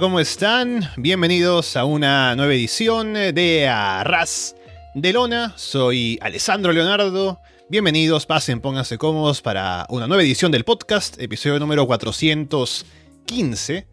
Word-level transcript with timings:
¿cómo 0.00 0.20
están? 0.20 0.88
Bienvenidos 0.96 1.76
a 1.76 1.84
una 1.84 2.36
nueva 2.36 2.54
edición 2.54 3.14
de 3.14 3.66
Arras 3.66 4.54
de 4.94 5.12
Lona. 5.12 5.54
Soy 5.56 6.18
Alessandro 6.20 6.72
Leonardo. 6.72 7.40
Bienvenidos, 7.68 8.24
pasen, 8.24 8.60
pónganse 8.60 8.96
cómodos 8.96 9.42
para 9.42 9.86
una 9.88 10.06
nueva 10.06 10.22
edición 10.22 10.52
del 10.52 10.64
podcast, 10.64 11.20
episodio 11.20 11.58
número 11.58 11.84
415. 11.86 13.88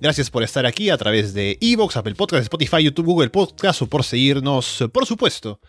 Gracias 0.00 0.30
por 0.30 0.42
estar 0.42 0.66
aquí 0.66 0.90
a 0.90 0.96
través 0.96 1.34
de 1.34 1.56
Evox, 1.60 1.98
Apple 1.98 2.16
Podcast, 2.16 2.42
Spotify, 2.42 2.82
YouTube, 2.82 3.06
Google 3.06 3.30
Podcast 3.30 3.82
o 3.82 3.86
por 3.86 4.02
seguirnos, 4.02 4.84
por 4.92 5.06
supuesto, 5.06 5.60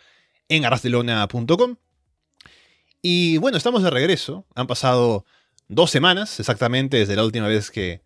en 0.47 0.66
arrasdelona.com. 0.66 1.75
Y 3.03 3.38
bueno, 3.38 3.58
estamos 3.58 3.83
de 3.83 3.92
regreso. 3.92 4.47
Han 4.55 4.67
pasado 4.67 5.25
dos 5.67 5.92
semanas 5.92 6.39
exactamente 6.39 6.97
desde 6.97 7.16
la 7.16 7.23
última 7.23 7.47
vez 7.47 7.70
que 7.70 8.05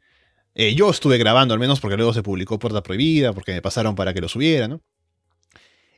eh, 0.62 0.76
yo 0.76 0.90
estuve 0.90 1.18
grabando 1.18 1.54
al 1.54 1.60
menos 1.62 1.80
porque 1.80 1.96
luego 1.96 2.14
se 2.14 2.22
publicó 2.22 2.60
Puerta 2.60 2.84
Prohibida, 2.84 3.32
porque 3.32 3.54
me 3.54 3.62
pasaron 3.62 3.96
para 3.96 4.14
que 4.14 4.20
lo 4.20 4.28
subiera, 4.28 4.68
¿no? 4.68 4.82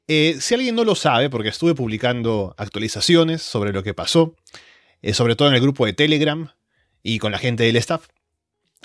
Eh, 0.08 0.38
si 0.40 0.54
alguien 0.54 0.76
no 0.76 0.84
lo 0.84 0.94
sabe, 0.94 1.32
porque 1.32 1.50
estuve 1.50 1.74
publicando 1.74 2.54
actualizaciones 2.60 3.42
sobre 3.42 3.74
lo 3.74 3.82
que 3.82 3.96
pasó, 3.96 4.36
eh, 5.02 5.16
sobre 5.16 5.36
todo 5.36 5.48
en 5.48 5.56
el 5.56 5.62
grupo 5.62 5.88
de 5.88 5.94
Telegram 5.94 6.52
y 7.02 7.18
con 7.18 7.32
la 7.32 7.40
gente 7.40 7.64
del 7.64 7.76
staff, 7.78 8.10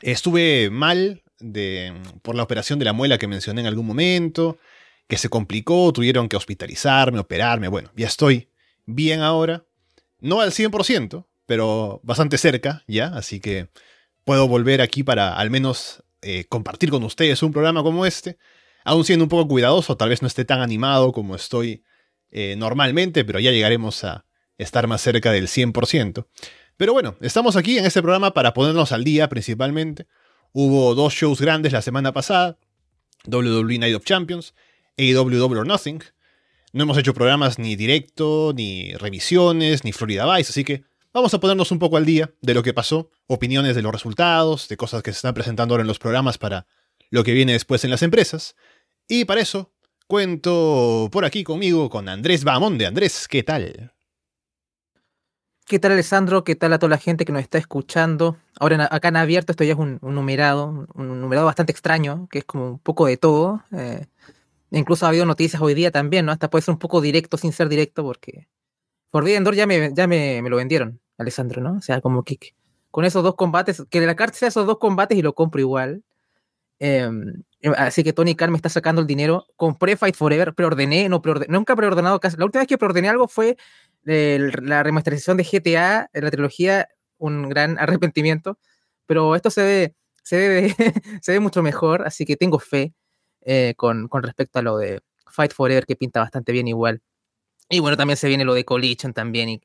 estuve 0.00 0.70
mal 0.70 1.22
de, 1.40 1.92
por 2.22 2.36
la 2.36 2.44
operación 2.44 2.78
de 2.78 2.86
la 2.86 2.94
muela 2.94 3.18
que 3.18 3.26
mencioné 3.26 3.60
en 3.60 3.66
algún 3.66 3.84
momento, 3.84 4.56
que 5.08 5.18
se 5.18 5.28
complicó, 5.28 5.92
tuvieron 5.92 6.30
que 6.30 6.38
hospitalizarme, 6.38 7.18
operarme, 7.18 7.68
bueno, 7.68 7.90
ya 7.94 8.06
estoy 8.06 8.48
bien 8.86 9.20
ahora, 9.20 9.66
no 10.20 10.40
al 10.40 10.52
100%, 10.52 11.26
pero 11.44 12.00
bastante 12.02 12.38
cerca 12.38 12.82
ya, 12.86 13.08
así 13.08 13.40
que 13.40 13.68
puedo 14.26 14.48
volver 14.48 14.82
aquí 14.82 15.04
para 15.04 15.36
al 15.36 15.50
menos 15.50 16.02
eh, 16.20 16.44
compartir 16.48 16.90
con 16.90 17.04
ustedes 17.04 17.42
un 17.44 17.52
programa 17.52 17.84
como 17.84 18.04
este, 18.04 18.38
aún 18.84 19.04
siendo 19.04 19.24
un 19.24 19.28
poco 19.28 19.46
cuidadoso, 19.46 19.96
tal 19.96 20.08
vez 20.08 20.20
no 20.20 20.28
esté 20.28 20.44
tan 20.44 20.60
animado 20.60 21.12
como 21.12 21.36
estoy 21.36 21.84
eh, 22.32 22.56
normalmente, 22.58 23.24
pero 23.24 23.38
ya 23.38 23.52
llegaremos 23.52 24.02
a 24.02 24.26
estar 24.58 24.88
más 24.88 25.00
cerca 25.00 25.30
del 25.30 25.46
100%. 25.46 26.26
Pero 26.76 26.92
bueno, 26.92 27.16
estamos 27.20 27.54
aquí 27.54 27.78
en 27.78 27.86
este 27.86 28.02
programa 28.02 28.34
para 28.34 28.52
ponernos 28.52 28.90
al 28.90 29.04
día 29.04 29.28
principalmente. 29.28 30.08
Hubo 30.52 30.96
dos 30.96 31.14
shows 31.14 31.40
grandes 31.40 31.72
la 31.72 31.80
semana 31.80 32.12
pasada, 32.12 32.58
WWE 33.30 33.78
Night 33.78 33.94
of 33.94 34.04
Champions, 34.04 34.54
AEW 34.96 35.40
or 35.56 35.66
Nothing. 35.66 36.02
No 36.72 36.82
hemos 36.82 36.98
hecho 36.98 37.14
programas 37.14 37.60
ni 37.60 37.76
directo, 37.76 38.52
ni 38.56 38.92
revisiones, 38.94 39.84
ni 39.84 39.92
Florida 39.92 40.26
Vice, 40.34 40.50
así 40.50 40.64
que 40.64 40.82
Vamos 41.16 41.32
a 41.32 41.40
ponernos 41.40 41.72
un 41.72 41.78
poco 41.78 41.96
al 41.96 42.04
día 42.04 42.34
de 42.42 42.52
lo 42.52 42.62
que 42.62 42.74
pasó, 42.74 43.08
opiniones 43.26 43.74
de 43.74 43.80
los 43.80 43.90
resultados, 43.90 44.68
de 44.68 44.76
cosas 44.76 45.02
que 45.02 45.12
se 45.12 45.16
están 45.16 45.32
presentando 45.32 45.72
ahora 45.72 45.80
en 45.80 45.88
los 45.88 45.98
programas 45.98 46.36
para 46.36 46.66
lo 47.08 47.24
que 47.24 47.32
viene 47.32 47.54
después 47.54 47.82
en 47.84 47.90
las 47.90 48.02
empresas. 48.02 48.54
Y 49.08 49.24
para 49.24 49.40
eso, 49.40 49.72
cuento 50.06 51.08
por 51.10 51.24
aquí 51.24 51.42
conmigo 51.42 51.88
con 51.88 52.10
Andrés 52.10 52.44
Bamonde. 52.44 52.84
Andrés, 52.84 53.28
¿qué 53.28 53.42
tal? 53.42 53.94
¿Qué 55.64 55.78
tal 55.78 55.92
Alessandro? 55.92 56.44
¿Qué 56.44 56.54
tal 56.54 56.74
a 56.74 56.78
toda 56.78 56.90
la 56.90 56.98
gente 56.98 57.24
que 57.24 57.32
nos 57.32 57.40
está 57.40 57.56
escuchando? 57.56 58.36
Ahora 58.60 58.86
acá 58.90 59.08
en 59.08 59.16
abierto 59.16 59.52
esto 59.52 59.64
ya 59.64 59.72
es 59.72 59.78
un, 59.78 59.98
numerado, 60.02 60.86
un 60.92 61.18
numerado 61.22 61.46
bastante 61.46 61.72
extraño, 61.72 62.28
que 62.30 62.40
es 62.40 62.44
como 62.44 62.72
un 62.72 62.78
poco 62.78 63.06
de 63.06 63.16
todo. 63.16 63.64
Eh, 63.72 64.04
incluso 64.70 65.06
ha 65.06 65.08
habido 65.08 65.24
noticias 65.24 65.62
hoy 65.62 65.72
día 65.72 65.90
también, 65.90 66.26
¿no? 66.26 66.32
Hasta 66.32 66.50
puede 66.50 66.60
ser 66.60 66.72
un 66.72 66.78
poco 66.78 67.00
directo 67.00 67.38
sin 67.38 67.54
ser 67.54 67.70
directo 67.70 68.02
porque 68.02 68.48
Forbidden 69.10 69.44
Door 69.44 69.54
ya 69.54 69.66
me, 69.66 69.94
ya 69.94 70.06
me 70.06 70.42
lo 70.42 70.56
vendieron. 70.56 71.00
Alessandro, 71.18 71.62
¿no? 71.62 71.78
O 71.78 71.80
sea, 71.82 72.00
como 72.00 72.22
que 72.24 72.38
con 72.90 73.04
esos 73.04 73.22
dos 73.22 73.34
combates, 73.34 73.82
que 73.90 74.00
la 74.00 74.16
carta 74.16 74.38
sea 74.38 74.48
esos 74.48 74.66
dos 74.66 74.78
combates 74.78 75.18
y 75.18 75.22
lo 75.22 75.34
compro 75.34 75.60
igual. 75.60 76.02
Em, 76.78 77.42
así 77.76 78.04
que 78.04 78.12
Tony 78.12 78.34
Khan 78.34 78.50
me 78.50 78.56
está 78.56 78.68
sacando 78.68 79.00
el 79.00 79.06
dinero. 79.06 79.46
Compré 79.56 79.96
Fight 79.96 80.16
Forever, 80.16 80.54
preordené, 80.54 81.08
no 81.08 81.22
preordené, 81.22 81.52
nunca 81.52 81.76
preordenado 81.76 82.20
casi. 82.20 82.36
La 82.36 82.44
última 82.46 82.62
vez 82.62 82.68
que 82.68 82.78
preordené 82.78 83.08
algo 83.08 83.28
fue 83.28 83.56
la 84.04 84.82
remasterización 84.82 85.36
de 85.36 85.44
GTA, 85.44 86.08
la 86.12 86.30
trilogía, 86.30 86.88
un 87.18 87.48
gran 87.48 87.78
arrepentimiento. 87.78 88.58
Pero 89.06 89.36
esto 89.36 89.50
se 89.50 89.62
ve, 89.62 89.94
se 90.22 90.36
ve, 90.48 90.74
se 91.22 91.32
ve 91.32 91.40
mucho 91.40 91.62
mejor, 91.62 92.06
así 92.06 92.24
que 92.24 92.36
tengo 92.36 92.58
fe 92.58 92.94
eh, 93.42 93.74
con, 93.76 94.08
con 94.08 94.22
respecto 94.22 94.58
a 94.58 94.62
lo 94.62 94.78
de 94.78 95.02
Fight 95.30 95.52
Forever, 95.52 95.86
que 95.86 95.96
pinta 95.96 96.20
bastante 96.20 96.52
bien 96.52 96.68
igual. 96.68 97.02
Y 97.68 97.80
bueno, 97.80 97.96
también 97.96 98.16
se 98.16 98.28
viene 98.28 98.44
lo 98.44 98.54
de 98.54 98.64
Collision 98.64 99.12
también. 99.12 99.48
Y, 99.48 99.62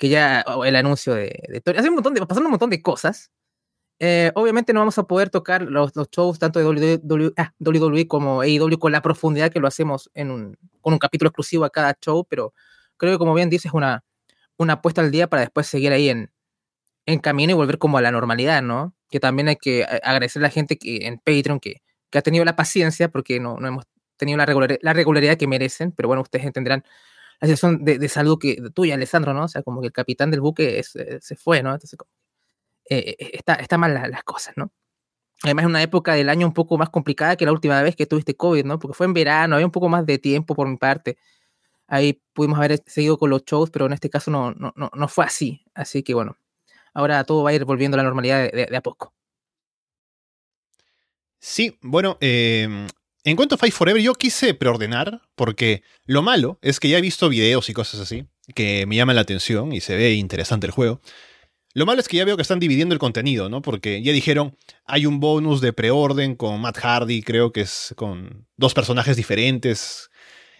que 0.00 0.08
ya 0.08 0.42
el 0.64 0.76
anuncio 0.76 1.14
de, 1.14 1.42
de 1.46 1.78
Hace 1.78 1.90
un 1.90 1.96
montón 1.96 2.14
de, 2.14 2.24
pasando 2.24 2.48
un 2.48 2.52
montón 2.52 2.70
de 2.70 2.80
cosas. 2.80 3.30
Eh, 3.98 4.32
obviamente 4.34 4.72
no 4.72 4.80
vamos 4.80 4.96
a 4.96 5.02
poder 5.02 5.28
tocar 5.28 5.60
los, 5.60 5.94
los 5.94 6.08
shows 6.10 6.38
tanto 6.38 6.58
de 6.58 6.64
WWE, 6.64 7.34
ah, 7.36 7.52
WWE, 7.58 8.08
como 8.08 8.40
AEW 8.40 8.78
con 8.78 8.92
la 8.92 9.02
profundidad 9.02 9.52
que 9.52 9.60
lo 9.60 9.68
hacemos 9.68 10.10
en 10.14 10.30
un, 10.30 10.56
con 10.80 10.94
un 10.94 10.98
capítulo 10.98 11.28
exclusivo 11.28 11.66
a 11.66 11.70
cada 11.70 11.94
show, 12.00 12.26
pero 12.26 12.54
creo 12.96 13.12
que 13.12 13.18
como 13.18 13.34
bien 13.34 13.50
dices, 13.50 13.66
es 13.66 13.72
una, 13.74 14.02
una 14.56 14.74
apuesta 14.74 15.02
al 15.02 15.10
día 15.10 15.28
para 15.28 15.42
después 15.42 15.66
seguir 15.66 15.92
ahí 15.92 16.08
en, 16.08 16.32
en 17.04 17.18
camino 17.18 17.50
y 17.50 17.54
volver 17.54 17.76
como 17.76 17.98
a 17.98 18.00
la 18.00 18.10
normalidad, 18.10 18.62
¿no? 18.62 18.94
Que 19.10 19.20
también 19.20 19.48
hay 19.48 19.56
que 19.56 19.84
agradecer 19.84 20.40
a 20.40 20.44
la 20.44 20.50
gente 20.50 20.78
que 20.78 21.06
en 21.06 21.18
Patreon 21.18 21.60
que, 21.60 21.82
que 22.08 22.16
ha 22.16 22.22
tenido 22.22 22.46
la 22.46 22.56
paciencia 22.56 23.10
porque 23.10 23.38
no, 23.38 23.58
no 23.58 23.68
hemos 23.68 23.84
tenido 24.16 24.38
la, 24.38 24.46
la 24.80 24.92
regularidad 24.94 25.36
que 25.36 25.46
merecen, 25.46 25.92
pero 25.92 26.08
bueno, 26.08 26.22
ustedes 26.22 26.46
entenderán 26.46 26.84
la 27.40 27.48
situación 27.48 27.84
de, 27.84 28.08
salud 28.08 28.38
que, 28.38 28.60
tuya, 28.74 28.94
Alessandro, 28.94 29.32
¿no? 29.32 29.44
O 29.44 29.48
sea, 29.48 29.62
como 29.62 29.80
que 29.80 29.86
el 29.86 29.92
capitán 29.92 30.30
del 30.30 30.40
buque 30.40 30.78
eh, 30.78 31.18
se 31.20 31.36
fue, 31.36 31.62
¿no? 31.62 31.72
Entonces, 31.72 31.98
eh, 32.90 33.16
eh, 33.18 33.30
está, 33.32 33.54
está 33.54 33.78
mal 33.78 33.94
las 33.94 34.24
cosas, 34.24 34.56
¿no? 34.56 34.72
Además, 35.42 35.64
es 35.64 35.68
una 35.68 35.82
época 35.82 36.14
del 36.14 36.28
año 36.28 36.46
un 36.46 36.52
poco 36.52 36.76
más 36.76 36.90
complicada 36.90 37.36
que 37.36 37.46
la 37.46 37.52
última 37.52 37.82
vez 37.82 37.96
que 37.96 38.04
tuviste 38.04 38.36
COVID, 38.36 38.64
¿no? 38.64 38.78
Porque 38.78 38.94
fue 38.94 39.06
en 39.06 39.14
verano, 39.14 39.54
había 39.54 39.66
un 39.66 39.72
poco 39.72 39.88
más 39.88 40.04
de 40.04 40.18
tiempo 40.18 40.54
por 40.54 40.68
mi 40.68 40.76
parte. 40.76 41.16
Ahí 41.86 42.22
pudimos 42.34 42.58
haber 42.58 42.82
seguido 42.86 43.18
con 43.18 43.30
los 43.30 43.44
shows, 43.44 43.70
pero 43.70 43.86
en 43.86 43.94
este 43.94 44.10
caso 44.10 44.30
no, 44.30 44.52
no, 44.52 44.72
no, 44.76 45.08
fue 45.08 45.24
así. 45.24 45.64
Así 45.74 46.02
que 46.02 46.12
bueno, 46.12 46.36
ahora 46.92 47.24
todo 47.24 47.42
va 47.42 47.50
a 47.50 47.54
ir 47.54 47.64
volviendo 47.64 47.96
a 47.96 47.98
la 47.98 48.04
normalidad 48.04 48.52
de, 48.52 48.76
a 48.76 48.82
poco. 48.82 49.14
Sí, 51.38 51.78
bueno, 51.80 52.18
eh, 52.20 52.86
en 53.24 53.36
cuanto 53.36 53.54
a 53.54 53.58
Fight 53.58 53.74
Forever, 53.74 54.02
yo 54.02 54.14
quise 54.14 54.54
preordenar, 54.54 55.22
porque 55.34 55.82
lo 56.06 56.22
malo 56.22 56.58
es 56.62 56.80
que 56.80 56.88
ya 56.88 56.98
he 56.98 57.02
visto 57.02 57.28
videos 57.28 57.68
y 57.68 57.74
cosas 57.74 58.00
así, 58.00 58.26
que 58.54 58.86
me 58.86 58.96
llaman 58.96 59.16
la 59.16 59.22
atención 59.22 59.72
y 59.72 59.80
se 59.80 59.96
ve 59.96 60.14
interesante 60.14 60.66
el 60.66 60.72
juego. 60.72 61.00
Lo 61.72 61.86
malo 61.86 62.00
es 62.00 62.08
que 62.08 62.16
ya 62.16 62.24
veo 62.24 62.36
que 62.36 62.42
están 62.42 62.58
dividiendo 62.58 62.94
el 62.94 62.98
contenido, 62.98 63.48
¿no? 63.48 63.62
Porque 63.62 64.02
ya 64.02 64.12
dijeron, 64.12 64.56
hay 64.84 65.06
un 65.06 65.20
bonus 65.20 65.60
de 65.60 65.72
preorden 65.72 66.34
con 66.34 66.60
Matt 66.60 66.78
Hardy, 66.78 67.22
creo 67.22 67.52
que 67.52 67.60
es 67.60 67.94
con 67.96 68.48
dos 68.56 68.74
personajes 68.74 69.16
diferentes. 69.16 70.10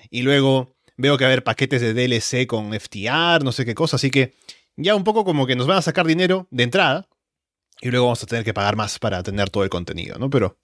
Y 0.09 0.23
luego 0.23 0.77
veo 0.97 1.19
que 1.19 1.25
va 1.25 1.31
a 1.31 1.33
haber 1.33 1.43
paquetes 1.43 1.81
de 1.81 1.95
DLC 1.95 2.47
con 2.47 2.73
FTR, 2.79 3.43
no 3.43 3.51
sé 3.51 3.65
qué 3.65 3.75
cosa. 3.75 3.97
Así 3.97 4.11
que 4.11 4.35
ya 4.77 4.95
un 4.95 5.03
poco 5.03 5.25
como 5.25 5.47
que 5.49 5.57
nos 5.57 5.67
van 5.67 5.79
a 5.79 5.83
sacar 5.83 6.07
dinero 6.07 6.47
de 6.51 6.63
entrada. 6.63 7.09
Y 7.81 7.91
luego 7.91 8.07
vamos 8.07 8.23
a 8.23 8.27
tener 8.27 8.45
que 8.45 8.55
pagar 8.55 8.77
más 8.77 8.99
para 8.99 9.23
tener 9.23 9.51
todo 9.51 9.65
el 9.65 9.71
contenido, 9.71 10.17
¿no? 10.19 10.31
Pero 10.31 10.59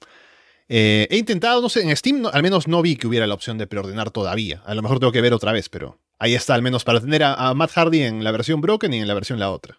eh, 0.69 1.07
he 1.11 1.17
intentado, 1.17 1.61
no 1.61 1.69
sé, 1.69 1.83
en 1.83 1.97
Steam 1.97 2.27
al 2.33 2.43
menos 2.43 2.67
no 2.67 2.83
vi 2.83 2.97
que 2.97 3.07
hubiera 3.07 3.27
la 3.27 3.35
opción 3.35 3.59
de 3.59 3.67
preordenar 3.67 4.11
todavía. 4.11 4.63
A 4.65 4.75
lo 4.75 4.83
mejor 4.83 4.99
tengo 4.99 5.13
que 5.13 5.21
ver 5.21 5.33
otra 5.33 5.53
vez, 5.53 5.69
pero 5.69 6.01
ahí 6.19 6.35
está, 6.35 6.55
al 6.55 6.63
menos 6.63 6.85
para 6.85 7.01
tener 7.01 7.23
a, 7.23 7.55
Matt 7.55 7.73
Hardy 7.73 8.03
en 8.03 8.25
la 8.25 8.33
versión 8.33 8.61
Broken 8.61 8.93
y 8.95 9.01
en 9.01 9.09
la 9.09 9.15
versión 9.15 9.39
la 9.39 9.51
otra. 9.51 9.79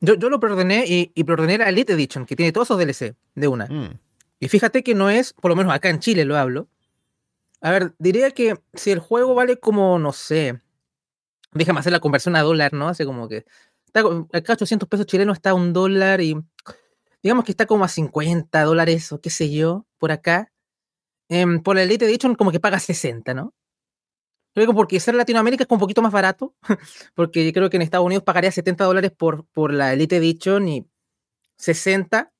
Yo, 0.00 0.14
yo 0.14 0.30
lo 0.30 0.38
preordené 0.38 0.84
y, 0.86 1.10
y, 1.14 1.24
preordené 1.24 1.58
la 1.58 1.68
Elite 1.68 1.94
Edition, 1.94 2.24
que 2.24 2.36
tiene 2.36 2.52
todos 2.52 2.68
esos 2.68 2.78
DLC 2.78 3.16
de 3.34 3.48
una. 3.48 3.66
Mm. 3.66 3.98
Y 4.40 4.48
fíjate 4.48 4.84
que 4.84 4.94
no 4.94 5.10
es, 5.10 5.32
por 5.32 5.50
lo 5.50 5.56
menos 5.56 5.72
acá 5.72 5.90
en 5.90 5.98
Chile 5.98 6.24
lo 6.24 6.36
hablo. 6.36 6.68
A 7.60 7.72
ver, 7.72 7.94
diría 7.98 8.30
que 8.30 8.56
si 8.74 8.92
el 8.92 9.00
juego 9.00 9.34
vale 9.34 9.58
como, 9.58 9.98
no 9.98 10.12
sé, 10.12 10.60
déjame 11.52 11.80
hacer 11.80 11.92
la 11.92 12.00
conversión 12.00 12.36
a 12.36 12.42
dólar, 12.42 12.72
¿no? 12.72 12.88
Hace 12.88 13.04
como 13.04 13.28
que. 13.28 13.44
Está, 13.86 14.02
acá 14.32 14.52
800 14.52 14.88
pesos 14.88 15.06
chilenos 15.06 15.38
está 15.38 15.54
un 15.54 15.72
dólar 15.72 16.20
y 16.20 16.36
digamos 17.22 17.44
que 17.44 17.52
está 17.52 17.66
como 17.66 17.84
a 17.84 17.88
50 17.88 18.62
dólares 18.62 19.10
o 19.12 19.20
qué 19.20 19.30
sé 19.30 19.50
yo, 19.50 19.86
por 19.98 20.12
acá. 20.12 20.52
Em, 21.28 21.62
por 21.62 21.76
la 21.76 21.82
Elite 21.82 22.06
Edition 22.06 22.34
como 22.34 22.50
que 22.52 22.60
paga 22.60 22.78
60, 22.78 23.34
¿no? 23.34 23.54
Luego 24.54 24.74
porque 24.74 24.98
ser 24.98 25.14
Latinoamérica 25.14 25.64
es 25.64 25.70
un 25.70 25.78
poquito 25.78 26.02
más 26.02 26.12
barato, 26.12 26.54
porque 27.14 27.44
yo 27.46 27.52
creo 27.52 27.70
que 27.70 27.76
en 27.76 27.82
Estados 27.82 28.06
Unidos 28.06 28.24
pagaría 28.24 28.50
70 28.50 28.84
dólares 28.84 29.12
por, 29.16 29.46
por 29.46 29.72
la 29.72 29.92
Elite 29.92 30.16
Edition 30.16 30.68
y 30.68 30.86
60 31.58 32.32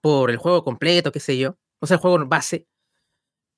por 0.00 0.30
el 0.30 0.36
juego 0.36 0.64
completo, 0.64 1.12
qué 1.12 1.20
sé 1.20 1.36
yo, 1.38 1.58
o 1.80 1.86
sea, 1.86 1.96
el 1.96 2.00
juego 2.00 2.24
base. 2.26 2.66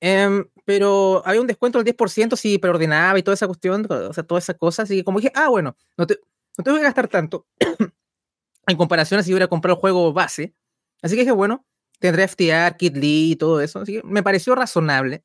Em, 0.01 0.49
pero 0.65 1.21
había 1.25 1.41
un 1.41 1.47
descuento 1.47 1.77
del 1.77 1.85
10% 1.85 2.35
si 2.35 2.57
preordenaba 2.57 3.19
y 3.19 3.23
toda 3.23 3.35
esa 3.35 3.47
cuestión, 3.47 3.85
o 3.89 4.13
sea, 4.13 4.23
toda 4.23 4.39
esa 4.39 4.55
cosa, 4.55 4.83
así 4.83 4.97
que 4.97 5.03
como 5.03 5.19
dije, 5.19 5.31
ah, 5.35 5.49
bueno, 5.49 5.77
no 5.95 6.07
te, 6.07 6.19
no 6.57 6.63
te 6.63 6.71
voy 6.71 6.79
a 6.79 6.83
gastar 6.83 7.07
tanto 7.07 7.47
en 8.67 8.77
comparación 8.77 9.19
a 9.19 9.23
si 9.23 9.31
hubiera 9.31 9.47
comprado 9.47 9.75
el 9.75 9.81
juego 9.81 10.11
base. 10.11 10.55
Así 11.01 11.15
que 11.15 11.21
dije, 11.21 11.31
bueno, 11.31 11.65
tendré 12.01 12.27
FTR, 12.27 12.75
Kid 12.77 12.97
Lee 12.97 13.31
y 13.31 13.35
todo 13.37 13.61
eso. 13.61 13.79
Así 13.79 13.93
que 13.93 14.03
me 14.03 14.23
pareció 14.23 14.55
razonable. 14.55 15.23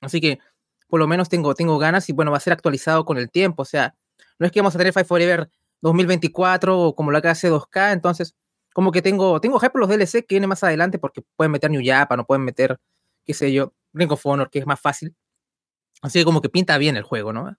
Así 0.00 0.20
que 0.20 0.40
por 0.88 1.00
lo 1.00 1.06
menos 1.06 1.28
tengo, 1.28 1.54
tengo 1.54 1.78
ganas 1.78 2.08
y 2.08 2.12
bueno, 2.12 2.30
va 2.30 2.36
a 2.36 2.40
ser 2.40 2.52
actualizado 2.52 3.04
con 3.04 3.16
el 3.16 3.30
tiempo. 3.30 3.62
O 3.62 3.64
sea, 3.64 3.96
no 4.38 4.46
es 4.46 4.52
que 4.52 4.60
vamos 4.60 4.74
a 4.74 4.78
tener 4.78 4.92
Five 4.92 5.06
Forever 5.06 5.50
2024 5.80 6.78
o 6.78 6.94
como 6.94 7.10
lo 7.10 7.22
que 7.22 7.28
hace 7.28 7.50
2K. 7.50 7.92
Entonces, 7.92 8.34
como 8.74 8.92
que 8.92 9.02
tengo, 9.02 9.40
tengo 9.40 9.56
ejemplos 9.56 9.88
los 9.88 9.96
DLC 9.96 10.26
que 10.26 10.34
vienen 10.34 10.48
más 10.48 10.64
adelante 10.64 10.98
porque 10.98 11.22
pueden 11.36 11.52
meter 11.52 11.70
New 11.70 11.82
Japan 11.84 12.20
o 12.20 12.26
pueden 12.26 12.44
meter, 12.44 12.78
qué 13.24 13.32
sé 13.32 13.52
yo, 13.52 13.72
Ring 13.92 14.10
of 14.10 14.26
Honor, 14.26 14.50
que 14.50 14.58
es 14.58 14.66
más 14.66 14.80
fácil. 14.80 15.14
Así 16.02 16.18
que 16.18 16.24
como 16.24 16.42
que 16.42 16.48
pinta 16.48 16.76
bien 16.76 16.96
el 16.96 17.04
juego, 17.04 17.32
¿no? 17.32 17.56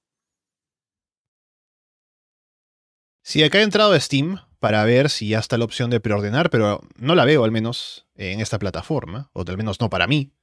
Sí, 3.24 3.44
acá 3.44 3.60
he 3.60 3.64
entrado 3.64 4.00
Steam 4.00 4.40
para 4.66 4.84
ver 4.84 5.12
si 5.12 5.28
ya 5.28 5.38
está 5.38 5.60
la 5.60 5.66
opción 5.66 5.92
de 5.92 6.00
preordenar, 6.00 6.50
pero 6.50 6.82
no 6.96 7.14
la 7.14 7.24
veo 7.24 7.44
al 7.44 7.52
menos 7.52 8.08
en 8.16 8.40
esta 8.40 8.58
plataforma, 8.58 9.30
o 9.34 9.44
al 9.48 9.58
menos 9.58 9.80
no 9.80 9.92
para 9.92 10.08
mí. 10.08 10.34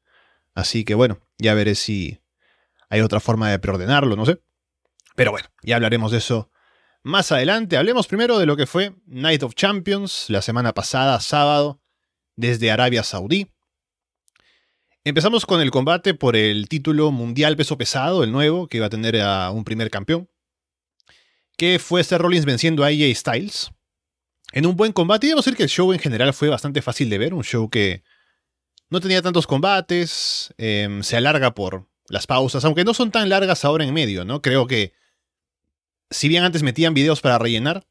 Así 0.55 0.85
que 0.85 0.95
bueno, 0.95 1.19
ya 1.39 1.55
veré 1.55 1.75
si 1.75 2.21
hay 2.89 3.01
otra 3.01 3.19
forma 3.19 3.51
de 3.51 3.59
preordenarlo, 3.59 4.15
no 4.15 4.25
sé. 4.25 4.41
Pero 5.17 5.33
bueno, 5.33 5.49
ya 5.65 5.75
hablaremos 5.75 6.13
de 6.13 6.19
eso 6.19 6.53
más 7.03 7.33
adelante. 7.33 7.77
Hablemos 7.77 8.07
primero 8.07 8.39
de 8.39 8.47
lo 8.47 8.57
que 8.57 8.67
fue 8.67 8.95
Night 9.07 9.43
of 9.43 9.57
Champions 9.57 10.27
la 10.29 10.41
semana 10.41 10.73
pasada, 10.73 11.19
sábado, 11.19 11.83
desde 12.37 12.71
Arabia 12.71 13.03
Saudí. 13.03 13.51
Empezamos 15.03 15.47
con 15.47 15.61
el 15.61 15.73
combate 15.73 16.15
por 16.15 16.37
el 16.37 16.69
título 16.69 17.11
mundial 17.11 17.57
peso 17.57 17.77
pesado, 17.77 18.23
el 18.23 18.31
nuevo, 18.31 18.69
que 18.69 18.77
iba 18.77 18.87
a 18.87 18.91
tener 18.91 19.21
a 19.21 19.51
un 19.51 19.65
primer 19.65 19.91
campeón 19.91 20.29
que 21.59 21.81
fue 21.81 22.05
Seth 22.05 22.21
Rollins 22.21 22.45
venciendo 22.45 22.85
a 22.85 22.87
AJ 22.87 23.17
Styles. 23.17 23.73
En 24.53 24.67
un 24.67 24.77
buen 24.77 24.93
combate, 24.93 25.27
y 25.27 25.31
debo 25.31 25.41
decir 25.41 25.57
que 25.57 25.63
el 25.63 25.69
show 25.71 25.93
en 25.93 25.99
general 25.99 26.35
fue 26.35 26.49
bastante 26.49 26.83
fácil 26.83 27.09
de 27.09 27.19
ver, 27.19 27.33
un 27.33 27.43
show 27.43 27.71
que 27.71 28.05
no 28.91 29.01
tenía 29.01 29.23
tantos 29.23 29.47
combates, 29.47 30.53
em, 30.59 31.03
se 31.03 31.17
alarga 31.17 31.55
por 31.55 31.89
las 32.09 32.27
pausas, 32.27 32.65
aunque 32.67 32.85
no 32.85 32.93
son 32.93 33.11
tan 33.11 33.31
largas 33.31 33.65
ahora 33.65 33.85
en 33.85 33.95
medio, 33.95 34.27
¿no? 34.27 34.43
Creo 34.43 34.67
que 34.67 34.93
si 36.11 36.29
bien 36.29 36.45
antes 36.45 36.63
metían 36.63 36.93
videos 36.93 37.23
para 37.23 37.39
rellenar, 37.39 37.87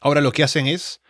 ahora 0.00 0.20
lo 0.20 0.30
que 0.30 0.44
hacen 0.44 0.68
es 0.68 1.00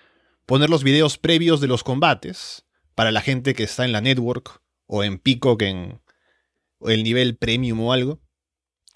poner 0.46 0.70
los 0.70 0.82
videos 0.82 1.18
previos 1.18 1.60
de 1.60 1.68
los 1.68 1.84
combates 1.84 2.64
para 2.94 3.12
la 3.12 3.20
gente 3.20 3.54
que 3.54 3.64
está 3.64 3.84
en 3.84 3.92
la 3.92 4.00
network 4.00 4.62
o 4.86 5.04
en 5.04 5.18
Peacock 5.18 5.60
en 5.62 6.00
el 6.80 7.04
nivel 7.04 7.36
premium 7.36 7.80
o 7.80 7.92
algo, 7.92 8.22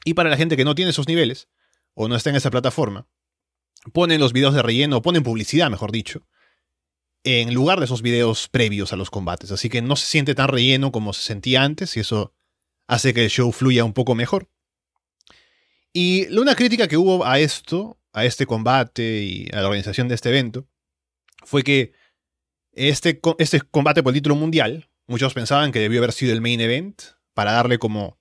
y 0.06 0.14
para 0.14 0.30
la 0.30 0.38
gente 0.38 0.56
que 0.56 0.64
no 0.64 0.74
tiene 0.74 0.92
esos 0.92 1.08
niveles, 1.08 1.48
o 1.92 2.08
no 2.08 2.16
está 2.16 2.30
en 2.30 2.36
esa 2.36 2.50
plataforma, 2.50 3.06
ponen 3.92 4.20
los 4.20 4.32
videos 4.32 4.54
de 4.54 4.62
relleno, 4.62 5.02
ponen 5.02 5.22
publicidad, 5.22 5.70
mejor 5.70 5.92
dicho, 5.92 6.26
en 7.24 7.54
lugar 7.54 7.78
de 7.78 7.86
esos 7.86 8.02
videos 8.02 8.48
previos 8.48 8.92
a 8.92 8.96
los 8.96 9.10
combates. 9.10 9.50
Así 9.50 9.68
que 9.68 9.82
no 9.82 9.96
se 9.96 10.06
siente 10.06 10.34
tan 10.34 10.48
relleno 10.48 10.92
como 10.92 11.12
se 11.12 11.22
sentía 11.22 11.62
antes 11.62 11.96
y 11.96 12.00
eso 12.00 12.34
hace 12.86 13.14
que 13.14 13.24
el 13.24 13.30
show 13.30 13.50
fluya 13.52 13.84
un 13.84 13.92
poco 13.92 14.14
mejor. 14.14 14.48
Y 15.92 16.26
una 16.36 16.54
crítica 16.54 16.88
que 16.88 16.96
hubo 16.96 17.24
a 17.24 17.38
esto, 17.38 17.98
a 18.12 18.24
este 18.24 18.46
combate 18.46 19.22
y 19.22 19.48
a 19.52 19.60
la 19.60 19.68
organización 19.68 20.08
de 20.08 20.16
este 20.16 20.28
evento, 20.28 20.66
fue 21.44 21.62
que 21.62 21.92
este, 22.72 23.20
este 23.38 23.60
combate 23.60 24.02
por 24.02 24.10
el 24.10 24.16
título 24.16 24.34
mundial, 24.34 24.90
muchos 25.06 25.34
pensaban 25.34 25.72
que 25.72 25.78
debió 25.78 26.00
haber 26.00 26.12
sido 26.12 26.32
el 26.32 26.40
main 26.40 26.60
event 26.60 27.00
para 27.32 27.52
darle 27.52 27.78
como 27.78 28.18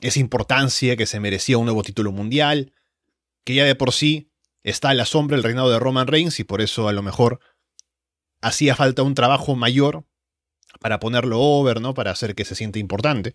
esa 0.00 0.18
importancia 0.18 0.96
que 0.96 1.06
se 1.06 1.20
merecía 1.20 1.58
un 1.58 1.66
nuevo 1.66 1.82
título 1.82 2.10
mundial, 2.10 2.72
que 3.44 3.54
ya 3.54 3.64
de 3.64 3.74
por 3.74 3.92
sí 3.92 4.29
está 4.62 4.90
a 4.90 4.94
la 4.94 5.04
sombra 5.04 5.36
el 5.36 5.42
reinado 5.42 5.70
de 5.70 5.78
Roman 5.78 6.06
Reigns 6.06 6.40
y 6.40 6.44
por 6.44 6.60
eso 6.60 6.88
a 6.88 6.92
lo 6.92 7.02
mejor 7.02 7.40
hacía 8.40 8.74
falta 8.74 9.02
un 9.02 9.14
trabajo 9.14 9.56
mayor 9.56 10.04
para 10.80 11.00
ponerlo 11.00 11.40
over, 11.40 11.80
¿no? 11.80 11.94
Para 11.94 12.10
hacer 12.10 12.34
que 12.34 12.44
se 12.44 12.54
sienta 12.54 12.78
importante. 12.78 13.34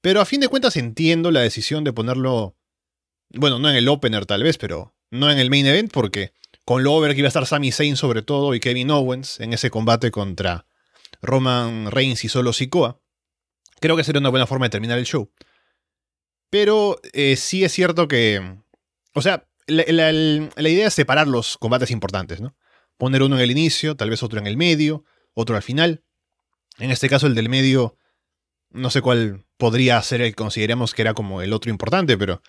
Pero 0.00 0.20
a 0.20 0.24
fin 0.24 0.40
de 0.40 0.48
cuentas 0.48 0.76
entiendo 0.76 1.30
la 1.30 1.40
decisión 1.40 1.84
de 1.84 1.92
ponerlo, 1.92 2.56
bueno, 3.30 3.58
no 3.58 3.70
en 3.70 3.76
el 3.76 3.88
opener 3.88 4.26
tal 4.26 4.42
vez, 4.42 4.58
pero 4.58 4.94
no 5.10 5.30
en 5.30 5.38
el 5.38 5.50
main 5.50 5.66
event 5.66 5.90
porque 5.92 6.32
con 6.64 6.82
lo 6.82 6.94
over 6.94 7.12
que 7.12 7.18
iba 7.20 7.26
a 7.26 7.28
estar 7.28 7.46
Sami 7.46 7.72
Zayn 7.72 7.96
sobre 7.96 8.22
todo 8.22 8.54
y 8.54 8.60
Kevin 8.60 8.90
Owens 8.90 9.40
en 9.40 9.52
ese 9.52 9.70
combate 9.70 10.10
contra 10.10 10.66
Roman 11.22 11.90
Reigns 11.90 12.24
y 12.24 12.28
solo 12.28 12.52
Sikoa, 12.52 13.00
creo 13.80 13.96
que 13.96 14.04
sería 14.04 14.20
una 14.20 14.30
buena 14.30 14.46
forma 14.46 14.66
de 14.66 14.70
terminar 14.70 14.98
el 14.98 15.06
show. 15.06 15.30
Pero 16.50 17.00
eh, 17.12 17.36
sí 17.36 17.64
es 17.64 17.72
cierto 17.72 18.08
que 18.08 18.62
o 19.14 19.22
sea, 19.22 19.46
la, 19.66 20.12
idea 20.68 20.86
es 20.86 20.94
separar 20.94 21.26
los 21.26 21.58
combates 21.58 21.90
importantes, 21.90 22.40
¿no? 22.40 22.54
Poner 22.96 23.22
uno 23.22 23.36
en 23.36 23.42
el 23.42 23.50
inicio, 23.50 23.96
tal 23.96 24.10
vez 24.10 24.22
otro 24.22 24.38
en 24.38 24.46
el 24.46 24.56
medio, 24.56 25.04
otro 25.34 25.56
al 25.56 25.62
final. 25.62 26.04
En 26.78 26.90
este 26.90 27.08
caso, 27.08 27.26
el 27.26 27.34
del 27.34 27.48
medio, 27.48 27.96
no 28.70 28.90
sé 28.90 29.00
cuál 29.00 29.44
podría 29.56 30.00
ser 30.02 30.20
el 30.20 30.30
que 30.30 30.34
consideremos 30.36 30.94
que 30.94 31.02
era 31.02 31.14
como 31.14 31.42
el 31.42 31.52
otro 31.52 31.70
importante, 31.70 32.16
pero. 32.18 32.42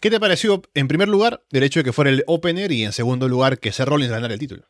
¿Qué 0.00 0.10
te 0.10 0.18
pareció, 0.18 0.62
en 0.72 0.88
primer 0.88 1.08
lugar, 1.08 1.44
del 1.50 1.62
hecho 1.62 1.80
de 1.80 1.84
que 1.84 1.92
fuera 1.92 2.10
el 2.10 2.24
opener 2.26 2.72
y 2.72 2.84
en 2.84 2.92
segundo 2.92 3.28
lugar 3.28 3.58
que 3.58 3.70
Seth 3.70 3.86
Rollins 3.86 4.10
ganara 4.10 4.32
el 4.32 4.40
título? 4.40 4.64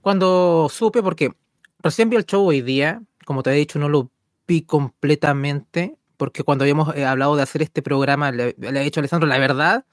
Cuando 0.00 0.68
supe, 0.70 1.02
porque 1.02 1.32
recién 1.80 2.08
vi 2.08 2.16
el 2.16 2.26
show 2.26 2.46
hoy 2.46 2.62
día, 2.62 3.02
como 3.24 3.42
te 3.42 3.50
he 3.50 3.54
dicho, 3.54 3.80
no 3.80 3.88
lo 3.88 4.12
vi 4.46 4.62
completamente 4.62 5.96
porque 6.16 6.42
cuando 6.42 6.64
habíamos 6.64 6.94
eh, 6.96 7.04
hablado 7.04 7.36
de 7.36 7.42
hacer 7.42 7.62
este 7.62 7.82
programa, 7.82 8.32
le, 8.32 8.54
le 8.58 8.80
he 8.80 8.84
dicho 8.84 9.00
a 9.00 9.02
Alessandro, 9.02 9.28
la 9.28 9.38
verdad, 9.38 9.84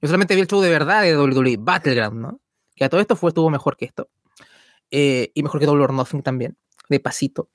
yo 0.00 0.08
solamente 0.08 0.34
vi 0.34 0.42
el 0.42 0.46
show 0.46 0.60
de 0.60 0.70
verdad 0.70 1.02
de 1.02 1.16
WWE, 1.16 1.56
Battleground, 1.58 2.20
¿no? 2.20 2.40
Que 2.74 2.84
a 2.84 2.88
todo 2.88 3.00
esto 3.00 3.16
fue, 3.16 3.30
estuvo 3.30 3.50
mejor 3.50 3.76
que 3.76 3.86
esto. 3.86 4.10
Eh, 4.90 5.32
y 5.34 5.42
mejor 5.42 5.60
que 5.60 5.66
Double 5.66 5.84
or 5.84 5.92
Nothing 5.92 6.22
también, 6.22 6.56
de 6.88 7.00
pasito. 7.00 7.50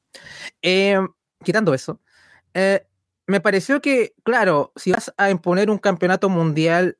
Eh, 0.61 0.99
quitando 1.43 1.73
eso, 1.73 1.99
me 3.25 3.39
pareció 3.39 3.81
que, 3.81 4.13
claro, 4.23 4.73
si 4.75 4.91
vas 4.91 5.13
a 5.17 5.29
imponer 5.29 5.69
un 5.69 5.77
campeonato 5.77 6.29
mundial 6.29 6.97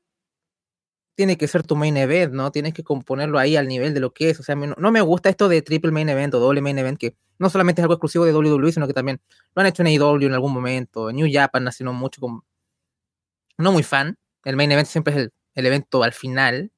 tiene 1.16 1.38
que 1.38 1.48
ser 1.48 1.64
tu 1.64 1.76
main 1.76 1.96
event, 1.98 2.34
¿no? 2.34 2.52
Tienes 2.52 2.74
que 2.74 2.84
componerlo 2.84 3.38
ahí 3.38 3.56
al 3.56 3.68
nivel 3.68 3.94
de 3.94 4.00
lo 4.00 4.14
que 4.14 4.32
es. 4.32 4.40
O 4.40 4.44
sea, 4.44 4.56
no, 4.56 4.92
me 4.92 5.02
gusta 5.02 5.30
esto 5.30 5.48
de 5.48 5.62
triple 5.62 5.92
main 5.92 6.10
event 6.10 6.34
o 6.34 6.40
doble 6.40 6.62
main 6.62 6.78
event, 6.80 6.98
que 6.98 7.16
no 7.38 7.50
solamente 7.50 7.82
es 7.82 7.84
algo 7.84 7.94
exclusivo 7.94 8.26
de 8.26 8.34
WWE, 8.34 8.72
sino 8.72 8.88
que 8.88 8.94
también 8.94 9.22
lo 9.54 9.62
han 9.62 9.68
hecho 9.68 9.84
en 9.84 9.88
AEW 9.88 10.28
en 10.28 10.34
algún 10.34 10.54
momento. 10.54 11.12
New 11.12 11.28
Japan 11.32 11.64
nació 11.64 11.92
mucho 11.94 12.20
como... 12.20 12.46
No 13.58 13.72
muy 13.72 13.84
fan. 13.84 14.18
El 14.44 14.56
main 14.56 14.72
event 14.72 14.88
siempre 14.88 15.14
es 15.14 15.20
el, 15.20 15.34
evento 15.56 16.04
al 16.04 16.14
final. 16.14 16.72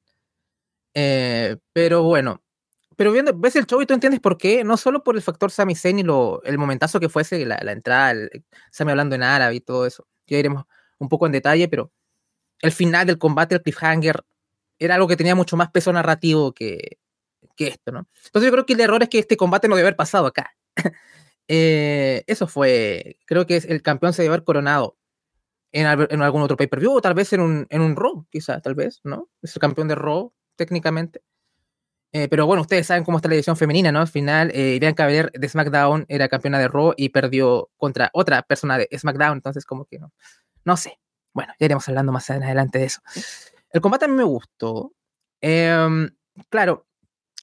Eh, 0.94 1.56
pero 1.72 2.02
bueno. 2.02 2.42
Pero 2.96 3.12
viendo, 3.12 3.32
ves 3.38 3.56
el 3.56 3.66
show 3.66 3.82
y 3.82 3.86
tú 3.86 3.94
entiendes 3.94 4.20
por 4.20 4.38
qué. 4.38 4.64
No 4.64 4.76
solo 4.76 5.04
por 5.04 5.16
el 5.16 5.22
factor 5.22 5.50
Sami 5.50 5.74
Zayn 5.74 5.98
y 5.98 6.02
lo, 6.02 6.42
el 6.44 6.58
momentazo 6.58 7.00
que 7.00 7.08
fuese 7.10 7.44
la, 7.44 7.58
la 7.62 7.72
entrada, 7.72 8.12
el, 8.12 8.44
Sami 8.70 8.90
hablando 8.92 9.14
en 9.14 9.22
árabe 9.22 9.56
y 9.56 9.60
todo 9.60 9.86
eso. 9.86 10.06
Ya 10.26 10.38
iremos 10.38 10.64
un 10.98 11.08
poco 11.08 11.26
en 11.26 11.32
detalle, 11.32 11.68
pero 11.68 11.92
el 12.60 12.72
final 12.72 13.06
del 13.06 13.18
combate, 13.18 13.54
el 13.56 13.62
cliffhanger, 13.62 14.24
era 14.78 14.94
algo 14.94 15.08
que 15.08 15.16
tenía 15.16 15.34
mucho 15.34 15.56
más 15.56 15.70
peso 15.70 15.92
narrativo 15.92 16.52
que, 16.52 16.98
que 17.56 17.68
esto, 17.68 17.92
¿no? 17.92 18.08
Entonces 18.26 18.48
yo 18.48 18.52
creo 18.52 18.66
que 18.66 18.74
el 18.74 18.80
error 18.80 19.02
es 19.02 19.08
que 19.08 19.18
este 19.18 19.36
combate 19.36 19.68
no 19.68 19.76
debe 19.76 19.88
haber 19.88 19.96
pasado 19.96 20.26
acá. 20.26 20.54
Eh, 21.48 22.24
eso 22.26 22.48
fue, 22.48 23.18
creo 23.24 23.46
que 23.46 23.58
el 23.58 23.80
campeón 23.80 24.12
se 24.12 24.22
debe 24.22 24.34
haber 24.34 24.42
coronado 24.42 24.98
en, 25.80 26.22
algún 26.22 26.42
otro 26.42 26.56
pay-per-view 26.56 26.92
o 26.92 27.00
tal 27.00 27.14
vez 27.14 27.32
en 27.32 27.40
un, 27.40 27.66
en 27.70 27.80
un 27.80 27.96
Raw, 27.96 28.26
quizá, 28.30 28.60
tal 28.60 28.74
vez, 28.74 29.00
¿no? 29.04 29.28
Es 29.42 29.54
el 29.54 29.60
campeón 29.60 29.88
de 29.88 29.94
Raw, 29.94 30.32
técnicamente. 30.56 31.22
Eh, 32.12 32.28
pero 32.28 32.46
bueno, 32.46 32.62
ustedes 32.62 32.86
saben 32.86 33.04
cómo 33.04 33.18
está 33.18 33.28
la 33.28 33.34
edición 33.34 33.56
femenina, 33.56 33.92
¿no? 33.92 34.00
Al 34.00 34.08
final, 34.08 34.50
eh, 34.54 34.78
Bianca 34.80 35.06
Belair 35.06 35.30
de 35.32 35.48
SmackDown 35.48 36.06
era 36.08 36.28
campeona 36.28 36.58
de 36.58 36.68
Raw 36.68 36.94
y 36.96 37.10
perdió 37.10 37.68
contra 37.76 38.10
otra 38.14 38.42
persona 38.42 38.78
de 38.78 38.88
SmackDown, 38.96 39.34
entonces 39.34 39.66
como 39.66 39.84
que 39.84 39.98
no, 39.98 40.12
no 40.64 40.76
sé. 40.76 40.98
Bueno, 41.34 41.52
ya 41.58 41.66
iremos 41.66 41.86
hablando 41.88 42.12
más 42.12 42.30
adelante 42.30 42.78
de 42.78 42.86
eso. 42.86 43.02
El 43.70 43.82
combate 43.82 44.06
a 44.06 44.08
mí 44.08 44.14
me 44.14 44.24
gustó. 44.24 44.94
Em, 45.42 46.08
claro, 46.48 46.86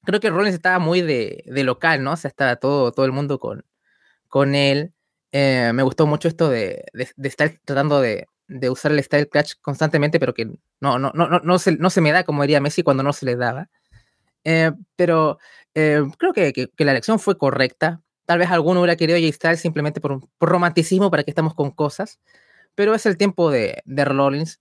creo 0.03 0.19
que 0.19 0.31
Rollins 0.31 0.55
estaba 0.55 0.79
muy 0.79 1.01
de, 1.01 1.43
local, 1.63 2.03
¿no? 2.03 2.13
O 2.13 2.17
sea, 2.17 2.29
estaba 2.29 2.55
todo, 2.55 2.91
todo 2.91 3.05
el 3.05 3.11
mundo 3.11 3.39
con, 3.39 3.63
con 4.27 4.55
él. 4.55 4.93
Eh, 5.33 5.71
me 5.73 5.83
gustó 5.83 6.07
mucho 6.07 6.29
esto 6.29 6.47
de, 6.47 6.85
estar 6.93 7.51
tratando 7.65 7.99
de, 7.99 8.27
usar 8.69 8.91
el 8.91 9.03
style 9.03 9.27
clutch 9.27 9.55
constantemente, 9.61 10.19
pero 10.19 10.33
que 10.33 10.45
no, 10.79 10.99
no, 10.99 11.11
no, 11.13 11.27
no, 11.27 11.59
se, 11.59 11.75
no 11.75 11.89
se 11.89 12.01
me 12.01 12.11
da, 12.11 12.23
como 12.23 12.43
diría 12.43 12.61
Messi, 12.61 12.83
cuando 12.83 13.03
no 13.03 13.11
se 13.11 13.25
le 13.25 13.35
daba. 13.35 13.69
Eh, 14.43 14.71
pero 14.95 15.39
eh, 15.73 16.03
creo 16.17 16.33
que, 16.33 16.69
la 16.77 16.91
elección 16.91 17.19
fue 17.19 17.37
correcta. 17.37 18.01
Tal 18.25 18.39
vez 18.39 18.51
alguno 18.51 18.79
hubiera 18.79 18.95
querido 18.95 19.19
J-Style 19.19 19.57
simplemente 19.57 19.99
por, 19.99 20.21
romanticismo, 20.39 21.11
para 21.11 21.23
que 21.23 21.31
estamos 21.31 21.53
con 21.55 21.71
cosas 21.71 22.19
pero 22.75 22.95
es 22.95 23.05
el 23.05 23.17
tiempo 23.17 23.51
de, 23.51 23.81
de 23.85 24.05
Rollins. 24.05 24.59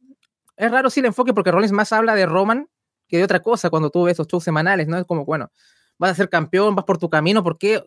Es 0.56 0.70
raro 0.70 0.90
sí 0.90 1.00
el 1.00 1.06
enfoque 1.06 1.32
porque 1.32 1.50
Rollins 1.50 1.72
más 1.72 1.92
habla 1.92 2.14
de 2.14 2.26
Roman 2.26 2.68
que 3.08 3.18
de 3.18 3.24
otra 3.24 3.40
cosa 3.40 3.70
cuando 3.70 3.90
tú 3.90 4.08
esos 4.08 4.26
shows 4.26 4.44
semanales, 4.44 4.88
¿no? 4.88 4.98
Es 4.98 5.04
como, 5.04 5.24
bueno, 5.24 5.50
vas 5.98 6.12
a 6.12 6.14
ser 6.14 6.28
campeón, 6.28 6.74
vas 6.74 6.84
por 6.84 6.98
tu 6.98 7.10
camino, 7.10 7.42
¿por 7.42 7.58
qué 7.58 7.84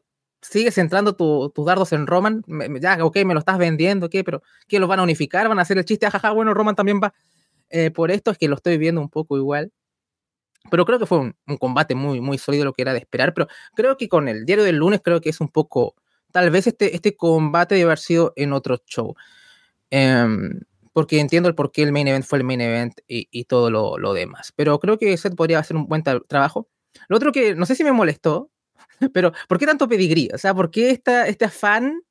sigues 0.50 0.76
centrando 0.76 1.16
tus 1.16 1.66
dardos 1.66 1.94
en 1.94 2.08
Roman? 2.08 2.44
ya, 2.82 3.04
ok, 3.04 3.18
me 3.26 3.34
lo 3.34 3.40
estás 3.40 3.58
vendiendo, 3.58 4.10
¿qué? 4.10 4.24
Pero 4.24 4.42
¿qué 4.68 4.80
los 4.80 4.90
van 4.90 5.00
a 5.00 5.04
unificar? 5.04 5.48
¿Van 5.48 5.60
a 5.60 5.64
hacer 5.64 5.78
el 5.78 5.86
chiste? 5.86 6.06
Ajaja, 6.06 6.32
bueno, 6.32 6.54
Roman 6.54 6.76
también 6.76 7.00
va. 7.04 7.14
Eh, 7.70 7.92
por 7.92 8.12
esto 8.12 8.32
es 8.32 8.38
que 8.38 8.48
lo 8.48 8.56
estoy 8.56 8.78
viendo 8.78 9.02
un 9.02 9.10
poco 9.10 9.38
igual. 9.38 9.72
Pero 10.72 10.86
creo 10.86 11.00
que 11.00 11.06
fue 11.06 11.20
un, 11.20 11.58
combate 11.60 11.96
muy, 11.96 12.22
muy 12.22 12.38
sólido 12.38 12.66
lo 12.66 12.74
que 12.74 12.82
era 12.82 12.94
de 12.94 13.00
esperar. 13.00 13.34
Pero 13.34 13.48
creo 13.76 13.98
que 13.98 14.10
con 14.10 14.28
el 14.28 14.46
diario 14.46 14.64
del 14.64 14.78
lunes 14.78 15.02
creo 15.04 15.22
que 15.22 15.30
es 15.30 15.42
un 15.42 15.50
poco. 15.50 15.96
Tal 16.32 16.50
vez 16.50 16.68
este, 16.68 16.96
este 16.96 17.16
combate 17.16 17.76
debe 17.76 17.86
haber 17.86 18.00
sido 18.00 18.34
en 18.36 18.54
otro 18.54 18.78
show. 18.86 19.16
Em, 19.90 20.62
porque 20.94 21.20
entiendo 21.20 21.50
el 21.50 21.56
por 21.56 21.72
qué 21.72 21.84
el 21.84 21.92
main 21.92 22.08
event 22.08 22.26
fue 22.26 22.40
el 22.40 22.44
main 22.46 22.62
event 22.62 22.94
y, 23.08 23.44
todo 23.46 23.70
lo, 23.70 24.14
demás. 24.14 24.54
Pero 24.56 24.80
creo 24.80 24.98
que 24.98 25.16
Seth 25.18 25.36
podría 25.36 25.60
hacer 25.60 25.78
un 25.78 25.88
buen 25.88 26.04
trabajo. 26.04 26.70
Lo 27.10 27.18
otro 27.18 27.32
que 27.32 27.56
no 27.56 27.66
sé 27.66 27.76
si 27.76 27.84
me 27.84 27.92
molestó, 27.92 28.50
pero 29.14 29.32
¿por 29.48 29.60
qué 29.60 29.66
tanto 29.66 29.88
pedigrí? 29.88 30.30
O 30.34 30.38
sea, 30.38 30.54
¿por 30.54 30.72
qué 30.72 30.92
esta, 30.92 31.28
este 31.28 31.46
afán, 31.46 32.02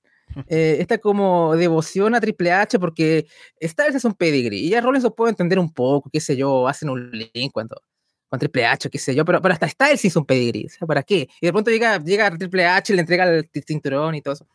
eh, 0.49 0.77
esta 0.81 0.99
como 0.99 1.57
devoción 1.57 2.15
a 2.15 2.21
Triple 2.21 2.53
H? 2.53 2.79
Porque 2.79 3.27
esta 3.59 3.85
vez 3.85 3.95
es 3.95 4.05
un 4.05 4.15
pedigrí. 4.15 4.67
Y 4.67 4.71
ya 4.71 4.81
Rollins 4.81 5.05
lo 5.05 5.15
puedo 5.15 5.31
entender 5.31 5.59
un 5.59 5.73
poco, 5.73 6.11
qué 6.11 6.21
sé 6.21 6.37
yo, 6.37 6.69
hacen 6.69 6.89
un 6.91 7.11
link 7.11 7.53
cuando 7.53 7.81
con 8.29 8.39
Triple 8.39 8.67
H, 8.67 8.91
qué 8.91 8.99
sé 8.99 9.15
yo, 9.15 9.25
pero, 9.25 9.41
pero 9.41 9.55
hasta 9.55 9.69
Styles 9.69 10.05
hizo 10.05 10.19
un 10.19 10.27
pedigrí, 10.27 10.67
o 10.67 10.69
sea, 10.69 10.89
¿para 10.89 11.05
qué? 11.05 11.29
Y 11.41 11.47
de 11.47 11.53
pronto 11.53 11.71
llega, 11.71 11.99
llega 11.99 12.37
Triple 12.37 12.67
H, 12.67 12.93
le 12.93 13.01
entrega 13.01 13.25
el 13.29 13.49
cinturón 13.65 14.17
y 14.17 14.23
todo 14.23 14.35
eso. 14.35 14.47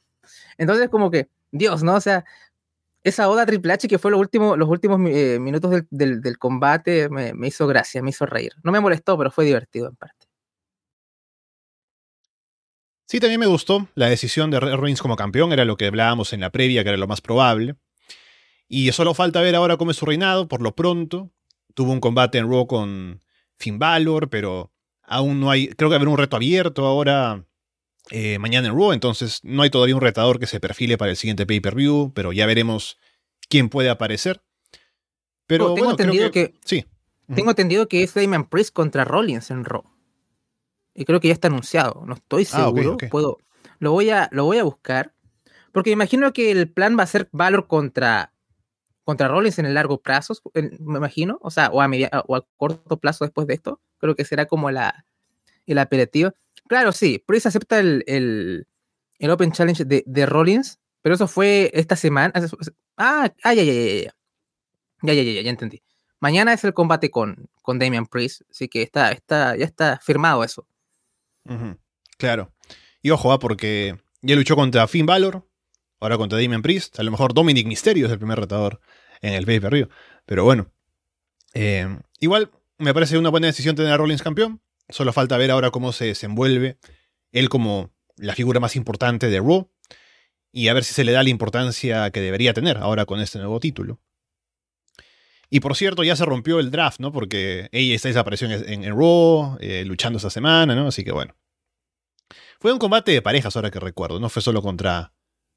Entonces, 0.58 0.90
como 0.90 1.10
que, 1.10 1.30
Dios, 1.52 1.82
¿no? 1.84 1.96
O 1.96 2.02
sea, 2.02 2.26
esa 3.04 3.30
oda 3.30 3.46
Triple 3.46 3.74
H 3.74 3.88
que 3.88 3.98
fue 3.98 4.12
los 4.12 4.20
últimos, 4.20 4.58
los 4.58 4.70
últimos 4.70 5.00
eh, 5.10 5.40
minutos 5.40 5.84
del, 5.90 6.22
del, 6.22 6.38
combate 6.38 7.10
me, 7.10 7.34
hizo 7.48 7.68
gracia, 7.68 8.02
me 8.02 8.10
hizo 8.10 8.26
reír. 8.26 8.52
No 8.64 8.72
me 8.72 8.80
molestó, 8.80 9.18
pero 9.18 9.32
fue 9.32 9.46
divertido 9.46 9.88
en 9.88 9.96
parte. 9.96 10.19
Sí, 13.10 13.20
también 13.20 13.40
me 13.40 13.48
gustó 13.48 13.88
la 13.96 14.08
decisión 14.08 14.52
de 14.52 14.60
Reigns 14.60 15.02
como 15.02 15.16
campeón, 15.16 15.52
era 15.52 15.66
lo 15.66 15.78
que 15.78 15.88
hablábamos 15.88 16.32
en 16.32 16.42
la 16.42 16.52
previa, 16.52 16.84
que 16.84 16.90
era 16.90 16.98
lo 16.98 17.08
más 17.08 17.22
probable. 17.22 17.76
Y 18.68 18.92
solo 18.92 19.16
falta 19.16 19.42
ver 19.42 19.56
ahora 19.56 19.78
cómo 19.78 19.90
es 19.90 19.98
su 19.98 20.06
reinado, 20.06 20.48
por 20.48 20.62
lo 20.62 20.76
pronto. 20.76 21.32
Tuvo 21.74 21.92
un 21.92 22.02
combate 22.02 22.38
en 22.38 22.48
Raw 22.48 22.68
con 22.68 23.24
Finn 23.58 23.80
Balor, 23.80 24.30
pero 24.30 24.72
aún 25.02 25.40
no 25.40 25.50
hay, 25.50 25.70
creo 25.70 25.90
que 25.90 25.96
haber 25.96 26.08
un 26.08 26.20
reto 26.20 26.36
abierto 26.36 26.86
ahora 26.86 27.48
eh, 28.12 28.38
mañana 28.38 28.68
en 28.68 28.76
Raw, 28.76 28.94
entonces 28.94 29.40
no 29.42 29.64
hay 29.64 29.72
todavía 29.72 29.96
un 29.96 30.02
retador 30.02 30.40
que 30.40 30.46
se 30.46 30.60
perfile 30.60 31.00
para 31.00 31.10
el 31.10 31.18
siguiente 31.18 31.48
pay-per-view, 31.48 32.12
pero 32.14 32.32
ya 32.32 32.46
veremos 32.46 33.00
quién 33.50 33.70
puede 33.70 33.90
aparecer. 33.90 34.44
Pero 35.48 35.72
oh, 35.72 35.74
tengo 35.74 35.88
bueno, 35.88 36.00
entendido 36.00 36.30
que, 36.30 36.52
que, 36.52 36.60
sí. 36.64 36.86
Tengo 37.34 37.50
entendido 37.50 37.88
que 37.88 38.04
es 38.04 38.14
Damian 38.14 38.48
Priest 38.48 38.72
contra 38.72 39.04
Rollins 39.04 39.50
en 39.50 39.66
Raw. 39.66 39.84
Y 40.94 41.06
creo 41.06 41.20
que 41.20 41.28
ya 41.28 41.34
está 41.34 41.48
anunciado. 41.48 42.04
No 42.06 42.16
estoy 42.16 42.46
seguro. 42.46 42.68
Ah, 42.68 42.70
okay, 42.70 42.86
okay. 42.88 43.10
Puedo. 43.10 43.38
Lo 43.80 43.92
voy, 43.92 44.10
a, 44.10 44.30
lo 44.32 44.46
voy 44.46 44.58
a 44.58 44.64
buscar. 44.64 45.14
Porque 45.72 45.92
imagino 45.92 46.34
que 46.34 46.52
el 46.52 46.70
plan 46.72 46.98
va 46.98 47.04
a 47.04 47.08
ser 47.08 47.30
Valor 47.32 47.68
contra, 47.68 48.34
contra 49.04 49.28
Rollins 49.28 49.60
en 49.60 49.66
el 49.66 49.74
largo 49.74 50.02
plazo, 50.02 50.36
me 50.54 50.98
imagino. 50.98 51.40
O 51.42 51.52
sea, 51.52 51.70
o 51.70 51.82
a, 51.82 51.88
media, 51.88 52.10
o 52.28 52.36
a 52.36 52.46
corto 52.58 52.98
plazo 52.98 53.26
después 53.26 53.48
de 53.48 53.54
esto. 53.54 53.80
Creo 53.98 54.16
que 54.16 54.26
será 54.26 54.46
como 54.46 54.72
la, 54.72 55.06
el 55.66 55.78
apelativo. 55.78 56.32
Claro, 56.68 56.92
sí. 56.92 57.24
Priest 57.26 57.46
acepta 57.46 57.80
el, 57.80 58.04
el, 58.08 58.68
el 59.20 59.32
Open 59.32 59.52
Challenge 59.52 59.86
de, 59.86 60.04
de, 60.06 60.26
Rollins. 60.26 60.80
Pero 61.02 61.16
eso 61.16 61.28
fue 61.28 61.72
esta 61.74 61.96
semana. 61.96 62.34
Ah, 62.98 63.32
ah 63.44 63.54
ya, 63.54 63.64
ya, 63.64 63.74
ya, 63.74 64.04
ya. 64.04 64.16
Ya, 65.02 65.14
ya, 65.14 65.24
ya, 65.24 65.32
ya, 65.32 65.42
ya 65.42 65.50
entendí. 65.50 65.82
Mañana 66.20 66.52
es 66.52 66.64
el 66.66 66.74
combate 66.74 67.10
con, 67.10 67.50
con 67.62 67.80
Damian 67.80 68.06
Priest. 68.06 68.42
Así 68.50 68.68
que 68.68 68.82
está, 68.82 69.12
está, 69.12 69.56
ya 69.56 69.66
está 69.66 70.00
firmado 70.02 70.44
eso. 70.44 70.68
Claro. 72.18 72.54
Y 73.02 73.12
ojo, 73.12 73.34
¿eh? 73.34 73.38
porque 73.40 73.98
ya 74.22 74.36
luchó 74.36 74.56
contra 74.56 74.88
Finn 74.88 75.06
Balor, 75.06 75.48
ahora 76.00 76.18
contra 76.18 76.40
Damian 76.40 76.62
Priest. 76.62 77.00
A 77.00 77.04
lo 77.04 77.12
mejor 77.12 77.34
Dominic 77.34 77.68
Mysterio 77.68 78.06
es 78.06 78.12
el 78.12 78.20
primer 78.20 78.40
retador 78.40 78.82
en 79.22 79.34
el 79.34 79.46
pay 79.46 79.60
per. 79.60 79.90
Pero 80.26 80.44
bueno. 80.44 80.72
Eh, 81.54 81.88
igual 82.20 82.52
me 82.78 82.94
parece 82.94 83.18
una 83.18 83.30
buena 83.30 83.48
decisión 83.48 83.76
tener 83.76 83.92
a 83.92 83.98
Rollins 83.98 84.22
campeón. 84.22 84.62
Solo 84.90 85.14
falta 85.14 85.38
ver 85.38 85.52
ahora 85.52 85.72
cómo 85.72 85.92
se 85.92 86.06
desenvuelve 86.06 86.78
él 87.32 87.50
como 87.50 87.92
la 88.18 88.36
figura 88.36 88.60
más 88.60 88.76
importante 88.76 89.30
de 89.30 89.40
Raw. 89.40 89.72
Y 90.52 90.68
a 90.68 90.74
ver 90.74 90.84
si 90.84 90.94
se 90.94 91.04
le 91.04 91.12
da 91.12 91.24
la 91.24 91.30
importancia 91.30 92.10
que 92.12 92.22
debería 92.22 92.54
tener 92.54 92.78
ahora 92.78 93.06
con 93.06 93.20
este 93.20 93.38
nuevo 93.38 93.60
título. 93.60 94.00
Y 95.50 95.62
por 95.62 95.76
cierto, 95.76 96.04
ya 96.04 96.16
se 96.16 96.26
rompió 96.26 96.60
el 96.60 96.70
draft, 96.70 97.00
¿no? 97.00 97.12
Porque 97.12 97.70
ella 97.72 97.96
está 97.96 98.08
desapareció 98.08 98.48
en, 98.50 98.84
Raw, 98.96 99.58
eh, 99.60 99.84
luchando 99.86 100.18
esta 100.18 100.30
semana, 100.30 100.76
¿no? 100.76 100.88
Así 100.88 101.04
que 101.04 101.12
bueno. 101.12 101.36
Fue 102.60 102.72
un 102.72 102.80
combate 102.80 103.12
de 103.12 103.22
parejas, 103.22 103.56
ahora 103.56 103.72
que 103.72 103.80
recuerdo. 103.80 104.20
No 104.20 104.30
fue 104.30 104.42
solo 104.42 104.62
contra 104.62 105.14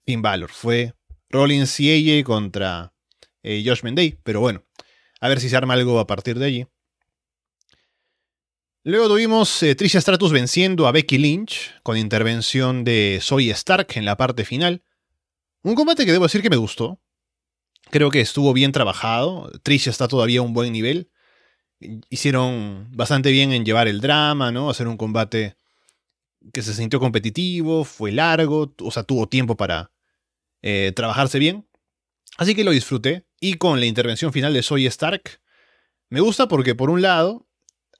Finn 0.07 0.23
Balor. 0.23 0.51
Fue 0.51 0.95
Rollins 1.29 1.79
y 1.81 2.19
AJ 2.19 2.25
contra 2.25 2.95
eh, 3.43 3.63
Josh 3.67 3.83
Mendey. 3.83 4.19
Pero 4.23 4.41
bueno, 4.41 4.65
a 5.21 5.29
ver 5.29 5.41
si 5.41 5.49
se 5.49 5.57
arma 5.57 5.75
algo 5.75 5.99
a 5.99 6.07
partir 6.07 6.39
de 6.39 6.47
allí. 6.47 6.67
Luego 8.85 9.09
tuvimos 9.09 9.63
eh, 9.63 9.75
Tricia 9.75 10.01
Stratus 10.01 10.33
venciendo 10.33 10.89
a 10.89 10.93
Becky 10.93 11.19
Lynch 11.19 11.73
con 11.83 11.97
intervención 11.97 12.83
de 12.83 13.21
Zoe 13.23 13.51
Stark 13.51 13.89
en 13.95 14.05
la 14.05 14.17
parte 14.17 14.45
final. 14.45 14.83
Un 15.63 15.75
combate 15.75 16.05
que 16.05 16.13
debo 16.13 16.25
decir 16.25 16.43
que 16.43 16.51
me 16.51 16.57
gustó. 16.57 17.01
Creo 17.93 18.11
que 18.11 18.23
estuvo 18.23 18.55
bien 18.55 18.73
trabajado. 18.73 19.53
Tricia 19.63 19.91
está 19.91 20.09
todavía 20.09 20.41
a 20.41 20.43
un 20.43 20.55
buen 20.55 20.73
nivel. 20.73 21.11
Hicieron 22.09 22.89
bastante 22.91 23.31
bien 23.31 23.53
en 23.53 23.67
llevar 23.67 23.87
el 23.87 24.01
drama, 24.01 24.51
¿no? 24.51 24.71
Hacer 24.71 24.89
un 24.89 24.97
combate 24.97 25.57
que 26.55 26.63
se 26.63 26.73
sintió 26.73 27.01
competitivo, 27.01 27.85
fue 27.85 28.11
largo, 28.11 28.75
o 28.81 28.91
sea, 28.91 29.03
tuvo 29.03 29.29
tiempo 29.29 29.59
para 29.59 29.93
eh, 30.63 30.93
trabajarse 30.97 31.39
bien. 31.39 31.69
Así 32.39 32.55
que 32.55 32.65
lo 32.65 32.71
disfruté. 32.71 33.27
Y 33.41 33.59
con 33.59 33.79
la 33.79 33.85
intervención 33.85 34.33
final 34.33 34.55
de 34.55 34.63
Zoe 34.63 34.87
Stark, 34.87 35.43
me 36.09 36.21
gusta 36.21 36.49
porque, 36.49 36.75
por 36.75 36.89
un 36.89 37.03
lado, 37.03 37.47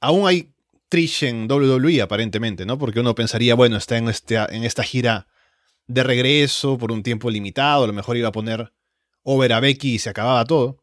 aún 0.01 0.27
hay 0.27 0.55
Trish 0.89 1.25
en 1.25 1.53
WWE, 1.53 2.01
aparentemente, 2.01 2.65
¿no? 2.65 2.79
Porque 2.79 3.01
uno 3.01 3.15
pensaría, 3.15 3.55
bueno, 3.55 3.77
está 3.77 3.99
en, 3.99 4.09
este, 4.09 4.37
en 4.37 4.65
esta 4.65 4.85
gira 4.85 5.27
de 5.87 6.03
regreso 6.03 6.79
por 6.79 6.93
un 6.93 7.03
tiempo 7.03 7.31
limitado, 7.31 7.85
a 7.85 7.87
lo 7.87 7.93
mejor 7.93 8.17
iba 8.17 8.29
a 8.29 8.33
poner 8.33 8.73
over 9.23 9.53
a 9.53 9.61
Becky 9.61 9.95
y 9.95 9.99
se 9.99 10.11
acababa 10.11 10.45
todo. 10.45 10.83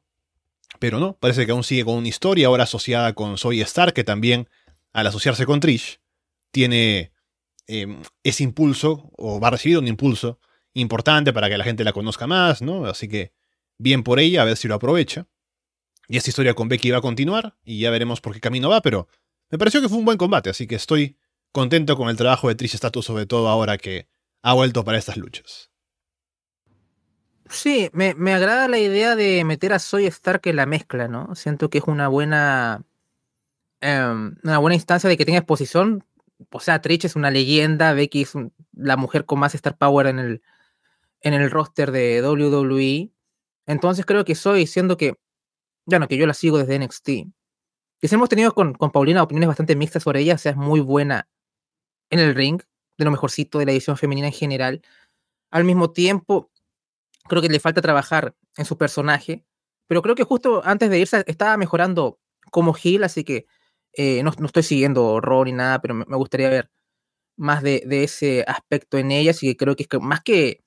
Pero 0.79 1.00
no, 1.00 1.17
parece 1.17 1.46
que 1.46 1.51
aún 1.51 1.63
sigue 1.63 1.86
con 1.86 1.96
una 1.96 2.08
historia 2.08 2.48
ahora 2.48 2.63
asociada 2.63 3.13
con 3.13 3.38
Zoe 3.38 3.62
Stark, 3.62 3.93
que 3.93 4.03
también, 4.03 4.48
al 4.93 5.08
asociarse 5.08 5.46
con 5.46 5.60
Trish, 5.60 6.00
tiene 6.51 7.12
eh, 7.67 7.88
ese 8.24 8.43
impulso, 8.43 9.12
o 9.17 9.39
va 9.39 9.50
a 9.50 9.51
recibir 9.51 9.77
un 9.77 9.88
impulso 9.88 10.39
importante 10.74 11.34
para 11.34 11.50
que 11.50 11.58
la 11.58 11.63
gente 11.63 11.84
la 11.84 11.93
conozca 11.93 12.27
más, 12.27 12.62
¿no? 12.62 12.86
Así 12.86 13.08
que 13.08 13.34
bien 13.77 14.03
por 14.03 14.19
ella, 14.19 14.43
a 14.43 14.46
ver 14.46 14.58
si 14.58 14.67
lo 14.67 14.75
aprovecha. 14.75 15.27
Y 16.08 16.17
esta 16.17 16.29
historia 16.29 16.53
con 16.53 16.69
Becky 16.69 16.91
va 16.91 17.00
a 17.00 17.01
continuar, 17.01 17.58
y 17.63 17.79
ya 17.79 17.91
veremos 17.91 18.22
por 18.22 18.34
qué 18.34 18.39
camino 18.39 18.69
va, 18.69 18.81
pero 18.81 19.08
me 19.50 19.58
pareció 19.58 19.81
que 19.81 19.89
fue 19.89 19.98
un 19.98 20.05
buen 20.05 20.17
combate, 20.17 20.50
así 20.50 20.65
que 20.65 20.75
estoy 20.75 21.17
contento 21.51 21.98
con 21.98 22.10
el 22.10 22.17
trabajo 22.17 22.48
de 22.48 22.55
Trish 22.55 22.75
Stratus, 22.77 23.05
sobre 23.05 23.25
todo 23.25 23.50
ahora 23.50 23.77
que 23.77 24.08
ha 24.41 24.53
vuelto 24.53 24.84
para 24.84 24.98
estas 24.98 25.17
luchas. 25.17 25.68
Sí, 27.50 27.89
me, 27.94 28.13
me, 28.13 28.34
agrada 28.34 28.68
la 28.68 28.77
idea 28.77 29.15
de 29.15 29.44
meter 29.44 29.74
a 29.74 29.79
Soy 29.79 30.06
Stark 30.06 30.41
en 30.46 30.56
la 30.56 30.68
mezcla, 30.68 31.08
¿no? 31.08 31.34
Siento 31.36 31.70
que 31.70 31.79
es 31.79 31.84
una 31.86 32.08
buena. 32.08 32.84
Eh, 33.82 34.00
una 34.44 34.58
buena 34.60 34.75
instancia 34.75 35.10
de 35.10 35.18
que 35.18 35.25
tenga 35.25 35.39
exposición. 35.39 36.06
O 36.51 36.60
sea, 36.60 36.82
Trish 36.82 37.06
es 37.06 37.15
una 37.15 37.32
leyenda, 37.32 37.94
Becky 37.94 38.22
es 38.22 38.34
la 38.74 38.98
mujer 38.98 39.25
con 39.25 39.39
más 39.39 39.56
Star 39.56 39.77
Power 39.77 40.08
en 40.08 40.20
el, 40.20 40.41
en 41.22 41.34
el 41.34 41.50
roster 41.51 41.91
de 41.91 42.22
WWE. 42.22 43.12
Entonces 43.65 44.06
creo 44.06 44.25
que 44.25 44.36
Soy, 44.36 44.68
siendo 44.68 44.98
que. 44.98 45.15
Ya 45.86 46.00
no, 46.00 46.08
que 46.08 46.18
yo 46.18 46.27
la 46.27 46.34
sigo 46.36 46.60
desde 46.60 46.77
NXT. 46.79 47.06
Que 48.00 48.08
si 48.08 48.15
hemos 48.15 48.29
tenido 48.29 48.53
con, 48.53 48.74
con 48.75 48.91
Paulina 48.91 49.24
opiniones 49.24 49.48
bastante 49.48 49.75
mixtas 49.75 50.03
sobre 50.03 50.22
ella, 50.22 50.36
o 50.36 50.38
sea, 50.38 50.51
es 50.51 50.58
muy 50.58 50.82
buena 50.82 51.27
en 52.12 52.20
el 52.20 52.36
ring, 52.36 52.62
de 52.98 53.06
lo 53.06 53.12
mejorcito 53.12 53.60
de 53.60 53.65
la 53.65 53.72
edición 53.72 53.98
femenina 53.98 54.27
en 54.27 54.34
general. 54.34 54.82
Al 55.51 55.63
mismo 55.63 55.91
tiempo, 55.91 56.51
creo 57.29 57.41
que 57.41 57.50
le 57.50 57.59
falta 57.62 57.81
trabajar 57.81 58.36
en 58.57 58.65
su 58.65 58.77
personaje, 58.77 59.45
pero 59.88 60.01
creo 60.01 60.15
que 60.15 60.24
justo 60.24 60.62
antes 60.65 60.89
de 60.89 61.00
irse 61.00 61.24
estaba 61.27 61.57
mejorando 61.57 62.19
como 62.51 62.74
Gil, 62.74 63.03
así 63.03 63.24
que 63.24 63.45
eh, 63.93 64.24
no, 64.24 64.31
no, 64.39 64.45
estoy 64.48 64.63
siguiendo 64.63 65.19
Raw 65.21 65.45
ni 65.45 65.53
nada, 65.53 65.81
pero 65.81 65.95
me, 65.95 66.05
gustaría 66.17 66.50
ver 66.50 66.71
más 67.38 67.63
de, 67.63 67.83
de, 67.86 68.03
ese 68.03 68.43
aspecto 68.48 68.98
en 68.98 69.12
ella, 69.12 69.31
así 69.31 69.48
que 69.48 69.57
creo 69.57 69.75
que 69.75 69.88
es 69.89 70.01
más 70.01 70.21
que, 70.21 70.63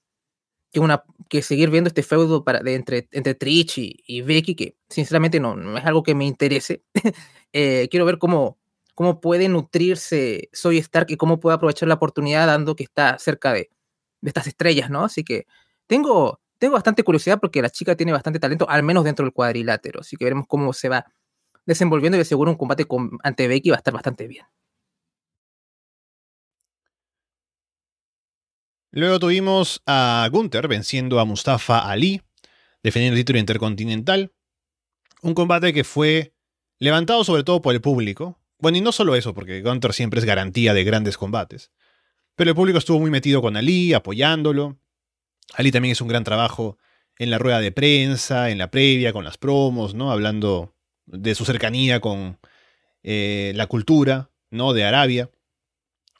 que, 0.73 0.81
que 1.29 1.43
seguir 1.43 1.71
viendo 1.71 1.89
este 1.89 2.03
feudo 2.03 2.45
para, 2.45 2.61
de 2.61 2.75
entre, 2.75 3.09
entre 3.13 3.35
Trish 3.35 3.79
y, 3.79 4.03
y, 4.07 4.23
Becky, 4.23 4.55
que 4.57 4.77
sinceramente 4.89 5.41
no, 5.41 5.57
no, 5.57 5.79
es 5.79 5.85
algo 5.85 6.03
que 6.03 6.15
me 6.15 6.27
interese, 6.27 6.85
eh, 7.53 7.89
quiero 7.91 8.07
ver 8.07 8.19
cómo, 8.19 8.59
cómo 8.95 9.21
puede 9.21 9.49
nutrirse 9.49 10.49
Soy 10.53 10.79
Stark 10.79 11.11
y 11.11 11.17
cómo 11.17 11.41
puede 11.41 11.57
aprovechar 11.57 11.89
la 11.89 11.95
oportunidad 11.95 12.47
dando 12.47 12.77
que 12.77 12.85
está 12.85 13.19
cerca 13.19 13.53
de, 13.53 13.71
de 14.21 14.29
estas 14.31 14.47
estrellas, 14.47 14.91
¿no? 14.91 15.05
Así 15.05 15.25
que 15.25 15.47
tengo, 15.87 16.41
tengo 16.63 16.75
bastante 16.75 17.03
curiosidad 17.03 17.41
porque 17.41 17.61
la 17.61 17.71
chica 17.71 17.97
tiene 17.97 18.13
bastante 18.13 18.39
talento, 18.39 18.71
al 18.71 18.85
menos 18.85 19.03
dentro 19.03 19.25
del 19.25 19.33
cuadrilátero. 19.33 19.99
Así 19.99 20.17
que 20.17 20.27
veremos 20.27 20.47
cómo 20.47 20.73
se 20.73 20.89
va 20.89 21.05
desenvolviendo 21.67 22.17
y 22.17 22.21
de 22.21 22.25
seguro 22.25 22.53
un 22.53 22.57
combate 22.57 22.87
ante 23.25 23.49
Becky 23.49 23.71
va 23.71 23.75
a 23.75 23.79
estar 23.79 23.93
bastante 23.93 24.29
bien. 24.29 24.47
Luego 28.93 29.19
tuvimos 29.19 29.83
a 29.87 30.29
Gunther 30.31 30.69
venciendo 30.69 31.19
a 31.19 31.25
Mustafa 31.25 31.91
Ali, 31.91 32.23
defendiendo 32.85 33.17
el 33.17 33.25
título 33.25 33.41
intercontinental. 33.41 34.33
Un 35.21 35.35
combate 35.35 35.73
que 35.73 35.83
fue 35.83 36.33
levantado 36.79 37.25
sobre 37.25 37.43
todo 37.43 37.61
por 37.61 37.75
el 37.75 37.81
público. 37.81 38.39
Bueno, 38.61 38.79
y 38.79 38.83
no 38.83 38.93
solo 38.93 39.17
eso, 39.17 39.35
porque 39.35 39.63
Gunther 39.63 39.95
siempre 39.95 40.21
es 40.21 40.27
garantía 40.27 40.75
de 40.75 40.85
grandes 40.85 41.19
combates. 41.19 41.73
Pero 42.37 42.51
el 42.51 42.55
público 42.55 42.79
estuvo 42.79 43.01
muy 43.01 43.11
metido 43.11 43.43
con 43.43 43.57
Ali, 43.57 43.95
apoyándolo. 43.95 44.79
Ali 45.55 45.71
también 45.71 45.93
hizo 45.93 46.05
un 46.05 46.09
gran 46.09 46.25
trabajo 46.25 46.79
en 47.19 47.31
la 47.31 47.39
rueda 47.39 47.61
de 47.61 47.73
prensa, 47.73 48.51
en 48.51 48.59
la 48.59 48.71
previa, 48.71 49.13
con 49.13 49.25
las 49.25 49.39
promos, 49.39 49.95
¿no? 49.95 50.11
Hablando 50.11 50.75
de 51.07 51.35
su 51.35 51.45
cercanía 51.45 52.01
con 52.01 52.39
eh, 53.03 53.53
la 53.55 53.67
cultura 53.67 54.33
¿no? 54.53 54.73
De 54.73 54.85
Arabia. 54.85 55.31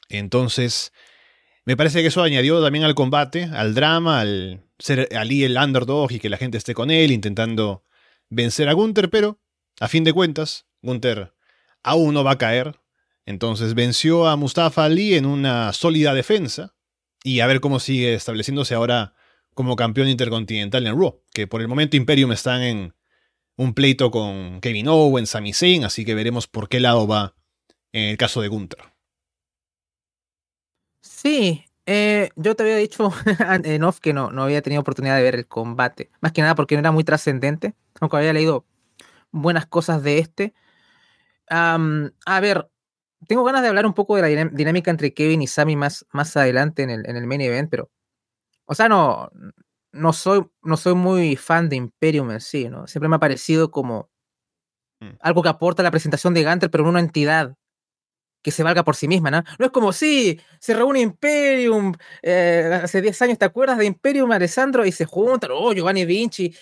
Entonces, 0.09 0.91
me 1.63 1.77
parece 1.77 2.01
que 2.01 2.07
eso 2.07 2.21
añadió 2.21 2.61
también 2.61 2.83
al 2.83 2.95
combate, 2.95 3.45
al 3.45 3.73
drama, 3.73 4.19
al 4.19 4.65
ser 4.79 5.07
Ali 5.15 5.45
el 5.45 5.55
underdog 5.55 6.11
y 6.11 6.19
que 6.19 6.29
la 6.29 6.37
gente 6.37 6.57
esté 6.57 6.73
con 6.73 6.91
él 6.91 7.11
intentando 7.11 7.85
vencer 8.29 8.67
a 8.67 8.73
Gunther, 8.73 9.09
pero 9.09 9.39
a 9.79 9.87
fin 9.87 10.03
de 10.03 10.11
cuentas, 10.11 10.65
Gunther 10.81 11.33
aún 11.83 12.13
no 12.13 12.23
va 12.23 12.31
a 12.31 12.37
caer. 12.37 12.79
Entonces 13.25 13.75
venció 13.75 14.27
a 14.27 14.35
Mustafa 14.35 14.83
Ali 14.83 15.13
en 15.13 15.25
una 15.25 15.71
sólida 15.71 16.13
defensa 16.13 16.75
y 17.23 17.39
a 17.39 17.47
ver 17.47 17.61
cómo 17.61 17.79
sigue 17.79 18.13
estableciéndose 18.13 18.75
ahora 18.75 19.13
como 19.53 19.75
campeón 19.75 20.09
intercontinental 20.09 20.85
en 20.85 20.99
Raw, 20.99 21.21
que 21.33 21.47
por 21.47 21.61
el 21.61 21.67
momento 21.67 21.95
Imperium 21.95 22.31
están 22.31 22.61
en 22.61 22.93
un 23.55 23.73
pleito 23.73 24.11
con 24.11 24.59
Kevin 24.61 24.87
Owens, 24.89 25.29
Sami 25.29 25.53
Zayn, 25.53 25.85
así 25.85 26.05
que 26.05 26.15
veremos 26.15 26.47
por 26.47 26.69
qué 26.69 26.79
lado 26.79 27.07
va 27.07 27.35
en 27.91 28.09
el 28.09 28.17
caso 28.17 28.41
de 28.41 28.47
Gunther. 28.47 28.79
Sí, 31.01 31.63
eh, 31.85 32.29
yo 32.35 32.55
te 32.55 32.63
había 32.63 32.77
dicho 32.77 33.11
en 33.63 33.83
off 33.83 33.99
que 33.99 34.13
no, 34.13 34.31
no 34.31 34.43
había 34.43 34.61
tenido 34.61 34.81
oportunidad 34.81 35.15
de 35.17 35.23
ver 35.23 35.35
el 35.35 35.47
combate, 35.47 36.11
más 36.19 36.31
que 36.31 36.41
nada 36.41 36.55
porque 36.55 36.75
no 36.75 36.79
era 36.79 36.91
muy 36.91 37.03
trascendente, 37.03 37.75
aunque 37.99 38.17
había 38.17 38.33
leído 38.33 38.65
buenas 39.31 39.65
cosas 39.65 40.03
de 40.03 40.19
este. 40.19 40.53
a 41.49 42.39
ver, 42.41 42.69
tengo 43.27 43.43
ganas 43.43 43.61
de 43.61 43.69
hablar 43.69 43.85
un 43.85 43.93
poco 43.93 44.15
de 44.15 44.21
la 44.21 44.45
dinámica 44.51 44.91
entre 44.91 45.13
Kevin 45.13 45.41
y 45.41 45.47
Sami 45.47 45.75
más, 45.75 46.05
más 46.11 46.35
adelante 46.37 46.83
en 46.83 46.89
el, 46.89 47.09
en 47.09 47.17
el 47.17 47.27
main 47.27 47.41
event, 47.41 47.69
pero 47.69 47.89
o 48.65 48.75
sea, 48.75 48.89
no, 48.89 49.31
no 49.91 50.13
soy, 50.13 50.45
no 50.61 50.77
soy 50.77 50.95
muy 50.95 51.35
fan 51.35 51.69
de 51.69 51.75
Imperium 51.77 52.31
en 52.31 52.41
sí, 52.41 52.69
¿no? 52.69 52.87
Siempre 52.87 53.09
me 53.09 53.15
ha 53.17 53.19
parecido 53.19 53.71
como 53.71 54.09
mm. 55.01 55.17
algo 55.21 55.43
que 55.43 55.49
aporta 55.49 55.83
la 55.83 55.91
presentación 55.91 56.33
de 56.33 56.43
Gunter, 56.43 56.71
pero 56.71 56.83
en 56.83 56.89
una 56.89 56.99
entidad 56.99 57.55
que 58.41 58.51
se 58.51 58.63
valga 58.63 58.83
por 58.83 58.95
sí 58.95 59.07
misma, 59.07 59.31
¿no? 59.31 59.43
No 59.57 59.65
es 59.65 59.71
como, 59.71 59.93
sí, 59.93 60.39
se 60.59 60.73
reúne 60.73 60.99
Imperium, 60.99 61.93
eh, 62.21 62.81
hace 62.83 63.01
10 63.01 63.21
años, 63.21 63.37
¿te 63.39 63.45
acuerdas 63.45 63.77
de 63.77 63.85
Imperium, 63.85 64.31
Alessandro? 64.31 64.85
Y 64.85 64.91
se 64.91 65.05
juntan, 65.05 65.51
oh, 65.53 65.73
Giovanni 65.73 66.05
Vinci. 66.05 66.53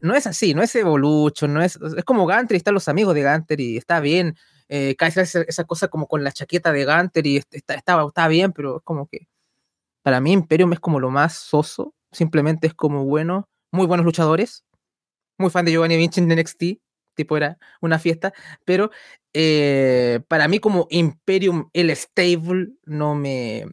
No 0.00 0.14
es 0.14 0.26
así, 0.26 0.54
no 0.54 0.62
es 0.62 0.74
Evolution, 0.76 1.52
no 1.52 1.62
es, 1.62 1.76
es 1.96 2.04
como 2.04 2.24
Gunter 2.24 2.54
y 2.54 2.58
están 2.58 2.74
los 2.74 2.86
amigos 2.88 3.14
de 3.14 3.24
Gunter 3.24 3.60
y 3.60 3.76
está 3.76 3.98
bien. 4.00 4.36
Eh, 4.68 4.96
esa, 4.98 5.22
esa, 5.22 5.64
cosa 5.64 5.88
como 5.88 6.08
con 6.08 6.24
la 6.24 6.32
chaqueta 6.32 6.72
de 6.72 6.84
Gunter 6.84 7.26
y 7.26 7.36
está, 7.36 7.74
está, 7.74 8.04
está 8.04 8.28
bien, 8.28 8.52
pero 8.52 8.78
es 8.78 8.82
como 8.82 9.06
que 9.06 9.28
para 10.02 10.20
mí 10.20 10.32
Imperium 10.32 10.72
es 10.72 10.80
como 10.80 11.00
lo 11.00 11.10
más 11.10 11.34
soso, 11.34 11.94
simplemente 12.10 12.66
es 12.66 12.74
como 12.74 13.04
bueno, 13.04 13.48
muy 13.70 13.86
buenos 13.86 14.04
luchadores, 14.04 14.64
muy 15.38 15.50
fan 15.50 15.64
de 15.64 15.72
Giovanni 15.72 15.96
Vinci 15.96 16.20
en 16.20 16.28
NXT, 16.28 16.62
tipo 17.14 17.36
era 17.36 17.58
una 17.80 17.98
fiesta, 17.98 18.32
pero 18.64 18.90
eh, 19.32 20.20
para 20.28 20.48
mí 20.48 20.58
como 20.60 20.86
Imperium, 20.90 21.70
el 21.72 21.94
stable, 21.96 22.68
no 22.84 23.14
me, 23.14 23.66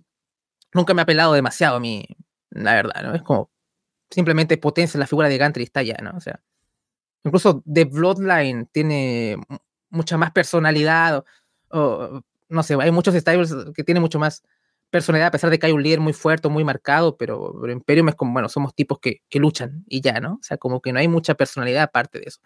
nunca 0.74 0.94
me 0.94 1.02
ha 1.02 1.04
apelado 1.04 1.34
demasiado 1.34 1.78
a 1.78 1.80
mí, 1.80 2.06
la 2.50 2.74
verdad, 2.76 3.04
¿no? 3.04 3.16
Es 3.16 3.24
como 3.24 3.52
simplemente 4.10 4.58
potencia 4.58 5.00
la 5.00 5.08
figura 5.08 5.30
de 5.30 5.38
Gantry 5.38 5.64
y 5.64 5.66
está 5.66 5.82
ya, 5.84 5.98
¿no? 6.02 6.12
O 6.16 6.20
sea, 6.20 6.42
incluso 7.24 7.64
The 7.72 7.86
Bloodline 7.86 8.68
tiene 8.68 9.38
mucha 9.94 10.18
más 10.18 10.32
personalidad, 10.32 11.24
o, 11.70 12.22
no 12.50 12.64
sé, 12.64 12.76
hay 12.80 12.92
muchos 12.92 13.16
stables 13.16 13.54
que 13.76 13.84
tienen 13.84 14.02
mucho 14.02 14.20
más 14.20 14.44
personalidad, 14.90 15.28
a 15.28 15.32
pesar 15.32 15.50
de 15.50 15.58
que 15.58 15.68
hay 15.68 15.72
un 15.72 15.82
líder 15.82 16.00
muy 16.00 16.14
fuerte, 16.14 16.50
muy 16.50 16.64
marcado, 16.64 17.18
pero, 17.18 17.56
pero 17.60 17.74
Imperium 17.74 18.10
es 18.10 18.16
como, 18.16 18.34
bueno, 18.34 18.50
somos 18.50 18.76
tipos 18.76 19.00
que, 19.00 19.22
que, 19.30 19.40
luchan 19.40 19.84
y 19.88 20.02
ya, 20.02 20.20
¿no? 20.20 20.34
O 20.34 20.44
sea, 20.44 20.58
como 20.58 20.82
que 20.82 20.94
no 20.94 21.00
hay 21.00 21.08
mucha 21.08 21.34
personalidad 21.36 21.84
aparte 21.84 22.20
de 22.20 22.26
eso. 22.28 22.42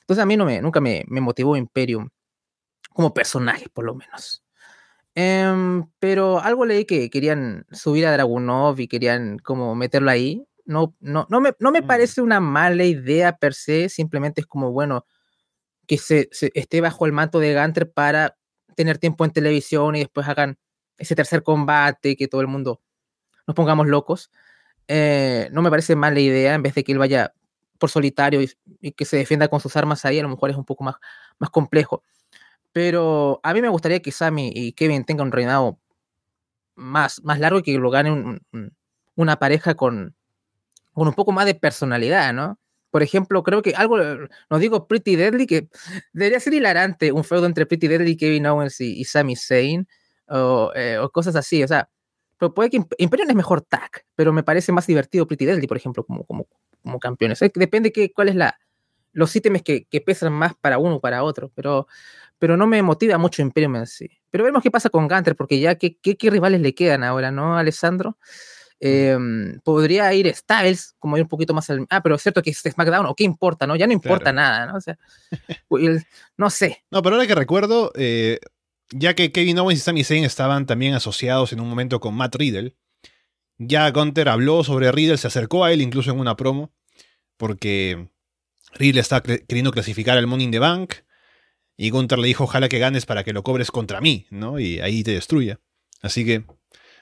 Entonces 0.00 0.22
a 0.22 0.26
mí 0.26 0.36
no 0.36 0.44
me, 0.44 0.60
nunca 0.60 0.80
me, 0.80 1.04
me 1.08 1.20
motivó 1.20 1.56
Imperium 1.56 2.08
como 2.92 3.14
personaje, 3.14 3.68
por 3.72 3.84
lo 3.84 3.94
menos. 3.94 4.44
Em, 5.14 5.86
pero 5.98 6.40
algo 6.40 6.64
leí 6.64 6.84
que 6.84 7.10
querían 7.10 7.66
subir 7.70 8.06
a 8.06 8.12
Dragunov 8.12 8.80
y 8.80 8.88
querían 8.88 9.38
como 9.38 9.74
meterlo 9.74 10.10
ahí. 10.10 10.44
No, 10.64 10.94
no, 11.00 11.26
no, 11.28 11.40
me, 11.40 11.54
no 11.58 11.70
me 11.70 11.82
mm. 11.82 11.86
parece 11.86 12.22
una 12.22 12.40
mala 12.40 12.84
idea 12.84 13.36
per 13.36 13.54
se, 13.54 13.88
simplemente 13.88 14.40
es 14.40 14.46
como, 14.46 14.72
bueno, 14.72 15.06
que 15.86 15.98
se, 15.98 16.28
esté 16.54 16.80
bajo 16.80 17.06
el 17.06 17.12
manto 17.12 17.38
de 17.40 17.54
Gunter 17.54 17.90
para 17.90 18.36
tener 18.76 18.98
tiempo 18.98 19.24
en 19.24 19.32
televisión 19.32 19.96
y 19.96 20.00
después 20.00 20.28
hagan 20.28 20.58
ese 20.98 21.14
tercer 21.14 21.42
combate, 21.42 22.16
que 22.16 22.28
todo 22.28 22.40
el 22.40 22.46
mundo 22.46 22.80
nos 23.46 23.54
pongamos 23.54 23.86
locos. 23.86 24.30
Eh, 24.88 25.48
no 25.52 25.62
me 25.62 25.70
parece 25.70 25.96
mala 25.96 26.20
idea, 26.20 26.54
en 26.54 26.62
vez 26.62 26.74
de 26.74 26.84
que 26.84 26.92
él 26.92 26.98
vaya 26.98 27.34
por 27.78 27.90
solitario 27.90 28.40
y, 28.80 28.92
que 28.92 29.04
se 29.04 29.16
defienda 29.16 29.48
con 29.48 29.60
sus 29.60 29.76
armas 29.76 30.04
ahí, 30.04 30.18
a 30.18 30.22
lo 30.22 30.28
mejor 30.28 30.50
es 30.50 30.56
un 30.56 30.64
poco 30.64 30.84
más, 30.84 30.96
más 31.38 31.50
complejo. 31.50 32.02
Pero 32.72 33.40
a 33.42 33.52
mí 33.52 33.60
me 33.60 33.68
gustaría 33.68 34.00
que 34.00 34.12
Sammy 34.12 34.50
y 34.54 34.72
Kevin 34.72 35.04
tengan 35.04 35.26
un 35.26 35.32
reinado 35.32 35.80
más, 36.74 37.22
más 37.24 37.40
largo 37.40 37.58
y 37.58 37.62
que 37.62 37.78
lo 37.78 37.90
gane 37.90 38.40
una 39.16 39.38
pareja 39.38 39.74
con, 39.74 40.14
con 40.92 41.08
un 41.08 41.14
poco 41.14 41.32
más 41.32 41.46
de 41.46 41.54
personalidad, 41.54 42.32
¿no? 42.32 42.58
Por 42.92 43.02
ejemplo, 43.02 43.42
creo 43.42 43.62
que 43.62 43.74
algo, 43.74 43.96
nos 44.50 44.60
digo 44.60 44.86
Pretty 44.86 45.16
Deadly, 45.16 45.46
que 45.46 45.68
debería 46.12 46.38
ser 46.38 46.52
hilarante 46.52 47.10
un 47.10 47.24
feudo 47.24 47.46
entre 47.46 47.64
Pretty 47.64 47.88
Deadly, 47.88 48.18
Kevin 48.18 48.46
Owens 48.46 48.82
y, 48.82 49.00
y 49.00 49.04
Sami 49.04 49.34
Zayn 49.34 49.88
eh, 50.28 50.98
o, 51.00 51.10
cosas 51.10 51.34
así. 51.34 51.64
O 51.64 51.68
sea, 51.68 51.88
pero 52.36 52.52
puede 52.52 52.68
que 52.68 52.84
Imperium 52.98 53.30
es 53.30 53.34
mejor 53.34 53.62
tag, 53.62 54.04
pero 54.14 54.30
me 54.34 54.42
parece 54.42 54.72
más 54.72 54.86
divertido 54.86 55.26
Pretty 55.26 55.46
Deadly, 55.46 55.66
por 55.66 55.78
ejemplo, 55.78 56.04
como, 56.04 56.24
como, 56.24 56.46
como 56.82 56.98
campeones. 56.98 57.40
Depende 57.54 57.92
que, 57.92 58.12
cuál 58.12 58.28
es 58.28 58.34
la, 58.34 58.58
los 59.12 59.34
ítems 59.34 59.62
que, 59.62 59.86
que, 59.86 60.02
pesan 60.02 60.34
más 60.34 60.54
para 60.54 60.76
uno 60.76 60.96
o 60.96 61.00
para 61.00 61.22
otro, 61.22 61.50
pero, 61.54 61.86
pero 62.38 62.58
no 62.58 62.66
me 62.66 62.82
motiva 62.82 63.16
mucho 63.16 63.40
Imperium 63.40 63.76
en 63.76 63.86
sí. 63.86 64.10
Pero 64.28 64.44
vemos 64.44 64.62
qué 64.62 64.70
pasa 64.70 64.90
con 64.90 65.08
Gunter, 65.08 65.34
porque 65.34 65.60
ya 65.60 65.76
qué, 65.76 65.96
qué, 65.96 66.18
qué 66.18 66.28
rivales 66.28 66.60
le 66.60 66.74
quedan 66.74 67.04
ahora, 67.04 67.30
¿no, 67.30 67.56
Alessandro? 67.56 68.18
Em, 68.84 69.60
podría 69.60 70.12
ir 70.12 70.34
Styles, 70.34 70.96
como 70.98 71.16
ir 71.16 71.22
un 71.22 71.28
poquito 71.28 71.54
más 71.54 71.70
al. 71.70 71.86
Ah, 71.88 72.02
pero 72.02 72.16
es 72.16 72.22
cierto 72.22 72.42
que 72.42 72.50
es 72.50 72.58
SmackDown, 72.58 73.06
o 73.06 73.14
qué 73.14 73.22
importa, 73.22 73.64
¿no? 73.64 73.76
Ya 73.76 73.86
no 73.86 73.92
importa 73.92 74.32
nada, 74.32 74.66
¿no? 74.66 74.76
O 74.76 74.80
sea, 74.80 74.98
no 76.36 76.50
sé. 76.50 76.82
No, 76.90 77.00
pero 77.00 77.14
ahora 77.14 77.28
que 77.28 77.36
recuerdo, 77.36 77.92
eh, 77.94 78.40
ya 78.90 79.14
que 79.14 79.30
Kevin 79.30 79.60
Owens 79.60 79.78
y 79.78 79.82
Sami 79.84 80.02
Zayn 80.02 80.24
estaban 80.24 80.66
también 80.66 80.94
asociados 80.94 81.52
en 81.52 81.60
un 81.60 81.68
momento 81.68 82.00
con 82.00 82.14
Matt 82.14 82.34
Riddle, 82.34 82.74
ya 83.56 83.88
Gunter 83.92 84.28
habló 84.28 84.64
sobre 84.64 84.90
Riddle, 84.90 85.16
se 85.16 85.28
acercó 85.28 85.64
a 85.64 85.72
él 85.72 85.80
incluso 85.80 86.10
en 86.10 86.18
una 86.18 86.36
promo, 86.36 86.72
porque 87.36 88.08
Riddle 88.74 89.00
está 89.00 89.22
queriendo 89.22 89.70
clasificar 89.70 90.18
al 90.18 90.26
Money 90.26 90.46
in 90.46 90.50
the 90.50 90.58
Bank, 90.58 90.94
y 91.76 91.90
Gunter 91.90 92.18
le 92.18 92.26
dijo, 92.26 92.44
ojalá 92.44 92.68
que 92.68 92.80
ganes 92.80 93.06
para 93.06 93.22
que 93.22 93.32
lo 93.32 93.44
cobres 93.44 93.70
contra 93.70 94.00
mí, 94.00 94.26
¿no? 94.30 94.58
Y 94.58 94.80
ahí 94.80 95.04
te 95.04 95.12
destruya. 95.12 95.60
Así 96.00 96.24
que 96.24 96.44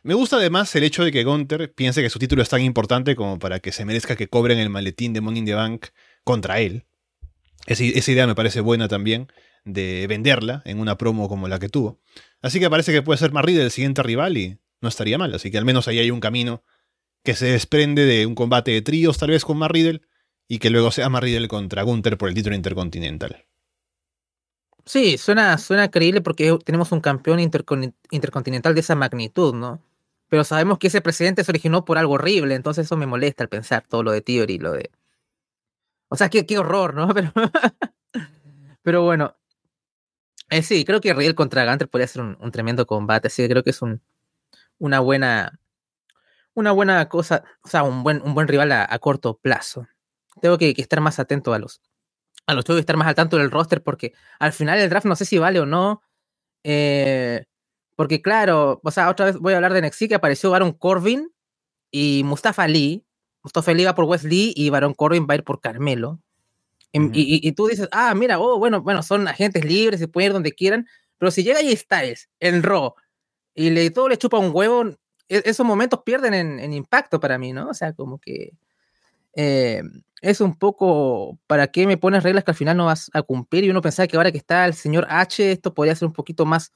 me 0.03 0.15
gusta 0.15 0.37
además 0.37 0.75
el 0.75 0.85
hecho 0.85 1.05
de 1.05 1.13
que 1.13 1.25
Gunter 1.25 1.73
piense 1.73 2.03
que 2.03 2.11
su 2.11 2.19
título 2.19 2.43
es 2.43 2.49
tan 2.49 2.63
importante 2.63 3.17
como 3.17 3.39
para 3.39 3.61
que 3.61 3.73
se 3.73 3.85
merezca 3.85 4.17
que 4.17 4.29
cobren 4.29 4.59
el 4.59 4.71
maletín 4.71 5.13
de 5.13 5.21
Money 5.21 5.41
in 5.41 5.47
the 5.47 5.55
Bank 5.55 5.87
contra 6.25 6.61
él. 6.61 6.87
esa 7.67 8.11
idea 8.11 8.27
me 8.27 8.35
parece 8.35 8.61
buena 8.61 8.89
también 8.89 9.29
de 9.65 10.07
venderla 10.09 10.63
en 10.65 10.81
una 10.81 10.97
promo 10.97 11.29
como 11.29 11.49
la 11.49 11.59
que 11.59 11.69
tuvo. 11.69 12.01
Así 12.43 12.61
que 12.61 12.71
parece 12.71 12.93
que 12.93 13.03
puede 13.03 13.19
ser 13.19 13.33
Marriddle 13.33 13.65
el 13.65 13.71
siguiente 13.71 14.03
rival 14.03 14.37
y 14.37 14.59
no 14.81 14.89
estaría 14.89 15.19
mal. 15.19 15.35
Así 15.35 15.51
que 15.51 15.59
al 15.59 15.65
menos 15.65 15.89
ahí 15.89 15.99
hay 15.99 16.11
un 16.11 16.21
camino 16.21 16.63
que 17.23 17.35
se 17.35 17.47
desprende 17.47 18.07
de 18.07 18.27
un 18.27 18.35
combate 18.35 18.71
de 18.71 18.83
tríos 18.83 19.19
tal 19.19 19.31
vez 19.31 19.45
con 19.45 19.59
Marriddle 19.59 20.01
y 20.49 20.59
que 20.59 20.71
luego 20.71 20.91
sea 20.91 21.09
Marriddle 21.09 21.49
contra 21.49 21.83
Gunther 21.83 22.17
por 22.17 22.29
el 22.29 22.35
título 22.35 22.57
intercontinental. 22.57 23.47
Sí, 24.87 25.19
suena, 25.19 25.59
suena 25.59 25.91
creíble 25.91 26.23
porque 26.23 26.57
tenemos 26.65 26.91
un 26.91 27.01
campeón 27.01 27.39
intercontinental 27.39 28.75
de 28.75 28.81
esa 28.81 28.95
magnitud, 28.97 29.55
¿no? 29.55 29.81
Pero 30.31 30.45
sabemos 30.45 30.79
que 30.79 30.87
ese 30.87 31.03
precedente 31.03 31.45
se 31.45 31.51
originó 31.51 31.85
por 31.85 31.99
algo 31.99 32.14
horrible, 32.14 32.55
entonces 32.55 32.87
eso 32.87 32.97
me 32.97 33.07
molesta 33.07 33.45
al 33.45 33.51
pensar 33.51 33.85
todo 33.87 34.03
lo 34.03 34.12
de 34.12 34.23
Theory, 34.23 34.59
lo 34.59 34.73
de... 34.73 34.90
O 36.09 36.16
sea, 36.16 36.31
qué, 36.31 36.47
qué 36.47 36.59
horror, 36.59 36.95
¿no? 36.95 37.12
Pero, 37.14 37.33
Pero 38.83 39.03
bueno, 39.03 39.37
eh, 40.51 40.62
sí, 40.62 40.85
creo 40.85 41.01
que 41.01 41.14
Riel 41.14 41.35
contra 41.35 41.64
Gunter 41.64 41.88
podría 41.88 42.09
ser 42.09 42.23
un, 42.23 42.51
tremendo 42.51 42.87
combate, 42.87 43.29
así 43.29 43.43
que 43.43 43.49
creo 43.49 43.62
que 43.62 43.71
es 43.71 43.83
un, 43.83 44.03
una 44.79 45.01
buena 45.01 45.61
una 46.55 46.73
buena 46.73 47.09
cosa, 47.09 47.45
o 47.62 47.69
sea, 47.69 47.85
un 47.85 48.03
buen, 48.03 48.23
un 48.23 48.35
buen 48.35 48.49
rival 48.49 48.73
a, 48.73 48.99
corto 48.99 49.38
plazo. 49.38 49.87
Tengo 50.43 50.59
que, 50.59 50.75
estar 50.77 51.01
más 51.01 51.19
atento 51.21 51.55
a 51.55 51.59
los 51.59 51.81
a 52.47 52.55
los 52.55 52.64
que 52.64 52.79
estar 52.79 52.97
más 52.97 53.07
al 53.07 53.14
tanto 53.14 53.37
del 53.37 53.51
roster 53.51 53.83
porque 53.83 54.12
al 54.40 54.53
final 54.53 54.79
el 54.81 54.90
draft 54.90 55.07
no 55.07 55.14
sé 55.14 55.25
si 55.25 55.38
vale 55.38 55.61
o 55.61 55.66
no. 55.66 56.03
Eh, 56.64 57.45
porque 58.01 58.23
claro, 58.23 58.81
o 58.83 58.91
sea, 58.91 59.11
otra 59.11 59.27
vez 59.27 59.37
voy 59.37 59.53
a 59.53 59.57
hablar 59.57 59.75
de 59.75 59.83
NXT 59.83 60.09
que 60.09 60.15
apareció 60.15 60.51
Baron 60.51 60.73
Corbin 60.73 61.31
y 61.91 62.23
Mustafa 62.25 62.63
Ali. 62.63 63.05
Mustafa 63.43 63.73
Ali 63.73 63.85
va 63.85 63.95
por 63.95 64.07
Wesley 64.07 64.55
y 64.57 64.71
Baron 64.71 64.95
Corbin 64.95 65.27
va 65.29 65.35
a 65.35 65.37
ir 65.37 65.45
por 65.45 65.61
Carmelo. 65.61 66.19
Y, 66.95 67.53
tú 67.53 67.67
dices, 67.67 67.91
ah, 67.93 68.15
mira, 68.15 68.41
oh, 68.41 68.59
bueno, 68.59 68.81
bueno, 68.81 69.03
son 69.03 69.29
agentes 69.29 69.67
libres, 69.67 70.01
se 70.01 70.09
pueden 70.09 70.29
ir 70.29 70.33
donde 70.33 70.53
quieran, 70.53 70.87
pero 71.19 71.31
si 71.31 71.45
llega 71.45 71.59
ahí 71.59 71.77
Styles 71.77 72.31
en 72.41 72.63
Raw 72.63 72.95
y 73.55 73.69
le, 73.69 73.91
todo 73.91 74.09
le 74.09 74.17
chupa 74.17 74.39
un 74.39 74.53
huevo, 74.55 74.87
e, 75.29 75.43
esos 75.45 75.67
momentos 75.67 76.01
pierden 76.03 76.33
en, 76.33 76.73
impacto 76.73 77.21
para 77.21 77.37
mí, 77.37 77.53
¿no? 77.53 77.69
O 77.69 77.75
sea, 77.75 77.93
como 77.93 78.19
que 78.19 78.53
eh, 79.35 79.83
es 80.23 80.41
un 80.41 80.59
poco, 80.59 81.39
¿para 81.47 81.67
qué 81.67 81.87
me 81.87 81.99
pones 81.99 82.23
reglas 82.23 82.45
que 82.45 82.53
al 82.53 82.57
final 82.57 82.79
no 82.79 82.87
vas 82.87 83.11
a 83.13 83.21
cumplir? 83.21 83.65
Y 83.65 83.71
uno 83.71 83.83
pensaba 83.83 84.07
que 84.07 84.17
ahora 84.17 84.33
que 84.33 84.39
está 84.39 84.65
el 84.65 84.73
señor 84.73 85.07
H, 85.11 85.53
esto 85.53 85.75
podría 85.75 85.95
ser 85.95 86.09
un 86.09 86.15
poquito 86.15 86.47
más 86.47 86.73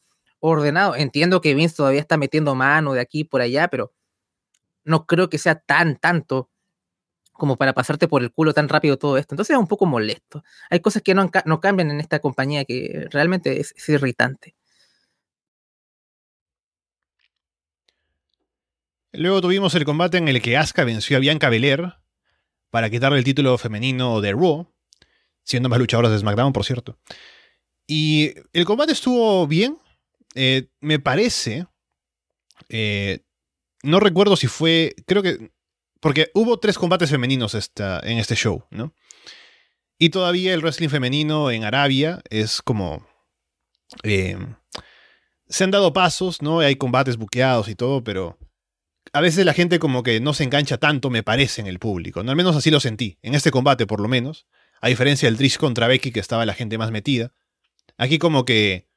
ordenado. 0.50 0.94
Entiendo 0.94 1.40
que 1.40 1.54
Vince 1.54 1.76
todavía 1.76 2.00
está 2.00 2.16
metiendo 2.16 2.54
mano 2.54 2.92
de 2.92 3.00
aquí 3.00 3.24
por 3.24 3.40
allá, 3.40 3.68
pero 3.68 3.92
no 4.84 5.06
creo 5.06 5.30
que 5.30 5.38
sea 5.38 5.54
tan 5.54 5.96
tanto 5.96 6.50
como 7.32 7.56
para 7.56 7.72
pasarte 7.72 8.06
por 8.06 8.22
el 8.22 8.30
culo 8.30 8.52
tan 8.52 8.68
rápido 8.68 8.98
todo 8.98 9.16
esto. 9.18 9.34
Entonces 9.34 9.54
es 9.54 9.58
un 9.58 9.66
poco 9.66 9.86
molesto. 9.86 10.44
Hay 10.70 10.80
cosas 10.80 11.02
que 11.02 11.14
no, 11.14 11.30
no 11.46 11.60
cambian 11.60 11.90
en 11.90 12.00
esta 12.00 12.20
compañía 12.20 12.64
que 12.64 13.08
realmente 13.10 13.58
es, 13.60 13.74
irritante. 13.88 14.54
Luego 19.12 19.40
tuvimos 19.40 19.74
el 19.74 19.84
combate 19.84 20.18
en 20.18 20.28
el 20.28 20.42
que 20.42 20.56
Asuka 20.56 20.84
venció 20.84 21.16
a 21.16 21.20
Bianca 21.20 21.48
Belair 21.48 21.94
para 22.70 22.90
quitarle 22.90 23.18
el 23.18 23.24
título 23.24 23.56
femenino 23.58 24.20
de 24.20 24.32
Raw, 24.32 24.66
siendo 25.44 25.68
más 25.68 25.78
luchadoras 25.78 26.10
de 26.12 26.18
SmackDown, 26.18 26.52
por 26.52 26.64
cierto. 26.64 26.98
Y 27.86 28.34
el 28.52 28.64
combate 28.64 28.92
estuvo 28.92 29.46
bien. 29.46 29.78
Eh, 30.34 30.68
me 30.80 30.98
parece. 30.98 31.66
Eh, 32.68 33.20
no 33.82 34.00
recuerdo 34.00 34.36
si 34.36 34.46
fue. 34.46 34.94
Creo 35.06 35.22
que 35.22 35.50
porque 36.04 36.30
hubo 36.34 36.58
tres 36.58 36.76
combates 36.76 37.08
femeninos 37.08 37.54
en 37.54 38.18
este 38.18 38.34
show, 38.34 38.62
¿no? 38.68 38.92
Y 39.98 40.10
todavía 40.10 40.52
el 40.52 40.60
wrestling 40.60 40.90
femenino 40.90 41.50
en 41.50 41.64
Arabia 41.64 42.20
es 42.28 42.60
como... 42.60 43.06
Eh, 44.02 44.36
se 45.48 45.64
han 45.64 45.70
dado 45.70 45.94
pasos, 45.94 46.42
¿no? 46.42 46.60
Hay 46.60 46.76
combates 46.76 47.16
buqueados 47.16 47.68
y 47.68 47.74
todo, 47.74 48.04
pero 48.04 48.38
a 49.14 49.22
veces 49.22 49.46
la 49.46 49.54
gente 49.54 49.78
como 49.78 50.02
que 50.02 50.20
no 50.20 50.34
se 50.34 50.44
engancha 50.44 50.76
tanto, 50.76 51.08
me 51.08 51.22
parece, 51.22 51.62
en 51.62 51.68
el 51.68 51.78
público. 51.78 52.22
¿no? 52.22 52.30
Al 52.32 52.36
menos 52.36 52.54
así 52.54 52.70
lo 52.70 52.80
sentí, 52.80 53.18
en 53.22 53.34
este 53.34 53.50
combate 53.50 53.86
por 53.86 54.00
lo 54.00 54.08
menos. 54.08 54.46
A 54.82 54.88
diferencia 54.88 55.26
del 55.26 55.38
Trish 55.38 55.56
contra 55.56 55.88
Becky, 55.88 56.12
que 56.12 56.20
estaba 56.20 56.44
la 56.44 56.52
gente 56.52 56.76
más 56.76 56.90
metida. 56.90 57.32
Aquí 57.96 58.18
como 58.18 58.44
que 58.44 58.88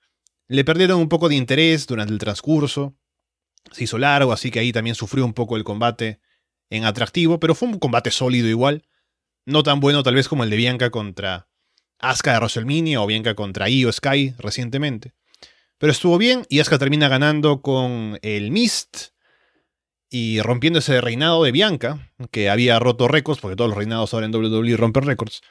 le 0.47 0.63
perdieron 0.63 0.99
un 0.99 1.09
poco 1.09 1.29
de 1.29 1.35
interés 1.35 1.87
durante 1.87 2.13
el 2.13 2.19
transcurso. 2.19 2.95
Se 3.71 3.83
hizo 3.83 3.97
largo, 3.97 4.31
así 4.31 4.51
que 4.51 4.59
ahí 4.59 4.71
también 4.71 4.95
sufrió 4.95 5.25
un 5.25 5.33
poco 5.33 5.57
el 5.57 5.63
combate 5.63 6.19
en 6.69 6.85
atractivo, 6.85 7.39
pero 7.39 7.55
fue 7.55 7.69
un 7.69 7.79
combate 7.79 8.11
sólido 8.11 8.47
igual. 8.47 8.87
No 9.45 9.63
tan 9.63 9.79
bueno 9.79 10.03
tal 10.03 10.15
vez 10.15 10.27
como 10.27 10.43
el 10.43 10.49
de 10.49 10.57
Bianca 10.57 10.89
contra 10.89 11.47
Asuka 11.99 12.33
de 12.33 12.39
WrestleMania 12.39 13.01
o 13.01 13.07
Bianca 13.07 13.35
contra 13.35 13.69
Io 13.69 13.91
Sky 13.91 14.35
recientemente. 14.37 15.13
Pero 15.77 15.91
estuvo 15.91 16.17
bien 16.17 16.45
y 16.49 16.59
Asuka 16.59 16.77
termina 16.77 17.07
ganando 17.07 17.61
con 17.61 18.19
el 18.21 18.51
Mist 18.51 19.09
y 20.09 20.41
rompiendo 20.41 20.79
ese 20.79 21.01
reinado 21.01 21.43
de 21.43 21.51
Bianca, 21.51 22.13
que 22.31 22.49
había 22.49 22.79
roto 22.79 23.09
récords, 23.09 23.41
porque 23.41 23.57
todos 23.57 23.69
los 23.69 23.77
reinados 23.77 24.13
ahora 24.13 24.25
en 24.25 24.33
WWE 24.35 24.77
rompen 24.77 25.03
récords. 25.03 25.41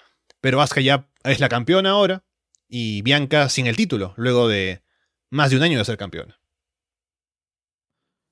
Pero 0.41 0.61
Asuka 0.61 0.81
ya 0.81 1.09
es 1.25 1.41
la 1.41 1.49
campeona 1.49 1.91
ahora 1.91 2.25
y 2.69 3.03
Bianca 3.03 3.49
sin 3.49 3.67
el 3.67 3.77
título, 3.77 4.15
luego 4.17 4.49
de 4.49 4.83
más 5.31 5.51
de 5.51 5.57
un 5.57 5.62
año 5.62 5.79
de 5.79 5.85
ser 5.85 5.97
campeona. 5.97 6.39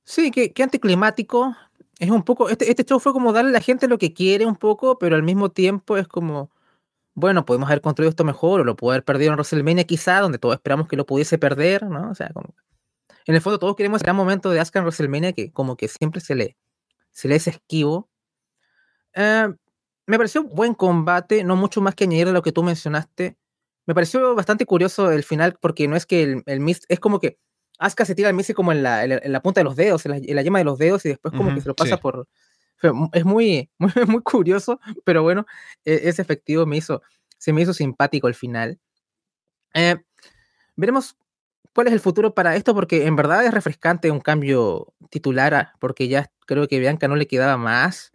Sí, 0.05 0.31
qué, 0.31 0.53
qué 0.53 0.63
anticlimático 0.63 1.57
es 1.99 2.11
un 2.11 2.23
poco, 2.23 2.49
este, 2.49 2.71
este 2.71 2.85
show 2.85 3.01
fue 3.01 3.13
como 3.13 3.33
darle 3.33 3.51
a 3.51 3.53
la 3.53 3.61
gente 3.61 3.89
lo 3.89 3.99
que 3.99 4.13
quiere 4.13 4.47
un 4.47 4.57
poco, 4.57 4.99
pero 4.99 5.17
al 5.17 5.23
mismo 5.23 5.51
tiempo 5.51 5.97
es 5.97 6.09
como, 6.09 6.51
bueno, 7.15 7.45
podemos 7.45 7.69
haber 7.69 7.81
construido 7.81 8.11
esto 8.11 8.25
mejor 8.25 8.61
o 8.61 8.65
lo 8.65 8.77
pudo 8.77 8.93
haber 8.93 9.05
perdido 9.05 9.31
en 9.31 9.37
WrestleMania 9.37 9.85
quizá, 9.85 10.21
donde 10.21 10.39
todos 10.39 10.57
esperamos 10.57 10.89
que 10.89 10.97
lo 10.97 11.07
pudiese 11.07 11.39
perder, 11.39 11.85
¿no? 11.85 12.11
O 12.11 12.15
sea, 12.15 12.31
como, 12.35 12.55
en 13.27 13.35
el 13.35 13.41
fondo 13.41 13.59
todos 13.59 13.77
queremos 13.77 13.99
ese 13.99 14.05
gran 14.05 14.17
momento 14.17 14.51
de 14.51 14.61
Asuka 14.61 14.81
en 14.81 14.85
WrestleMania 14.87 15.33
que 15.33 15.53
como 15.53 15.77
que 15.77 15.89
siempre 15.89 16.21
se 16.21 16.35
le, 16.35 16.57
se 17.11 17.29
le 17.29 17.37
es 17.37 17.47
esquivo. 17.47 18.11
Eh, 19.15 19.49
me 20.07 20.17
pareció 20.19 20.43
un 20.43 20.55
buen 20.55 20.75
combate, 20.75 21.45
no 21.45 21.57
mucho 21.57 21.81
más 21.81 21.95
que 21.95 22.05
añadir 22.05 22.29
a 22.29 22.33
lo 22.33 22.43
que 22.43 22.53
tú 22.53 22.63
mencionaste. 22.63 23.37
Me 23.87 23.95
pareció 23.95 24.35
bastante 24.35 24.67
curioso 24.67 25.11
el 25.13 25.25
final 25.25 25.59
porque 25.61 25.89
no 25.89 25.97
es 25.97 26.07
que 26.07 26.23
el, 26.23 26.43
el 26.47 26.61
Mist, 26.61 26.85
es 26.89 27.01
como 27.01 27.21
que 27.21 27.39
Asuka 27.79 28.05
se 28.05 28.15
tira 28.15 28.29
al 28.29 28.35
Missy 28.35 28.55
como 28.55 28.73
en 28.73 28.83
la, 28.83 29.05
en 29.05 29.33
la, 29.33 29.43
punta 29.43 29.61
de 29.61 29.65
los 29.65 29.77
dedos, 29.77 30.07
en 30.07 30.13
la, 30.13 30.17
en 30.19 30.45
yema 30.45 30.59
de 30.59 30.65
los 30.65 30.79
dedos, 30.79 31.05
y 31.05 31.11
después 31.11 31.35
como 31.35 31.55
que 31.55 31.61
se 31.61 31.69
lo 31.69 31.75
pasa 31.75 31.99
por. 31.99 32.29
Es 33.13 33.25
muy, 33.25 33.71
muy, 33.79 33.93
muy 34.07 34.23
curioso, 34.23 34.81
pero 35.05 35.23
bueno, 35.23 35.47
e, 35.85 36.03
es 36.05 36.19
efectivo, 36.19 36.67
me 36.67 36.77
hizo, 36.77 37.03
se 37.39 37.53
me 37.53 37.63
hizo 37.63 37.73
simpático 37.75 38.29
el 38.29 38.35
final. 38.35 38.79
Eh, 39.75 39.97
veremos 40.77 41.17
cuál 41.75 41.89
es 41.89 41.93
el 41.93 42.01
futuro 42.01 42.35
para 42.35 42.57
esto, 42.57 42.75
porque 42.75 43.07
en 43.07 43.17
verdad 43.17 43.45
es 43.45 43.53
refrescante 43.53 44.11
un 44.11 44.21
cambio 44.21 44.95
titular, 45.11 45.55
ah, 45.55 45.73
porque 45.81 46.09
ya 46.09 46.31
creo 46.47 46.69
que 46.69 46.79
Bianca 46.79 47.09
no 47.09 47.17
le 47.17 47.27
quedaba 47.27 47.57
más. 47.57 48.13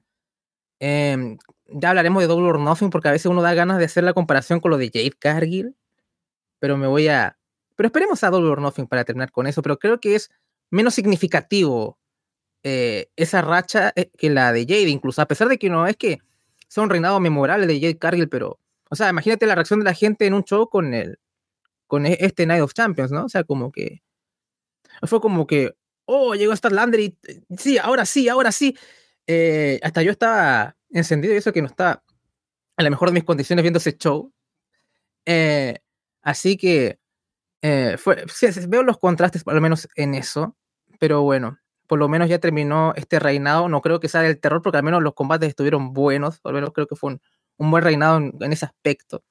Em, 0.80 1.38
ya 1.68 1.90
hablaremos 1.90 2.22
de 2.22 2.28
Double 2.28 2.48
or 2.48 2.60
Nothing, 2.60 2.90
porque 2.90 3.10
a 3.10 3.12
veces 3.12 3.28
uno 3.28 3.42
da 3.42 3.54
ganas 3.54 3.78
de 3.78 3.86
hacer 3.86 4.04
la 4.04 4.14
comparación 4.14 4.60
con 4.60 4.72
lo 4.72 4.78
de 4.78 4.88
Jade 4.94 5.14
Cargill, 5.20 5.76
pero 6.60 6.78
me 6.78 6.88
voy 6.88 7.08
a, 7.08 7.38
pero 7.76 7.88
esperemos 7.88 8.24
a 8.24 8.30
Double 8.30 8.50
or 8.50 8.62
Nothing 8.62 8.88
para 8.88 9.04
terminar 9.06 9.32
con 9.32 9.48
eso, 9.48 9.62
pero 9.62 9.78
creo 9.80 10.00
que 10.00 10.16
es 10.16 10.32
menos 10.70 10.94
significativo 10.94 11.98
eh, 12.64 13.10
esa 13.16 13.42
racha 13.42 13.94
eh, 13.96 14.10
que 14.18 14.30
la 14.30 14.52
de 14.52 14.64
Jade, 14.64 14.90
incluso, 14.90 15.22
a 15.22 15.28
pesar 15.28 15.48
de 15.48 15.58
que 15.58 15.70
no 15.70 15.88
es 15.88 15.96
que 15.98 16.20
sea 16.68 16.84
un 16.84 16.90
reinado 16.90 17.20
memorable 17.20 17.68
de 17.68 17.80
Jade 17.80 17.98
Cargill, 17.98 18.30
pero, 18.30 18.60
o 18.90 18.96
sea, 18.96 19.10
imagínate 19.10 19.46
la 19.46 19.56
reacción 19.56 19.80
de 19.80 19.86
la 19.86 19.94
gente 19.94 20.26
en 20.26 20.34
un 20.34 20.44
show 20.44 20.70
con 20.70 20.94
el, 20.94 21.20
con 21.88 22.06
e, 22.06 22.18
este 22.22 22.46
Night 22.46 22.62
of 22.62 22.74
Champions, 22.74 23.12
¿no? 23.12 23.26
O 23.26 23.30
sea, 23.30 23.44
como 23.44 23.72
que, 23.72 24.02
fue 25.04 25.22
como 25.22 25.48
que, 25.48 25.76
oh, 26.06 26.36
llegó 26.36 26.56
Statlander 26.56 27.00
y, 27.00 27.18
sí, 27.58 27.78
ahora 27.78 28.06
sí, 28.06 28.30
ahora 28.30 28.52
sí. 28.52 28.78
Eh, 29.32 29.80
hasta 29.84 30.02
yo 30.02 30.10
estaba 30.10 30.76
encendido 30.90 31.36
y 31.36 31.38
eso 31.38 31.54
que 31.54 31.62
no 31.62 31.68
estaba 31.68 32.04
en 32.78 32.84
la 32.84 32.90
mejor 32.90 33.10
de 33.10 33.14
mis 33.14 33.24
condiciones 33.24 33.62
viendo 33.62 33.78
ese 33.78 33.96
show. 33.96 34.34
así 36.24 36.58
que 36.58 37.00
eh, 37.62 37.98
fue, 38.00 38.26
veo 38.68 38.82
los 38.82 38.98
contrastes, 38.98 39.44
por 39.44 39.54
lo 39.54 39.62
menos 39.62 39.88
en 39.96 40.16
eso, 40.16 40.56
pero 41.00 41.22
bueno, 41.22 41.60
por 41.88 42.00
lo 42.00 42.08
menos 42.10 42.28
ya 42.28 42.40
terminó 42.40 42.94
este 42.96 43.20
reinado. 43.20 43.70
No 43.70 43.82
creo 43.82 44.00
que 44.00 44.08
sea 44.08 44.22
del 44.22 44.40
terror, 44.40 44.64
porque 44.64 44.78
al 44.78 44.84
menos 44.84 45.04
los 45.04 45.14
combates 45.14 45.50
estuvieron 45.50 45.94
buenos, 45.94 46.40
por 46.40 46.54
lo 46.54 46.58
menos 46.58 46.74
creo 46.74 46.88
que 46.88 46.96
fue 46.96 47.20
un, 47.58 47.72
buen 47.72 47.84
reinado 47.84 48.18
en, 48.18 48.52
ese 48.54 48.66
aspecto, 48.66 49.24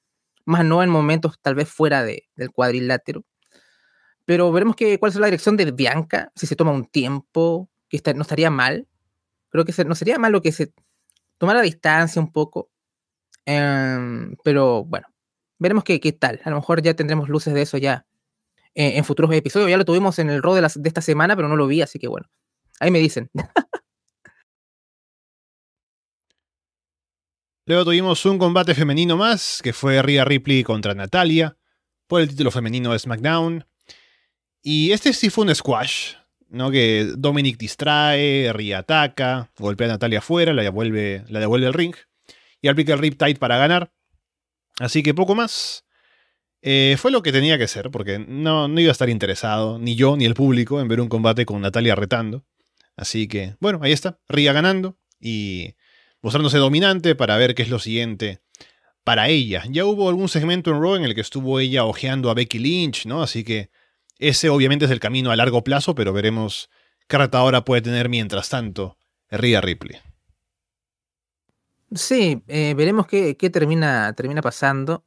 más 0.45 0.65
no 0.65 0.83
en 0.83 0.91
momentos 0.91 1.39
tal 1.43 1.55
vez 1.57 1.69
fuera 1.69 2.05
de, 2.05 2.29
del 2.37 2.53
cuadrilátero. 2.53 3.25
Pero 4.27 4.53
veremos 4.53 4.77
que, 4.77 4.99
cuál 4.99 5.11
es 5.11 5.17
la 5.17 5.27
dirección 5.27 5.57
de 5.57 5.73
Bianca, 5.73 6.31
si 6.37 6.47
se 6.47 6.55
toma 6.55 6.71
un 6.71 6.87
tiempo, 6.87 7.69
que 7.89 8.01
no 8.15 8.23
estaría 8.23 8.51
mal. 8.51 8.87
Creo 9.51 9.65
que 9.65 9.85
no 9.85 9.95
sería 9.95 10.19
malo 10.19 10.43
que 10.43 10.53
se 10.53 10.73
tomara 11.39 11.63
distancia 11.63 12.21
un 12.21 12.33
poco. 12.33 12.71
Em, 13.47 14.37
pero 14.45 14.85
bueno, 14.85 15.07
veremos 15.59 15.85
qué, 15.85 15.99
tal. 16.13 16.41
A 16.45 16.51
lo 16.51 16.57
mejor 16.57 16.83
ya 16.83 16.95
tendremos 16.95 17.29
luces 17.29 17.55
de 17.55 17.63
eso 17.63 17.79
ya 17.79 18.07
en 18.75 19.05
futuros 19.05 19.33
episodios. 19.33 19.71
Ya 19.71 19.77
lo 19.77 19.85
tuvimos 19.85 20.19
en 20.19 20.31
el 20.31 20.43
rol 20.43 20.61
de, 20.61 20.69
de 20.75 20.89
esta 20.89 21.01
semana, 21.01 21.35
pero 21.35 21.49
no 21.49 21.57
lo 21.57 21.67
vi, 21.67 21.83
así 21.83 21.99
que 21.99 22.09
bueno, 22.09 22.29
ahí 22.81 22.91
me 22.91 22.99
dicen. 23.01 23.31
Luego 27.69 27.85
tuvimos 27.85 28.25
un 28.25 28.39
combate 28.39 28.75
femenino 28.75 29.19
más, 29.19 29.61
que 29.63 29.75
fue 29.75 30.01
Rhea 30.01 30.25
Ripley 30.25 30.65
contra 30.65 30.95
Natalia, 30.95 31.59
por 32.07 32.23
el 32.23 32.29
título 32.31 32.51
femenino 32.51 32.93
de 32.93 32.99
SmackDown. 32.99 33.67
Y 34.63 34.93
este 34.93 35.13
sí 35.13 35.29
fue 35.29 35.45
un 35.45 35.55
squash, 35.55 36.15
¿no? 36.49 36.71
Que 36.71 37.13
Dominic 37.17 37.59
distrae, 37.59 38.53
Rhea 38.53 38.79
ataca, 38.79 39.51
golpea 39.59 39.89
a 39.89 39.91
Natalia 39.91 40.19
afuera, 40.19 40.53
la 40.53 40.63
devuelve, 40.63 41.25
la 41.29 41.41
devuelve 41.41 41.73
ring 41.73 41.95
y 42.61 42.69
aplica 42.69 42.95
el 42.95 42.99
Riptide 42.99 43.37
para 43.37 43.59
ganar. 43.59 43.93
Así 44.79 45.03
que 45.03 45.15
poco 45.15 45.35
más. 45.35 45.85
Eh, 46.61 46.97
fue 46.99 47.13
lo 47.13 47.23
que 47.23 47.31
tenía 47.31 47.57
que 47.57 47.69
ser, 47.69 47.91
porque 47.91 48.19
no, 48.19 48.67
no 48.67 48.81
iba 48.81 48.91
a 48.91 48.93
estar 48.93 49.09
interesado, 49.09 49.79
ni 49.79 49.95
yo 49.95 50.17
ni 50.17 50.25
el 50.25 50.35
público, 50.35 50.81
en 50.81 50.89
ver 50.89 51.01
un 51.01 51.09
combate 51.09 51.47
con 51.47 51.61
Natalia 51.61 51.95
retando. 51.95 52.45
Así 52.97 53.29
que, 53.29 53.55
bueno, 53.61 53.79
ahí 53.83 53.93
está, 53.93 54.19
Ria 54.29 54.53
ganando 54.53 54.99
y 55.21 55.77
mostrándose 56.21 56.59
dominante 56.59 57.15
para 57.15 57.37
ver 57.37 57.55
qué 57.55 57.63
es 57.63 57.71
lo 57.71 57.79
siguiente 57.79 58.41
para 59.05 59.29
ella. 59.29 59.63
Ya 59.71 59.85
hubo 59.85 60.09
algún 60.09 60.29
segmento 60.29 60.71
en 60.71 60.83
Raw 60.83 60.97
en 60.97 61.05
el 61.05 61.15
que 61.15 61.21
estuvo 61.21 61.61
ella 61.61 61.85
ojeando 61.85 62.29
a 62.29 62.35
Becky 62.35 62.59
Lynch, 62.59 63.07
¿no? 63.07 63.23
Así 63.23 63.45
que 63.45 63.71
ese 64.19 64.49
obviamente 64.49 64.85
es 64.85 64.91
el 64.91 65.01
camino 65.01 65.31
a 65.31 65.37
largo 65.37 65.65
plazo, 65.65 65.95
pero 65.95 66.13
veremos 66.13 66.71
qué 67.07 67.19
retadora 67.19 67.65
puede 67.65 67.83
tener 67.83 68.09
mientras 68.09 68.49
tanto 68.49 68.97
Rhea 69.31 69.61
Ripley. 69.61 69.99
Sí, 71.95 72.43
eh, 72.49 72.75
veremos 72.77 73.07
qué, 73.07 73.35
termina, 73.35 74.13
termina 74.13 74.43
pasando. 74.43 75.05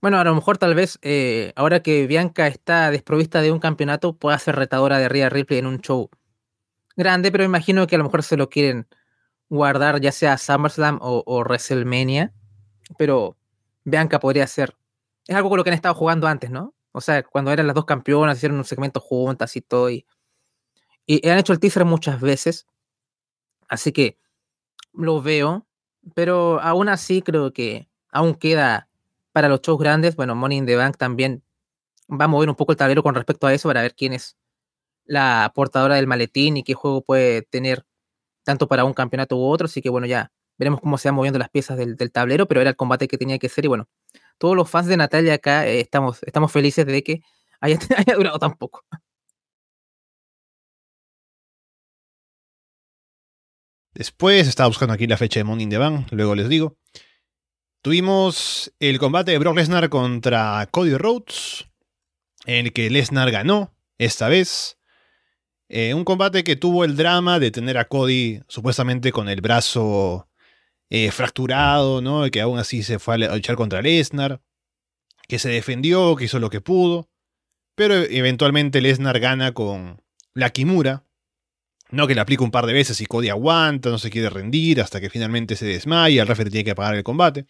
Bueno, 0.00 0.18
a 0.18 0.24
lo 0.24 0.34
mejor 0.34 0.58
tal 0.58 0.74
vez 0.74 0.98
eh, 1.02 1.52
ahora 1.56 1.80
que 1.80 2.06
Bianca 2.06 2.46
está 2.46 2.90
desprovista 2.90 3.40
de 3.40 3.52
un 3.52 3.58
campeonato 3.58 4.16
pueda 4.16 4.38
ser 4.38 4.56
retadora 4.56 4.98
de 4.98 5.08
Rhea 5.08 5.30
Ripley 5.30 5.60
en 5.60 5.66
un 5.66 5.80
show 5.80 6.10
grande, 6.96 7.32
pero 7.32 7.44
imagino 7.44 7.86
que 7.86 7.94
a 7.94 7.98
lo 7.98 8.04
mejor 8.04 8.22
se 8.22 8.36
lo 8.36 8.50
quieren 8.50 8.86
guardar 9.48 10.00
ya 10.00 10.12
sea 10.12 10.36
SummerSlam 10.36 10.98
o, 11.00 11.40
WrestleMania. 11.44 12.32
Pero 12.98 13.36
Bianca 13.84 14.20
podría 14.20 14.46
ser. 14.46 14.76
Es 15.26 15.36
algo 15.36 15.48
con 15.48 15.58
lo 15.58 15.64
que 15.64 15.70
han 15.70 15.74
estado 15.74 15.94
jugando 15.94 16.26
antes, 16.26 16.50
¿no? 16.50 16.74
O 16.96 17.00
sea, 17.00 17.24
cuando 17.24 17.50
eran 17.50 17.66
las 17.66 17.74
dos 17.74 17.86
campeonas, 17.86 18.36
hicieron 18.36 18.58
un 18.58 18.64
segmento 18.64 19.00
juntas 19.00 19.56
y 19.56 19.60
todo. 19.60 19.90
Y, 19.90 20.06
y 21.06 21.28
han 21.28 21.38
hecho 21.38 21.52
el 21.52 21.58
teaser 21.58 21.84
muchas 21.84 22.20
veces. 22.20 22.66
Así 23.68 23.92
que 23.92 24.18
lo 24.92 25.20
veo. 25.22 25.66
Pero 26.14 26.60
aún 26.60 26.88
así 26.88 27.22
creo 27.22 27.52
que 27.52 27.88
aún 28.10 28.34
queda 28.34 28.88
para 29.32 29.48
los 29.48 29.60
shows 29.62 29.78
grandes, 29.78 30.16
bueno, 30.16 30.34
Money 30.36 30.58
in 30.58 30.66
the 30.66 30.76
Bank 30.76 30.96
también 30.96 31.42
va 32.08 32.26
a 32.26 32.28
mover 32.28 32.48
un 32.48 32.54
poco 32.54 32.72
el 32.72 32.78
tablero 32.78 33.02
con 33.02 33.14
respecto 33.14 33.46
a 33.46 33.54
eso 33.54 33.68
para 33.68 33.82
ver 33.82 33.94
quién 33.94 34.12
es 34.12 34.36
la 35.04 35.50
portadora 35.54 35.96
del 35.96 36.06
maletín 36.06 36.56
y 36.58 36.62
qué 36.62 36.74
juego 36.74 37.02
puede 37.02 37.42
tener 37.42 37.84
tanto 38.44 38.68
para 38.68 38.84
un 38.84 38.94
campeonato 38.94 39.36
u 39.36 39.44
otro. 39.44 39.66
Así 39.66 39.82
que 39.82 39.88
bueno, 39.90 40.06
ya 40.06 40.30
veremos 40.58 40.80
cómo 40.80 40.98
se 40.98 41.08
van 41.08 41.16
moviendo 41.16 41.38
las 41.38 41.50
piezas 41.50 41.76
del, 41.76 41.96
tablero, 42.12 42.46
pero 42.46 42.60
era 42.60 42.70
el 42.70 42.76
combate 42.76 43.08
que 43.08 43.18
tenía 43.18 43.38
que 43.38 43.48
ser. 43.48 43.64
Y 43.64 43.68
bueno, 43.68 43.88
todos 44.38 44.56
los 44.56 44.70
fans 44.70 44.88
de 44.88 44.96
Natalia 44.96 45.34
acá 45.34 45.66
eh, 45.66 45.80
estamos, 45.80 46.22
estamos 46.22 46.52
felices 46.52 46.86
de 46.86 47.02
que 47.02 47.22
haya, 47.60 47.78
durado 48.16 48.38
tan 48.38 48.54
poco. 48.54 48.84
Después 53.94 54.48
estaba 54.48 54.68
buscando 54.68 54.94
aquí 54.94 55.06
la 55.06 55.16
fecha 55.16 55.42
de 55.42 55.62
in 55.62 55.70
the 55.70 55.78
Bank, 55.78 56.08
luego 56.10 56.34
les 56.34 56.48
digo. 56.48 56.76
Tuvimos 57.80 58.72
el 58.80 58.98
combate 58.98 59.32
de 59.32 59.38
Brock 59.38 59.56
Lesnar 59.56 59.88
contra 59.88 60.66
Cody 60.70 60.96
Rhodes, 60.96 61.66
en 62.46 62.66
el 62.66 62.72
que 62.72 62.90
Lesnar 62.90 63.30
ganó 63.30 63.76
esta 63.98 64.28
vez. 64.28 64.78
Eh, 65.68 65.94
un 65.94 66.04
combate 66.04 66.44
que 66.44 66.56
tuvo 66.56 66.84
el 66.84 66.96
drama 66.96 67.38
de 67.38 67.50
tener 67.50 67.78
a 67.78 67.86
Cody 67.86 68.40
supuestamente 68.48 69.12
con 69.12 69.28
el 69.28 69.40
brazo 69.40 70.28
eh, 70.90 71.10
fracturado, 71.10 72.00
¿no? 72.00 72.30
Que 72.30 72.40
aún 72.40 72.58
así 72.58 72.82
se 72.82 72.98
fue 72.98 73.14
a 73.14 73.34
luchar 73.34 73.56
contra 73.56 73.82
Lesnar, 73.82 74.40
que 75.28 75.38
se 75.38 75.48
defendió, 75.48 76.16
que 76.16 76.24
hizo 76.24 76.38
lo 76.38 76.50
que 76.50 76.60
pudo, 76.60 77.08
pero 77.74 77.94
eventualmente 77.94 78.80
Lesnar 78.80 79.18
gana 79.20 79.52
con 79.52 80.02
la 80.34 80.50
Kimura, 80.50 81.04
no 81.90 82.06
que 82.06 82.14
le 82.14 82.20
aplica 82.20 82.44
un 82.44 82.50
par 82.50 82.66
de 82.66 82.72
veces 82.72 83.00
y 83.00 83.06
Cody 83.06 83.28
aguanta, 83.28 83.90
no 83.90 83.98
se 83.98 84.10
quiere 84.10 84.30
rendir 84.30 84.80
hasta 84.80 85.00
que 85.00 85.10
finalmente 85.10 85.56
se 85.56 85.66
desmaya, 85.66 86.22
el 86.22 86.28
referee 86.28 86.50
tiene 86.50 86.64
que 86.64 86.74
pagar 86.74 86.94
el 86.94 87.04
combate. 87.04 87.46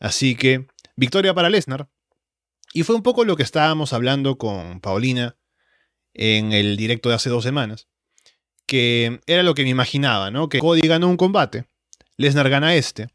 Así 0.00 0.34
que, 0.34 0.66
victoria 0.96 1.34
para 1.34 1.50
Lesnar. 1.50 1.88
Y 2.72 2.82
fue 2.82 2.96
un 2.96 3.02
poco 3.02 3.24
lo 3.24 3.36
que 3.36 3.42
estábamos 3.42 3.92
hablando 3.92 4.36
con 4.36 4.80
Paulina 4.80 5.36
en 6.12 6.52
el 6.52 6.76
directo 6.76 7.08
de 7.08 7.14
hace 7.14 7.30
dos 7.30 7.44
semanas. 7.44 7.88
Que 8.66 9.20
era 9.26 9.42
lo 9.42 9.54
que 9.54 9.62
me 9.62 9.68
imaginaba, 9.68 10.30
¿no? 10.30 10.48
Que 10.48 10.58
Cody 10.58 10.86
ganó 10.86 11.08
un 11.08 11.16
combate, 11.16 11.66
Lesnar 12.16 12.48
gana 12.48 12.74
este, 12.74 13.08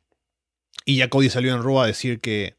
y 0.86 0.98
ya 0.98 1.10
Cody 1.10 1.30
salió 1.30 1.54
en 1.54 1.64
Raw 1.64 1.82
a 1.82 1.88
decir 1.88 2.20
que 2.20 2.58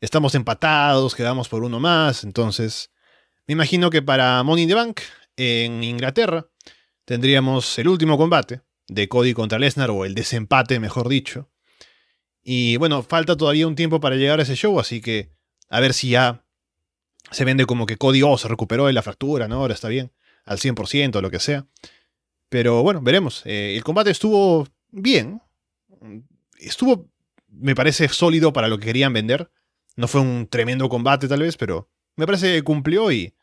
estamos 0.00 0.34
empatados, 0.34 1.14
quedamos 1.14 1.48
por 1.48 1.64
uno 1.64 1.80
más, 1.80 2.24
entonces 2.24 2.90
me 3.46 3.52
imagino 3.52 3.90
que 3.90 4.02
para 4.02 4.42
Money 4.42 4.64
in 4.64 4.68
the 4.68 4.74
Bank 4.74 5.00
en 5.36 5.82
Inglaterra 5.82 6.46
tendríamos 7.04 7.78
el 7.78 7.88
último 7.88 8.16
combate 8.16 8.60
de 8.86 9.08
Cody 9.08 9.34
contra 9.34 9.58
Lesnar, 9.58 9.90
o 9.90 10.04
el 10.04 10.14
desempate, 10.14 10.80
mejor 10.80 11.08
dicho. 11.08 11.48
Y 12.42 12.76
bueno, 12.76 13.02
falta 13.02 13.36
todavía 13.36 13.66
un 13.66 13.76
tiempo 13.76 14.00
para 14.00 14.16
llegar 14.16 14.40
a 14.40 14.42
ese 14.42 14.56
show, 14.56 14.78
así 14.80 15.00
que 15.00 15.32
a 15.68 15.80
ver 15.80 15.94
si 15.94 16.10
ya 16.10 16.44
se 17.30 17.44
vende 17.44 17.66
como 17.66 17.86
que 17.86 17.96
Cody 17.96 18.22
oh, 18.22 18.36
se 18.36 18.48
recuperó 18.48 18.86
de 18.86 18.92
la 18.92 19.02
fractura, 19.02 19.46
¿no? 19.46 19.56
Ahora 19.56 19.74
está 19.74 19.88
bien, 19.88 20.12
al 20.44 20.58
100% 20.58 21.16
o 21.16 21.20
lo 21.20 21.30
que 21.30 21.38
sea. 21.38 21.66
Pero 22.48 22.82
bueno, 22.82 23.00
veremos. 23.00 23.42
Eh, 23.44 23.76
el 23.76 23.84
combate 23.84 24.10
estuvo 24.10 24.66
bien. 24.90 25.40
Estuvo, 26.58 27.10
me 27.48 27.74
parece, 27.74 28.08
sólido 28.08 28.52
para 28.52 28.68
lo 28.68 28.78
que 28.78 28.86
querían 28.86 29.12
vender. 29.12 29.50
No 29.96 30.08
fue 30.08 30.20
un 30.20 30.46
tremendo 30.48 30.88
combate 30.88 31.28
tal 31.28 31.40
vez, 31.40 31.56
pero 31.56 31.88
me 32.16 32.26
parece 32.26 32.54
que 32.54 32.62
cumplió 32.62 33.10
y 33.12 33.34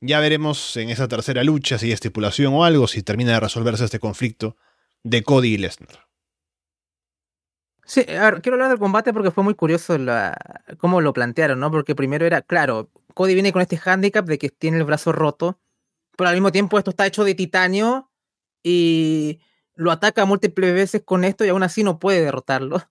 ya 0.00 0.20
veremos 0.20 0.76
en 0.76 0.90
esa 0.90 1.08
tercera 1.08 1.42
lucha 1.42 1.78
si 1.78 1.86
hay 1.86 1.92
estipulación 1.92 2.54
o 2.54 2.64
algo, 2.64 2.86
si 2.86 3.02
termina 3.02 3.32
de 3.32 3.40
resolverse 3.40 3.84
este 3.84 3.98
conflicto 3.98 4.56
de 5.02 5.22
Cody 5.22 5.54
y 5.54 5.58
Lesnar. 5.58 6.06
Sí, 7.84 8.04
quiero 8.04 8.54
hablar 8.54 8.70
del 8.70 8.78
combate 8.78 9.12
porque 9.12 9.30
fue 9.30 9.44
muy 9.44 9.54
curioso 9.54 9.96
cómo 10.78 11.00
lo 11.00 11.12
plantearon, 11.12 11.60
¿no? 11.60 11.70
Porque 11.70 11.94
primero 11.94 12.26
era, 12.26 12.42
claro, 12.42 12.90
Cody 13.14 13.34
viene 13.34 13.52
con 13.52 13.62
este 13.62 13.80
handicap 13.82 14.26
de 14.26 14.38
que 14.38 14.50
tiene 14.50 14.78
el 14.78 14.84
brazo 14.84 15.12
roto, 15.12 15.60
pero 16.16 16.28
al 16.28 16.34
mismo 16.34 16.50
tiempo 16.50 16.78
esto 16.78 16.90
está 16.90 17.06
hecho 17.06 17.22
de 17.22 17.36
titanio 17.36 18.10
y 18.62 19.38
lo 19.76 19.92
ataca 19.92 20.24
múltiples 20.24 20.74
veces 20.74 21.02
con 21.04 21.24
esto 21.24 21.44
y 21.44 21.48
aún 21.50 21.62
así 21.62 21.84
no 21.84 21.98
puede 21.98 22.22
derrotarlo. 22.22 22.82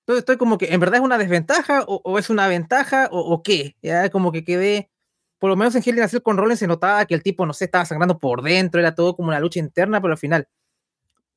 Entonces 0.00 0.20
estoy 0.20 0.36
como 0.36 0.58
que, 0.58 0.72
¿en 0.72 0.80
verdad 0.80 0.96
es 0.96 1.04
una 1.04 1.18
desventaja 1.18 1.84
o, 1.86 2.18
es 2.18 2.30
una 2.30 2.46
ventaja 2.48 3.08
o, 3.10 3.42
qué? 3.42 3.76
Ya 3.82 4.10
como 4.10 4.32
que 4.32 4.44
quedé 4.44 4.90
por 5.38 5.48
lo 5.48 5.56
menos 5.56 5.74
en 5.74 5.82
Hell 5.84 5.98
in 5.98 6.20
con 6.20 6.36
Rollins 6.36 6.58
se 6.58 6.66
notaba 6.66 7.06
que 7.06 7.14
el 7.14 7.22
tipo, 7.22 7.46
no 7.46 7.54
sé, 7.54 7.64
estaba 7.64 7.86
sangrando 7.86 8.18
por 8.18 8.42
dentro, 8.42 8.78
era 8.78 8.94
todo 8.94 9.16
como 9.16 9.28
una 9.28 9.40
lucha 9.40 9.58
interna, 9.58 10.00
pero 10.00 10.12
al 10.12 10.18
final 10.18 10.46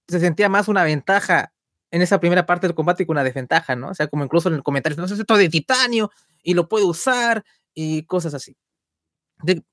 se 0.09 0.19
sentía 0.19 0.49
más 0.49 0.67
una 0.67 0.83
ventaja 0.83 1.53
en 1.89 2.01
esa 2.01 2.19
primera 2.19 2.45
parte 2.45 2.67
del 2.67 2.75
combate 2.75 3.05
que 3.05 3.11
una 3.11 3.23
desventaja, 3.23 3.77
¿no? 3.77 3.89
O 3.89 3.93
sea, 3.93 4.07
como 4.07 4.25
incluso 4.25 4.49
en 4.49 4.55
el 4.55 4.63
comentario, 4.63 4.97
no 4.97 5.07
sé, 5.07 5.13
esto 5.13 5.37
de 5.37 5.47
titanio 5.47 6.11
y 6.43 6.53
lo 6.53 6.67
puede 6.67 6.83
usar 6.85 7.45
y 7.73 8.03
cosas 8.03 8.33
así. 8.33 8.57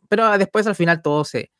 pero 0.08 0.38
después 0.38 0.66
al 0.68 0.76
final 0.76 1.02
todo 1.02 1.24
se, 1.24 1.50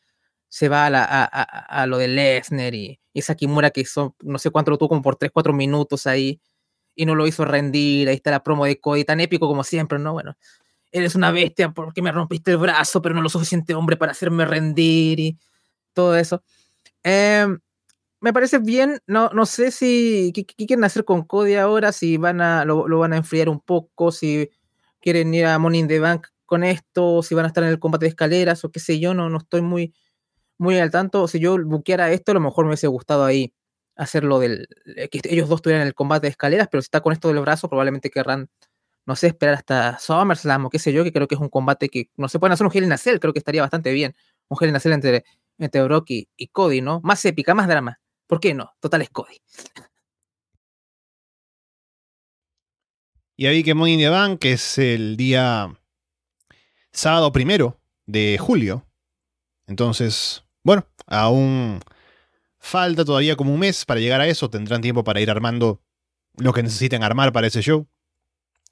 se 0.50 0.68
va 0.68 0.86
a, 0.88 1.86
lo 1.86 1.96
de 1.96 2.08
Lesnar 2.08 2.74
y, 2.74 3.00
esa 3.14 3.36
Kimura 3.36 3.70
que 3.70 3.82
hizo, 3.82 4.16
no 4.20 4.38
sé 4.38 4.50
cuánto 4.50 4.70
lo 4.72 4.78
tuvo 4.78 4.90
como 4.90 5.02
por 5.02 5.16
3, 5.16 5.30
4 5.32 5.52
minutos 5.52 6.06
ahí 6.06 6.40
y 6.94 7.06
no 7.06 7.14
lo 7.14 7.26
hizo 7.26 7.44
rendir. 7.44 8.08
Ahí 8.08 8.16
está 8.16 8.30
la 8.30 8.42
promo 8.42 8.66
de 8.66 8.80
Cody, 8.80 9.04
tan 9.04 9.20
épico 9.20 9.48
como 9.48 9.64
siempre, 9.64 9.98
¿no? 9.98 10.12
Bueno, 10.12 10.36
eres 10.92 11.14
una 11.14 11.30
bestia 11.30 11.70
porque 11.72 12.02
me 12.02 12.12
rompiste 12.12 12.50
el 12.52 12.58
brazo, 12.58 13.00
pero 13.00 13.14
no 13.14 13.22
lo 13.22 13.28
suficiente 13.28 13.74
hombre 13.74 13.96
para 13.96 14.12
hacerme 14.12 14.44
rendir 14.44 15.20
y 15.20 15.38
todo 15.94 16.16
eso. 16.16 16.42
Em, 17.04 17.60
me 18.20 18.32
parece 18.32 18.58
bien, 18.58 19.00
no, 19.06 19.30
no 19.30 19.46
sé 19.46 19.70
si 19.70 20.32
qué, 20.34 20.44
quieren 20.44 20.84
hacer 20.84 21.04
con 21.04 21.22
Cody 21.24 21.54
ahora, 21.54 21.92
si 21.92 22.16
van 22.16 22.40
a, 22.40 22.64
lo, 22.64 22.86
van 22.98 23.12
a 23.12 23.18
enfriar 23.18 23.48
un 23.48 23.60
poco, 23.60 24.12
si 24.12 24.50
quieren 25.00 25.32
ir 25.34 25.46
a 25.46 25.58
Money 25.58 25.86
the 25.86 26.00
Bank 26.00 26.28
con 26.46 26.64
esto, 26.64 27.22
si 27.22 27.34
van 27.34 27.44
a 27.46 27.48
estar 27.48 27.64
en 27.64 27.70
el 27.70 27.78
combate 27.78 28.06
de 28.06 28.10
escaleras 28.10 28.64
o 28.64 28.72
qué 28.72 28.80
sé 28.80 29.00
yo, 29.00 29.14
no, 29.14 29.30
no 29.30 29.38
estoy 29.38 29.62
muy, 29.62 29.94
muy 30.61 30.79
al 30.79 30.90
tanto. 30.90 31.27
Si 31.29 31.40
yo 31.40 31.57
buqueara 31.64 32.12
esto, 32.12 32.33
a 32.33 32.35
lo 32.35 32.40
mejor 32.40 32.64
me 32.64 32.70
hubiese 32.70 32.87
gustado 32.87 33.25
ahí 33.25 33.53
hacerlo 33.96 34.38
del 34.38 34.68
que 35.11 35.20
ellos 35.25 35.49
dos 35.49 35.62
tuvieran 35.62 35.87
el 35.87 35.94
combate 35.94 36.27
de 36.27 36.31
escaleras, 36.31 36.68
pero 36.70 36.83
si 36.83 36.87
está 36.87 37.01
con 37.01 37.12
esto 37.12 37.29
del 37.29 37.40
brazo, 37.40 37.68
probablemente 37.68 38.11
querrán 38.11 38.49
no 39.07 39.16
sé, 39.16 39.29
esperar 39.29 39.55
hasta 39.55 39.99
SummerSlam 39.99 40.66
o 40.66 40.70
qué 40.70 40.79
sé 40.79 40.92
yo, 40.92 41.03
que 41.05 41.12
creo 41.12 41.27
que 41.27 41.35
es 41.35 41.40
un 41.40 41.49
combate 41.49 41.88
que 41.88 42.11
no 42.16 42.29
se 42.29 42.38
pueden 42.38 42.53
hacer 42.53 42.66
un 42.66 42.73
Hell 42.73 42.85
in 42.85 42.92
a 42.92 42.99
creo 42.99 43.33
que 43.33 43.38
estaría 43.38 43.62
bastante 43.62 43.92
bien. 43.92 44.14
Un 44.49 44.59
Hell 44.61 44.68
in 44.68 44.77
a 44.77 44.94
entre, 44.94 45.25
entre 45.59 45.83
Brock 45.83 46.11
y, 46.11 46.29
Cody, 46.53 46.81
¿no? 46.81 47.01
Más 47.03 47.25
épica, 47.25 47.55
más 47.55 47.66
drama. 47.66 48.01
¿Por 48.27 48.40
qué 48.40 48.55
no? 48.55 48.73
Total 48.79 49.03
es 49.03 49.11
Cody. 49.11 49.37
Y 53.37 53.46
ahí 53.46 53.64
que 53.64 53.75
Money 53.75 53.94
in 53.94 54.01
the 54.01 54.09
Bank, 54.11 54.38
que 54.38 54.53
es 54.53 54.79
el 54.79 55.16
día 55.16 55.77
sábado 56.92 57.33
primero 57.33 57.81
de 58.07 58.38
julio. 58.38 58.87
Entonces, 59.66 60.44
bueno, 60.62 60.87
aún 61.07 61.81
falta 62.59 63.05
todavía 63.05 63.37
como 63.37 63.53
un 63.55 63.61
mes 63.61 63.85
para 63.85 64.01
llegar 64.01 64.20
a 64.20 64.29
eso. 64.29 64.51
Tendrán 64.51 64.83
tiempo 64.83 65.05
para 65.05 65.20
ir 65.20 65.31
armando 65.31 65.83
lo 66.37 66.53
que 66.53 66.62
necesiten 66.62 67.03
armar 67.03 67.33
para 67.33 67.46
ese 67.46 67.62
show. 67.62 67.88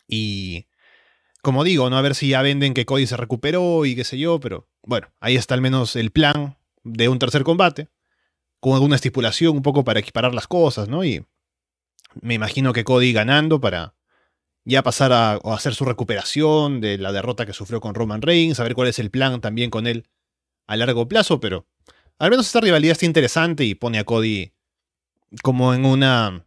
Y 0.07 0.67
como 1.43 1.65
digo, 1.65 1.89
¿no? 1.91 1.97
A 1.97 2.03
ver 2.03 2.15
si 2.15 2.29
ya 2.29 2.43
venden 2.43 2.75
que 2.75 2.87
Cody 2.87 3.07
se 3.07 3.17
recuperó 3.17 3.85
y 3.85 3.95
qué 3.95 4.05
sé 4.05 4.19
yo, 4.19 4.41
pero 4.41 4.69
bueno, 4.83 5.09
ahí 5.21 5.37
está 5.37 5.55
al 5.55 5.61
menos 5.61 5.97
el 5.97 6.11
plan 6.11 6.59
de 6.85 7.09
un 7.09 7.19
tercer 7.19 7.45
combate, 7.45 7.89
con 8.61 8.75
alguna 8.75 8.97
estipulación 8.97 9.57
un 9.57 9.63
poco 9.63 9.85
para 9.85 10.01
equiparar 10.01 10.35
las 10.35 10.47
cosas, 10.47 10.89
¿no? 10.89 11.05
Y 11.05 11.25
me 12.21 12.35
imagino 12.35 12.73
que 12.73 12.85
Cody 12.85 13.13
ganando 13.13 13.61
para 13.61 13.95
ya 14.65 14.83
pasar 14.83 15.13
a, 15.13 15.35
hacer 15.55 15.75
su 15.75 15.85
recuperación 15.85 16.81
de 16.81 16.99
la 16.99 17.13
derrota 17.13 17.47
que 17.47 17.53
sufrió 17.53 17.81
con 17.81 17.95
Roman 17.95 18.23
Reigns, 18.23 18.61
a 18.61 18.65
ver 18.65 18.75
cuál 18.75 18.89
es 18.89 18.99
el 18.99 19.11
plan 19.11 19.41
también 19.41 19.71
con 19.71 19.87
él 19.87 20.09
a 20.67 20.77
largo 20.77 21.09
plazo, 21.09 21.41
pero 21.41 21.67
al 22.19 22.31
menos 22.31 22.47
esta 22.47 22.61
rivalidad 22.61 22.93
está 22.93 23.07
interesante 23.07 23.65
y 23.65 23.75
pone 23.75 23.99
a 23.99 24.05
Cody 24.05 24.53
como 25.43 25.75
en 25.75 25.85
una 25.85 26.47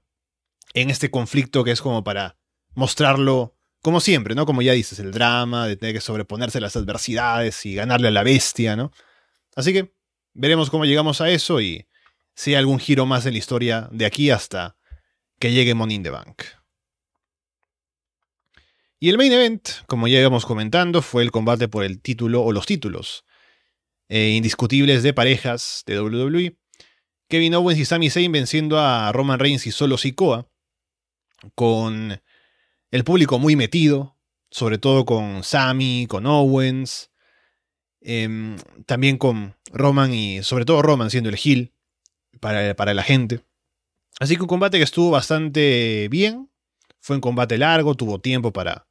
en 0.73 0.89
este 0.89 1.11
conflicto 1.11 1.63
que 1.63 1.71
es 1.71 1.81
como 1.81 2.03
para 2.03 2.37
mostrarlo 2.73 3.57
como 3.81 3.99
siempre, 3.99 4.35
¿no? 4.35 4.45
Como 4.45 4.61
ya 4.61 4.73
dices, 4.73 4.99
el 4.99 5.11
drama, 5.11 5.67
de 5.67 5.75
tener 5.75 5.95
que 5.95 6.01
sobreponerse 6.01 6.59
a 6.59 6.61
las 6.61 6.75
adversidades 6.75 7.65
y 7.65 7.73
ganarle 7.73 8.09
a 8.09 8.11
la 8.11 8.23
bestia, 8.23 8.75
¿no? 8.75 8.91
Así 9.55 9.73
que 9.73 9.93
veremos 10.33 10.69
cómo 10.69 10.85
llegamos 10.85 11.19
a 11.19 11.29
eso 11.29 11.59
y 11.61 11.87
si 12.35 12.51
hay 12.51 12.57
algún 12.57 12.79
giro 12.79 13.05
más 13.05 13.25
en 13.25 13.33
la 13.33 13.39
historia 13.39 13.89
de 13.91 14.05
aquí 14.05 14.29
hasta 14.29 14.77
que 15.39 15.51
llegue 15.51 15.73
Money 15.73 15.95
in 15.95 16.03
the 16.03 16.09
Bank. 16.11 16.43
Y 18.99 19.09
el 19.09 19.17
main 19.17 19.33
event, 19.33 19.67
como 19.87 20.07
ya 20.07 20.19
íbamos 20.19 20.45
comentando, 20.45 21.01
fue 21.01 21.23
el 21.23 21.31
combate 21.31 21.67
por 21.67 21.83
el 21.83 22.01
título 22.01 22.43
o 22.43 22.51
los 22.51 22.67
títulos 22.67 23.25
eh, 24.13 24.31
indiscutibles 24.31 25.03
de 25.03 25.13
parejas 25.13 25.83
de 25.85 26.01
WWE. 26.01 26.57
Kevin 27.29 27.55
Owens 27.55 27.79
y 27.79 27.85
Sami 27.85 28.09
Zayn 28.09 28.33
venciendo 28.33 28.77
a 28.77 29.09
Roman 29.13 29.39
Reigns 29.39 29.65
y 29.67 29.71
Solo 29.71 29.97
Sikoa 29.97 30.49
con 31.55 32.21
el 32.91 33.03
público 33.05 33.39
muy 33.39 33.55
metido, 33.55 34.17
sobre 34.49 34.77
todo 34.77 35.05
con 35.05 35.45
Sammy, 35.45 36.07
con 36.09 36.25
Owens, 36.25 37.09
em, 38.01 38.57
también 38.85 39.17
con 39.17 39.55
Roman 39.71 40.13
y 40.13 40.43
sobre 40.43 40.65
todo 40.65 40.81
Roman 40.81 41.09
siendo 41.09 41.29
el 41.29 41.39
heel 41.41 41.73
para, 42.41 42.75
para 42.75 42.93
la 42.93 43.03
gente. 43.03 43.45
Así 44.19 44.35
que 44.35 44.41
un 44.41 44.49
combate 44.49 44.77
que 44.77 44.83
estuvo 44.83 45.09
bastante 45.09 46.09
bien, 46.09 46.51
fue 46.99 47.15
un 47.15 47.21
combate 47.21 47.57
largo, 47.57 47.95
tuvo 47.95 48.19
tiempo 48.19 48.51
para 48.51 48.89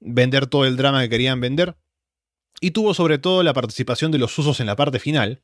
vender 0.00 0.48
todo 0.48 0.66
el 0.66 0.76
drama 0.76 1.00
que 1.00 1.08
querían 1.08 1.40
vender. 1.40 1.79
Y 2.60 2.72
tuvo 2.72 2.94
sobre 2.94 3.18
todo 3.18 3.42
la 3.42 3.54
participación 3.54 4.12
de 4.12 4.18
los 4.18 4.38
usos 4.38 4.60
en 4.60 4.66
la 4.66 4.76
parte 4.76 4.98
final, 4.98 5.42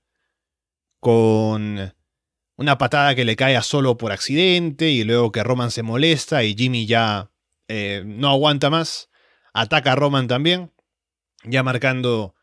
con 1.00 1.94
una 2.56 2.78
patada 2.78 3.14
que 3.14 3.24
le 3.24 3.36
cae 3.36 3.56
a 3.56 3.62
solo 3.62 3.96
por 3.96 4.12
accidente 4.12 4.90
y 4.90 5.04
luego 5.04 5.32
que 5.32 5.42
Roman 5.42 5.70
se 5.70 5.82
molesta 5.82 6.44
y 6.44 6.54
Jimmy 6.54 6.86
ya 6.86 7.30
eh, 7.68 8.02
no 8.06 8.30
aguanta 8.30 8.70
más, 8.70 9.10
ataca 9.52 9.92
a 9.92 9.96
Roman 9.96 10.28
también, 10.28 10.72
ya 11.44 11.62
marcando 11.62 12.34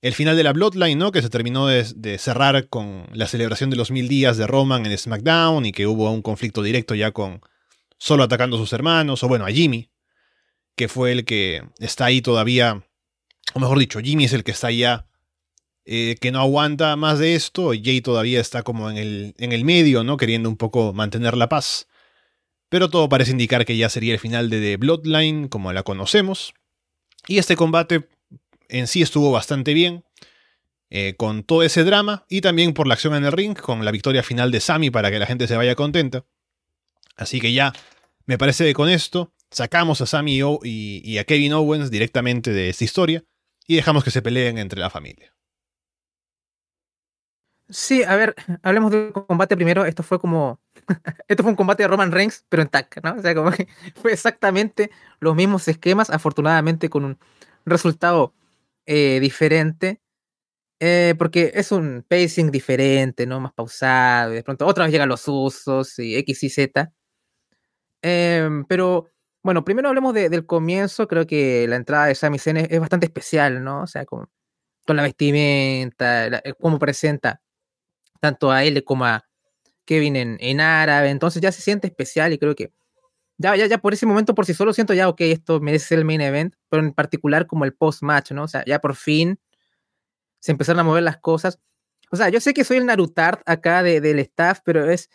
el 0.00 0.14
final 0.14 0.36
de 0.36 0.42
la 0.42 0.52
Bloodline, 0.52 0.98
¿no? 0.98 1.12
Que 1.12 1.22
se 1.22 1.30
terminó 1.30 1.66
de, 1.66 1.84
de, 1.96 2.18
cerrar 2.18 2.68
con 2.68 3.06
la 3.12 3.26
celebración 3.26 3.70
de 3.70 3.76
los 3.76 3.90
mil 3.90 4.06
días 4.06 4.36
de 4.36 4.46
Roman 4.46 4.84
en 4.84 4.96
SmackDown 4.96 5.64
y 5.64 5.72
que 5.72 5.86
hubo 5.86 6.10
un 6.10 6.20
conflicto 6.20 6.62
directo 6.62 6.94
ya 6.94 7.10
con 7.10 7.40
solo 7.98 8.22
atacando 8.22 8.56
a 8.56 8.58
sus 8.58 8.72
hermanos, 8.74 9.22
o 9.22 9.28
bueno, 9.28 9.46
a 9.46 9.50
Jimmy, 9.50 9.90
que 10.76 10.88
fue 10.88 11.12
el 11.12 11.24
que 11.24 11.62
está 11.78 12.06
ahí 12.06 12.20
todavía, 12.20 12.86
o 13.54 13.60
mejor 13.60 13.78
dicho, 13.78 14.00
Jimmy 14.00 14.24
es 14.24 14.32
el 14.32 14.44
que 14.44 14.50
está 14.50 14.70
ya 14.70 15.06
eh, 15.86 16.16
que 16.20 16.32
no 16.32 16.40
aguanta 16.40 16.96
más 16.96 17.18
de 17.18 17.34
esto. 17.34 17.70
Jay 17.70 18.00
todavía 18.00 18.40
está 18.40 18.62
como 18.62 18.90
en 18.90 18.96
el, 18.96 19.34
en 19.38 19.52
el 19.52 19.64
medio, 19.64 20.02
¿no? 20.02 20.16
Queriendo 20.16 20.48
un 20.48 20.56
poco 20.56 20.92
mantener 20.92 21.36
la 21.36 21.48
paz. 21.48 21.86
Pero 22.68 22.90
todo 22.90 23.08
parece 23.08 23.30
indicar 23.30 23.64
que 23.64 23.76
ya 23.76 23.88
sería 23.88 24.14
el 24.14 24.18
final 24.18 24.50
de 24.50 24.60
The 24.60 24.76
Bloodline, 24.78 25.48
como 25.48 25.72
la 25.72 25.84
conocemos. 25.84 26.54
Y 27.28 27.38
este 27.38 27.54
combate 27.54 28.08
en 28.68 28.86
sí 28.88 29.02
estuvo 29.02 29.30
bastante 29.30 29.72
bien. 29.72 30.04
Eh, 30.90 31.14
con 31.16 31.42
todo 31.42 31.62
ese 31.62 31.82
drama 31.82 32.24
y 32.28 32.40
también 32.40 32.72
por 32.72 32.86
la 32.86 32.94
acción 32.94 33.14
en 33.14 33.24
el 33.24 33.32
ring, 33.32 33.58
con 33.58 33.84
la 33.84 33.90
victoria 33.90 34.22
final 34.22 34.52
de 34.52 34.60
Sami 34.60 34.90
para 34.90 35.10
que 35.10 35.18
la 35.18 35.26
gente 35.26 35.48
se 35.48 35.56
vaya 35.56 35.74
contenta. 35.74 36.24
Así 37.16 37.40
que 37.40 37.52
ya, 37.52 37.72
me 38.26 38.38
parece 38.38 38.64
que 38.64 38.74
con 38.74 38.88
esto 38.88 39.32
sacamos 39.50 40.00
a 40.00 40.06
Sami 40.06 40.38
y, 40.38 41.02
y 41.04 41.18
a 41.18 41.24
Kevin 41.24 41.54
Owens 41.54 41.90
directamente 41.90 42.52
de 42.52 42.68
esta 42.68 42.84
historia 42.84 43.24
y 43.66 43.76
dejamos 43.76 44.04
que 44.04 44.10
se 44.10 44.22
peleen 44.22 44.58
entre 44.58 44.80
la 44.80 44.90
familia. 44.90 45.34
Sí, 47.70 48.02
a 48.02 48.14
ver, 48.16 48.34
hablemos 48.62 48.90
del 48.90 49.12
combate 49.12 49.56
primero. 49.56 49.86
Esto 49.86 50.02
fue 50.02 50.18
como. 50.20 50.60
Esto 51.28 51.42
fue 51.42 51.50
un 51.50 51.56
combate 51.56 51.82
de 51.82 51.88
Roman 51.88 52.12
Reigns, 52.12 52.44
pero 52.48 52.62
en 52.62 52.68
TAC, 52.68 53.00
¿no? 53.02 53.14
O 53.14 53.22
sea, 53.22 53.34
como 53.34 53.50
que 53.50 53.68
fue 53.96 54.12
exactamente 54.12 54.90
los 55.20 55.34
mismos 55.34 55.66
esquemas, 55.68 56.10
afortunadamente 56.10 56.90
con 56.90 57.04
un 57.04 57.18
resultado 57.64 58.34
eh, 58.86 59.18
diferente. 59.20 60.00
Eh, 60.80 61.14
porque 61.18 61.52
es 61.54 61.72
un 61.72 62.04
pacing 62.08 62.50
diferente, 62.50 63.26
¿no? 63.26 63.40
Más 63.40 63.52
pausado. 63.54 64.32
Y 64.32 64.36
de 64.36 64.42
pronto 64.44 64.66
otra 64.66 64.84
vez 64.84 64.92
llegan 64.92 65.08
los 65.08 65.26
usos 65.28 65.98
y 65.98 66.16
X 66.16 66.42
y 66.44 66.50
Z. 66.50 66.92
Em, 68.02 68.64
pero 68.66 69.08
bueno, 69.44 69.64
primero 69.64 69.88
hablemos 69.88 70.14
del 70.14 70.46
comienzo. 70.46 71.06
Creo 71.06 71.26
que 71.26 71.68
la 71.68 71.76
entrada 71.76 72.06
de 72.06 72.14
Sami 72.14 72.38
Zayn 72.38 72.56
es, 72.56 72.80
bastante 72.80 73.06
especial, 73.06 73.62
¿no? 73.62 73.82
O 73.82 73.86
sea, 73.86 74.04
con, 74.06 74.28
la 74.88 75.02
vestimenta, 75.02 76.42
cómo 76.60 76.78
presenta 76.78 77.40
tanto 78.20 78.50
a 78.50 78.64
él 78.64 78.82
como 78.84 79.04
a 79.04 79.24
Kevin 79.84 80.16
en, 80.16 80.36
en 80.40 80.60
árabe, 80.60 81.10
entonces 81.10 81.42
ya 81.42 81.52
se 81.52 81.62
siente 81.62 81.86
especial 81.86 82.32
y 82.32 82.38
creo 82.38 82.54
que 82.54 82.72
ya, 83.36 83.56
ya, 83.56 83.66
ya 83.66 83.78
por 83.78 83.92
ese 83.92 84.06
momento 84.06 84.34
por 84.34 84.46
sí 84.46 84.54
solo 84.54 84.72
siento 84.72 84.94
ya, 84.94 85.08
ok, 85.08 85.20
esto 85.22 85.60
merece 85.60 85.94
el 85.94 86.04
main 86.04 86.20
event, 86.20 86.54
pero 86.68 86.82
en 86.82 86.92
particular 86.92 87.46
como 87.46 87.64
el 87.64 87.74
post-match, 87.74 88.32
¿no? 88.32 88.44
O 88.44 88.48
sea, 88.48 88.64
ya 88.64 88.78
por 88.80 88.94
fin 88.94 89.38
se 90.40 90.52
empezaron 90.52 90.80
a 90.80 90.84
mover 90.84 91.02
las 91.02 91.18
cosas. 91.18 91.58
O 92.10 92.16
sea, 92.16 92.28
yo 92.28 92.40
sé 92.40 92.54
que 92.54 92.64
soy 92.64 92.76
el 92.78 92.86
Narutart 92.86 93.42
acá 93.46 93.82
de, 93.82 94.00
del 94.00 94.20
staff, 94.20 94.60
pero 94.64 94.88
es, 94.88 95.10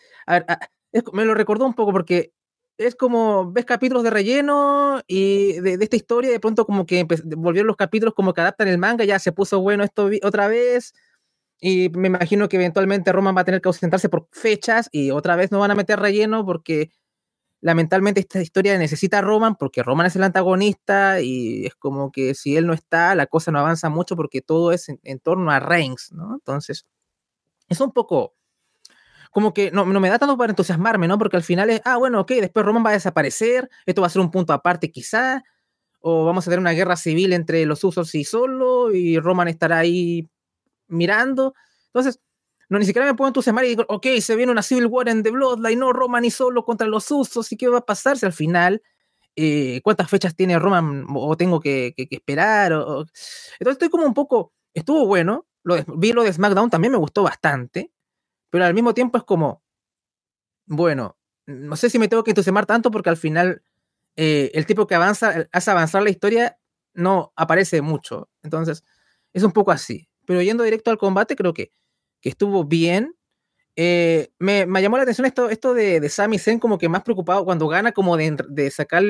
me 1.13 1.25
lo 1.25 1.33
recordó 1.33 1.65
un 1.65 1.73
poco 1.73 1.91
porque 1.91 2.33
es 2.79 2.95
como, 2.95 3.51
ves 3.51 3.65
capítulos 3.65 4.03
de 4.03 4.09
relleno 4.09 5.01
y 5.05 5.59
de, 5.59 5.73
esta 5.81 5.97
historia, 5.97 6.31
de 6.31 6.39
pronto 6.39 6.65
como 6.65 6.85
que 6.85 7.05
volvieron 7.35 7.67
los 7.67 7.75
capítulos 7.75 8.13
como 8.15 8.33
que 8.33 8.39
adaptan 8.39 8.69
el 8.69 8.77
manga, 8.77 9.03
ya 9.03 9.19
se 9.19 9.33
puso 9.33 9.59
bueno 9.59 9.83
esto 9.83 10.09
otra 10.23 10.47
vez, 10.47 10.93
y 11.59 11.89
me 11.89 12.07
imagino 12.07 12.47
que 12.47 12.55
eventualmente 12.55 13.11
Roman 13.11 13.35
va 13.35 13.41
a 13.41 13.45
tener 13.45 13.61
que 13.61 13.67
ausentarse 13.67 14.07
por 14.07 14.29
fechas 14.31 14.87
y 14.93 15.11
otra 15.11 15.35
vez 15.35 15.51
no 15.51 15.59
van 15.59 15.71
a 15.71 15.75
meter 15.75 15.99
relleno 15.99 16.45
porque 16.45 16.91
lamentablemente 17.59 18.21
esta 18.21 18.41
historia 18.41 18.77
necesita 18.77 19.19
a 19.19 19.21
Roman 19.21 19.55
porque 19.55 19.83
Roman 19.83 20.07
es 20.07 20.15
el 20.15 20.23
antagonista 20.23 21.19
y 21.21 21.65
es 21.65 21.75
como 21.75 22.13
que 22.13 22.33
si 22.33 22.55
él 22.55 22.65
no 22.65 22.73
está, 22.73 23.13
la 23.15 23.27
cosa 23.27 23.51
no 23.51 23.59
avanza 23.59 23.89
mucho 23.89 24.15
porque 24.15 24.41
todo 24.41 24.71
es 24.71 24.87
en, 24.89 25.19
torno 25.19 25.51
a 25.51 25.59
Reigns, 25.59 26.13
¿no? 26.13 26.35
Entonces, 26.35 26.85
es 27.67 27.81
un 27.81 27.91
poco 27.91 28.35
como 29.29 29.53
que 29.53 29.71
no, 29.71 29.85
no, 29.85 29.99
me 29.99 30.09
da 30.09 30.19
tanto 30.19 30.37
para 30.37 30.51
entusiasmarme, 30.51 31.07
¿no? 31.07 31.17
Porque 31.17 31.37
al 31.37 31.43
final 31.43 31.69
es, 31.69 31.81
ah, 31.85 31.97
bueno, 31.97 32.21
ok, 32.21 32.31
después 32.33 32.65
Roman 32.65 32.85
va 32.85 32.91
a 32.91 32.93
desaparecer, 32.93 33.69
esto 33.85 34.01
va 34.01 34.07
a 34.07 34.09
ser 34.09 34.21
un 34.21 34.31
punto 34.31 34.53
aparte 34.53 34.91
quizá, 34.91 35.43
o 36.01 36.25
vamos 36.25 36.47
a 36.47 36.49
tener 36.49 36.59
una 36.59 36.71
guerra 36.71 36.95
civil 36.95 37.33
entre 37.33 37.65
los 37.65 37.83
usos 37.83 38.13
y 38.15 38.23
solo, 38.23 38.93
y 38.93 39.19
Roman 39.19 39.47
estará 39.47 39.79
ahí 39.79 40.29
mirando. 40.87 41.53
Entonces, 41.87 42.19
no 42.69 42.79
ni 42.79 42.85
siquiera 42.85 43.07
me 43.07 43.15
puedo 43.15 43.29
entusiasmar 43.29 43.65
y 43.65 43.69
digo, 43.69 43.85
ok, 43.87 44.07
se 44.21 44.35
viene 44.35 44.51
una 44.51 44.61
Civil 44.61 44.85
War 44.85 45.09
en 45.09 45.23
The 45.23 45.31
Bloodline, 45.31 45.79
no 45.79 45.91
Roman 45.91 46.23
y 46.25 46.31
solo 46.31 46.63
contra 46.63 46.87
los 46.87 47.09
usos, 47.11 47.51
¿y 47.51 47.57
qué 47.57 47.67
va 47.67 47.79
a 47.79 47.85
pasar 47.85 48.17
si 48.17 48.25
al 48.25 48.33
final? 48.33 48.81
Eh, 49.35 49.81
¿Cuántas 49.83 50.09
fechas 50.09 50.35
tiene 50.35 50.59
Roman 50.59 51.05
o 51.13 51.35
tengo 51.35 51.59
que, 51.59 51.93
esperar? 51.97 52.73
O, 52.73 53.01
Entonces 53.59 53.73
estoy 53.73 53.89
como 53.89 54.05
un 54.05 54.13
poco, 54.13 54.53
estuvo 54.73 55.05
bueno, 55.07 55.47
lo 55.63 55.77
vi 55.97 56.13
lo 56.13 56.23
de 56.23 56.31
SmackDown, 56.31 56.69
también 56.69 56.91
me 56.91 56.97
gustó 56.99 57.23
bastante, 57.23 57.91
pero 58.49 58.65
al 58.65 58.73
mismo 58.73 58.93
tiempo 58.93 59.17
es 59.17 59.23
como, 59.23 59.63
bueno, 60.65 61.17
no 61.45 61.75
sé 61.75 61.89
si 61.89 61.99
me 61.99 62.07
tengo 62.07 62.23
que 62.23 62.31
entusiasmar 62.31 62.65
tanto 62.65 62.91
porque 62.91 63.09
al 63.09 63.17
final 63.17 63.63
eh, 64.15 64.51
el 64.53 64.65
tipo 64.65 64.87
que 64.87 64.95
avanza, 64.95 65.47
hace 65.51 65.71
avanzar 65.71 66.03
la 66.03 66.09
historia, 66.11 66.59
no 66.93 67.33
aparece 67.35 67.81
mucho. 67.81 68.29
Entonces, 68.43 68.83
es 69.33 69.43
un 69.43 69.51
poco 69.51 69.71
así 69.71 70.09
pero 70.29 70.43
yendo 70.43 70.63
directo 70.63 70.91
al 70.91 70.99
combate, 70.99 71.35
creo 71.35 71.55
que, 71.55 71.71
que 72.21 72.29
estuvo 72.29 72.63
bien. 72.63 73.15
Eh, 73.75 74.29
me, 74.37 74.67
me, 74.67 74.79
llamó 74.79 74.97
la 74.97 75.01
atención 75.01 75.25
esto, 75.25 75.49
esto 75.49 75.73
de, 75.73 75.99
de 75.99 76.09
Sami 76.09 76.37
Zayn 76.37 76.59
como 76.59 76.77
que 76.77 76.87
más 76.87 77.01
preocupado 77.01 77.43
cuando 77.45 77.67
gana, 77.67 77.93
como 77.93 78.15
de, 78.15 78.37
de 78.47 78.69
sacar, 78.69 79.01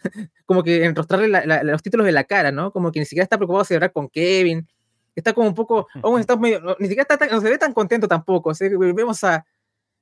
como 0.46 0.62
que 0.62 0.86
enrostrarle 0.86 1.28
los 1.62 1.82
títulos 1.82 2.06
de 2.06 2.12
la 2.12 2.24
cara, 2.24 2.52
¿no? 2.52 2.72
Como 2.72 2.90
que 2.90 3.00
ni 3.00 3.04
siquiera 3.04 3.24
está 3.24 3.36
preocupado 3.36 3.64
de 3.64 3.68
celebrar 3.68 3.92
con 3.92 4.08
Kevin. 4.08 4.66
Está 5.16 5.32
como 5.32 5.48
un 5.48 5.54
poco, 5.54 5.88
aún 6.02 6.20
está 6.20 6.36
medio, 6.36 6.76
ni 6.78 6.86
siquiera 6.88 7.06
está 7.10 7.26
no 7.26 7.40
se 7.40 7.50
ve 7.50 7.58
tan 7.58 7.72
contento 7.72 8.06
tampoco. 8.06 8.52
vemos 8.60 9.24
a, 9.24 9.44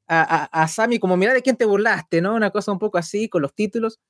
a, 0.09 0.63
a, 0.63 0.69
Sami 0.69 0.99
como, 0.99 1.17
mira 1.17 1.33
de 1.33 1.41
quién 1.41 1.57
te 1.57 1.65
burlaste, 1.65 2.21
¿no? 2.21 2.35
Una 2.35 2.51
cosa 2.51 2.73
un 2.73 2.79
poco 2.79 2.99
así 2.99 3.29
con 3.29 3.41
los 3.41 3.55
títulos. 3.55 4.01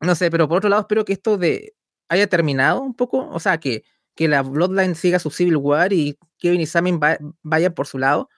No 0.00 0.14
sé, 0.14 0.30
pero 0.30 0.48
por 0.48 0.58
otro 0.58 0.70
lado 0.70 0.82
espero 0.82 1.04
que 1.04 1.12
esto 1.12 1.36
de 1.36 1.74
haya 2.08 2.28
terminado 2.28 2.80
un 2.82 2.94
poco, 2.94 3.28
o 3.28 3.40
sea, 3.40 3.58
que, 3.58 3.84
que 4.14 4.28
la 4.28 4.42
Bloodline 4.42 4.94
siga 4.94 5.18
su 5.18 5.30
Civil 5.30 5.56
War 5.56 5.92
y 5.92 6.16
Kevin 6.38 6.60
y 6.60 6.66
Sami 6.66 6.98
vayan 7.42 7.74
por 7.74 7.86
su 7.86 7.98
lado. 7.98 8.28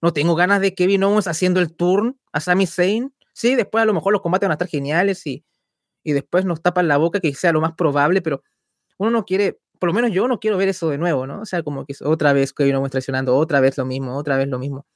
No 0.00 0.12
tengo 0.12 0.34
ganas 0.34 0.60
de 0.60 0.74
Kevin 0.74 1.04
Owens 1.04 1.28
haciendo 1.28 1.60
el 1.60 1.74
turn 1.74 2.18
a 2.32 2.40
Sami 2.40 2.66
Zayn. 2.66 3.14
Sí, 3.32 3.54
después 3.54 3.82
a 3.82 3.84
lo 3.84 3.94
mejor 3.94 4.12
los 4.12 4.22
combates 4.22 4.48
van 4.48 4.52
a 4.52 4.54
estar 4.54 4.68
geniales 4.68 5.26
y, 5.26 5.44
y 6.02 6.12
después 6.12 6.44
nos 6.44 6.62
tapan 6.62 6.88
la 6.88 6.96
boca, 6.96 7.20
que 7.20 7.32
sea 7.34 7.52
lo 7.52 7.60
más 7.60 7.74
probable, 7.74 8.20
pero 8.22 8.42
uno 8.98 9.10
no 9.10 9.24
quiere, 9.24 9.60
por 9.82 9.88
lo 9.88 9.94
menos 9.94 10.12
yo 10.12 10.28
no 10.28 10.38
quiero 10.38 10.56
ver 10.58 10.68
eso 10.68 10.90
de 10.90 10.96
nuevo, 10.96 11.26
¿no? 11.26 11.40
O 11.40 11.44
sea, 11.44 11.64
como 11.64 11.84
que 11.84 11.92
otra 12.04 12.32
vez 12.32 12.52
Kevin 12.52 12.76
Owens 12.76 12.92
traicionando, 12.92 13.36
otra 13.36 13.58
vez 13.58 13.76
lo 13.76 13.84
mismo, 13.84 14.16
otra 14.16 14.36
vez 14.36 14.46
lo 14.46 14.60
mismo. 14.60 14.86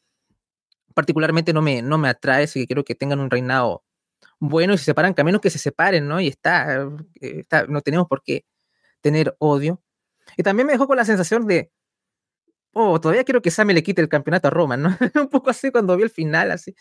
Particularmente 0.95 1.53
no 1.53 1.61
me, 1.61 1.83
no 1.83 1.99
me 1.99 2.09
atrae, 2.09 2.45
así 2.45 2.61
que 2.61 2.67
quiero 2.69 2.85
que 2.85 2.95
tengan 2.95 3.19
un 3.19 3.29
reinado 3.29 3.83
bueno 4.39 4.75
y 4.75 4.79
se 4.79 4.85
separan 4.85 5.13
caminos 5.13 5.41
que 5.41 5.51
se 5.51 5.59
separen, 5.59 6.07
¿no? 6.07 6.21
Y 6.21 6.29
está, 6.29 6.85
eh, 7.21 7.41
está 7.41 7.67
no 7.67 7.81
tenemos 7.81 8.07
por 8.07 8.23
qué 8.23 8.45
tener 9.01 9.35
odio. 9.41 9.83
Y 10.37 10.45
también 10.45 10.69
me 10.69 10.75
dejó 10.75 10.87
con 10.87 10.99
la 10.99 11.05
sensación 11.05 11.49
de, 11.49 11.73
oh, 12.73 13.01
todavía 13.01 13.25
quiero 13.25 13.43
que 13.43 13.51
Sammy 13.51 13.75
le 13.75 13.83
quite 13.83 14.03
el 14.03 14.09
campeonato 14.09 14.47
a 14.47 14.53
Roman, 14.53 14.83
¿no? 14.83 14.97
un 15.17 15.29
poco 15.31 15.51
así 15.51 15.73
cuando 15.73 15.97
vi 15.97 16.05
el 16.05 16.11
final, 16.11 16.53
así. 16.53 16.77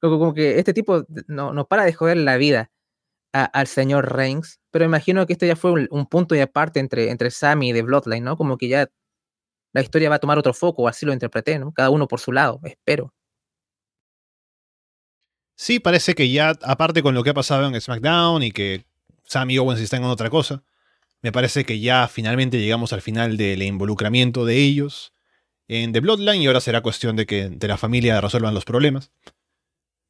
Como, 0.00 0.18
como 0.18 0.32
que 0.32 0.58
este 0.58 0.72
tipo 0.72 1.04
no, 1.26 1.52
no 1.52 1.68
para 1.68 1.84
de 1.84 1.92
joder 1.92 2.16
la 2.16 2.38
vida 2.38 2.70
al 3.32 3.66
señor 3.66 4.14
Reigns, 4.14 4.60
pero 4.70 4.84
imagino 4.84 5.26
que 5.26 5.32
esto 5.32 5.46
ya 5.46 5.56
fue 5.56 5.86
un, 5.90 6.06
punto 6.06 6.34
y 6.34 6.40
aparte 6.40 6.80
entre, 6.80 7.10
entre 7.10 7.30
Sammy 7.30 7.70
y 7.70 7.72
The 7.72 7.82
Bloodline, 7.82 8.24
¿no? 8.24 8.36
Como 8.36 8.58
que 8.58 8.68
ya 8.68 8.88
la 9.72 9.80
historia 9.80 10.10
va 10.10 10.16
a 10.16 10.18
tomar 10.18 10.38
otro 10.38 10.52
foco, 10.52 10.86
así 10.86 11.06
lo 11.06 11.12
interpreté, 11.12 11.58
¿no? 11.58 11.72
Cada 11.72 11.90
uno 11.90 12.06
por 12.06 12.20
su 12.20 12.32
lado, 12.32 12.60
espero. 12.64 13.14
Sí, 15.56 15.80
parece 15.80 16.14
que 16.14 16.30
ya, 16.30 16.54
aparte 16.62 17.02
con 17.02 17.14
lo 17.14 17.22
que 17.22 17.30
ha 17.30 17.34
pasado 17.34 17.66
en 17.66 17.80
SmackDown 17.80 18.42
y 18.42 18.52
que 18.52 18.84
Sammy 19.24 19.58
Owens 19.58 19.80
está 19.80 19.96
en 19.96 20.04
otra 20.04 20.28
cosa, 20.28 20.62
me 21.22 21.32
parece 21.32 21.64
que 21.64 21.80
ya 21.80 22.08
finalmente 22.08 22.60
llegamos 22.60 22.92
al 22.92 23.00
final 23.00 23.36
del 23.36 23.62
involucramiento 23.62 24.44
de 24.44 24.56
ellos 24.56 25.14
en 25.68 25.92
The 25.92 26.00
Bloodline 26.00 26.42
y 26.42 26.46
ahora 26.48 26.60
será 26.60 26.82
cuestión 26.82 27.16
de 27.16 27.26
que 27.26 27.48
de 27.48 27.68
la 27.68 27.78
familia 27.78 28.20
resuelvan 28.20 28.54
los 28.54 28.64
problemas. 28.64 29.10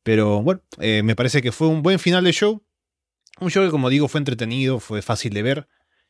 Pero 0.02 0.42
bueno, 0.42 0.62
eh, 0.78 1.02
me 1.04 1.14
parece 1.14 1.42
que 1.42 1.52
fue 1.52 1.68
un 1.68 1.82
buen 1.82 1.98
final 1.98 2.24
de 2.24 2.32
show. 2.32 2.62
Un 3.40 3.50
show 3.50 3.64
que 3.64 3.70
como 3.70 3.90
digo 3.90 4.08
fue 4.08 4.18
entretenido, 4.18 4.80
fue 4.80 5.02
fácil 5.02 5.32
de 5.34 5.42
ver. 5.42 5.68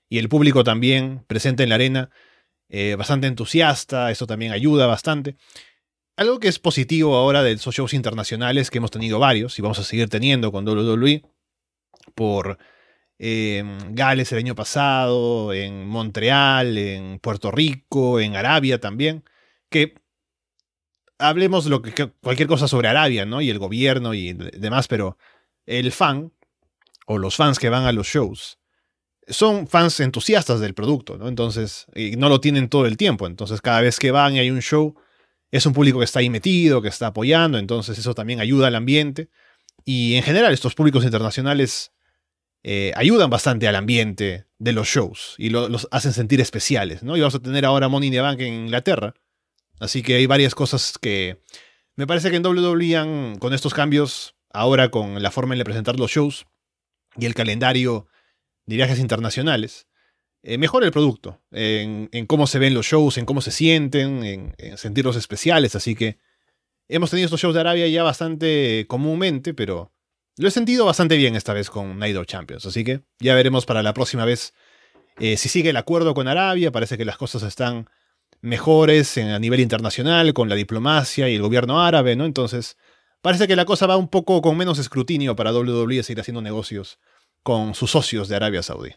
Y 0.09 0.19
el 0.19 0.29
público 0.29 0.65
también 0.65 1.25
presente 1.27 1.63
en 1.63 1.71
la 1.71 1.77
arena, 1.77 2.11
eh, 2.69 2.97
bastante 2.97 3.27
entusiasta, 3.27 4.11
eso 4.11 4.27
también 4.27 4.53
ayuda 4.53 4.87
bastante. 4.87 5.37
Algo 6.17 6.41
que 6.41 6.49
es 6.49 6.59
positivo 6.59 7.17
ahora 7.17 7.43
de 7.43 7.53
esos 7.53 7.75
shows 7.75 7.95
internacionales 7.95 8.71
que 8.71 8.79
hemos 8.79 8.91
tenido 8.91 9.19
varios 9.19 9.59
y 9.59 9.63
vamos 9.63 9.79
a 9.79 9.85
seguir 9.85 10.09
teniendo 10.09 10.53
con 10.53 10.69
WWE 10.69 11.23
por 12.15 12.59
en 13.19 13.95
Gales 13.95 14.33
el 14.33 14.39
año 14.39 14.55
pasado, 14.57 15.53
en 15.53 15.87
Montreal, 15.87 16.77
en 16.77 17.21
Puerto 17.21 17.53
Rico, 17.53 18.19
en 18.19 18.35
Arabia 18.35 18.81
también, 18.81 19.25
que 19.71 19.95
hablemos 21.19 21.67
lo 21.67 21.83
que, 21.83 22.11
cualquier 22.21 22.49
cosa 22.49 22.67
sobre 22.67 22.89
Arabia, 22.89 23.25
¿no? 23.25 23.41
Y 23.41 23.49
el 23.49 23.61
gobierno 23.61 24.13
y 24.13 24.33
demás, 24.33 24.89
pero 24.89 25.19
el 25.67 25.93
fan 25.93 26.33
o 27.13 27.19
los 27.19 27.37
fans 27.37 27.59
que 27.59 27.69
van 27.69 27.85
a 27.85 27.93
los 27.93 28.07
shows 28.07 28.59
son 29.29 29.69
fans 29.69 30.01
entusiastas 30.01 30.61
del 30.61 30.75
producto, 30.75 31.17
¿no? 31.17 31.29
Entonces, 31.29 31.87
y 31.95 32.17
no 32.17 32.29
lo 32.29 32.41
tienen 32.41 32.69
todo 32.69 32.87
el 32.87 32.97
tiempo, 32.97 33.27
entonces 33.27 33.61
cada 33.61 33.81
vez 33.81 33.99
que 33.99 34.11
van 34.11 34.35
y 34.35 34.41
hay 34.41 34.51
un 34.51 34.61
show, 34.61 34.95
es 35.51 35.67
un 35.67 35.73
público 35.73 35.99
que 35.99 36.05
está 36.05 36.19
ahí 36.21 36.31
metido, 36.31 36.83
que 36.83 36.89
está 36.89 37.09
apoyando, 37.09 37.59
entonces 37.59 37.99
eso 37.99 38.15
también 38.15 38.41
ayuda 38.41 38.69
al 38.69 38.75
ambiente. 38.75 39.29
Y 39.85 40.15
en 40.15 40.23
general 40.23 40.53
estos 40.53 40.75
públicos 40.75 41.05
internacionales 41.05 41.93
eh, 42.63 42.93
ayudan 42.97 43.31
bastante 43.31 43.69
al 43.69 43.77
ambiente 43.77 44.47
de 44.59 44.73
los 44.73 44.89
shows 44.89 45.35
y 45.39 45.51
los 45.51 45.89
hacen 45.91 46.13
sentir 46.13 46.41
especiales, 46.41 47.03
¿no? 47.03 47.17
Y 47.17 47.21
vamos 47.21 47.35
a 47.35 47.41
tener 47.41 47.65
ahora 47.65 47.89
Money 47.89 48.09
in 48.09 48.15
the 48.15 48.21
Bank 48.21 48.41
en 48.41 48.55
Inglaterra, 48.55 49.15
así 49.79 50.03
que 50.03 50.17
hay 50.17 50.27
varias 50.27 50.55
cosas 50.55 50.97
que 51.01 51.43
me 51.97 52.07
parece 52.07 52.31
que 52.31 52.37
en 52.37 52.47
WWE 52.47 53.39
con 53.39 53.53
estos 53.53 53.75
cambios, 53.75 54.35
ahora 54.51 54.91
con 54.91 55.23
la 55.23 55.31
forma 55.31 55.55
de 55.55 55.65
presentar 55.65 55.99
los 55.99 56.11
shows 56.11 56.47
y 57.17 57.27
el 57.27 57.35
calendario 57.35 58.07
de 58.67 58.77
viajes 58.77 58.99
internacionales, 58.99 59.87
eh, 60.43 60.59
mejora 60.59 60.87
el 60.87 60.93
producto, 60.93 61.41
en, 61.53 62.09
cómo 62.27 62.47
se 62.47 62.59
ven 62.59 62.75
los 62.75 62.87
shows, 62.87 63.17
en 63.19 63.27
cómo 63.27 63.41
se 63.41 63.53
sienten, 63.53 64.25
en, 64.25 64.55
en, 64.59 64.77
sentirlos 64.77 65.17
especiales. 65.17 65.77
Así 65.77 65.95
que 65.95 66.19
hemos 66.89 67.11
tenido 67.11 67.27
estos 67.27 67.41
shows 67.41 67.55
de 67.55 67.61
Arabia 67.61 67.87
ya 67.87 68.03
bastante 68.03 68.87
comúnmente, 68.89 69.55
pero 69.55 69.93
lo 70.37 70.49
he 70.49 70.51
sentido 70.51 70.87
bastante 70.87 71.17
bien 71.17 71.37
esta 71.37 71.53
vez 71.53 71.71
con 71.71 71.99
Night 71.99 72.17
Champions. 72.27 72.67
Así 72.67 72.85
que 72.85 73.03
ya 73.21 73.35
veremos 73.35 73.67
para 73.67 73.83
la 73.83 73.95
próxima 73.95 74.25
vez 74.25 74.55
eh, 75.19 75.37
si 75.37 75.49
sigue 75.49 75.71
el 75.71 75.77
acuerdo 75.77 76.15
con 76.15 76.27
Arabia. 76.27 76.73
Parece 76.73 76.97
que 76.97 77.05
las 77.05 77.19
cosas 77.19 77.43
están 77.43 77.89
mejores 78.41 79.19
a 79.19 79.39
nivel 79.39 79.61
internacional 79.61 80.35
con 80.35 80.49
la 80.49 80.57
diplomacia 80.57 81.29
y 81.29 81.37
el 81.37 81.43
gobierno 81.43 81.81
árabe, 81.81 82.17
¿no? 82.17 82.25
Entonces, 82.25 82.77
parece 83.23 83.49
que 83.49 83.57
la 83.57 83.65
cosa 83.65 83.87
va 83.87 83.97
un 83.97 84.09
poco 84.09 84.43
con 84.43 84.57
menos 84.57 84.79
escrutinio 84.79 85.35
para 85.35 85.53
WWE 85.53 86.03
seguir 86.03 86.21
haciendo 86.21 86.43
negocios 86.43 86.99
con 87.43 87.75
sus 87.75 87.91
socios 87.91 88.29
de 88.29 88.37
Arabia 88.37 88.63
Saudí 88.63 88.93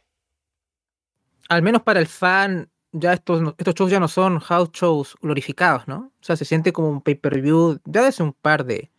al 1.49 1.61
menos 1.61 1.81
para 1.83 1.99
el 1.99 2.07
fan, 2.07 2.69
ya 2.91 3.13
estos, 3.13 3.53
estos 3.57 3.75
shows 3.75 3.91
ya 3.91 3.99
no 3.99 4.07
son 4.07 4.39
house 4.39 4.71
shows 4.71 5.15
glorificados, 5.21 5.87
¿no? 5.87 6.13
O 6.19 6.23
sea, 6.23 6.35
se 6.35 6.45
siente 6.45 6.73
como 6.73 6.89
un 6.89 7.01
pay-per-view, 7.01 7.79
ya 7.85 8.07
es 8.07 8.19
un 8.19 8.33
par 8.33 8.65
de, 8.65 8.91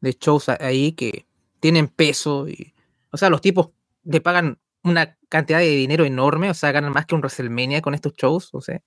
de 0.00 0.12
shows 0.18 0.48
ahí 0.48 0.92
que 0.92 1.26
tienen 1.60 1.88
peso 1.88 2.48
y, 2.48 2.74
o 3.10 3.16
sea, 3.16 3.30
los 3.30 3.40
tipos 3.40 3.70
le 4.04 4.20
pagan 4.20 4.58
una 4.82 5.16
cantidad 5.28 5.58
de 5.58 5.68
dinero 5.68 6.04
enorme, 6.04 6.50
o 6.50 6.54
sea, 6.54 6.72
ganan 6.72 6.92
más 6.92 7.06
que 7.06 7.14
un 7.14 7.20
WrestleMania 7.20 7.82
con 7.82 7.94
estos 7.94 8.14
shows, 8.14 8.50
o 8.52 8.60
sea, 8.60 8.82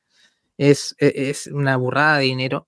es, 0.57 0.95
e, 0.99 1.29
es 1.29 1.47
una 1.47 1.77
burrada 1.77 2.17
de 2.17 2.25
dinero. 2.25 2.67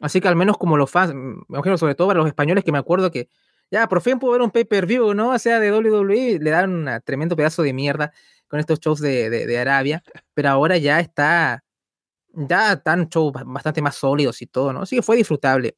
Así 0.00 0.20
que 0.20 0.28
al 0.28 0.36
menos 0.36 0.58
como 0.58 0.76
los 0.76 0.90
fans, 0.90 1.14
me 1.14 1.42
imagino 1.48 1.76
sobre 1.76 1.94
todo 1.94 2.08
para 2.08 2.18
los 2.18 2.28
españoles 2.28 2.64
que 2.64 2.72
me 2.72 2.78
acuerdo 2.78 3.10
que 3.10 3.28
ya 3.70 3.88
por 3.88 4.00
fin 4.00 4.18
puedo 4.18 4.32
ver 4.32 4.42
un 4.42 4.50
pay-per-view, 4.50 5.14
¿no? 5.14 5.30
O 5.30 5.38
sea, 5.38 5.60
de 5.60 5.72
WWE, 5.72 6.38
le 6.40 6.50
dan 6.50 6.70
un 6.70 7.00
tremendo 7.04 7.36
pedazo 7.36 7.62
de 7.62 7.72
mierda 7.72 8.12
con 8.48 8.60
estos 8.60 8.80
shows 8.80 9.00
de, 9.00 9.58
Arabia, 9.60 10.02
pero 10.34 10.48
ahora 10.50 10.78
ya 10.78 11.00
está, 11.00 11.64
ya 12.32 12.74
están 12.74 13.08
shows 13.08 13.32
bastante 13.44 13.82
más 13.82 13.96
sólidos 13.96 14.40
y 14.42 14.46
todo, 14.46 14.72
¿no? 14.72 14.82
Así 14.82 14.96
que 14.96 15.02
fue 15.02 15.16
disfrutable 15.16 15.76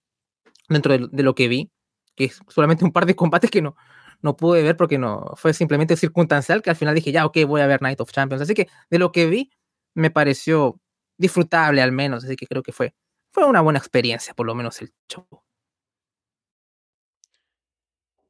dentro 0.68 0.96
de, 0.96 1.22
lo 1.22 1.34
que 1.34 1.48
vi, 1.48 1.70
que 2.14 2.26
es 2.26 2.40
solamente 2.48 2.84
un 2.84 2.92
par 2.92 3.06
de 3.06 3.16
combates 3.16 3.50
que 3.50 3.62
no, 3.62 3.76
no 4.22 4.36
pude 4.36 4.62
ver 4.62 4.76
porque 4.76 4.98
no 4.98 5.32
fue 5.36 5.52
simplemente 5.52 5.96
circunstancial, 5.96 6.62
que 6.62 6.70
al 6.70 6.76
final 6.76 6.94
dije, 6.94 7.12
ya, 7.12 7.26
ok, 7.26 7.38
voy 7.46 7.60
a 7.60 7.66
ver 7.66 7.82
Night 7.82 8.00
of 8.00 8.12
Champions. 8.12 8.42
Así 8.42 8.54
que 8.54 8.68
de 8.90 8.98
lo 8.98 9.10
que 9.12 9.26
vi, 9.26 9.50
me 9.94 10.10
pareció 10.10 10.80
disfrutable 11.18 11.82
al 11.82 11.92
menos, 11.92 12.24
así 12.24 12.36
que 12.36 12.46
creo 12.46 12.62
que 12.62 12.72
fue, 12.72 12.94
fue 13.30 13.44
una 13.44 13.60
buena 13.60 13.78
experiencia, 13.78 14.34
por 14.34 14.46
lo 14.46 14.54
menos 14.54 14.80
el 14.82 14.92
show. 15.08 15.26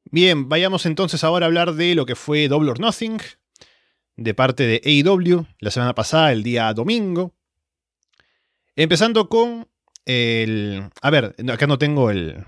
Bien, 0.05 0.49
vayamos 0.49 0.85
entonces 0.85 1.23
ahora 1.23 1.45
a 1.45 1.47
hablar 1.47 1.73
de 1.73 1.95
lo 1.95 2.05
que 2.05 2.15
fue 2.15 2.47
Double 2.47 2.71
or 2.71 2.79
Nothing, 2.79 3.19
de 4.17 4.33
parte 4.33 4.63
de 4.63 4.81
AEW 4.83 5.45
la 5.59 5.71
semana 5.71 5.95
pasada, 5.95 6.31
el 6.31 6.43
día 6.43 6.73
domingo. 6.73 7.33
Empezando 8.75 9.29
con 9.29 9.67
el... 10.05 10.89
A 11.01 11.09
ver, 11.09 11.35
acá 11.51 11.67
no 11.67 11.77
tengo 11.77 12.09
el... 12.11 12.45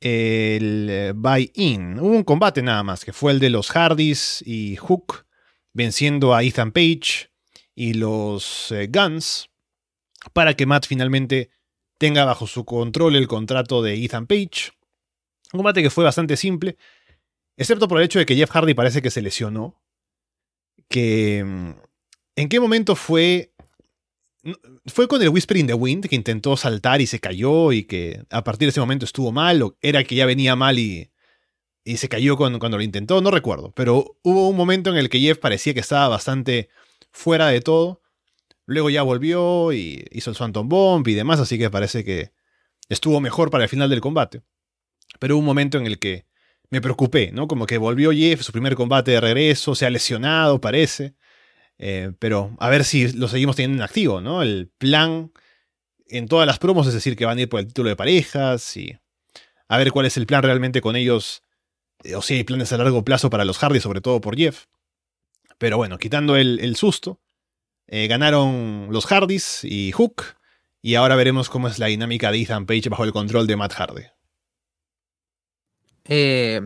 El 0.00 0.88
eh, 0.88 1.12
buy-in. 1.14 1.98
Hubo 2.00 2.16
un 2.16 2.24
combate 2.24 2.62
nada 2.62 2.82
más, 2.82 3.04
que 3.04 3.12
fue 3.12 3.32
el 3.32 3.38
de 3.38 3.50
los 3.50 3.70
Hardys 3.70 4.42
y 4.46 4.76
Hook 4.76 5.26
venciendo 5.74 6.34
a 6.34 6.42
Ethan 6.42 6.72
Page 6.72 7.30
y 7.74 7.94
los 7.94 8.72
eh, 8.72 8.88
Guns 8.90 9.49
para 10.32 10.54
que 10.54 10.66
Matt 10.66 10.86
finalmente 10.86 11.50
tenga 11.98 12.24
bajo 12.24 12.46
su 12.46 12.64
control 12.64 13.16
el 13.16 13.28
contrato 13.28 13.82
de 13.82 14.02
Ethan 14.04 14.26
Page. 14.26 14.72
Un 15.52 15.58
combate 15.58 15.82
que 15.82 15.90
fue 15.90 16.04
bastante 16.04 16.36
simple, 16.36 16.76
excepto 17.56 17.88
por 17.88 17.98
el 17.98 18.04
hecho 18.04 18.18
de 18.18 18.26
que 18.26 18.36
Jeff 18.36 18.50
Hardy 18.50 18.74
parece 18.74 19.02
que 19.02 19.10
se 19.10 19.22
lesionó 19.22 19.80
que... 20.90 21.42
Mm, 21.44 21.70
¿En 22.36 22.48
qué 22.48 22.60
momento 22.60 22.94
fue... 22.96 23.52
¿Fue 24.86 25.06
con 25.06 25.20
el 25.20 25.28
Whisper 25.28 25.58
in 25.58 25.66
the 25.66 25.74
Wind 25.74 26.06
que 26.06 26.16
intentó 26.16 26.56
saltar 26.56 27.02
y 27.02 27.06
se 27.06 27.20
cayó 27.20 27.72
y 27.72 27.84
que 27.84 28.24
a 28.30 28.42
partir 28.42 28.66
de 28.66 28.70
ese 28.70 28.80
momento 28.80 29.04
estuvo 29.04 29.32
mal? 29.32 29.62
¿O 29.62 29.76
era 29.82 30.02
que 30.04 30.14
ya 30.14 30.24
venía 30.24 30.56
mal 30.56 30.78
y, 30.78 31.10
se 31.84 32.08
cayó 32.08 32.38
cuando 32.38 32.58
lo 32.58 32.82
intentó? 32.82 33.20
No 33.20 33.30
recuerdo. 33.30 33.72
Pero 33.72 34.16
hubo 34.22 34.48
un 34.48 34.56
momento 34.56 34.88
en 34.88 34.96
el 34.96 35.10
que 35.10 35.20
Jeff 35.20 35.38
parecía 35.38 35.74
que 35.74 35.80
estaba 35.80 36.08
bastante 36.08 36.70
fuera 37.10 37.48
de 37.48 37.60
todo. 37.60 37.99
Luego 38.70 38.88
ya 38.88 39.02
volvió 39.02 39.72
y 39.72 40.04
hizo 40.12 40.30
el 40.30 40.36
Phantom 40.36 40.68
Bomb 40.68 41.06
y 41.08 41.14
demás, 41.14 41.40
así 41.40 41.58
que 41.58 41.70
parece 41.70 42.04
que 42.04 42.32
estuvo 42.88 43.20
mejor 43.20 43.50
para 43.50 43.64
el 43.64 43.68
final 43.68 43.90
del 43.90 44.00
combate. 44.00 44.42
Pero 45.18 45.34
hubo 45.34 45.40
un 45.40 45.46
momento 45.46 45.76
en 45.76 45.86
el 45.86 45.98
que 45.98 46.26
me 46.70 46.80
preocupé, 46.80 47.32
¿no? 47.32 47.48
Como 47.48 47.66
que 47.66 47.78
volvió 47.78 48.12
Jeff, 48.12 48.42
su 48.42 48.52
primer 48.52 48.76
combate 48.76 49.10
de 49.10 49.20
regreso, 49.20 49.74
se 49.74 49.86
ha 49.86 49.90
lesionado, 49.90 50.60
parece. 50.60 51.14
Eh, 51.78 52.12
pero 52.20 52.54
a 52.60 52.68
ver 52.68 52.84
si 52.84 53.10
lo 53.12 53.26
seguimos 53.26 53.56
teniendo 53.56 53.78
en 53.78 53.82
activo, 53.82 54.20
¿no? 54.20 54.40
El 54.42 54.70
plan 54.78 55.32
en 56.06 56.28
todas 56.28 56.46
las 56.46 56.60
promos 56.60 56.86
es 56.86 56.94
decir 56.94 57.16
que 57.16 57.24
van 57.24 57.38
a 57.38 57.40
ir 57.40 57.48
por 57.48 57.58
el 57.58 57.66
título 57.66 57.88
de 57.88 57.96
parejas 57.96 58.76
y 58.76 58.96
a 59.66 59.78
ver 59.78 59.90
cuál 59.90 60.06
es 60.06 60.16
el 60.16 60.26
plan 60.26 60.44
realmente 60.44 60.80
con 60.80 60.94
ellos. 60.94 61.42
Eh, 62.04 62.14
o 62.14 62.22
si 62.22 62.34
hay 62.34 62.44
planes 62.44 62.72
a 62.72 62.76
largo 62.76 63.04
plazo 63.04 63.30
para 63.30 63.44
los 63.44 63.58
Hardy, 63.58 63.80
sobre 63.80 64.00
todo 64.00 64.20
por 64.20 64.36
Jeff. 64.36 64.66
Pero 65.58 65.76
bueno, 65.76 65.98
quitando 65.98 66.36
el, 66.36 66.76
susto, 66.76 67.20
eh, 67.92 68.06
ganaron 68.06 68.86
los 68.90 69.04
Hardys 69.06 69.64
y 69.64 69.90
Hook. 69.92 70.22
Y 70.80 70.94
ahora 70.94 71.16
veremos 71.16 71.50
cómo 71.50 71.68
es 71.68 71.78
la 71.78 71.86
dinámica 71.86 72.30
de 72.30 72.40
Ethan 72.40 72.64
Page 72.64 72.88
bajo 72.88 73.04
el 73.04 73.12
control 73.12 73.46
de 73.46 73.56
Matt 73.56 73.74
Hardy. 73.74 74.04
Eh, 76.04 76.60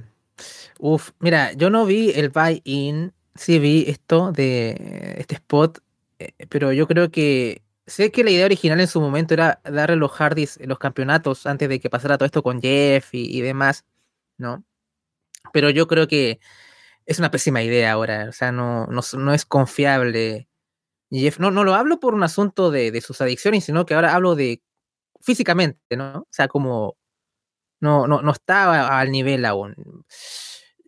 uf, 0.79 1.11
mira, 1.19 1.53
yo 1.55 1.71
no 1.71 1.87
vi 1.87 2.11
el 2.11 2.29
buy-in, 2.29 3.13
sí 3.35 3.59
vi 3.59 3.85
esto 3.89 4.33
de 4.33 5.17
este 5.19 5.37
spot, 5.37 5.81
eh, 6.19 6.33
pero 6.49 6.73
yo 6.73 6.87
creo 6.87 7.11
que 7.11 7.63
sé 7.87 8.13
que 8.13 8.23
la 8.23 8.31
idea 8.31 8.45
original 8.45 8.81
en 8.81 8.87
su 8.87 9.01
momento 9.01 9.35
era 9.35 9.61
darle 9.65 9.97
los 9.97 10.13
Hardys 10.13 10.59
los 10.65 10.79
campeonatos 10.79 11.47
antes 11.47 11.69
de 11.69 11.81
que 11.81 11.91
pasara 11.91 12.19
todo 12.19 12.27
esto 12.27 12.43
con 12.43 12.61
Jeff 12.61 13.09
y, 13.13 13.41
demás, 13.41 13.85
¿no? 14.39 14.65
Pero 15.53 15.71
yo 15.71 15.87
creo 15.87 16.07
que 16.07 16.41
es 17.07 17.19
una 17.19 17.31
pésima 17.31 17.63
idea 17.63 17.93
ahora, 17.93 18.27
o 18.29 18.33
sea, 18.33 18.53
no, 18.53 18.89
es 19.35 19.45
confiable. 19.47 20.49
Jeff, 21.21 21.39
no, 21.39 21.51
no 21.51 21.65
lo 21.65 21.75
hablo 21.75 22.01
por 22.01 22.15
un 22.15 22.23
asunto 22.23 22.71
de, 22.71 22.91
de 22.91 23.01
sus 23.01 23.21
adicciones, 23.21 23.65
sino 23.65 23.87
que 23.87 23.95
ahora 23.95 24.15
hablo 24.15 24.35
de 24.35 24.63
físicamente, 25.21 25.97
¿no? 25.97 26.21
O 26.21 26.29
sea, 26.31 26.49
como 26.49 26.97
no, 27.81 28.07
no, 28.07 28.23
no 28.23 28.33
estaba 28.33 28.99
al 28.99 29.11
nivel 29.13 29.45
aún. 29.45 29.75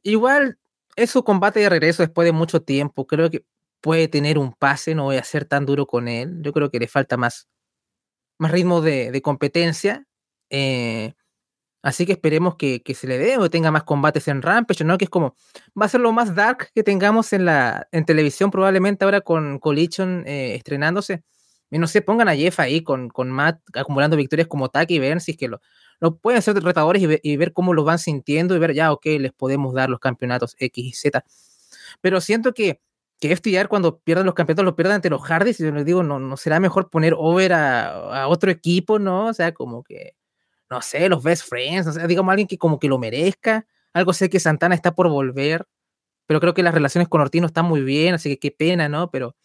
Igual 0.02 0.58
es 0.96 1.10
su 1.10 1.24
combate 1.24 1.60
de 1.60 1.68
regreso 1.68 2.02
después 2.02 2.24
de 2.26 2.32
mucho 2.32 2.62
tiempo. 2.62 3.06
Creo 3.06 3.30
que 3.30 3.44
puede 3.80 4.08
tener 4.08 4.38
un 4.38 4.52
pase, 4.52 4.94
no 4.94 5.04
voy 5.04 5.16
a 5.16 5.24
ser 5.24 5.44
tan 5.44 5.66
duro 5.66 5.86
con 5.86 6.08
él. 6.08 6.38
Yo 6.42 6.52
creo 6.52 6.70
que 6.70 6.78
le 6.78 6.88
falta 6.88 7.16
más, 7.16 7.48
más 8.38 8.50
ritmo 8.52 8.80
de, 8.80 9.20
competencia. 9.22 10.06
Eh, 10.50 11.14
así 11.87 12.05
que 12.05 12.12
esperemos 12.12 12.57
que, 12.57 12.82
se 12.95 13.07
le 13.07 13.16
dé 13.16 13.39
o 13.39 13.49
tenga 13.49 13.70
más 13.70 13.84
combates 13.84 14.26
en 14.26 14.43
Rampage, 14.43 14.82
¿no? 14.82 14.99
Que 14.99 15.05
es 15.05 15.11
como, 15.11 15.37
va 15.80 15.87
a 15.87 15.89
ser 15.89 16.01
lo 16.01 16.11
más 16.11 16.34
dark 16.34 16.70
que 16.74 16.82
tengamos 16.82 17.32
en 17.32 17.45
la 17.45 17.87
en 17.93 18.05
televisión 18.05 18.51
probablemente 18.51 19.05
ahora 19.05 19.20
con 19.20 19.61
Collision 19.61 20.24
eh, 20.26 20.57
estrenándose. 20.57 21.22
Y 21.70 21.78
no 21.78 21.87
sé, 21.87 22.03
pongan 22.03 22.28
a 22.28 22.34
Jeff 22.34 22.59
ahí 22.59 22.82
con, 22.82 23.09
con 23.09 23.30
Matt 23.30 23.61
acumulando 23.74 24.16
victorias 24.16 24.49
como 24.49 24.68
Taki 24.68 24.97
y 24.97 24.99
ver 24.99 25.20
si 25.20 25.32
es 25.32 25.37
que 25.37 25.47
lo, 25.47 25.61
lo 26.01 26.16
pueden 26.16 26.39
hacer 26.39 26.55
retadores 26.57 27.20
y, 27.22 27.37
ver 27.37 27.53
cómo 27.53 27.72
los 27.72 27.84
van 27.84 28.01
sintiendo 28.01 28.57
y 28.57 28.59
ver 28.59 28.74
ya, 28.74 28.93
ok, 28.93 29.07
les 29.20 29.32
podemos 29.32 29.72
dar 29.72 29.89
los 29.89 30.01
campeonatos 30.01 30.57
X 30.59 30.84
y 30.84 30.93
Z. 30.93 31.24
Pero 32.01 32.20
siento 32.20 32.53
que, 32.53 32.80
que 33.20 33.37
FTR 33.37 33.68
cuando 33.68 34.01
pierdan 34.01 34.26
los 34.26 34.34
campeonatos 34.34 34.64
los 34.64 34.74
pierdan 34.74 34.97
ante 34.97 35.11
los 35.11 35.22
Hardys 35.22 35.61
y 35.61 35.64
yo 35.64 35.70
les 35.70 35.84
digo, 35.84 36.03
no, 36.03 36.18
no 36.18 36.37
será 36.37 36.59
mejor 36.59 36.91
poner 36.91 37.14
over 37.16 37.53
a, 37.53 38.26
otro 38.28 38.51
equipo, 38.51 38.99
¿no? 38.99 39.28
O 39.28 39.34
sea, 39.34 39.53
como 39.55 39.84
que, 39.84 40.16
no 40.70 40.82
sé, 40.82 41.08
los 41.08 41.22
best 41.22 41.48
friends, 41.48 41.86
o 41.86 41.92
sea, 41.92 42.06
digamos 42.06 42.30
alguien 42.32 42.48
que 42.48 42.58
como 42.58 42.78
que 42.78 42.88
lo 42.88 42.98
merezca. 42.98 43.66
Algo 43.92 44.12
sé 44.12 44.28
que 44.30 44.40
Santana 44.40 44.74
está 44.74 44.94
por 44.94 45.08
volver. 45.08 45.66
pero 46.26 46.40
creo 46.40 46.54
que 46.54 46.62
las 46.62 46.74
relaciones 46.74 47.08
con 47.08 47.20
Ortiz 47.20 47.40
no 47.40 47.46
están 47.48 47.66
muy 47.66 47.82
bien, 47.82 48.14
así 48.14 48.30
que 48.30 48.38
qué 48.38 48.50
pena, 48.50 48.88
¿no? 48.88 49.10
Pero, 49.10 49.36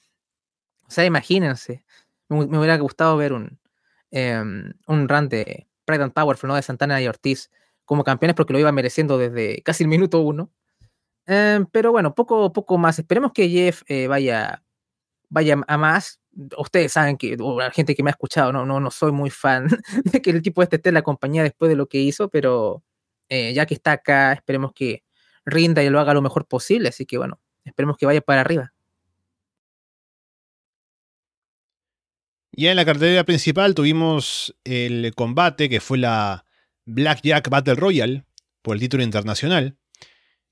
o 0.87 0.91
sea, 0.91 1.05
imagínense, 1.05 1.85
me, 2.29 2.57
hubiera 2.57 2.77
gustado 2.77 3.17
ver 3.17 3.33
un, 3.33 3.59
em, 4.11 4.73
un 4.87 5.09
run 5.09 5.29
de 5.29 5.67
Pride 5.85 6.03
and 6.03 6.13
Powerful, 6.13 6.47
¿no? 6.49 6.55
De 6.55 6.63
Santana 6.63 7.01
y 7.01 7.07
Ortiz 7.07 7.51
como 7.85 8.03
campeones 8.03 8.35
porque 8.35 8.53
lo 8.53 8.59
iba 8.59 8.71
mereciendo 8.71 9.17
desde 9.17 9.61
casi 9.63 9.83
el 9.83 9.89
minuto 9.89 10.21
uno. 10.21 10.51
Em, 11.27 11.65
pero 11.67 11.91
bueno, 11.91 12.15
poco, 12.15 12.51
poco 12.53 12.77
más. 12.77 12.99
Esperemos 12.99 13.31
que 13.33 13.49
Jeff 13.49 13.83
eh, 13.87 14.07
vaya, 14.07 14.63
vaya 15.31 15.57
a 15.67 15.77
más. 15.77 16.19
Ustedes 16.57 16.91
saben 16.93 17.17
que, 17.17 17.35
o 17.39 17.59
la 17.59 17.71
gente 17.71 17.95
que 17.95 18.03
me 18.03 18.09
ha 18.09 18.11
escuchado, 18.11 18.53
no, 18.53 18.65
no, 18.65 18.79
no 18.79 18.91
soy 18.91 19.11
muy 19.11 19.31
fan 19.31 19.67
de 20.03 20.21
que 20.21 20.29
el 20.29 20.41
tipo 20.43 20.61
este 20.61 20.75
esté 20.75 20.89
en 20.89 20.95
la 20.95 21.01
compañía 21.01 21.41
después 21.41 21.69
de 21.69 21.75
lo 21.75 21.87
que 21.87 21.97
hizo, 21.97 22.29
pero 22.29 22.83
eh, 23.29 23.53
ya 23.53 23.65
que 23.65 23.73
está 23.73 23.93
acá, 23.93 24.33
esperemos 24.33 24.73
que 24.73 25.03
rinda 25.45 25.83
y 25.83 25.89
lo 25.89 25.99
haga 25.99 26.13
lo 26.13 26.21
mejor 26.21 26.45
posible. 26.47 26.89
Así 26.89 27.05
que 27.05 27.17
bueno, 27.17 27.39
esperemos 27.65 27.97
que 27.97 28.05
vaya 28.05 28.21
para 28.21 28.41
arriba. 28.41 28.73
Ya 32.53 32.71
en 32.71 32.75
la 32.75 32.85
cartelera 32.85 33.23
principal 33.23 33.73
tuvimos 33.73 34.55
el 34.65 35.13
combate 35.15 35.69
que 35.69 35.79
fue 35.79 35.97
la 35.97 36.45
Blackjack 36.85 37.49
Battle 37.49 37.75
Royale 37.75 38.25
por 38.61 38.75
el 38.75 38.81
título 38.81 39.03
internacional, 39.03 39.77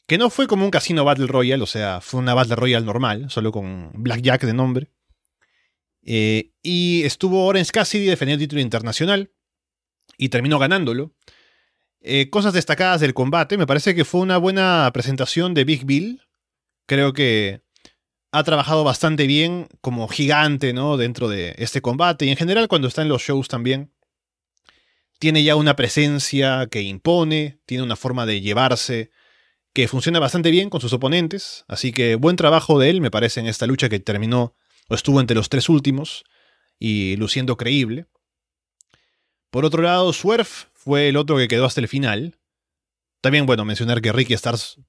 que 0.10 0.18
no 0.18 0.32
fue 0.32 0.48
como 0.48 0.66
un 0.66 0.72
casino 0.72 1.06
Battle 1.06 1.28
Royale, 1.28 1.62
o 1.62 1.68
sea, 1.68 2.02
fue 2.02 2.20
una 2.20 2.34
Battle 2.34 2.56
Royale 2.56 2.84
normal, 2.84 3.30
solo 3.30 3.52
con 3.52 3.92
Blackjack 3.94 4.44
de 4.44 4.54
nombre. 4.54 4.92
Eh, 6.02 6.52
y 6.64 7.04
estuvo 7.04 7.46
Orange 7.46 7.70
Cassidy 7.72 8.06
defendiendo 8.06 8.42
el 8.42 8.48
título 8.48 8.62
internacional 8.62 9.32
y 10.18 10.30
terminó 10.30 10.58
ganándolo. 10.58 11.14
Eh, 12.02 12.32
cosas 12.32 12.54
destacadas 12.54 13.02
del 13.02 13.14
combate, 13.14 13.56
me 13.56 13.68
parece 13.68 13.94
que 13.94 14.04
fue 14.04 14.22
una 14.22 14.38
buena 14.38 14.90
presentación 14.92 15.54
de 15.54 15.64
Big 15.64 15.86
Bill. 15.86 16.24
Creo 16.88 17.14
que 17.14 17.62
ha 18.32 18.44
trabajado 18.44 18.84
bastante 18.84 19.28
bien 19.28 19.68
como 19.80 20.08
gigante, 20.08 20.74
¿no? 20.74 20.98
Dentro 20.98 21.30
de 21.30 21.54
este 21.60 21.82
combate 21.82 22.26
y 22.26 22.30
en 22.30 22.38
general 22.38 22.68
cuando 22.68 22.88
está 22.88 23.04
en 23.04 23.10
los 23.10 23.22
shows 23.22 23.48
también. 23.48 23.94
Tiene 25.20 25.44
ya 25.44 25.56
una 25.56 25.76
presencia 25.76 26.68
que 26.72 26.82
impone, 26.82 27.60
tiene 27.68 27.84
una 27.84 27.96
forma 27.96 28.26
de 28.26 28.42
llevarse 28.42 29.12
funciona 29.88 30.20
bastante 30.20 30.52
bien 30.52 30.70
con 30.70 30.82
sus 30.82 30.94
oponentes, 30.94 31.66
así 31.68 31.92
que 31.92 32.16
buen 32.16 32.36
trabajo 32.36 32.80
de 32.80 32.90
él 32.90 33.02
me 33.02 33.12
parece 33.12 33.40
en 33.40 33.48
esta 33.48 33.68
lucha 33.68 33.90
que 33.90 34.00
terminó 34.00 34.56
o 34.90 34.96
estuvo 34.96 35.20
entre 35.22 35.36
los 35.36 35.50
tres 35.50 35.70
últimos 35.70 36.24
y 36.80 37.16
luciendo 37.18 37.58
creíble. 37.58 38.08
Por 39.52 39.66
otro 39.66 39.82
lado, 39.82 40.12
Swerve 40.14 40.50
fue 40.74 41.10
el 41.10 41.18
otro 41.18 41.38
que 41.38 41.48
quedó 41.48 41.66
hasta 41.66 41.82
el 41.82 41.88
final. 41.88 42.38
También, 43.22 43.46
bueno, 43.46 43.66
mencionar 43.66 44.02
que 44.02 44.12
Ricky 44.12 44.34
Stars 44.34 44.80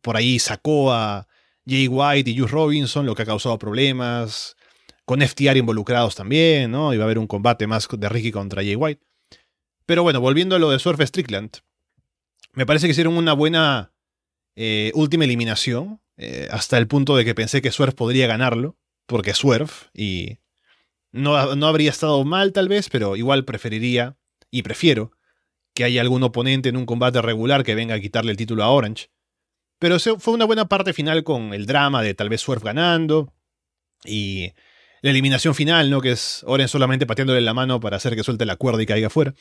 por 0.00 0.16
ahí 0.16 0.38
sacó 0.38 0.92
a 0.92 1.28
Jay 1.66 1.88
White 1.88 2.30
y 2.30 2.38
Juice 2.38 2.52
Robinson, 2.52 3.06
lo 3.06 3.14
que 3.14 3.22
ha 3.22 3.26
causado 3.26 3.58
problemas. 3.58 4.56
Con 5.04 5.20
FTR 5.20 5.56
involucrados 5.56 6.14
también, 6.14 6.70
¿no? 6.70 6.94
Iba 6.94 7.04
a 7.04 7.06
haber 7.06 7.18
un 7.18 7.26
combate 7.26 7.66
más 7.66 7.88
de 7.90 8.08
Ricky 8.08 8.32
contra 8.32 8.62
Jay 8.62 8.76
White. 8.76 9.02
Pero 9.86 10.02
bueno, 10.02 10.20
volviendo 10.20 10.56
a 10.56 10.58
lo 10.58 10.70
de 10.70 10.78
Surf 10.78 11.00
Strickland. 11.00 11.58
Me 12.52 12.66
parece 12.66 12.86
que 12.86 12.92
hicieron 12.92 13.16
una 13.16 13.32
buena 13.32 13.91
eh, 14.56 14.92
última 14.94 15.24
eliminación. 15.24 16.00
Eh, 16.16 16.48
hasta 16.50 16.78
el 16.78 16.86
punto 16.86 17.16
de 17.16 17.24
que 17.24 17.34
pensé 17.34 17.62
que 17.62 17.72
Swerve 17.72 17.94
podría 17.94 18.26
ganarlo. 18.26 18.76
Porque 19.06 19.34
Swerve. 19.34 19.72
Y 19.94 20.38
no, 21.10 21.54
no 21.56 21.66
habría 21.66 21.90
estado 21.90 22.24
mal 22.24 22.52
tal 22.52 22.68
vez, 22.68 22.88
pero 22.88 23.16
igual 23.16 23.44
preferiría 23.44 24.16
y 24.50 24.62
prefiero 24.62 25.12
que 25.74 25.84
haya 25.84 26.00
algún 26.00 26.22
oponente 26.22 26.68
en 26.68 26.76
un 26.76 26.86
combate 26.86 27.22
regular 27.22 27.64
que 27.64 27.74
venga 27.74 27.94
a 27.94 28.00
quitarle 28.00 28.30
el 28.30 28.36
título 28.36 28.62
a 28.62 28.70
Orange. 28.70 29.10
Pero 29.78 29.98
fue 29.98 30.34
una 30.34 30.44
buena 30.44 30.68
parte 30.68 30.92
final 30.92 31.24
con 31.24 31.54
el 31.54 31.66
drama 31.66 32.02
de 32.02 32.14
tal 32.14 32.28
vez 32.28 32.40
Swerve 32.40 32.64
ganando 32.64 33.34
y 34.04 34.52
la 35.00 35.10
eliminación 35.10 35.54
final, 35.54 35.90
¿no? 35.90 36.00
Que 36.00 36.12
es 36.12 36.44
Oren 36.46 36.68
solamente 36.68 37.06
pateándole 37.06 37.40
la 37.40 37.54
mano 37.54 37.80
para 37.80 37.96
hacer 37.96 38.14
que 38.14 38.22
suelte 38.22 38.46
la 38.46 38.56
cuerda 38.56 38.82
y 38.82 38.86
caiga 38.86 39.10
fuera. 39.10 39.34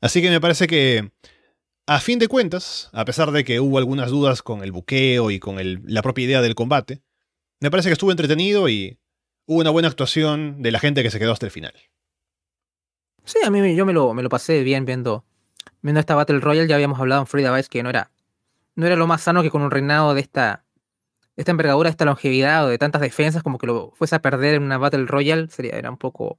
Así 0.00 0.22
que 0.22 0.30
me 0.30 0.40
parece 0.40 0.66
que, 0.66 1.10
a 1.88 2.00
fin 2.00 2.18
de 2.18 2.28
cuentas, 2.28 2.90
a 2.92 3.06
pesar 3.06 3.32
de 3.32 3.44
que 3.44 3.60
hubo 3.60 3.78
algunas 3.78 4.10
dudas 4.10 4.42
con 4.42 4.62
el 4.62 4.72
buqueo 4.72 5.30
y 5.30 5.40
con 5.40 5.56
la 5.86 6.02
propia 6.02 6.26
idea 6.26 6.42
del 6.42 6.54
combate, 6.54 7.02
me 7.60 7.70
parece 7.70 7.88
que 7.88 7.94
estuvo 7.94 8.10
entretenido 8.10 8.68
y 8.68 8.98
hubo 9.46 9.60
una 9.60 9.70
buena 9.70 9.88
actuación 9.88 10.60
de 10.60 10.70
la 10.70 10.80
gente 10.80 11.02
que 11.02 11.10
se 11.10 11.18
quedó 11.18 11.32
hasta 11.32 11.46
el 11.46 11.50
final. 11.50 11.72
Sí, 13.24 13.38
a 13.42 13.50
mí 13.50 13.74
yo 13.74 13.86
me 13.86 13.94
lo, 13.94 14.12
me 14.12 14.22
lo 14.22 14.28
pasé 14.28 14.62
bien 14.62 14.84
viendo, 14.84 15.24
esta 15.82 16.14
Battle 16.14 16.40
Royale. 16.40 16.68
Ya 16.68 16.74
habíamos 16.74 17.00
hablado 17.00 17.22
en 17.22 17.26
Free 17.26 17.48
Vice 17.48 17.70
que 17.70 17.82
no 17.82 17.88
era 17.88 18.10
no 18.74 18.86
era 18.86 18.94
lo 18.94 19.06
más 19.06 19.22
sano 19.22 19.42
que 19.42 19.50
con 19.50 19.62
un 19.62 19.70
reinado 19.70 20.12
de 20.12 20.20
esta, 20.20 20.64
esta 21.36 21.50
envergadura, 21.50 21.88
de 21.88 21.92
esta 21.92 22.04
longevidad 22.04 22.66
o 22.66 22.68
de 22.68 22.76
tantas 22.76 23.00
defensas, 23.00 23.42
como 23.42 23.56
que 23.56 23.66
lo 23.66 23.92
fuese 23.96 24.14
a 24.14 24.22
perder 24.22 24.54
en 24.54 24.62
una 24.62 24.76
Battle 24.78 25.06
Royale, 25.06 25.48
sería, 25.48 25.72
era 25.72 25.90
un 25.90 25.96
poco 25.96 26.38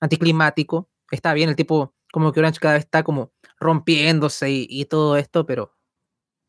anticlimático. 0.00 0.88
Está 1.12 1.32
bien, 1.32 1.48
el 1.48 1.56
tipo, 1.56 1.94
como 2.12 2.32
que 2.32 2.40
Orange 2.40 2.60
cada 2.60 2.74
vez 2.74 2.84
está 2.84 3.02
como 3.02 3.32
rompiéndose 3.58 4.50
y, 4.50 4.84
todo 4.86 5.16
esto, 5.16 5.46
pero 5.46 5.76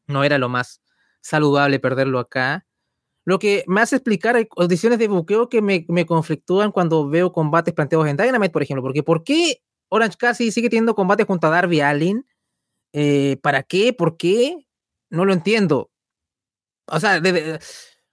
no 0.08 0.24
era 0.24 0.38
lo 0.38 0.50
más 0.50 0.82
saludable 1.22 1.80
perderlo 1.80 2.20
acá. 2.20 2.66
Lo 3.26 3.40
que 3.40 3.64
me 3.68 3.82
hace 3.82 3.98
explicar 3.98 4.36
hay 4.36 4.48
condiciones 4.48 5.00
de 5.00 5.08
buqueo 5.08 5.50
que 5.50 5.62
me, 5.62 5.86
me, 5.90 6.06
conflictúan 6.06 6.72
cuando 6.72 7.08
veo 7.08 7.32
combates 7.32 7.74
planteados 7.74 8.08
en 8.08 8.18
Dynamite, 8.18 8.52
por 8.52 8.64
ejemplo. 8.64 8.82
Porque 8.82 9.04
¿por 9.04 9.24
qué 9.24 9.62
Orange 9.90 10.18
Cassidy 10.18 10.52
sigue 10.52 10.70
teniendo 10.70 10.96
combates 10.96 11.28
junto 11.28 11.48
a 11.48 11.52
Darby 11.52 11.82
Allin? 11.82 12.26
Eh, 12.94 13.38
¿Para 13.44 13.64
qué? 13.64 13.94
¿Por 13.94 14.18
qué? 14.18 14.68
no 15.12 15.26
lo 15.26 15.34
entiendo. 15.34 15.92
O 16.88 17.00
sea, 17.00 17.22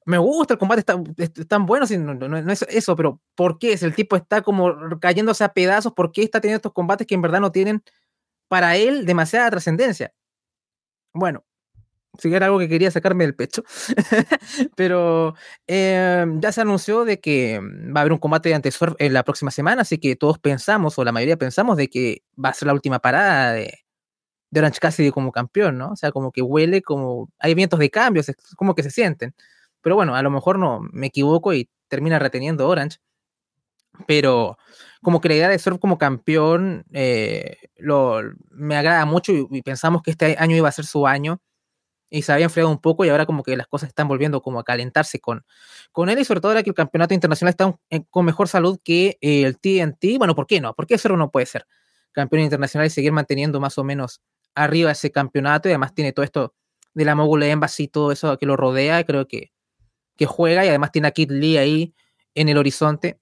me 0.08 0.16
gusta 0.16 0.54
el 0.54 0.58
combate, 0.58 0.80
está, 0.80 1.44
tan 1.46 1.66
bueno, 1.66 1.84
no, 1.86 2.50
es 2.50 2.62
eso, 2.70 2.96
pero 2.96 3.20
¿por 3.34 3.58
qué? 3.58 3.76
Si 3.76 3.84
el 3.84 3.94
tipo 3.94 4.16
está 4.16 4.40
como 4.40 4.74
cayéndose 5.00 5.44
a 5.44 5.52
pedazos, 5.52 5.92
¿por 5.92 6.12
qué 6.12 6.22
está 6.22 6.40
teniendo 6.40 6.56
estos 6.56 6.72
combates 6.72 7.06
que 7.06 7.14
en 7.14 7.20
verdad 7.20 7.40
no 7.40 7.52
tienen 7.52 7.82
para 8.48 8.76
él 8.76 9.04
demasiada 9.04 9.50
trascendencia? 9.50 10.14
Bueno, 11.12 11.44
si 12.18 12.32
era 12.32 12.46
algo 12.46 12.58
que 12.58 12.70
quería 12.70 12.90
sacarme 12.90 13.24
del 13.24 13.34
pecho. 13.34 13.62
Pero 14.76 15.34
em, 15.66 16.40
ya 16.40 16.52
se 16.52 16.62
anunció 16.62 17.04
de 17.04 17.20
que 17.20 17.60
va 17.60 18.00
a 18.00 18.02
haber 18.02 18.12
un 18.12 18.18
combate 18.18 18.54
ante 18.54 18.70
Surf 18.70 18.94
en 18.98 19.12
la 19.12 19.24
próxima 19.24 19.50
semana, 19.50 19.82
así 19.82 19.98
que 19.98 20.16
todos 20.16 20.38
pensamos, 20.38 20.98
o 20.98 21.04
la 21.04 21.12
mayoría 21.12 21.36
pensamos, 21.36 21.76
de 21.76 21.88
que 21.88 22.22
va 22.42 22.48
a 22.48 22.54
ser 22.54 22.66
la 22.66 22.72
última 22.72 22.98
parada 23.00 23.52
de, 23.52 23.74
de 24.50 24.60
Orange 24.60 24.80
Cassidy 24.80 25.10
como 25.10 25.32
campeón, 25.32 25.76
¿no? 25.76 25.90
O 25.90 25.96
sea, 25.96 26.12
como 26.12 26.32
que 26.32 26.40
huele 26.40 26.80
como, 26.80 27.30
hay 27.38 27.52
vientos 27.54 27.78
de 27.78 27.90
cambio, 27.90 28.22
es 28.22 28.34
como 28.56 28.74
que 28.74 28.82
se 28.82 28.90
sienten. 28.90 29.34
Pero 29.82 29.96
bueno, 29.96 30.14
a 30.14 30.22
lo 30.22 30.30
mejor 30.30 30.58
no, 30.58 30.80
me 30.92 31.08
equivoco 31.08 31.54
y 31.54 31.68
termina 31.88 32.18
reteniendo 32.18 32.68
Orange. 32.68 32.98
Pero 34.06 34.58
como 35.02 35.20
que 35.20 35.28
la 35.28 35.34
idea 35.34 35.48
de 35.48 35.58
ser 35.58 35.78
como 35.78 35.98
campeón 35.98 36.84
eh, 36.92 37.56
lo, 37.76 38.20
me 38.50 38.76
agrada 38.76 39.04
mucho 39.06 39.32
y, 39.32 39.62
pensamos 39.62 40.02
que 40.02 40.10
este 40.12 40.36
año 40.38 40.56
iba 40.56 40.68
a 40.68 40.72
ser 40.72 40.84
su 40.84 41.06
año 41.06 41.40
y 42.10 42.22
se 42.22 42.32
había 42.32 42.44
enfriado 42.44 42.70
un 42.70 42.78
poco 42.78 43.04
y 43.04 43.10
ahora 43.10 43.26
como 43.26 43.42
que 43.42 43.56
las 43.56 43.66
cosas 43.66 43.88
están 43.88 44.08
volviendo 44.08 44.40
como 44.40 44.60
a 44.60 44.64
calentarse 44.64 45.20
con, 45.20 45.44
con 45.92 46.08
él 46.08 46.18
y 46.18 46.24
sobre 46.24 46.40
todo 46.40 46.52
ahora 46.52 46.62
que 46.62 46.70
el 46.70 46.76
campeonato 46.76 47.14
internacional 47.14 47.50
está 47.50 47.76
con 48.10 48.24
mejor 48.24 48.48
salud 48.48 48.78
que 48.82 49.18
el 49.20 49.58
TNT. 49.58 50.18
Bueno, 50.18 50.34
¿por 50.34 50.46
qué 50.46 50.60
no? 50.60 50.74
¿Por 50.74 50.86
qué 50.86 50.94
eso 50.94 51.08
no 51.16 51.30
puede 51.30 51.46
ser 51.46 51.66
campeón 52.12 52.42
internacional 52.42 52.86
y 52.86 52.90
seguir 52.90 53.12
manteniendo 53.12 53.60
más 53.60 53.78
o 53.78 53.84
menos 53.84 54.22
arriba 54.54 54.90
ese 54.90 55.10
campeonato 55.12 55.68
y 55.68 55.72
además 55.72 55.94
tiene 55.94 56.12
todo 56.12 56.24
esto 56.24 56.54
de 56.94 57.04
la 57.04 57.14
Mogul 57.14 57.42
Embassy 57.42 57.84
y 57.84 57.88
todo 57.88 58.10
eso 58.10 58.36
que 58.38 58.46
lo 58.46 58.56
rodea, 58.56 59.04
creo 59.04 59.28
que, 59.28 59.52
que 60.18 60.26
juega 60.26 60.66
y 60.66 60.68
además 60.68 60.92
tiene 60.92 61.08
a 61.08 61.12
Kid 61.12 61.30
Lee 61.30 61.56
ahí 61.56 61.94
en 62.34 62.50
el 62.50 62.58
horizonte. 62.58 63.18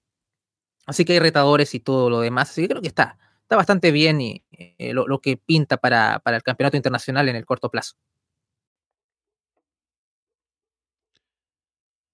Así 0.85 1.05
que 1.05 1.13
hay 1.13 1.19
retadores 1.19 1.73
y 1.75 1.79
todo 1.79 2.09
lo 2.09 2.19
demás. 2.19 2.49
Así 2.49 2.63
que 2.63 2.69
creo 2.69 2.81
que 2.81 2.87
está, 2.89 3.17
está 3.41 3.55
bastante 3.55 3.91
bien 3.91 4.19
y 4.19 4.43
eh, 4.51 4.91
lo, 4.93 5.19
que 5.21 5.37
pinta 5.37 5.77
para, 5.77 6.19
para 6.19 6.37
el 6.37 6.43
campeonato 6.43 6.75
internacional 6.75 7.29
en 7.29 7.35
el 7.35 7.45
corto 7.45 7.69
plazo. 7.69 7.95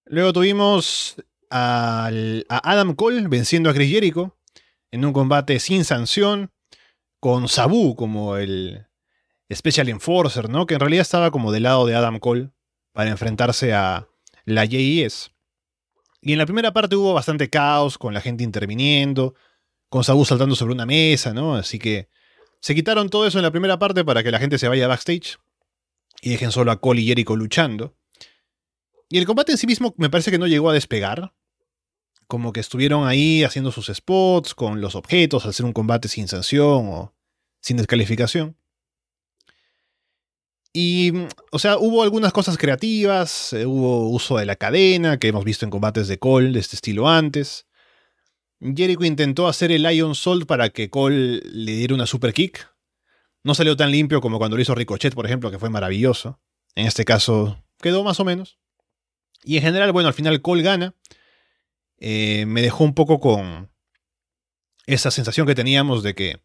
Luego 0.05 0.33
tuvimos 0.33 1.15
a 1.49 2.09
Adam 2.49 2.93
Cole 2.93 3.27
venciendo 3.27 3.69
a 3.69 3.73
Chris 3.73 3.91
Jericho 3.91 4.37
en 4.91 5.05
un 5.05 5.13
combate 5.13 5.59
sin 5.59 5.85
sanción, 5.85 6.51
con 7.19 7.47
Sabu 7.47 7.95
como 7.95 8.35
el, 8.35 8.85
Special 9.51 9.89
Enforcer, 9.89 10.49
¿no? 10.49 10.65
Que 10.65 10.75
en 10.75 10.79
realidad 10.79 11.01
estaba 11.01 11.31
como 11.31 11.51
del 11.51 11.63
lado 11.63 11.85
de 11.85 11.95
Adam 11.95 12.19
Cole 12.19 12.51
para 12.91 13.09
enfrentarse 13.09 13.73
a 13.73 14.07
la 14.45 14.65
JES. 14.65 15.31
Y 16.21 16.33
en 16.33 16.37
la 16.37 16.45
primera 16.45 16.71
parte 16.71 16.95
hubo 16.95 17.13
bastante 17.13 17.49
caos 17.49 17.97
con 17.97 18.13
la 18.13 18.21
gente 18.21 18.43
interviniendo, 18.43 19.35
con 19.89 20.03
Sabu 20.03 20.25
saltando 20.25 20.55
sobre 20.55 20.73
una 20.73 20.85
mesa, 20.85 21.33
¿no? 21.33 21.55
Así 21.55 21.79
que 21.79 22.09
se 22.61 22.73
quitaron 22.73 23.09
todo 23.09 23.27
eso 23.27 23.39
en 23.39 23.43
la 23.43 23.51
primera 23.51 23.77
parte 23.77 24.05
para 24.05 24.23
que 24.23 24.31
la 24.31 24.39
gente 24.39 24.57
se 24.57 24.67
vaya 24.67 24.87
backstage 24.87 25.37
y 26.21 26.29
dejen 26.29 26.51
solo 26.51 26.71
a 26.71 26.79
Cole 26.79 27.01
y 27.01 27.07
Jericho 27.07 27.35
luchando. 27.35 27.95
Y 29.09 29.17
el 29.17 29.25
combate 29.25 29.51
en 29.51 29.57
sí 29.57 29.67
mismo 29.67 29.93
me 29.97 30.09
parece 30.09 30.31
que 30.31 30.39
no 30.39 30.47
llegó 30.47 30.69
a 30.69 30.73
despegar. 30.73 31.33
Como 32.27 32.53
que 32.53 32.61
estuvieron 32.61 33.05
ahí 33.05 33.43
haciendo 33.43 33.71
sus 33.71 33.87
spots 33.87 34.55
con 34.55 34.79
los 34.79 34.95
objetos 34.95 35.43
ser 35.53 35.65
un 35.65 35.73
combate 35.73 36.07
sin 36.07 36.27
sanción 36.27 36.87
o 36.87 37.13
sin 37.59 37.77
descalificación. 37.77 38.57
Y, 40.73 41.11
o 41.51 41.59
sea, 41.59 41.77
hubo 41.77 42.01
algunas 42.01 42.33
cosas 42.33 42.57
creativas, 42.57 43.53
eh, 43.53 43.67
hubo 43.67 44.09
uso 44.09 44.37
de 44.37 44.47
la 44.47 44.55
cadena, 44.55 45.19
que 45.19 45.27
hemos 45.27 45.45
visto 45.45 45.65
en 45.65 45.69
combates 45.69 46.07
de 46.07 46.17
Cole 46.17 46.51
de 46.51 46.59
este 46.59 46.75
estilo 46.75 47.07
antes. 47.07 47.67
Jericho 48.59 49.03
intentó 49.03 49.47
hacer 49.47 49.71
el 49.71 49.83
Lion 49.83 50.15
Salt 50.15 50.47
para 50.47 50.69
que 50.69 50.89
Cole 50.89 51.41
le 51.43 51.73
diera 51.73 51.93
una 51.93 52.07
super 52.07 52.33
kick. 52.33 52.67
No 53.43 53.53
salió 53.53 53.77
tan 53.77 53.91
limpio 53.91 54.19
como 54.19 54.39
cuando 54.39 54.57
lo 54.57 54.63
hizo 54.63 54.73
Ricochet, 54.73 55.13
por 55.13 55.25
ejemplo, 55.25 55.51
que 55.51 55.59
fue 55.59 55.69
maravilloso. 55.69 56.39
En 56.75 56.87
este 56.87 57.05
caso, 57.05 57.63
quedó 57.79 58.03
más 58.03 58.19
o 58.19 58.25
menos. 58.25 58.57
Y 59.43 59.57
en 59.57 59.63
general, 59.63 59.91
bueno, 59.91 60.07
al 60.07 60.13
final 60.15 60.41
Cole 60.41 60.63
gana. 60.63 60.95
Eh, 61.99 62.45
me 62.47 62.61
dejó 62.61 62.83
un 62.83 62.95
poco 62.95 63.19
con 63.19 63.69
esa 64.87 65.11
sensación 65.11 65.45
que 65.45 65.55
teníamos 65.55 66.01
de 66.03 66.15
que 66.15 66.41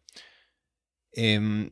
em, 1.13 1.71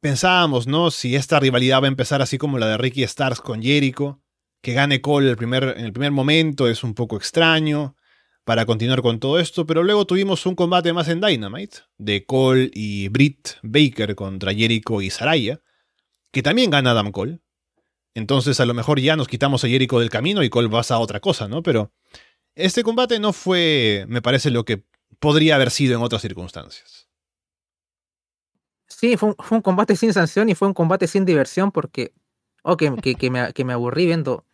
pensábamos, 0.00 0.66
¿no? 0.66 0.90
Si 0.90 1.14
esta 1.14 1.40
rivalidad 1.40 1.82
va 1.82 1.86
a 1.86 1.88
empezar 1.88 2.22
así 2.22 2.38
como 2.38 2.58
la 2.58 2.66
de 2.68 2.78
Ricky 2.78 3.02
Stars 3.02 3.40
con 3.40 3.62
Jericho, 3.62 4.20
que 4.62 4.72
gane 4.72 5.00
Cole 5.00 5.30
el 5.30 5.36
primer, 5.36 5.74
en 5.76 5.84
el 5.84 5.92
primer 5.92 6.12
momento 6.12 6.68
es 6.68 6.82
un 6.84 6.94
poco 6.94 7.16
extraño 7.16 7.96
para 8.44 8.66
continuar 8.66 9.02
con 9.02 9.20
todo 9.20 9.38
esto, 9.38 9.66
pero 9.66 9.82
luego 9.82 10.06
tuvimos 10.06 10.44
un 10.46 10.54
combate 10.54 10.92
más 10.92 11.08
en 11.08 11.20
Dynamite, 11.20 11.78
de 11.98 12.24
Cole 12.24 12.70
y 12.74 13.08
Britt 13.08 13.50
Baker 13.62 14.14
contra 14.14 14.54
Jericho 14.54 15.00
y 15.02 15.10
Saraya, 15.10 15.60
que 16.32 16.42
también 16.42 16.70
gana 16.70 16.92
Adam 16.92 17.12
Cole. 17.12 17.40
Entonces 18.14 18.58
a 18.58 18.66
lo 18.66 18.74
mejor 18.74 19.00
ya 19.00 19.16
nos 19.16 19.28
quitamos 19.28 19.62
a 19.62 19.68
Jericho 19.68 20.00
del 20.00 20.10
camino 20.10 20.42
y 20.42 20.50
Cole 20.50 20.68
pasa 20.68 20.94
a 20.96 20.98
otra 20.98 21.20
cosa, 21.20 21.48
¿no? 21.48 21.62
Pero 21.62 21.92
este 22.54 22.82
combate 22.82 23.20
no 23.20 23.32
fue, 23.32 24.04
me 24.08 24.22
parece, 24.22 24.50
lo 24.50 24.64
que 24.64 24.84
podría 25.20 25.54
haber 25.54 25.70
sido 25.70 25.96
en 25.96 26.02
otras 26.02 26.22
circunstancias. 26.22 27.09
Sí, 28.90 29.16
fue 29.16 29.34
un, 29.50 29.62
combate 29.62 29.96
sin 29.96 30.12
sanción 30.12 30.50
y 30.50 30.54
fue 30.54 30.68
un 30.68 30.74
combate 30.74 31.06
sin 31.06 31.24
diversión 31.24 31.72
porque, 31.72 32.12
oh, 32.62 32.76
que, 32.76 32.90
me, 32.90 33.00
que 33.52 33.64
me, 33.64 33.72
aburrí 33.72 34.04
viendo, 34.04 34.44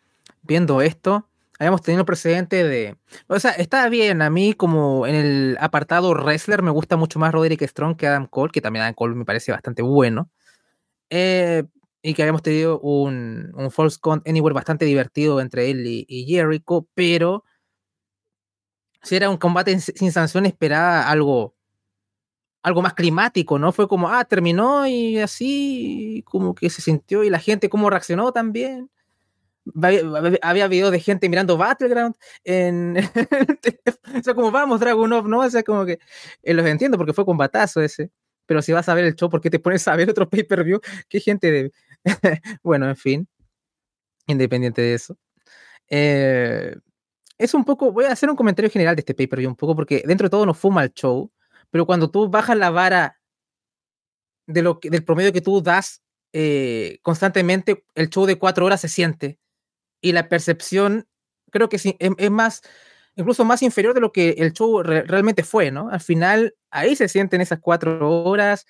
viendo 0.43 0.82
esto 0.82 1.26
habíamos 1.59 1.82
tenido 1.82 2.05
precedente 2.05 2.64
de. 2.64 2.97
O 3.28 3.41
sea, 3.41 3.53
está 3.53 3.89
bien. 3.89 4.22
A 4.22 4.30
mí, 4.30 4.53
como 4.55 5.07
en 5.07 5.14
el 5.14 5.59
apartado 5.61 6.12
wrestler, 6.12 6.62
me 6.62 6.70
gusta 6.70 6.97
mucho 6.97 7.18
más 7.18 7.32
Roderick 7.32 7.62
Strong 7.62 7.97
que 7.97 8.07
Adam 8.07 8.26
Cole, 8.26 8.53
que 8.53 8.61
también 8.61 8.82
Adam 8.82 8.95
Cole 8.95 9.14
me 9.14 9.24
parece 9.24 9.53
bastante 9.53 9.82
bueno. 9.82 10.30
Eh, 11.11 11.64
y 12.03 12.14
que 12.14 12.22
habíamos 12.22 12.43
tenido 12.43 12.78
un, 12.80 13.53
un 13.57 13.70
False 13.70 13.99
Count 14.01 14.28
Anywhere 14.28 14.55
bastante 14.55 14.84
divertido 14.84 15.41
entre 15.41 15.70
él 15.70 15.87
y, 15.87 16.24
Jericho, 16.28 16.87
pero 16.95 17.45
si 19.03 19.16
era 19.16 19.30
un 19.30 19.37
combate 19.39 19.78
sin 19.80 20.12
sanción, 20.12 20.47
esperaba 20.47 21.09
algo, 21.09 21.55
algo 22.66 22.82
más 22.82 22.94
climático, 22.94 23.58
¿no? 23.58 23.72
Fue 23.72 23.88
como, 23.88 24.08
ah, 24.08 24.24
terminó 24.24 24.86
y 24.86 25.18
así, 25.20 26.22
como 26.26 26.54
que 26.54 26.68
se 26.68 26.82
sintió 26.82 27.22
y 27.24 27.30
la 27.30 27.38
gente 27.38 27.68
cómo 27.68 27.90
reaccionó 27.90 28.32
también. 28.32 28.90
Había 30.42 30.68
videos 30.68 30.92
de 30.92 31.00
gente 31.00 31.28
mirando 31.28 31.56
Battleground 31.56 32.14
en 32.44 32.96
o 34.20 34.22
sea 34.22 34.32
como 34.32 34.52
vamos 34.52 34.78
Dragunov 34.78 35.26
no 35.26 35.40
o 35.40 35.50
sea 35.50 35.64
como 35.64 35.84
que 35.84 35.98
eh, 36.44 36.54
los 36.54 36.64
entiendo 36.66 36.96
porque 36.96 37.12
fue 37.12 37.24
combatazo 37.24 37.80
ese 37.82 38.12
pero 38.46 38.62
si 38.62 38.72
vas 38.72 38.88
a 38.88 38.94
ver 38.94 39.06
el 39.06 39.16
show 39.16 39.28
¿por 39.28 39.40
qué 39.40 39.50
te 39.50 39.58
pones 39.58 39.88
a 39.88 39.96
ver 39.96 40.08
otro 40.08 40.30
pay-per-view 40.30 40.80
qué 41.08 41.18
gente 41.18 41.50
de 41.50 41.72
bueno 42.62 42.88
en 42.88 42.94
fin 42.96 43.28
independiente 44.26 44.82
de 44.82 44.94
eso. 44.94 45.16
Eh, 45.88 46.74
es 47.38 47.54
un 47.54 47.64
poco 47.64 47.92
voy 47.92 48.06
a 48.06 48.12
hacer 48.12 48.30
un 48.30 48.36
comentario 48.36 48.70
general 48.70 48.96
de 48.96 49.00
este 49.00 49.14
pay-per-view 49.14 49.50
un 49.50 49.56
poco 49.56 49.76
porque 49.76 50.02
dentro 50.06 50.26
de 50.26 50.30
todo 50.30 50.46
no 50.46 50.54
fuma 50.54 50.82
el 50.84 50.92
show 50.92 51.30
pero 51.70 51.86
cuando 51.86 52.10
tú 52.10 52.28
bajas 52.28 52.56
la 52.56 52.70
vara 52.70 53.20
de 54.46 54.62
lo 54.62 54.78
del 54.82 55.04
promedio 55.04 55.32
que 55.32 55.40
tú 55.40 55.60
das 55.62 56.02
eh, 56.32 56.98
constantemente 57.02 57.84
el 57.94 58.10
show 58.10 58.26
de 58.26 58.38
cuatro 58.38 58.66
horas 58.66 58.80
se 58.80 58.88
siente 58.88 59.38
y 60.00 60.12
la 60.12 60.28
percepción 60.28 61.08
creo 61.50 61.68
que 61.68 61.76
es, 61.76 61.84
es, 61.98 62.30
más, 62.30 62.62
incluso 63.14 63.44
más 63.44 63.62
inferior 63.62 63.94
de 63.94 64.00
lo 64.00 64.12
que 64.12 64.30
el 64.38 64.52
show 64.52 64.82
realmente 64.82 65.42
fue, 65.42 65.70
¿no? 65.70 65.88
Al 65.90 66.00
final, 66.00 66.54
ahí 66.70 66.96
se 66.96 67.08
sienten 67.08 67.40
esas 67.40 67.60
cuatro 67.60 68.24
horas, 68.24 68.66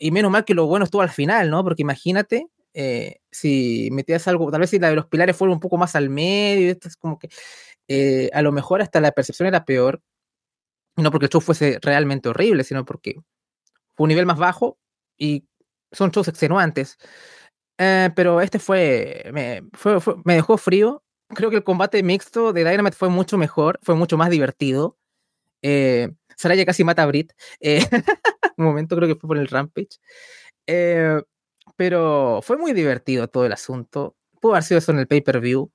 y 0.00 0.10
menos 0.10 0.30
mal 0.30 0.44
que 0.44 0.54
lo 0.54 0.66
bueno 0.66 0.84
estuvo 0.84 1.02
al 1.02 1.10
final, 1.10 1.50
¿no? 1.50 1.62
Porque 1.62 1.82
imagínate 1.82 2.48
eh, 2.74 3.20
si 3.30 3.88
metías 3.92 4.26
algo, 4.28 4.50
tal 4.50 4.60
vez 4.60 4.70
si 4.70 4.78
la 4.78 4.90
de 4.90 4.96
los 4.96 5.06
pilares 5.06 5.36
fuera 5.36 5.52
un 5.52 5.60
poco 5.60 5.76
más 5.76 5.94
al 5.94 6.10
medio, 6.10 6.70
esto 6.70 6.88
es 6.88 6.96
como 6.96 7.18
que 7.18 7.28
eh, 7.88 8.30
a 8.32 8.42
lo 8.42 8.52
mejor 8.52 8.82
hasta 8.82 9.00
la 9.00 9.12
percepción 9.12 9.46
era 9.46 9.64
peor, 9.64 10.02
no 10.96 11.10
porque 11.10 11.26
el 11.26 11.30
show 11.30 11.40
fuese 11.40 11.78
realmente 11.82 12.28
horrible, 12.28 12.64
sino 12.64 12.84
porque 12.84 13.16
fue 13.94 14.04
un 14.04 14.08
nivel 14.08 14.26
más 14.26 14.38
bajo 14.38 14.78
y 15.16 15.46
son 15.92 16.10
shows 16.10 16.28
extenuantes. 16.28 16.98
Eh, 17.78 18.10
pero 18.16 18.40
este 18.40 18.58
fue 18.58 19.30
me, 19.32 20.34
dejó 20.34 20.56
frío. 20.58 21.02
Creo 21.28 21.50
que 21.50 21.56
el 21.56 21.64
combate 21.64 22.02
mixto 22.02 22.52
de 22.52 22.64
Dynamite 22.64 22.96
fue 22.96 23.08
mucho 23.08 23.36
mejor, 23.38 23.78
fue 23.82 23.94
mucho 23.94 24.16
más 24.16 24.30
divertido. 24.30 24.98
Eh, 25.62 26.10
Saraya 26.36 26.64
casi 26.64 26.84
mata 26.84 27.02
a 27.02 27.06
Brit. 27.06 27.32
Eh, 27.60 27.80
un 28.56 28.64
momento 28.64 28.96
creo 28.96 29.08
que 29.08 29.16
fue 29.16 29.28
por 29.28 29.38
el 29.38 29.48
Rampage. 29.48 29.98
Eh, 30.66 31.22
pero 31.76 32.40
fue 32.42 32.56
muy 32.56 32.72
divertido 32.72 33.28
todo 33.28 33.46
el 33.46 33.52
asunto. 33.52 34.16
Pudo 34.40 34.52
haber 34.52 34.64
sido 34.64 34.78
eso 34.78 34.92
en 34.92 35.00
el 35.00 35.08
pay-per-view 35.08 35.70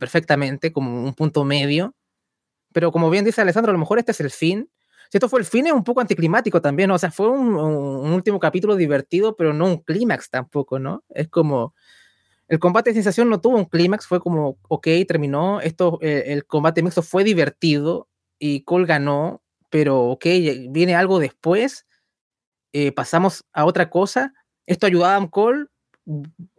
perfectamente, 0.00 0.72
como 0.72 1.04
un 1.04 1.14
punto 1.14 1.44
medio. 1.44 1.94
Pero 2.76 2.92
como 2.92 3.08
bien 3.08 3.24
dice 3.24 3.40
Alessandro, 3.40 3.70
a 3.70 3.72
lo 3.72 3.78
mejor 3.78 3.98
este 3.98 4.12
es 4.12 4.20
el 4.20 4.30
fin. 4.30 4.68
Si 5.08 5.16
esto 5.16 5.30
fue 5.30 5.40
el 5.40 5.46
fin, 5.46 5.66
es 5.66 5.72
un 5.72 5.82
poco 5.82 6.02
anticlimático 6.02 6.60
también, 6.60 6.90
o 6.90 6.98
sea, 6.98 7.10
fue 7.10 7.30
un, 7.30 7.54
último 7.56 8.38
capítulo 8.38 8.76
divertido, 8.76 9.34
pero 9.34 9.54
no 9.54 9.64
un 9.64 9.78
clímax 9.78 10.28
tampoco, 10.28 10.78
¿no? 10.78 11.02
Es 11.08 11.26
como, 11.30 11.74
el 12.48 12.58
combate 12.58 12.90
de 12.90 12.94
sensación 12.96 13.30
no 13.30 13.40
tuvo 13.40 13.56
un 13.56 13.64
clímax, 13.64 14.06
fue 14.06 14.20
como, 14.20 14.58
ok, 14.68 14.88
terminó, 15.08 15.62
esto, 15.62 15.98
eh, 16.02 16.24
el 16.26 16.44
combate 16.44 16.82
mixto 16.82 17.00
fue 17.00 17.24
divertido 17.24 18.10
y 18.38 18.62
Cole 18.64 18.84
ganó, 18.84 19.42
pero 19.70 20.02
ok, 20.10 20.26
viene 20.68 20.94
algo 20.96 21.18
después, 21.18 21.86
eh, 22.74 22.92
pasamos 22.92 23.46
a 23.54 23.64
otra 23.64 23.88
cosa, 23.88 24.34
esto 24.66 24.86
ayudó 24.86 25.06
a 25.06 25.12
Adam 25.12 25.28
Cole, 25.28 25.68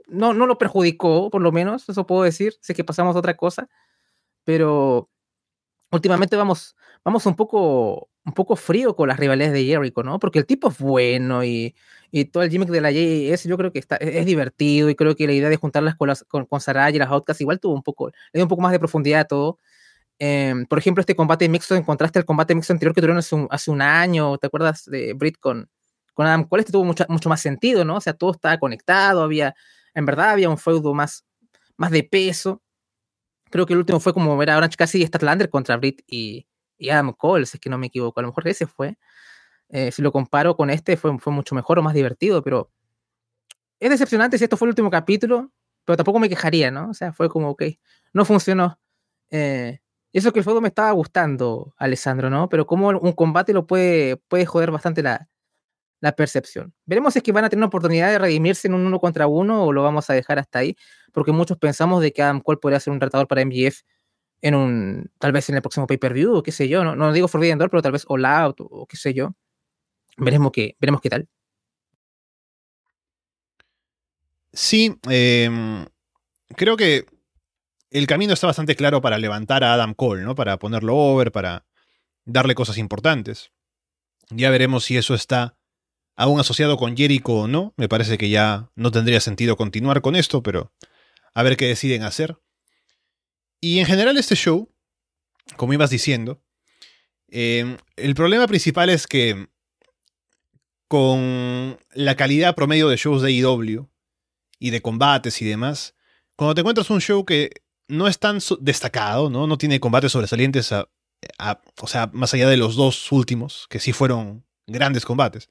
no, 0.08 0.34
no 0.34 0.48
lo 0.48 0.58
perjudicó, 0.58 1.30
por 1.30 1.44
lo 1.44 1.52
menos, 1.52 1.88
eso 1.88 2.08
puedo 2.08 2.24
decir, 2.24 2.56
sé 2.60 2.74
que 2.74 2.84
pasamos 2.84 3.16
a 3.16 3.20
otra 3.20 3.38
cosa, 3.38 3.70
pero 4.44 5.12
últimamente 5.92 6.36
vamos, 6.36 6.76
vamos 7.04 7.26
un 7.26 7.36
poco 7.36 8.10
un 8.28 8.34
poco 8.34 8.58
frío 8.58 8.94
con 8.94 9.08
las 9.08 9.18
rivalidades 9.18 9.54
de 9.54 9.64
Jericho, 9.64 10.04
¿no? 10.04 10.20
Porque 10.20 10.40
el 10.40 10.46
tipo 10.46 10.68
es 10.68 10.78
bueno 10.78 11.46
y, 11.46 11.74
y 12.12 12.26
todo 12.26 12.44
el 12.44 12.50
gimmick 12.50 12.70
de 12.70 12.82
la 12.82 12.92
JS 12.92 13.46
yo 13.48 13.58
creo 13.58 13.72
que 13.72 13.80
está, 13.80 13.96
es, 13.96 14.26
divertido 14.26 14.90
y 14.90 14.96
creo 14.96 15.16
que 15.16 15.28
la 15.28 15.34
idea 15.34 15.48
de 15.48 15.56
juntarlas 15.56 15.96
con, 15.96 16.10
las, 16.10 16.26
con, 16.26 16.46
con 16.46 16.60
Sarai 16.60 16.94
y 16.94 17.00
las 17.00 17.10
Outcasts 17.10 17.40
igual 17.40 17.62
tuvo 17.62 17.74
un 17.74 17.84
poco, 17.84 18.08
le 18.10 18.14
dio 18.34 18.44
un 18.44 18.50
poco 18.50 18.62
más 18.62 18.74
de 18.74 18.80
profundidad 18.80 19.22
a 19.22 19.26
todo. 19.26 19.60
Em, 20.20 20.66
por 20.66 20.78
ejemplo, 20.80 21.00
este 21.02 21.16
combate 21.16 21.48
mixto, 21.48 21.76
en 21.76 21.84
contraste 21.84 22.20
al 22.20 22.26
combate 22.26 22.54
mixto 22.54 22.74
anterior 22.74 22.94
que 22.94 23.02
tuvieron 23.02 23.18
hace 23.18 23.36
un, 23.36 23.48
hace 23.50 23.72
un 23.72 23.82
año, 23.82 24.38
¿te 24.38 24.48
acuerdas 24.48 24.86
de 24.86 25.14
Britt 25.14 25.38
con, 25.40 25.70
con 26.14 26.26
Adam 26.28 26.44
Cole? 26.44 26.62
Este 26.62 26.74
tuvo 26.74 26.84
mucho, 26.84 27.06
mucho 27.08 27.30
más 27.30 27.40
sentido, 27.40 27.86
¿no? 27.86 27.96
O 27.98 28.02
sea, 28.02 28.14
todo 28.14 28.32
estaba 28.32 28.58
conectado, 28.58 29.24
había, 29.24 29.56
en 29.94 30.06
verdad 30.06 30.32
había 30.32 30.50
un 30.50 30.58
feudo 30.58 30.94
más, 30.94 31.26
más 31.78 31.92
de 31.92 32.04
peso. 32.04 32.62
Creo 33.50 33.66
que 33.66 33.74
el 33.74 33.80
último 33.80 34.00
fue 34.00 34.14
como 34.14 34.36
ver 34.38 34.50
a 34.50 34.58
Orange 34.58 34.78
Cassidy 34.78 35.04
y 35.04 35.08
Statlander 35.08 35.50
contra 35.50 35.78
Britt 35.78 36.02
y, 36.08 36.46
Adam 36.90 37.14
Cole, 37.14 37.46
si 37.46 37.58
es 37.58 37.62
que 37.62 37.70
no 37.70 37.78
me 37.78 37.88
equivoco. 37.88 38.20
A 38.20 38.24
lo 38.24 38.30
mejor 38.30 38.48
ese 38.48 38.68
fue. 38.68 38.98
Eh, 39.70 39.92
si 39.92 40.02
lo 40.02 40.12
comparo 40.12 40.56
con 40.56 40.70
este, 40.70 40.98
fue, 40.98 41.18
fue 41.20 41.34
mucho 41.34 41.56
mejor 41.56 41.80
o 41.80 41.84
más 41.84 41.94
divertido, 41.94 42.44
pero 42.44 42.72
es 43.80 43.90
decepcionante 43.90 44.38
si 44.38 44.44
esto 44.44 44.58
fue 44.58 44.68
el 44.68 44.72
último 44.72 44.90
capítulo, 44.90 45.52
pero 45.86 45.98
tampoco 45.98 46.20
me 46.20 46.30
quejaría, 46.30 46.72
¿no? 46.72 46.90
O 46.90 46.94
sea, 46.94 47.14
fue 47.14 47.30
como, 47.30 47.50
ok, 47.50 47.64
no 48.14 48.26
funcionó. 48.26 48.80
Eh, 49.30 49.80
eso 50.14 50.32
que 50.34 50.40
el 50.40 50.46
juego 50.46 50.62
me 50.62 50.70
estaba 50.70 50.92
gustando, 50.92 51.74
Alessandro, 51.78 52.30
¿no? 52.30 52.50
Pero 52.50 52.66
como 52.66 52.90
un 52.90 53.14
combate 53.14 53.54
lo 53.54 53.68
puede, 53.68 54.18
puede 54.18 54.46
joder 54.46 54.72
bastante 54.72 55.04
la, 55.04 55.30
la 56.00 56.12
percepción. 56.14 56.74
Veremos 56.86 57.14
si 57.14 57.20
es 57.20 57.24
que 57.24 57.32
van 57.32 57.46
a 57.46 57.50
tener 57.50 57.60
una 57.60 57.68
oportunidad 57.68 58.10
de 58.10 58.20
redimirse 58.20 58.68
en 58.68 58.74
un 58.74 58.86
uno 58.86 59.00
contra 59.00 59.28
uno 59.28 59.64
o 59.64 59.74
lo 59.74 59.84
vamos 59.84 60.10
a 60.10 60.14
dejar 60.14 60.40
hasta 60.40 60.60
ahí, 60.60 60.76
porque 61.12 61.32
muchos 61.32 61.58
pensamos 61.58 62.02
de 62.02 62.14
que 62.14 62.22
Adam 62.22 62.42
Cole 62.42 62.60
podría 62.60 62.80
ser 62.80 62.94
un 62.94 63.02
retador 63.02 63.28
para 63.28 63.44
MGF 63.44 63.82
en 64.42 64.56
un, 64.56 65.12
tal 65.20 65.32
vez 65.32 65.50
en 65.50 65.56
el 65.56 65.62
próximo 65.62 65.88
pay-per-view 65.88 66.36
o 66.36 66.44
qué 66.44 66.52
sé 66.52 66.68
yo, 66.68 66.84
no, 66.84 66.96
no 66.96 67.12
digo 67.12 67.28
Forbidden 67.28 67.58
Door, 67.58 67.70
pero 67.72 67.82
tal 67.82 67.92
vez 67.92 68.06
All 68.08 68.26
Out 68.26 68.62
o, 68.62 68.86
qué 68.86 68.98
sé 68.98 69.14
yo. 69.14 69.34
Veremos 70.18 70.52
qué, 70.52 70.76
veremos 70.80 71.02
qué 71.02 71.10
tal. 71.10 71.28
Sí, 74.54 74.96
em, 75.10 75.86
creo 76.56 76.78
que 76.78 77.06
el 77.92 78.08
camino 78.08 78.34
está 78.34 78.48
bastante 78.48 78.76
claro 78.76 79.02
para 79.02 79.18
levantar 79.18 79.64
a 79.64 79.74
Adam 79.74 79.94
Cole, 79.94 80.24
¿no? 80.24 80.36
Para 80.36 80.58
ponerlo 80.58 80.96
over, 80.96 81.32
para 81.32 81.66
darle 82.26 82.56
cosas 82.56 82.78
importantes. 82.78 83.52
Ya 84.30 84.50
veremos 84.50 84.84
si 84.86 84.98
eso 84.98 85.14
está 85.14 85.57
aún 86.18 86.40
asociado 86.40 86.76
con 86.76 86.98
Jericho 86.98 87.32
o 87.32 87.48
no. 87.48 87.74
Me 87.78 87.88
parece 87.88 88.18
que 88.18 88.30
ya 88.30 88.70
no 88.76 88.92
tendría 88.92 89.22
sentido 89.22 89.56
continuar 89.56 90.02
con 90.02 90.18
esto, 90.18 90.44
pero 90.44 90.74
a 91.34 91.44
ver 91.44 91.56
qué 91.56 91.68
deciden 91.68 92.04
hacer. 92.04 92.38
Y 93.62 93.80
en 93.80 93.86
general 93.86 94.18
este 94.18 94.36
show, 94.36 94.70
como 95.56 95.74
ibas 95.74 95.90
diciendo, 95.90 96.44
em, 97.30 97.78
el 97.96 98.16
problema 98.16 98.48
principal 98.48 98.90
es 98.90 99.08
que 99.08 99.48
con 100.90 101.80
la 101.94 102.16
calidad 102.16 102.56
promedio 102.56 102.90
de 102.90 102.98
shows 102.98 103.22
de 103.22 103.32
IW, 103.32 103.90
y 104.60 104.72
de 104.72 104.82
combates 104.82 105.42
y 105.42 105.46
demás, 105.46 105.96
cuando 106.36 106.56
te 106.56 106.62
encuentras 106.62 106.90
un 106.90 107.02
show 107.02 107.26
que 107.26 107.52
no 107.88 108.08
es 108.08 108.20
tan 108.20 108.40
destacado, 108.60 109.30
¿no? 109.30 109.48
No 109.48 109.58
tiene 109.58 109.80
combates 109.80 110.12
sobresalientes, 110.12 110.72
o 110.72 111.88
sea, 111.88 112.10
más 112.14 112.34
allá 112.34 112.50
de 112.50 112.58
los 112.58 112.76
dos 112.76 113.12
últimos, 113.12 113.68
que 113.70 113.80
sí 113.80 113.94
fueron 113.94 114.46
grandes 114.66 115.06
combates. 115.06 115.50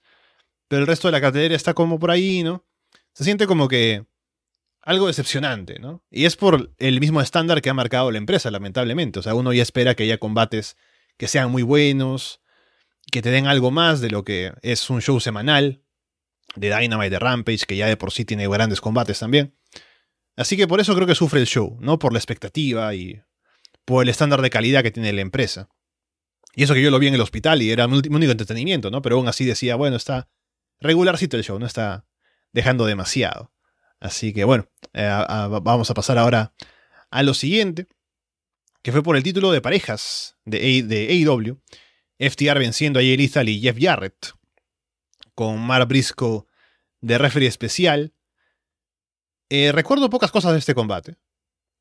Pero 0.69 0.81
el 0.81 0.87
resto 0.87 1.09
de 1.09 1.13
la 1.13 1.21
cartelera 1.21 1.55
está 1.55 1.75
como 1.75 1.99
por 1.99 2.11
ahí, 2.11 2.43
¿no? 2.43 2.65
Se 3.13 3.25
siente 3.25 3.47
como 3.47 3.69
que 3.69 4.05
algo 4.83 5.09
decepcionante, 5.09 5.79
¿no? 5.79 6.05
Y 6.11 6.25
es 6.27 6.37
por 6.37 6.73
el 6.79 7.01
mismo 7.01 7.21
estándar 7.21 7.61
que 7.61 7.71
ha 7.71 7.75
marcado 7.75 8.11
la 8.11 8.19
empresa, 8.19 8.51
lamentablemente. 8.51 9.19
O 9.19 9.23
sea, 9.23 9.35
uno 9.35 9.53
ya 9.53 9.63
espera 9.63 9.95
que 9.95 10.05
haya 10.05 10.19
combates 10.19 10.77
que 11.17 11.29
sean 11.29 11.51
muy 11.51 11.63
buenos, 11.63 12.41
que 13.11 13.23
te 13.23 13.31
den 13.31 13.47
algo 13.47 13.71
más 13.71 14.01
de 14.01 14.11
lo 14.11 14.25
que 14.25 14.53
es 14.63 14.91
un 14.91 15.01
show 15.01 15.19
semanal 15.21 15.83
de 16.55 16.77
Dynamite, 16.77 17.11
de 17.11 17.19
Rampage, 17.19 17.67
que 17.67 17.77
ya 17.77 17.87
de 17.87 17.97
por 17.97 18.13
sí 18.13 18.25
tiene 18.25 18.49
grandes 18.49 18.81
combates 18.81 19.19
también. 19.19 19.57
Así 20.37 20.57
que 20.57 20.69
por 20.69 20.81
eso 20.81 20.95
creo 20.95 21.07
que 21.07 21.15
sufre 21.15 21.41
el 21.41 21.47
show, 21.47 21.79
¿no? 21.81 21.99
Por 21.99 22.13
la 22.13 22.19
expectativa 22.19 22.95
y 22.95 23.23
por 23.85 24.03
el 24.03 24.09
estándar 24.09 24.43
de 24.43 24.51
calidad 24.51 24.83
que 24.83 24.91
tiene 24.91 25.13
la 25.13 25.23
empresa. 25.23 25.69
Y 26.55 26.63
eso 26.63 26.75
que 26.75 26.83
yo 26.83 26.91
lo 26.91 26.99
vi 26.99 27.09
en 27.09 27.15
el 27.15 27.21
hospital 27.21 27.63
y 27.63 27.71
era 27.71 27.89
mi 27.89 27.97
único 27.97 28.33
entretenimiento, 28.33 28.91
¿no? 28.91 29.03
Pero 29.03 29.17
aún 29.17 29.29
así 29.29 29.45
decía, 29.45 29.77
bueno, 29.77 29.97
está 29.97 30.29
regularcito 30.81 31.37
el 31.37 31.45
show, 31.45 31.59
no 31.59 31.67
está 31.67 32.07
dejando 32.53 32.87
demasiado. 32.87 33.53
Así 34.01 34.33
que 34.33 34.45
bueno, 34.45 34.69
eh, 34.93 35.09
vamos 35.63 35.91
a 35.91 35.95
pasar 35.95 36.19
ahora 36.19 36.55
a 37.11 37.23
lo 37.23 37.35
siguiente, 37.35 37.87
que 38.83 38.93
fue 38.93 39.03
por 39.03 39.17
el 39.17 39.23
título 39.23 39.51
de 39.53 39.61
parejas 39.61 40.37
de, 40.45 40.83
de 40.83 41.09
AEW. 41.09 41.61
FTR 42.19 42.59
venciendo 42.59 42.99
a 42.99 43.03
Jay 43.03 43.17
Lethal 43.17 43.49
y 43.49 43.61
Jeff 43.61 43.77
Jarrett, 43.79 44.33
con 45.35 45.61
Mar 45.61 45.87
Briscoe 45.87 46.47
de 47.01 47.19
referee 47.19 47.49
especial. 47.49 48.15
Eh, 49.49 49.71
recuerdo 49.73 50.11
pocas 50.11 50.33
cosas 50.33 50.53
de 50.53 50.59
este 50.59 50.75
combate. 50.75 51.17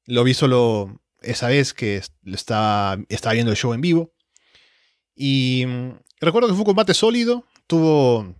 Lo 0.05 0.23
vi 0.23 0.33
solo 0.33 1.01
esa 1.21 1.47
vez 1.47 1.73
que 1.73 2.01
estaba, 2.25 2.97
estaba 3.09 3.33
viendo 3.33 3.51
el 3.51 3.57
show 3.57 3.73
en 3.73 3.81
vivo. 3.81 4.13
Y 5.15 5.65
mm, 5.65 5.91
recuerdo 6.19 6.47
que 6.47 6.53
fue 6.53 6.61
un 6.61 6.65
combate 6.65 6.93
sólido. 6.93 7.45
Tuvo 7.65 8.35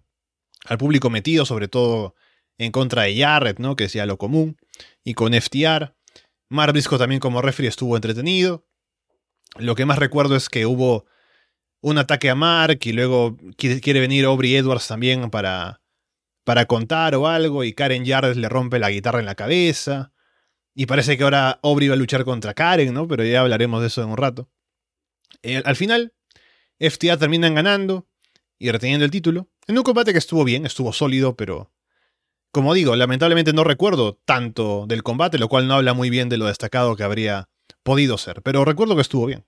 al 0.65 0.77
público 0.77 1.09
metido, 1.09 1.45
sobre 1.45 1.67
todo 1.67 2.15
en 2.57 2.71
contra 2.71 3.03
de 3.03 3.17
Jarrett, 3.17 3.59
¿no? 3.59 3.75
que 3.75 3.85
decía 3.85 4.05
lo 4.05 4.17
común. 4.17 4.57
Y 5.03 5.13
con 5.13 5.33
FTR. 5.33 5.95
Mar 6.49 6.71
Briscoe 6.71 6.97
también 6.97 7.19
como 7.19 7.41
referee 7.41 7.69
estuvo 7.69 7.95
entretenido. 7.95 8.65
Lo 9.57 9.75
que 9.75 9.85
más 9.85 9.99
recuerdo 9.99 10.35
es 10.35 10.49
que 10.49 10.65
hubo 10.65 11.05
un 11.81 11.97
ataque 11.97 12.29
a 12.29 12.35
Mark 12.35 12.79
y 12.83 12.93
luego 12.93 13.37
quiere 13.57 13.99
venir 13.99 14.25
Aubrey 14.25 14.55
Edwards 14.55 14.87
también 14.87 15.29
para, 15.29 15.81
para 16.43 16.65
contar 16.65 17.15
o 17.15 17.27
algo 17.27 17.63
y 17.63 17.73
Karen 17.73 18.05
Jarrett 18.05 18.37
le 18.37 18.49
rompe 18.49 18.79
la 18.79 18.89
guitarra 18.89 19.19
en 19.19 19.25
la 19.25 19.35
cabeza. 19.35 20.13
Y 20.73 20.87
parece 20.87 21.17
que 21.17 21.23
ahora 21.23 21.59
Aubrey 21.63 21.87
va 21.87 21.93
a 21.93 21.97
luchar 21.97 22.25
contra 22.25 22.53
Karen, 22.53 22.93
¿no? 22.93 23.07
Pero 23.07 23.23
ya 23.23 23.41
hablaremos 23.41 23.81
de 23.81 23.87
eso 23.87 24.03
en 24.03 24.09
un 24.09 24.17
rato. 24.17 24.49
Eh, 25.41 25.61
al 25.63 25.75
final, 25.75 26.13
FTA 26.79 27.17
terminan 27.17 27.55
ganando 27.55 28.07
y 28.57 28.71
reteniendo 28.71 29.05
el 29.05 29.11
título. 29.11 29.49
En 29.67 29.77
un 29.77 29.83
combate 29.83 30.11
que 30.11 30.19
estuvo 30.19 30.43
bien, 30.43 30.65
estuvo 30.65 30.93
sólido, 30.93 31.35
pero... 31.35 31.71
Como 32.51 32.73
digo, 32.73 32.95
lamentablemente 32.95 33.51
no 33.51 33.65
recuerdo 33.65 34.17
tanto 34.23 34.85
del 34.87 35.03
combate, 35.03 35.37
lo 35.37 35.49
cual 35.49 35.67
no 35.67 35.73
habla 35.73 35.93
muy 35.93 36.09
bien 36.09 36.29
de 36.29 36.37
lo 36.37 36.45
destacado 36.45 36.95
que 36.95 37.03
habría 37.03 37.49
podido 37.83 38.17
ser. 38.17 38.41
Pero 38.43 38.63
recuerdo 38.63 38.95
que 38.95 39.01
estuvo 39.01 39.25
bien 39.25 39.45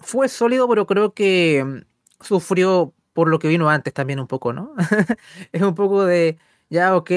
fue 0.00 0.28
sólido, 0.28 0.68
pero 0.68 0.86
creo 0.86 1.14
que 1.14 1.64
mm, 1.64 2.24
sufrió 2.24 2.94
por 3.12 3.28
lo 3.28 3.38
que 3.38 3.48
vino 3.48 3.68
antes 3.70 3.92
también 3.94 4.20
un 4.20 4.26
poco, 4.26 4.52
¿no? 4.52 4.74
es 5.52 5.62
un 5.62 5.74
poco 5.74 6.04
de, 6.04 6.38
ya, 6.70 6.96
ok, 6.96 7.10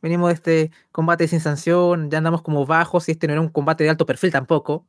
venimos 0.00 0.28
de 0.28 0.34
este 0.34 0.70
combate 0.92 1.28
sin 1.28 1.40
sanción, 1.40 2.10
ya 2.10 2.18
andamos 2.18 2.42
como 2.42 2.66
bajos 2.66 3.08
y 3.08 3.12
este 3.12 3.26
no 3.26 3.34
era 3.34 3.42
un 3.42 3.48
combate 3.48 3.84
de 3.84 3.90
alto 3.90 4.06
perfil 4.06 4.32
tampoco. 4.32 4.86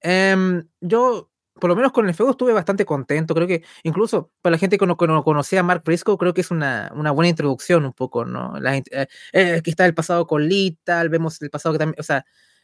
Em, 0.00 0.68
yo, 0.80 1.30
por 1.64 1.70
lo 1.70 1.76
menos 1.76 1.92
con 1.92 2.06
el 2.06 2.12
feudo, 2.12 2.32
estuve 2.32 2.52
bastante 2.52 2.84
contento. 2.84 3.34
Creo 3.34 3.46
que 3.46 3.62
incluso 3.84 4.30
para 4.42 4.50
la 4.52 4.58
gente 4.58 4.76
que 4.76 4.86
no, 4.86 4.98
conocía 4.98 5.60
a 5.60 5.62
Mark 5.62 5.82
Briscoe, 5.82 6.18
creo 6.18 6.34
que 6.34 6.42
es 6.42 6.50
una, 6.50 6.92
buena 6.92 7.30
introducción 7.30 7.86
un 7.86 7.94
poco, 7.94 8.26
¿no? 8.26 8.60
La, 8.60 8.76
eh, 8.76 8.84
eh, 9.32 9.54
aquí 9.60 9.70
está 9.70 9.86
el 9.86 9.94
pasado 9.94 10.26
con 10.26 10.46
Lita, 10.46 11.02
vemos 11.04 11.40
el 11.40 11.48
pasado 11.48 11.72
que 11.72 11.78
también, 11.78 11.96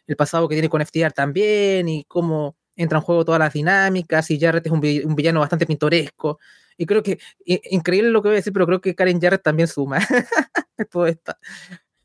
el 0.06 0.16
pasado 0.16 0.46
que 0.50 0.54
tiene 0.54 0.68
con 0.68 0.82
FTR 0.82 1.12
también 1.12 1.88
y 1.88 2.04
cómo 2.04 2.58
entra 2.76 2.98
en 2.98 3.02
juego 3.04 3.24
todas 3.24 3.38
las 3.38 3.54
dinámicas 3.54 4.30
y 4.30 4.38
Jarrett 4.38 4.66
es 4.66 4.70
un, 4.70 4.82
villano 4.82 5.40
bastante 5.40 5.64
pintoresco. 5.64 6.38
Y 6.76 6.84
creo 6.84 7.02
que, 7.02 7.18
increíble 7.46 8.10
lo 8.10 8.20
que 8.20 8.28
voy 8.28 8.34
a 8.34 8.40
decir, 8.40 8.52
pero 8.52 8.66
creo 8.66 8.82
que 8.82 8.94
Karen 8.94 9.18
Jarrett 9.18 9.42
también 9.42 9.66
suma 9.66 9.98
todo 10.90 11.06
esto. 11.06 11.32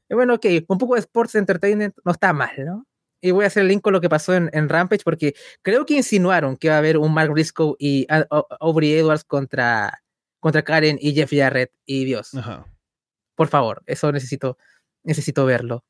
Y 0.10 0.14
bueno, 0.14 0.36
ok, 0.36 0.46
un 0.70 0.78
poco 0.78 0.94
de 0.94 1.02
Sports 1.02 1.36
Entertainment 1.36 1.94
no 2.06 2.14
está 2.14 2.32
mal, 2.32 2.56
¿no? 2.66 2.86
Y 3.26 3.32
voy 3.32 3.44
a 3.44 3.48
hacer 3.48 3.62
el 3.62 3.70
link 3.70 3.82
con 3.82 3.92
lo 3.92 4.02
que 4.02 4.08
pasó 4.08 4.36
en, 4.36 4.70
Rampage 4.70 5.04
porque 5.04 5.34
creo 5.64 5.84
que 5.84 5.96
insinuaron 5.96 6.58
que 6.58 6.70
va 6.70 6.76
a 6.76 6.78
haber 6.78 7.00
un 7.00 7.12
Mark 7.12 7.32
Briscoe 7.32 7.76
y 7.80 8.06
Aubrey 8.60 8.94
Edwards 8.94 9.24
contra, 9.24 10.04
contra 10.40 10.62
Karen 10.62 11.00
y 11.02 11.16
Jeff 11.16 11.32
Jarrett. 11.34 11.72
Y 11.88 12.06
Dios, 12.06 12.34
por 13.34 13.48
favor, 13.48 13.82
eso 13.88 14.12
necesito, 14.12 14.60
necesito 15.02 15.44
verlo. 15.44 15.84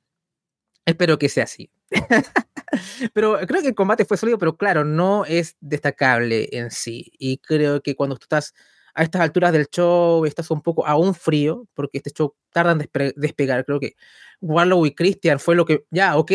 Espero 0.86 1.20
que 1.20 1.28
sea 1.28 1.44
así. 1.44 1.70
pero 3.14 3.38
creo 3.46 3.62
que 3.62 3.68
el 3.68 3.76
combate 3.76 4.06
fue 4.06 4.16
sólido, 4.16 4.38
pero 4.38 4.56
claro, 4.56 4.86
no 4.86 5.26
es 5.26 5.58
destacable 5.60 6.48
en 6.54 6.72
sí. 6.72 7.12
Y 7.20 7.40
creo 7.40 7.82
que 7.82 7.96
cuando 7.96 8.16
tú 8.16 8.24
estás 8.24 8.54
a 8.94 9.04
estas 9.04 9.20
alturas 9.20 9.52
del 9.52 9.68
show, 9.68 10.24
estás 10.24 10.50
un 10.52 10.62
poco 10.62 10.88
aún 10.88 11.14
frío, 11.14 11.68
porque 11.74 11.98
este 11.98 12.12
show 12.12 12.34
tarda 12.54 12.72
en 12.72 13.14
despegar. 13.18 13.66
Creo 13.66 13.82
que 13.82 13.96
Warlow 14.40 14.86
y 14.86 14.96
Christian 14.96 15.38
fue 15.38 15.56
lo 15.56 15.66
que, 15.66 15.86
ya, 15.92 16.16
ok, 16.16 16.32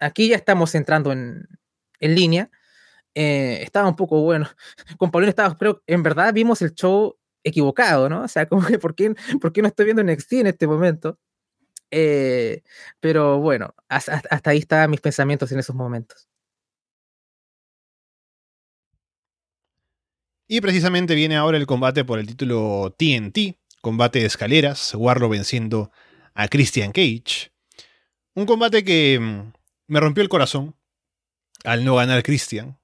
aquí 0.00 0.28
ya 0.28 0.36
estamos 0.36 0.74
entrando 0.74 1.12
en, 1.12 1.46
en 2.00 2.14
línea. 2.14 2.50
Eh, 3.14 3.62
estaba 3.62 3.88
un 3.88 3.96
poco 3.96 4.22
bueno. 4.22 4.48
Con 4.98 5.10
Paulino 5.10 5.30
estaba, 5.30 5.56
pero 5.56 5.82
en 5.86 6.02
verdad 6.02 6.32
vimos 6.34 6.62
el 6.62 6.74
show 6.74 7.16
equivocado, 7.42 8.08
¿no? 8.08 8.22
O 8.22 8.28
sea, 8.28 8.46
como 8.46 8.66
que, 8.66 8.78
¿por 8.78 8.94
qué, 8.94 9.14
¿por 9.40 9.52
qué 9.52 9.62
no 9.62 9.68
estoy 9.68 9.86
viendo 9.86 10.02
NXT 10.02 10.32
en 10.34 10.46
este 10.48 10.66
momento? 10.66 11.18
Eh, 11.90 12.62
pero 13.00 13.38
bueno, 13.38 13.74
hasta, 13.88 14.20
ahí 14.44 14.58
estaban 14.58 14.90
mis 14.90 15.00
pensamientos 15.00 15.52
en 15.52 15.60
esos 15.60 15.74
momentos. 15.74 16.28
Y 20.48 20.60
precisamente 20.60 21.14
viene 21.14 21.36
ahora 21.36 21.58
el 21.58 21.66
combate 21.66 22.04
por 22.04 22.18
el 22.18 22.26
título 22.26 22.94
TNT, 22.96 23.58
combate 23.80 24.20
de 24.20 24.26
escaleras, 24.26 24.94
Warlow 24.94 25.28
venciendo 25.28 25.90
a 26.34 26.48
Christian 26.48 26.92
Cage. 26.92 27.50
Un 28.34 28.46
combate 28.46 28.84
que 28.84 29.18
mm, 29.20 29.55
me 29.86 30.00
rompió 30.00 30.22
el 30.22 30.28
corazón 30.28 30.76
al 31.64 31.84
no 31.84 31.96
ganar 31.96 32.22
Christian, 32.22 32.78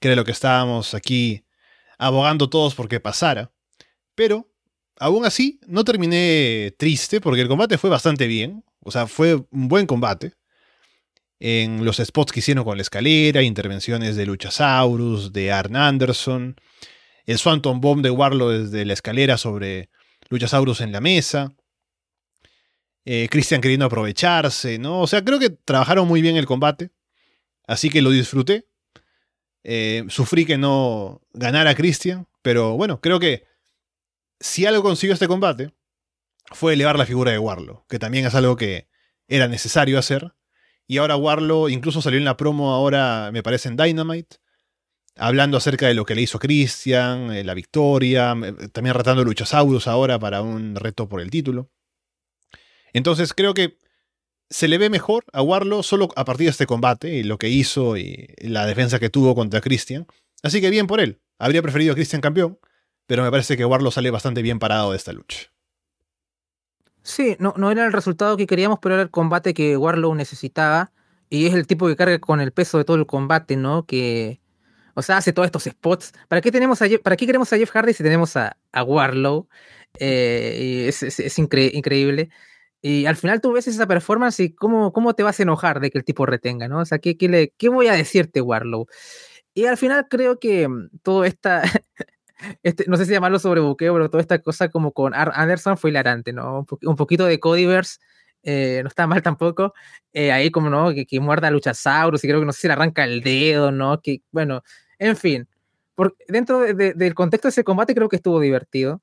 que 0.00 0.08
era 0.08 0.16
lo 0.16 0.24
que 0.24 0.32
estábamos 0.32 0.94
aquí 0.94 1.44
abogando 1.98 2.48
todos 2.48 2.74
porque 2.74 3.00
pasara. 3.00 3.52
Pero 4.14 4.50
aún 4.98 5.24
así, 5.24 5.60
no 5.66 5.84
terminé 5.84 6.74
triste 6.78 7.20
porque 7.20 7.42
el 7.42 7.48
combate 7.48 7.78
fue 7.78 7.90
bastante 7.90 8.26
bien. 8.26 8.64
O 8.80 8.90
sea, 8.90 9.06
fue 9.06 9.34
un 9.34 9.68
buen 9.68 9.86
combate. 9.86 10.34
En 11.40 11.84
los 11.84 11.98
spots 11.98 12.32
que 12.32 12.40
hicieron 12.40 12.64
con 12.64 12.76
la 12.76 12.82
escalera, 12.82 13.42
intervenciones 13.42 14.16
de 14.16 14.26
Luchasaurus, 14.26 15.32
de 15.32 15.52
Arn 15.52 15.76
Anderson, 15.76 16.56
el 17.26 17.38
Swanton 17.38 17.80
Bomb 17.80 18.02
de 18.02 18.10
Warlow 18.10 18.48
desde 18.48 18.84
la 18.84 18.94
escalera 18.94 19.38
sobre 19.38 19.88
Luchasaurus 20.30 20.80
en 20.80 20.90
la 20.90 21.00
mesa. 21.00 21.54
Eh, 23.10 23.26
Christian 23.30 23.62
queriendo 23.62 23.86
aprovecharse, 23.86 24.78
¿no? 24.78 25.00
O 25.00 25.06
sea, 25.06 25.24
creo 25.24 25.38
que 25.38 25.48
trabajaron 25.48 26.06
muy 26.06 26.20
bien 26.20 26.36
el 26.36 26.44
combate. 26.44 26.90
Así 27.66 27.88
que 27.88 28.02
lo 28.02 28.10
disfruté. 28.10 28.68
Eh, 29.64 30.04
sufrí 30.10 30.44
que 30.44 30.58
no 30.58 31.22
ganara 31.32 31.74
Christian, 31.74 32.28
pero 32.42 32.76
bueno, 32.76 33.00
creo 33.00 33.18
que 33.18 33.46
si 34.40 34.66
algo 34.66 34.82
consiguió 34.82 35.14
este 35.14 35.26
combate, 35.26 35.72
fue 36.52 36.74
elevar 36.74 36.98
la 36.98 37.06
figura 37.06 37.32
de 37.32 37.38
Warlow, 37.38 37.86
que 37.88 37.98
también 37.98 38.26
es 38.26 38.34
algo 38.34 38.56
que 38.56 38.88
era 39.26 39.48
necesario 39.48 39.98
hacer. 39.98 40.34
Y 40.86 40.98
ahora 40.98 41.16
Warlow 41.16 41.70
incluso 41.70 42.02
salió 42.02 42.18
en 42.18 42.26
la 42.26 42.36
promo 42.36 42.74
ahora, 42.74 43.30
me 43.32 43.42
parece, 43.42 43.70
en 43.70 43.78
Dynamite, 43.78 44.36
hablando 45.16 45.56
acerca 45.56 45.86
de 45.86 45.94
lo 45.94 46.04
que 46.04 46.14
le 46.14 46.20
hizo 46.20 46.38
Christian, 46.38 47.32
eh, 47.32 47.42
la 47.42 47.54
victoria, 47.54 48.36
eh, 48.44 48.68
también 48.68 48.94
retando 48.94 49.22
a 49.22 49.24
Luchasaurus 49.24 49.88
ahora 49.88 50.18
para 50.18 50.42
un 50.42 50.74
reto 50.74 51.08
por 51.08 51.22
el 51.22 51.30
título. 51.30 51.70
Entonces 52.92 53.32
creo 53.34 53.54
que 53.54 53.76
se 54.50 54.68
le 54.68 54.78
ve 54.78 54.90
mejor 54.90 55.24
a 55.32 55.42
Warlow 55.42 55.82
solo 55.82 56.08
a 56.16 56.24
partir 56.24 56.46
de 56.46 56.50
este 56.50 56.66
combate 56.66 57.14
y 57.14 57.22
lo 57.22 57.38
que 57.38 57.48
hizo 57.48 57.96
y 57.96 58.28
la 58.38 58.66
defensa 58.66 58.98
que 58.98 59.10
tuvo 59.10 59.34
contra 59.34 59.60
Christian. 59.60 60.06
Así 60.42 60.60
que 60.60 60.70
bien 60.70 60.86
por 60.86 61.00
él. 61.00 61.20
Habría 61.38 61.62
preferido 61.62 61.92
a 61.92 61.94
Christian 61.94 62.20
campeón, 62.20 62.58
pero 63.06 63.22
me 63.22 63.30
parece 63.30 63.56
que 63.56 63.64
Warlow 63.64 63.92
sale 63.92 64.10
bastante 64.10 64.42
bien 64.42 64.58
parado 64.58 64.90
de 64.90 64.96
esta 64.96 65.12
lucha. 65.12 65.48
Sí, 67.02 67.36
no, 67.38 67.54
no 67.56 67.70
era 67.70 67.86
el 67.86 67.92
resultado 67.92 68.36
que 68.36 68.46
queríamos, 68.46 68.80
pero 68.82 68.94
era 68.94 69.02
el 69.02 69.10
combate 69.10 69.54
que 69.54 69.76
Warlow 69.76 70.14
necesitaba. 70.14 70.92
Y 71.30 71.46
es 71.46 71.54
el 71.54 71.66
tipo 71.66 71.86
que 71.86 71.96
carga 71.96 72.18
con 72.18 72.40
el 72.40 72.52
peso 72.52 72.78
de 72.78 72.84
todo 72.84 72.96
el 72.96 73.06
combate, 73.06 73.56
¿no? 73.56 73.84
Que, 73.86 74.40
o 74.94 75.02
sea, 75.02 75.18
hace 75.18 75.32
todos 75.32 75.46
estos 75.46 75.64
spots. 75.64 76.12
¿Para 76.28 76.40
qué, 76.40 76.50
tenemos 76.50 76.82
a 76.82 76.86
¿para 77.02 77.16
qué 77.16 77.26
queremos 77.26 77.52
a 77.52 77.56
Jeff 77.56 77.70
Hardy 77.70 77.92
si 77.92 78.02
tenemos 78.02 78.36
a, 78.36 78.56
Warlow? 78.74 79.48
Eh, 80.00 80.86
es, 80.88 81.38
increíble. 81.38 82.30
Y 82.80 83.06
al 83.06 83.16
final 83.16 83.40
tú 83.40 83.52
ves 83.52 83.66
esa 83.66 83.86
performance 83.86 84.40
y 84.40 84.54
cómo, 84.54 84.92
cómo 84.92 85.14
te 85.14 85.22
vas 85.24 85.40
a 85.40 85.42
enojar 85.42 85.80
de 85.80 85.90
que 85.90 85.98
el 85.98 86.04
tipo 86.04 86.26
retenga, 86.26 86.68
¿no? 86.68 86.80
O 86.80 86.84
sea, 86.84 86.98
¿qué, 86.98 87.16
qué, 87.16 87.28
le, 87.28 87.52
qué 87.58 87.68
voy 87.68 87.88
a 87.88 87.92
decirte, 87.94 88.40
Warlow? 88.40 88.86
Y 89.54 89.66
al 89.66 89.76
final 89.76 90.06
creo 90.08 90.38
que 90.38 90.68
mm, 90.68 90.90
todo 91.02 91.24
esta, 91.24 91.62
este, 92.62 92.84
no 92.88 92.96
sé 92.96 93.06
si 93.06 93.12
llamarlo 93.12 93.38
sobrebuqueo, 93.38 93.94
pero 93.94 94.10
toda 94.10 94.20
esta 94.20 94.40
cosa 94.40 94.68
como 94.68 94.92
con 94.92 95.12
Anderson 95.14 95.76
fue 95.78 95.90
hilarante, 95.90 96.32
¿no? 96.32 96.66
Un, 96.82 96.96
poquito 96.96 97.26
de 97.26 97.40
Codyverse, 97.40 97.98
eh, 98.44 98.80
no 98.82 98.88
está 98.88 99.06
mal 99.06 99.22
tampoco. 99.22 99.74
Eh, 100.12 100.32
ahí 100.32 100.50
como, 100.50 100.70
¿no? 100.70 100.94
Que, 100.94 101.06
que 101.06 101.20
muerda 101.20 101.48
a 101.48 101.50
Luchasaurus 101.50 102.24
y 102.24 102.28
creo 102.28 102.40
que 102.40 102.46
no 102.46 102.52
sé 102.52 102.62
si 102.62 102.66
le 102.68 102.74
arranca 102.74 103.04
el 103.04 103.22
dedo, 103.22 103.72
¿no? 103.72 104.00
Que, 104.00 104.22
bueno, 104.30 104.62
en 104.98 105.16
fin. 105.16 105.48
Por, 105.94 106.16
dentro 106.28 106.60
del 106.60 107.14
contexto 107.14 107.48
de 107.48 107.50
ese 107.50 107.64
combate 107.64 107.94
creo 107.94 108.08
que 108.08 108.16
estuvo 108.16 108.40
divertido. 108.40 109.02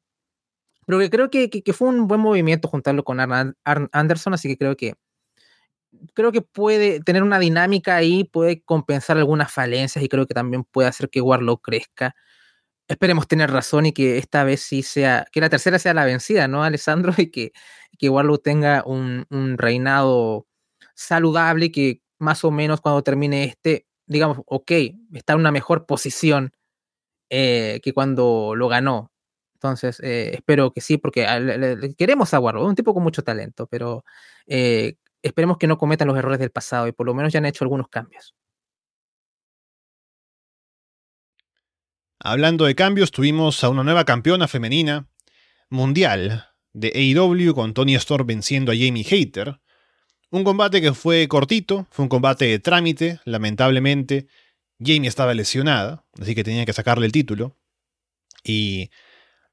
Pero 0.85 0.99
creo 1.09 1.29
que, 1.29 1.73
fue 1.73 1.87
un 1.89 2.07
buen 2.07 2.21
movimiento 2.21 2.67
juntarlo 2.67 3.03
con 3.03 3.19
Arn, 3.19 3.55
Anderson, 3.91 4.33
así 4.33 4.47
que 4.47 4.57
creo 4.57 4.75
que 4.77 4.93
creo 6.13 6.31
que 6.31 6.41
puede 6.41 6.99
tener 7.01 7.23
una 7.23 7.39
dinámica 7.39 7.95
ahí, 7.95 8.23
puede 8.25 8.61
compensar 8.63 9.17
algunas 9.17 9.51
falencias 9.51 10.03
y 10.03 10.09
creo 10.09 10.27
que 10.27 10.33
también 10.33 10.63
puede 10.63 10.87
hacer 10.87 11.09
que 11.09 11.21
Warlock 11.21 11.63
crezca. 11.63 12.15
Esperemos 12.87 13.27
tener 13.27 13.51
razón 13.51 13.87
y 13.87 13.93
que 13.93 14.17
esta 14.17 14.43
vez 14.43 14.61
sí 14.61 14.83
sea, 14.83 15.25
que 15.31 15.41
la 15.41 15.49
tercera 15.49 15.79
sea 15.79 15.93
la 15.93 16.05
vencida, 16.05 16.47
¿no, 16.47 16.63
Alessandro? 16.63 17.13
Y 17.17 17.31
que, 17.31 17.51
que 17.97 18.09
Warlock 18.09 18.43
tenga 18.43 18.83
un, 18.85 19.25
reinado 19.57 20.47
saludable 20.95 21.71
que 21.71 22.01
más 22.19 22.43
o 22.43 22.51
menos 22.51 22.81
cuando 22.81 23.03
termine 23.03 23.45
este, 23.45 23.87
digamos, 24.07 24.39
ok, 24.45 24.71
está 25.13 25.33
en 25.33 25.39
una 25.39 25.51
mejor 25.51 25.85
posición 25.85 26.53
eh, 27.29 27.81
que 27.83 27.93
cuando 27.93 28.53
lo 28.55 28.67
ganó. 28.67 29.11
Entonces, 29.55 29.99
eh, 30.01 30.31
espero 30.35 30.71
que 30.71 30.81
sí, 30.81 30.97
porque 30.97 31.25
queremos 31.97 32.33
a 32.33 32.39
un 32.39 32.75
tipo 32.75 32.93
con 32.93 33.03
mucho 33.03 33.23
talento, 33.23 33.67
pero 33.67 34.03
eh, 34.45 34.95
esperemos 35.23 35.57
que 35.57 35.67
no 35.67 35.77
cometan 35.77 36.07
los 36.07 36.17
errores 36.17 36.39
del 36.39 36.51
pasado 36.51 36.87
y 36.87 36.91
por 36.91 37.05
lo 37.05 37.13
menos 37.13 37.33
ya 37.33 37.39
han 37.39 37.45
hecho 37.45 37.63
algunos 37.63 37.87
cambios. 37.87 38.35
Hablando 42.19 42.65
de 42.65 42.75
cambios, 42.75 43.11
tuvimos 43.11 43.63
a 43.63 43.69
una 43.69 43.83
nueva 43.83 44.05
campeona 44.05 44.47
femenina 44.47 45.07
mundial 45.69 46.45
de 46.73 46.91
AEW 46.93 47.53
con 47.53 47.73
Tony 47.73 47.95
Storm 47.95 48.27
venciendo 48.27 48.71
a 48.71 48.75
Jamie 48.75 49.03
Hater. 49.03 49.59
Un 50.31 50.43
combate 50.43 50.81
que 50.81 50.93
fue 50.93 51.27
cortito, 51.27 51.87
fue 51.91 52.03
un 52.03 52.09
combate 52.09 52.45
de 52.45 52.59
trámite, 52.59 53.19
lamentablemente. 53.25 54.27
Jamie 54.79 55.07
estaba 55.07 55.33
lesionada, 55.33 56.03
así 56.19 56.35
que 56.35 56.43
tenía 56.43 56.65
que 56.65 56.73
sacarle 56.73 57.05
el 57.05 57.11
título. 57.11 57.55
Y 58.43 58.89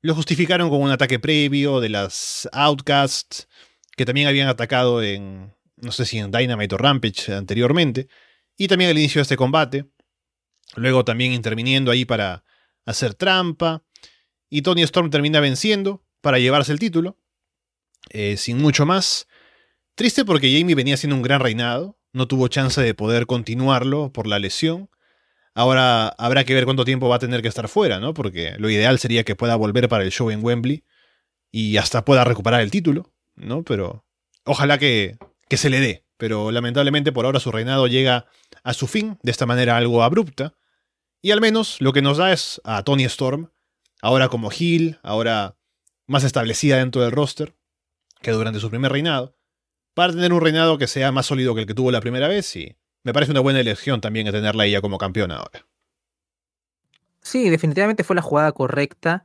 lo 0.03 0.15
justificaron 0.15 0.69
con 0.69 0.83
un 0.83 0.91
ataque 0.91 1.19
previo 1.19 1.81
de 1.81 1.89
las 1.89 2.49
Outcasts, 2.53 3.49
que 3.97 4.05
también 4.05 4.27
habían 4.27 4.49
atacado 4.49 5.03
en, 5.03 5.55
no 5.77 5.93
sé 5.93 6.05
si 6.05 6.19
en 6.19 6.31
Dynamite 6.31 6.75
o 6.75 6.79
Rampage 6.79 7.33
anteriormente, 7.33 8.09
y 8.57 8.67
también 8.67 8.91
al 8.91 8.99
inicio 8.99 9.21
de 9.21 9.23
este 9.23 9.37
combate, 9.37 9.87
luego 10.75 11.05
también 11.05 11.33
interviniendo 11.33 11.91
ahí 11.91 12.05
para 12.05 12.45
hacer 12.85 13.15
trampa, 13.15 13.85
y 14.51 14.63
Tony 14.63 14.83
Storm 14.83 15.09
termina 15.09 15.41
venciendo 15.41 16.05
para 16.21 16.41
llevarse 16.41 16.73
el 16.73 16.81
título, 16.81 17.17
eh, 18.11 18.37
sin 18.37 18.59
mucho 18.59 18.85
más. 18.85 19.29
Triste 19.95 20.25
porque 20.25 20.53
Jamie 20.53 20.75
venía 20.75 20.95
haciendo 20.95 21.17
un 21.17 21.23
gran 21.23 21.41
reinado, 21.41 21.97
no 22.13 22.27
tuvo 22.27 22.49
chance 22.49 22.81
de 22.81 22.95
poder 22.95 23.27
continuarlo 23.27 24.13
por 24.13 24.27
la 24.27 24.39
lesión. 24.39 24.91
Ahora 25.55 26.09
habrá 26.19 26.45
que 26.45 26.55
ver 26.55 26.65
cuánto 26.65 26.85
tiempo 26.85 27.09
va 27.09 27.17
a 27.17 27.21
tener 27.21 27.43
que 27.43 27.49
estar 27.49 27.69
fuera, 27.69 28.01
¿no? 28.01 28.15
Porque 28.15 28.55
lo 28.59 28.71
ideal 28.71 28.99
sería 28.99 29.25
que 29.25 29.37
pueda 29.37 29.57
volver 29.57 29.89
para 29.89 30.05
el 30.05 30.11
show 30.11 30.31
en 30.31 30.43
Wembley 30.43 30.85
y 31.51 31.77
hasta 31.77 32.05
pueda 32.05 32.25
recuperar 32.25 32.61
el 32.61 32.71
título, 32.71 33.13
¿no? 33.35 33.63
Pero 33.63 34.07
ojalá 34.45 34.79
que 34.79 35.19
que 35.53 35.59
se 35.59 35.69
le 35.69 35.81
dé, 35.81 36.07
pero 36.17 36.51
lamentablemente 36.51 37.13
por 37.13 37.27
ahora 37.27 37.39
su 37.39 37.53
reinado 37.53 37.87
llega 37.87 38.25
a 38.65 38.73
su 38.73 38.87
fin 38.87 39.19
de 39.23 39.31
esta 39.31 39.45
manera 39.45 39.77
algo 39.77 40.03
abrupta, 40.03 40.55
y 41.21 41.31
al 41.31 41.43
menos 41.43 41.79
lo 41.83 41.93
que 41.93 42.01
nos 42.01 42.17
da 42.17 42.33
es 42.33 42.59
a 42.65 42.83
Tony 42.85 43.05
Storm, 43.05 43.51
ahora 44.01 44.31
como 44.31 44.51
heel, 44.51 44.99
ahora 45.03 45.59
más 46.07 46.25
establecida 46.25 46.79
dentro 46.79 47.03
del 47.03 47.11
roster 47.11 47.55
que 48.23 48.31
durante 48.31 48.61
su 48.61 48.71
primer 48.71 48.93
reinado, 48.93 49.37
para 49.93 50.15
tener 50.15 50.33
un 50.33 50.41
reinado 50.41 50.79
que 50.79 50.87
sea 50.87 51.13
más 51.13 51.27
sólido 51.27 51.55
que 51.55 51.61
el 51.61 51.67
que 51.67 51.75
tuvo 51.75 51.91
la 51.91 52.01
primera 52.01 52.29
vez, 52.29 52.57
y 52.57 52.79
me 53.05 53.13
parece 53.13 53.33
una 53.33 53.41
buena 53.41 53.61
elección 53.61 54.01
también 54.01 54.31
tenerla 54.31 54.67
ella 54.67 54.81
como 54.81 54.99
campeona 54.99 55.37
ahora. 55.37 55.67
Sí, 57.21 57.51
definitivamente 57.51 58.05
fue 58.05 58.17
la 58.17 58.23
jugada 58.23 58.53
correcta. 58.53 59.25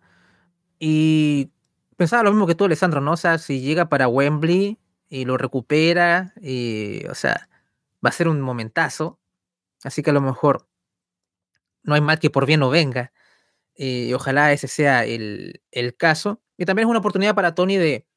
Y 0.80 1.50
pensaba 1.96 2.24
lo 2.24 2.32
mismo 2.32 2.48
que 2.48 2.56
tú, 2.56 2.66
Alessandro, 2.66 3.02
¿no? 3.02 3.14
O 3.14 3.18
sea, 3.18 3.38
si 3.38 3.62
llega 3.62 3.90
para 3.90 4.08
Wembley, 4.08 4.78
y 5.10 5.26
lo 5.26 5.38
recupera, 5.38 6.34
y, 6.42 7.06
o 7.08 7.16
sea, 7.16 7.50
va 8.06 8.10
a 8.10 8.14
ser 8.14 8.28
un 8.28 8.42
momentazo. 8.42 9.20
Así 9.84 10.04
que 10.04 10.10
a 10.10 10.14
lo 10.14 10.22
mejor 10.22 10.68
no 11.84 11.96
hay 11.96 12.02
mal 12.02 12.20
que 12.20 12.30
por 12.30 12.46
bien 12.46 12.60
no 12.60 12.70
venga. 12.70 13.14
Y 13.76 14.14
ojalá 14.14 14.52
ese 14.54 14.68
sea 14.68 15.06
el, 15.06 15.62
el, 15.72 15.96
caso. 15.96 16.42
Y 16.58 16.66
también 16.66 16.88
es 16.88 16.90
una 16.90 17.00
oportunidad 17.00 17.36
para 17.36 17.56
Tony 17.56 17.78
de 17.78 18.08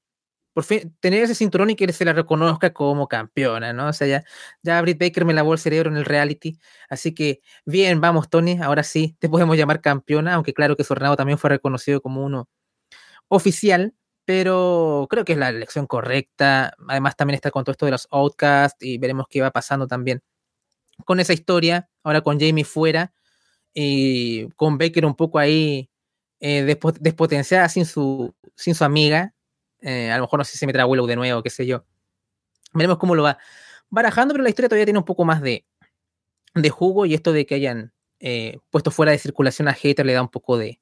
por 0.52 0.64
fin 0.64 0.96
tener 1.00 1.22
ese 1.22 1.34
cinturón 1.34 1.70
y 1.70 1.76
que 1.76 1.92
se 1.92 2.04
la 2.04 2.12
reconozca 2.12 2.72
como 2.72 3.08
campeona, 3.08 3.72
¿no? 3.72 3.88
O 3.88 3.92
sea, 3.92 4.06
ya, 4.06 4.24
ya 4.62 4.80
Britt 4.82 4.98
Baker 5.00 5.24
me 5.24 5.34
lavó 5.34 5.52
el 5.52 5.58
cerebro 5.58 5.90
en 5.90 5.96
el 5.96 6.04
reality. 6.04 6.58
Así 6.88 7.14
que, 7.14 7.40
bien, 7.64 8.00
vamos, 8.00 8.28
Tony, 8.30 8.58
ahora 8.62 8.82
sí, 8.82 9.16
te 9.20 9.28
podemos 9.28 9.56
llamar 9.56 9.80
campeona, 9.80 10.34
aunque 10.34 10.54
claro 10.54 10.76
que 10.76 10.84
su 10.84 10.94
reinado 10.94 11.16
también 11.16 11.38
fue 11.38 11.50
reconocido 11.50 12.00
como 12.00 12.24
uno 12.24 12.48
oficial 13.28 13.94
pero 14.24 15.08
creo 15.10 15.24
que 15.24 15.32
es 15.32 15.38
la 15.38 15.48
elección 15.48 15.88
correcta. 15.88 16.72
Además, 16.88 17.16
también 17.16 17.34
está 17.34 17.50
con 17.50 17.64
todo 17.64 17.72
esto 17.72 17.86
de 17.86 17.92
los 17.92 18.06
Outcasts 18.12 18.80
y 18.80 18.96
veremos 18.98 19.26
qué 19.28 19.40
va 19.42 19.50
pasando 19.50 19.88
también 19.88 20.22
con 21.04 21.20
esa 21.20 21.32
historia. 21.32 21.90
Ahora 22.04 22.20
con 22.22 22.38
Jamie 22.40 22.64
fuera 22.64 23.12
y 23.74 24.48
con 24.50 24.78
Baker 24.78 25.06
un 25.06 25.16
poco 25.16 25.38
ahí 25.40 25.90
eh, 26.40 26.78
despotenciada 27.00 27.68
sin 27.68 27.86
su, 27.86 28.34
sin 28.56 28.74
su 28.74 28.84
amiga. 28.84 29.34
Eh, 29.82 30.10
a 30.10 30.16
lo 30.16 30.24
mejor 30.24 30.38
no 30.38 30.44
sé 30.44 30.52
si 30.52 30.58
se 30.58 30.66
meterá 30.66 30.86
Willow 30.86 31.06
de 31.06 31.16
nuevo, 31.16 31.42
qué 31.42 31.50
sé 31.50 31.66
yo. 31.66 31.84
Veremos 32.72 32.98
cómo 32.98 33.14
lo 33.14 33.22
va 33.22 33.38
barajando, 33.88 34.34
pero 34.34 34.44
la 34.44 34.50
historia 34.50 34.68
todavía 34.68 34.86
tiene 34.86 34.98
un 34.98 35.04
poco 35.04 35.24
más 35.24 35.42
de, 35.42 35.64
de 36.54 36.70
jugo 36.70 37.06
y 37.06 37.14
esto 37.14 37.32
de 37.32 37.46
que 37.46 37.56
hayan 37.56 37.92
eh, 38.20 38.58
puesto 38.70 38.90
fuera 38.90 39.12
de 39.12 39.18
circulación 39.18 39.68
a 39.68 39.72
Hater 39.72 40.04
le 40.04 40.12
da 40.12 40.22
un 40.22 40.28
poco 40.28 40.58
de, 40.58 40.80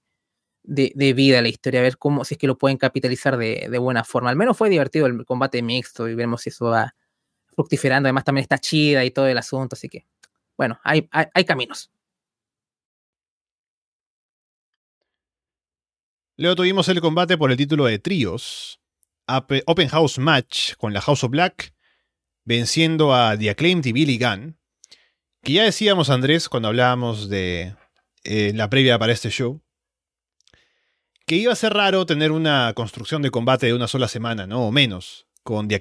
de, 0.65 1.13
vida 1.15 1.39
a 1.39 1.43
la 1.43 1.49
historia, 1.49 1.81
a 1.81 1.83
ver 1.83 1.97
cómo, 1.97 2.25
si 2.25 2.35
es 2.35 2.39
que 2.39 2.47
lo 2.47 2.59
pueden 2.59 2.77
capitalizar 2.77 3.37
de, 3.37 3.79
buena 3.79 4.05
forma. 4.05 4.31
Al 4.31 4.37
menos 4.37 4.57
fue 4.57 4.69
divertido 4.69 5.07
el 5.07 5.25
combate 5.25 5.63
mixto 5.63 6.09
y 6.09 6.15
veremos 6.15 6.43
si 6.43 6.51
eso 6.51 6.67
va 6.67 6.95
fructiferando. 7.55 8.07
Además, 8.09 8.25
también 8.25 8.43
está 8.43 8.59
chida 8.59 9.05
y 9.05 9.11
todo 9.11 9.27
el 9.29 9.39
asunto, 9.39 9.75
así 9.75 9.89
que, 9.89 10.05
bueno, 10.57 10.79
hay, 10.85 11.09
hay, 11.11 11.45
caminos. 11.45 11.91
Luego 16.37 16.57
tuvimos 16.57 16.89
el 16.89 17.01
combate 17.01 17.39
por 17.39 17.51
el 17.51 17.57
título 17.57 17.87
de 17.87 17.99
tríos. 17.99 18.78
Open 19.29 19.89
House 19.89 20.19
Match 20.19 20.75
con 20.77 20.93
la 20.93 21.01
House 21.01 21.25
of 21.25 21.31
Black, 21.31 21.75
venciendo 22.45 23.15
a 23.15 23.37
The 23.37 23.51
Acclaimed 23.51 23.85
y 23.87 23.93
Billy 23.93 24.19
Gunn. 24.19 24.59
Que 25.43 25.53
ya 25.53 25.65
decíamos, 25.65 26.11
Andrés, 26.11 26.49
cuando 26.49 26.69
hablábamos 26.69 27.29
de 27.29 27.77
eh, 28.25 28.53
la 28.55 28.69
previa 28.69 28.99
para 28.99 29.13
este 29.13 29.31
show, 29.31 29.63
que 31.27 31.37
iba 31.37 31.53
a 31.53 31.57
ser 31.57 31.75
raro 31.75 32.07
tener 32.07 32.33
una 32.33 32.73
construcción 32.75 33.23
de 33.23 33.31
combate 33.31 33.67
de 33.67 33.75
una 33.75 33.87
sola 33.87 34.09
semana, 34.09 34.47
¿no? 34.47 34.67
O 34.67 34.73
menos, 34.73 35.27
con 35.43 35.69
The 35.69 35.81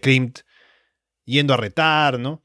yendo 1.26 1.54
a 1.54 1.58
retar, 1.58 2.20
¿no? 2.20 2.44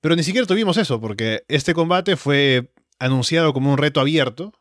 Pero 0.00 0.16
ni 0.16 0.22
siquiera 0.22 0.46
tuvimos 0.46 0.76
eso, 0.76 1.00
porque 1.00 1.44
este 1.48 1.74
combate 1.74 2.16
fue 2.16 2.72
anunciado 2.98 3.52
como 3.52 3.72
un 3.72 3.78
reto 3.78 4.00
abierto 4.00 4.52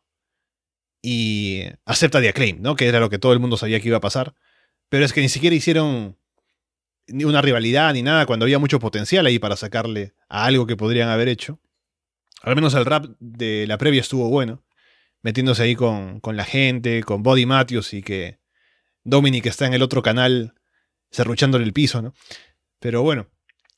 y 1.01 1.63
acepta 1.85 2.21
The 2.21 2.57
¿no? 2.59 2.75
Que 2.75 2.87
era 2.87 2.99
lo 2.99 3.09
que 3.09 3.19
todo 3.19 3.33
el 3.33 3.39
mundo 3.39 3.57
sabía 3.57 3.79
que 3.79 3.89
iba 3.89 3.97
a 3.97 4.01
pasar. 4.01 4.35
Pero 4.91 5.05
es 5.05 5.13
que 5.13 5.21
ni 5.21 5.29
siquiera 5.29 5.55
hicieron 5.55 6.17
ni 7.07 7.23
una 7.23 7.41
rivalidad 7.41 7.93
ni 7.93 8.01
nada 8.01 8.25
cuando 8.25 8.43
había 8.43 8.59
mucho 8.59 8.77
potencial 8.77 9.25
ahí 9.25 9.39
para 9.39 9.55
sacarle 9.55 10.15
a 10.27 10.43
algo 10.43 10.67
que 10.67 10.75
podrían 10.75 11.07
haber 11.07 11.29
hecho. 11.29 11.61
Al 12.41 12.55
menos 12.55 12.73
el 12.73 12.83
rap 12.83 13.05
de 13.21 13.67
la 13.67 13.77
previa 13.77 14.01
estuvo 14.01 14.27
bueno 14.27 14.65
metiéndose 15.21 15.63
ahí 15.63 15.77
con, 15.77 16.19
con 16.19 16.35
la 16.35 16.43
gente, 16.43 17.03
con 17.03 17.23
Body 17.23 17.45
Matthews 17.45 17.93
y 17.93 18.01
que 18.01 18.39
Dominic 19.05 19.45
está 19.45 19.65
en 19.65 19.73
el 19.73 19.81
otro 19.81 20.01
canal 20.01 20.55
cerruchándole 21.09 21.63
el 21.63 21.71
piso, 21.71 22.01
¿no? 22.01 22.13
Pero 22.79 23.01
bueno, 23.01 23.27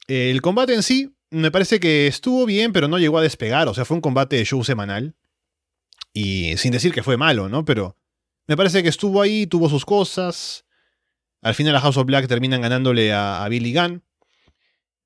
el 0.07 0.41
combate 0.41 0.73
en 0.73 0.81
sí 0.81 1.15
me 1.29 1.51
parece 1.51 1.79
que 1.79 2.07
estuvo 2.07 2.47
bien, 2.47 2.73
pero 2.73 2.87
no 2.87 2.97
llegó 2.97 3.19
a 3.19 3.21
despegar, 3.21 3.67
o 3.67 3.75
sea, 3.75 3.85
fue 3.85 3.95
un 3.95 4.01
combate 4.01 4.37
de 4.37 4.45
show 4.45 4.63
semanal. 4.63 5.13
Y 6.11 6.57
sin 6.57 6.71
decir 6.71 6.91
que 6.91 7.03
fue 7.03 7.17
malo, 7.17 7.49
¿no? 7.49 7.65
Pero 7.65 7.99
me 8.47 8.57
parece 8.57 8.81
que 8.81 8.89
estuvo 8.89 9.21
ahí, 9.21 9.45
tuvo 9.45 9.69
sus 9.69 9.85
cosas. 9.85 10.65
Al 11.43 11.55
final 11.55 11.75
a 11.75 11.81
House 11.81 11.97
of 11.97 12.05
Black 12.05 12.27
terminan 12.27 12.61
ganándole 12.61 13.13
a, 13.13 13.45
Billy 13.49 13.73
Gunn. 13.73 14.01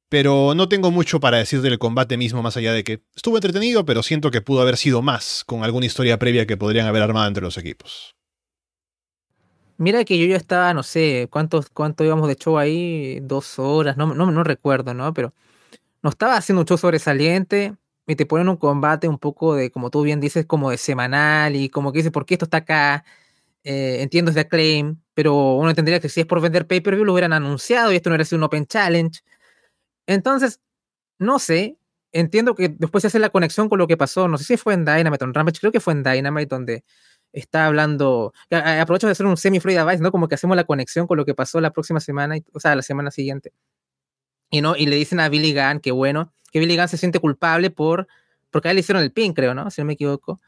Pero 0.09 0.53
no 0.55 0.69
tengo 0.69 0.89
mucho 0.89 1.19
para 1.19 1.37
decir 1.37 1.61
del 1.61 1.79
combate 1.79 2.15
mismo, 2.15 2.41
más 2.41 2.55
allá 2.55 2.71
de 2.71 2.85
que 2.85 3.03
estuvo 3.13 3.35
entretenido, 3.35 3.83
pero 3.83 4.03
siento 4.03 4.31
que 4.31 4.39
pudo 4.39 4.61
haber 4.61 4.77
sido 4.77 5.01
más 5.01 5.43
con 5.45 5.65
alguna 5.65 5.85
historia 5.85 6.17
previa 6.17 6.47
que 6.47 6.55
podrían 6.55 6.87
haber 6.87 7.01
armado 7.01 7.27
entre 7.27 7.43
los 7.43 7.57
equipos. 7.57 8.15
Mira 9.77 10.05
que 10.05 10.17
yo 10.17 10.25
ya 10.25 10.37
estaba, 10.37 10.73
no 10.73 10.81
sé, 10.81 11.27
¿cuántos, 11.29 11.69
cuánto 11.69 12.05
íbamos 12.05 12.29
de 12.29 12.35
show 12.35 12.57
ahí? 12.57 13.19
Dos 13.21 13.59
horas, 13.59 13.97
no, 13.97 14.43
recuerdo, 14.43 14.93
¿no? 14.93 15.13
Pero 15.13 15.33
no 16.01 16.09
estaba 16.09 16.37
haciendo 16.37 16.61
un 16.61 16.67
show 16.67 16.77
sobresaliente 16.77 17.75
y 18.07 18.15
te 18.15 18.25
ponen 18.25 18.47
un 18.47 18.55
combate 18.57 19.09
un 19.09 19.19
poco 19.19 19.55
de, 19.55 19.71
como 19.71 19.89
tú 19.89 20.03
bien 20.03 20.21
dices, 20.21 20.45
como 20.45 20.71
de 20.71 20.77
semanal 20.77 21.55
y 21.55 21.69
como 21.69 21.91
que 21.91 21.99
dices, 21.99 22.11
¿por 22.13 22.25
qué 22.25 22.35
esto 22.35 22.45
está 22.45 22.57
acá? 22.57 23.03
Eh, 23.63 23.97
entiendo 24.01 24.31
es 24.31 24.35
de 24.35 24.41
Acclaim, 24.41 24.97
pero 25.17 25.55
uno 25.55 25.71
entendería 25.71 25.99
que 25.99 26.09
si 26.09 26.19
es 26.19 26.27
por 26.27 26.39
vender 26.41 26.67
pay-per-view 26.67 27.03
lo 27.03 27.13
hubieran 27.13 27.33
anunciado 27.33 27.91
y 27.91 27.95
esto 27.95 28.07
no 28.07 28.13
hubiera 28.13 28.23
sido 28.23 28.37
un 28.37 28.43
Open 28.43 28.67
Challenge. 28.67 29.19
Entonces, 30.05 30.61
no 31.17 31.39
sé, 31.39 31.79
entiendo 32.11 32.53
que 32.53 32.69
después 32.69 33.01
se 33.01 33.07
hace 33.07 33.17
la 33.17 33.31
conexión 33.31 33.67
con 33.67 33.79
lo 33.79 33.87
que 33.87 33.97
pasó, 33.97 34.27
no 34.27 34.37
sé 34.37 34.43
si 34.43 34.57
fue 34.57 34.75
en 34.75 34.85
Dynamite 34.85 35.25
o 35.25 35.27
en 35.27 35.33
Rampage, 35.33 35.59
creo 35.59 35.71
que 35.71 35.79
fue 35.79 35.93
en 35.93 36.03
Dynamite 36.03 36.45
donde 36.45 36.83
está 37.33 37.65
hablando, 37.65 38.31
aprovecho 38.51 39.07
de 39.07 39.13
hacer 39.13 39.25
un 39.25 39.37
semi 39.37 39.59
Free 39.59 39.73
Device, 39.73 40.03
¿no? 40.03 40.11
Como 40.11 40.27
que 40.27 40.35
hacemos 40.35 40.55
la 40.55 40.65
conexión 40.65 41.07
con 41.07 41.17
lo 41.17 41.25
que 41.25 41.33
pasó 41.33 41.59
la 41.61 41.71
próxima 41.71 41.99
semana, 41.99 42.37
o 42.53 42.59
sea, 42.59 42.75
la 42.75 42.83
semana 42.83 43.09
siguiente. 43.09 43.53
Y, 44.51 44.61
¿no? 44.61 44.75
y 44.75 44.85
le 44.85 44.97
dicen 44.97 45.19
a 45.19 45.29
Billy 45.29 45.51
Gunn 45.51 45.79
que 45.79 45.89
bueno, 45.89 46.31
que 46.51 46.59
Billy 46.59 46.77
Gunn 46.77 46.89
se 46.89 46.97
siente 46.97 47.19
culpable 47.19 47.71
por, 47.71 48.07
porque 48.51 48.67
a 48.67 48.71
él 48.71 48.75
le 48.75 48.81
hicieron 48.81 49.01
el 49.01 49.11
pin, 49.11 49.33
creo, 49.33 49.55
¿no? 49.55 49.71
Si 49.71 49.81
no 49.81 49.85
me 49.85 49.93
equivoco. 49.93 50.39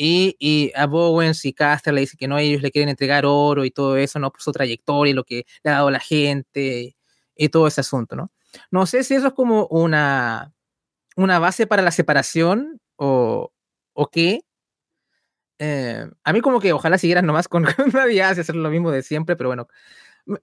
Y, 0.00 0.36
y, 0.38 0.70
a 0.76 0.86
Bowens 0.86 1.44
y 1.44 1.52
Caster 1.52 1.92
le 1.92 2.02
dicen 2.02 2.18
que 2.18 2.28
no, 2.28 2.38
ellos 2.38 2.62
le 2.62 2.70
quieren 2.70 2.88
entregar 2.88 3.24
oro 3.26 3.64
y 3.64 3.72
todo 3.72 3.96
eso, 3.96 4.20
¿no? 4.20 4.30
Por 4.30 4.40
su 4.40 4.52
trayectoria 4.52 5.10
y 5.10 5.14
lo 5.14 5.24
que 5.24 5.44
le 5.64 5.70
ha 5.70 5.74
dado 5.74 5.90
la 5.90 5.98
gente 5.98 6.96
y 7.34 7.48
todo 7.48 7.66
ese 7.66 7.80
asunto, 7.80 8.14
¿no? 8.14 8.30
No 8.70 8.86
sé 8.86 9.02
si 9.02 9.14
eso 9.14 9.28
es 9.28 9.32
como 9.34 9.66
una, 9.66 10.54
una 11.16 11.40
base 11.40 11.66
para 11.66 11.82
la 11.82 11.90
separación 11.90 12.80
o, 12.96 13.52
o 13.92 14.10
qué, 14.10 14.42
eh, 15.58 16.08
a 16.22 16.32
mí 16.32 16.40
como 16.40 16.60
que 16.60 16.72
ojalá 16.72 16.98
siguieran 16.98 17.26
nomás 17.26 17.48
con, 17.48 17.64
nadie 17.92 18.22
hace 18.22 18.42
hacer 18.42 18.56
lo 18.56 18.70
mismo 18.70 18.90
de 18.90 19.02
siempre, 19.02 19.36
pero 19.36 19.48
bueno, 19.48 19.68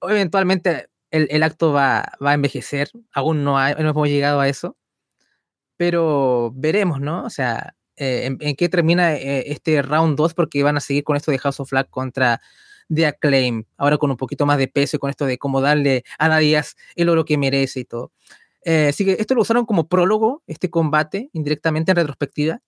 eventualmente 0.02 0.90
el, 1.12 1.44
acto 1.44 1.72
va, 1.72 2.04
va, 2.24 2.32
a 2.32 2.34
envejecer, 2.34 2.90
aún 3.14 3.44
no, 3.44 3.54
no, 3.54 3.90
hemos 3.90 4.08
llegado 4.10 4.42
a 4.42 4.50
eso, 4.50 4.78
pero 5.78 6.52
veremos, 6.56 7.00
¿no? 7.00 7.24
O 7.24 7.30
sea, 7.30 7.76
eh, 7.98 8.36
en, 8.40 8.56
qué 8.56 8.70
termina 8.70 9.16
eh, 9.16 9.52
este 9.52 9.82
round 9.82 10.18
2, 10.18 10.34
porque 10.34 10.64
van 10.64 10.78
a 10.78 10.80
seguir 10.82 11.04
con 11.04 11.16
esto 11.18 11.32
de 11.32 11.40
House 11.40 11.60
of 11.60 11.70
Flag 11.70 11.90
contra 11.90 12.42
The 12.94 13.08
Acclaim, 13.08 13.66
ahora 13.78 13.98
con 13.98 14.12
un 14.12 14.18
poquito 14.18 14.46
más 14.46 14.58
de 14.58 14.68
peso 14.68 14.98
y 14.98 15.00
con 15.00 15.10
esto 15.10 15.26
de 15.26 15.38
cómo 15.38 15.62
darle 15.62 16.04
a 16.20 16.30
nadie 16.30 16.62
el 16.96 17.10
oro 17.10 17.26
que 17.26 17.38
merece 17.38 17.82
y 17.82 17.86
todo. 17.86 18.12
así 18.90 19.06
que 19.06 19.18
esto 19.20 19.36
lo 19.36 19.42
usaron 19.42 19.66
como 19.66 19.88
prólogo, 19.88 20.44
este 20.48 20.70
combate, 20.70 21.30
indirectamente 21.34 21.92
en 21.92 21.98
retrospectiva, 21.98 22.62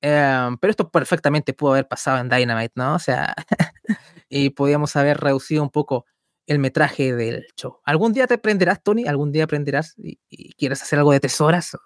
Em, 0.00 0.58
pero 0.58 0.70
esto 0.70 0.90
perfectamente 0.90 1.52
pudo 1.54 1.72
haber 1.72 1.88
pasado 1.88 2.18
en 2.18 2.28
Dynamite, 2.28 2.72
¿no? 2.76 2.94
O 2.94 2.98
sea, 2.98 3.34
y 4.28 4.50
podíamos 4.50 4.94
haber 4.96 5.18
reducido 5.18 5.62
un 5.62 5.70
poco 5.70 6.06
el 6.46 6.58
metraje 6.58 7.14
del 7.14 7.46
show. 7.56 7.80
¿Algún 7.84 8.12
día 8.12 8.26
te 8.26 8.34
aprenderás, 8.34 8.82
Tony? 8.82 9.06
¿Algún 9.06 9.32
día 9.32 9.44
aprenderás 9.44 9.94
y, 9.96 10.18
quieres 10.54 10.82
hacer 10.82 10.98
algo 10.98 11.12
de 11.12 11.20
tesoras? 11.20 11.76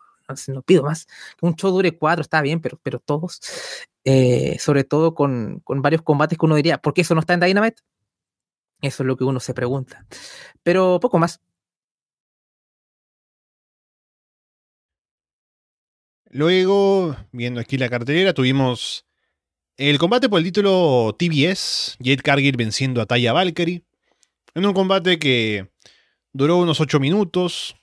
No, 0.49 0.63
pido 0.63 0.83
más. 0.83 1.07
Que 1.39 1.47
un 1.47 1.55
show 1.57 1.71
dure 1.71 1.97
cuatro 1.97 2.23
está 2.23 2.43
bien, 2.43 2.61
pero, 2.61 2.79
pero 2.83 2.99
todos, 3.01 3.41
eh, 4.05 4.59
sobre 4.59 4.85
todo 4.85 5.15
con, 5.15 5.61
con, 5.65 5.83
varios 5.83 6.03
combates 6.03 6.39
que 6.39 6.47
uno 6.47 6.57
diría, 6.57 6.79
¿por 6.79 6.95
qué 6.95 7.03
eso 7.03 7.15
no 7.15 7.21
está 7.21 7.35
en 7.35 7.41
Dynamite? 7.41 7.83
Eso 8.83 9.03
es 9.03 9.07
lo 9.07 9.17
que 9.17 9.25
uno 9.25 9.41
se 9.41 9.55
pregunta. 9.55 10.07
Pero 10.63 11.01
poco 11.01 11.19
más. 11.19 11.41
Luego, 16.33 17.17
viendo 17.33 17.61
aquí 17.61 17.77
la 17.77 17.89
cartelera, 17.89 18.33
tuvimos 18.33 19.05
el 19.77 19.99
combate 19.99 20.29
por 20.29 20.39
el 20.39 20.45
título 20.45 21.17
TBS, 21.19 21.97
Jade 21.99 22.19
Cargill 22.19 22.57
venciendo 22.57 23.01
a 23.01 23.07
Taya 23.07 23.33
Valkyrie, 23.33 23.83
en 24.55 24.67
un 24.67 24.75
combate 24.75 25.19
que 25.19 25.71
duró 26.33 26.59
unos 26.59 26.81
8 26.81 27.01
minutos, 27.01 27.77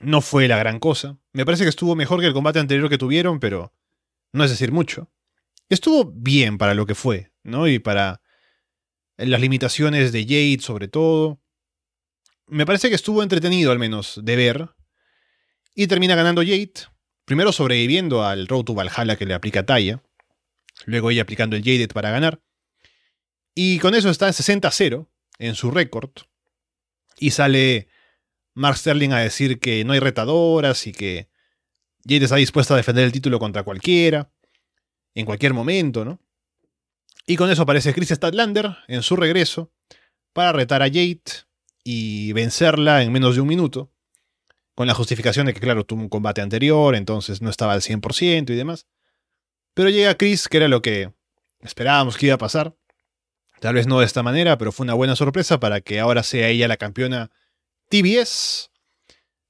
no 0.00 0.20
fue 0.20 0.48
la 0.48 0.58
gran 0.58 0.78
cosa. 0.78 1.18
Me 1.32 1.44
parece 1.44 1.64
que 1.64 1.70
estuvo 1.70 1.94
mejor 1.96 2.20
que 2.20 2.26
el 2.26 2.32
combate 2.32 2.58
anterior 2.58 2.88
que 2.88 2.98
tuvieron, 2.98 3.40
pero 3.40 3.72
no 4.32 4.44
es 4.44 4.50
decir 4.50 4.72
mucho. 4.72 5.10
Estuvo 5.68 6.04
bien 6.04 6.58
para 6.58 6.74
lo 6.74 6.86
que 6.86 6.94
fue, 6.94 7.32
¿no? 7.42 7.66
Y 7.68 7.78
para 7.78 8.20
las 9.16 9.40
limitaciones 9.40 10.12
de 10.12 10.22
Jade 10.22 10.58
sobre 10.60 10.88
todo. 10.88 11.40
Me 12.46 12.66
parece 12.66 12.88
que 12.88 12.94
estuvo 12.94 13.22
entretenido 13.22 13.72
al 13.72 13.78
menos 13.78 14.20
de 14.22 14.36
ver. 14.36 14.70
Y 15.74 15.88
termina 15.88 16.14
ganando 16.14 16.42
Jade, 16.42 16.72
Primero 17.26 17.50
sobreviviendo 17.50 18.24
al 18.24 18.46
Road 18.46 18.64
to 18.64 18.74
Valhalla 18.74 19.16
que 19.16 19.26
le 19.26 19.34
aplica 19.34 19.66
Taya. 19.66 20.00
Luego 20.84 21.10
ella 21.10 21.22
aplicando 21.22 21.56
el 21.56 21.64
Jaded 21.64 21.90
para 21.90 22.10
ganar. 22.10 22.40
Y 23.52 23.80
con 23.80 23.96
eso 23.96 24.10
está 24.10 24.28
en 24.28 24.32
60-0 24.32 25.08
en 25.40 25.54
su 25.56 25.72
récord. 25.72 26.10
Y 27.18 27.32
sale 27.32 27.88
Mark 28.56 28.78
Sterling 28.78 29.12
a 29.12 29.18
decir 29.18 29.60
que 29.60 29.84
no 29.84 29.92
hay 29.92 30.00
retadoras 30.00 30.86
y 30.86 30.92
que 30.92 31.28
Jade 32.04 32.24
está 32.24 32.36
dispuesta 32.36 32.72
a 32.72 32.78
defender 32.78 33.04
el 33.04 33.12
título 33.12 33.38
contra 33.38 33.62
cualquiera. 33.62 34.30
En 35.14 35.26
cualquier 35.26 35.52
momento, 35.52 36.04
¿no? 36.04 36.18
Y 37.26 37.36
con 37.36 37.50
eso 37.50 37.62
aparece 37.62 37.92
Chris 37.92 38.08
Statlander 38.08 38.78
en 38.88 39.02
su 39.02 39.14
regreso 39.14 39.70
para 40.32 40.52
retar 40.52 40.82
a 40.82 40.86
Jade 40.86 41.20
y 41.84 42.32
vencerla 42.32 43.02
en 43.02 43.12
menos 43.12 43.34
de 43.34 43.42
un 43.42 43.48
minuto 43.48 43.92
con 44.74 44.86
la 44.86 44.94
justificación 44.94 45.46
de 45.46 45.54
que, 45.54 45.60
claro, 45.60 45.84
tuvo 45.84 46.00
un 46.00 46.08
combate 46.08 46.40
anterior, 46.40 46.94
entonces 46.94 47.42
no 47.42 47.50
estaba 47.50 47.74
al 47.74 47.82
100% 47.82 48.50
y 48.50 48.54
demás. 48.54 48.86
Pero 49.74 49.90
llega 49.90 50.16
Chris, 50.16 50.48
que 50.48 50.56
era 50.56 50.68
lo 50.68 50.80
que 50.80 51.12
esperábamos 51.60 52.16
que 52.16 52.26
iba 52.26 52.36
a 52.36 52.38
pasar. 52.38 52.74
Tal 53.60 53.74
vez 53.74 53.86
no 53.86 53.98
de 54.00 54.06
esta 54.06 54.22
manera, 54.22 54.56
pero 54.56 54.72
fue 54.72 54.84
una 54.84 54.94
buena 54.94 55.14
sorpresa 55.14 55.60
para 55.60 55.82
que 55.82 56.00
ahora 56.00 56.22
sea 56.22 56.48
ella 56.48 56.68
la 56.68 56.78
campeona 56.78 57.30
TBS. 57.88 58.70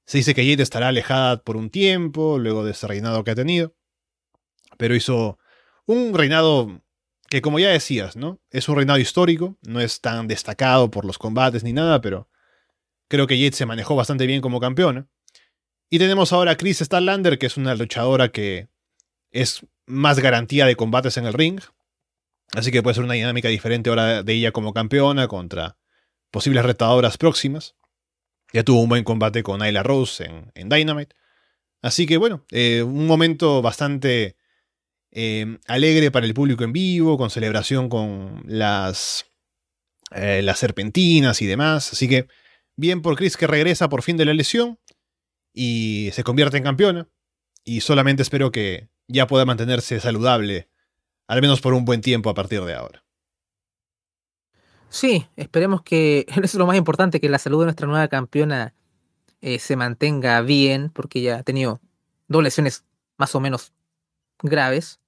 Se 0.05 0.17
dice 0.17 0.33
que 0.33 0.43
Jade 0.49 0.63
estará 0.63 0.87
alejada 0.87 1.41
por 1.41 1.57
un 1.57 1.69
tiempo, 1.69 2.39
luego 2.39 2.63
de 2.63 2.71
ese 2.71 2.87
reinado 2.87 3.23
que 3.23 3.31
ha 3.31 3.35
tenido. 3.35 3.75
Pero 4.77 4.95
hizo 4.95 5.37
un 5.85 6.13
reinado 6.13 6.81
que, 7.29 7.41
como 7.41 7.59
ya 7.59 7.69
decías, 7.69 8.15
¿no? 8.15 8.39
Es 8.49 8.69
un 8.69 8.75
reinado 8.75 8.99
histórico, 8.99 9.57
no 9.63 9.81
es 9.81 10.01
tan 10.01 10.27
destacado 10.27 10.89
por 10.89 11.03
los 11.03 11.17
combates 11.17 11.63
ni 11.63 11.73
nada, 11.73 11.99
pero 11.99 12.29
creo 13.07 13.27
que 13.27 13.37
Jade 13.37 13.53
se 13.53 13.65
manejó 13.65 13.95
bastante 13.95 14.27
bien 14.27 14.41
como 14.41 14.59
campeona. 14.59 15.07
Y 15.89 15.99
tenemos 15.99 16.33
ahora 16.33 16.51
a 16.51 16.57
Chris 16.57 16.79
Starlander, 16.79 17.37
que 17.37 17.45
es 17.45 17.57
una 17.57 17.75
luchadora 17.75 18.29
que 18.29 18.69
es 19.31 19.65
más 19.85 20.19
garantía 20.19 20.65
de 20.65 20.75
combates 20.75 21.17
en 21.17 21.25
el 21.25 21.33
ring. 21.33 21.61
Así 22.53 22.71
que 22.71 22.83
puede 22.83 22.95
ser 22.95 23.03
una 23.03 23.13
dinámica 23.13 23.49
diferente 23.49 23.89
ahora 23.89 24.23
de 24.23 24.33
ella 24.33 24.51
como 24.51 24.73
campeona 24.73 25.27
contra 25.27 25.77
posibles 26.31 26.63
retadoras 26.63 27.17
próximas. 27.17 27.75
Ya 28.53 28.63
tuvo 28.63 28.81
un 28.81 28.89
buen 28.89 29.03
combate 29.03 29.43
con 29.43 29.61
Ayla 29.61 29.83
Rose 29.83 30.25
en, 30.53 30.69
Dynamite. 30.69 31.15
Así 31.81 32.05
que 32.05 32.17
bueno, 32.17 32.45
eh, 32.51 32.81
un 32.81 33.05
momento 33.05 33.61
bastante 33.61 34.35
eh, 35.11 35.57
alegre 35.67 36.11
para 36.11 36.25
el 36.25 36.33
público 36.33 36.63
en 36.63 36.73
vivo, 36.73 37.17
con 37.17 37.29
celebración 37.29 37.89
con 37.89 38.43
las, 38.45 39.25
eh, 40.11 40.41
las 40.41 40.59
serpentinas 40.59 41.41
y 41.41 41.45
demás. 41.45 41.91
Así 41.93 42.07
que 42.07 42.27
bien 42.75 43.01
por 43.01 43.15
Chris 43.15 43.37
que 43.37 43.47
regresa 43.47 43.89
por 43.89 44.03
fin 44.03 44.17
de 44.17 44.25
la 44.25 44.33
lesión 44.33 44.79
y 45.53 46.09
se 46.13 46.23
convierte 46.23 46.57
en 46.57 46.63
campeona. 46.63 47.09
Y 47.63 47.81
solamente 47.81 48.23
espero 48.23 48.51
que 48.51 48.89
ya 49.07 49.27
pueda 49.27 49.45
mantenerse 49.45 49.99
saludable, 49.99 50.69
al 51.27 51.41
menos 51.41 51.61
por 51.61 51.73
un 51.73 51.83
buen 51.83 52.01
tiempo 52.01 52.29
a 52.29 52.33
partir 52.33 52.61
de 52.61 52.73
ahora. 52.73 53.06
Sí, 54.89 55.27
esperemos 55.35 55.81
que, 55.81 56.25
eso 56.29 56.41
es 56.43 56.55
lo 56.55 56.65
más 56.65 56.77
importante, 56.77 57.19
que 57.19 57.29
la 57.29 57.39
salud 57.39 57.59
de 57.59 57.65
nuestra 57.65 57.87
nueva 57.87 58.07
campeona 58.07 58.73
eh, 59.41 59.59
se 59.59 59.75
mantenga 59.75 60.41
bien, 60.41 60.89
porque 60.89 61.21
ya 61.21 61.37
ha 61.37 61.43
tenido 61.43 61.81
dos 62.27 62.43
lesiones 62.43 62.85
más 63.17 63.35
o 63.35 63.39
menos 63.39 63.73
graves. 64.41 64.99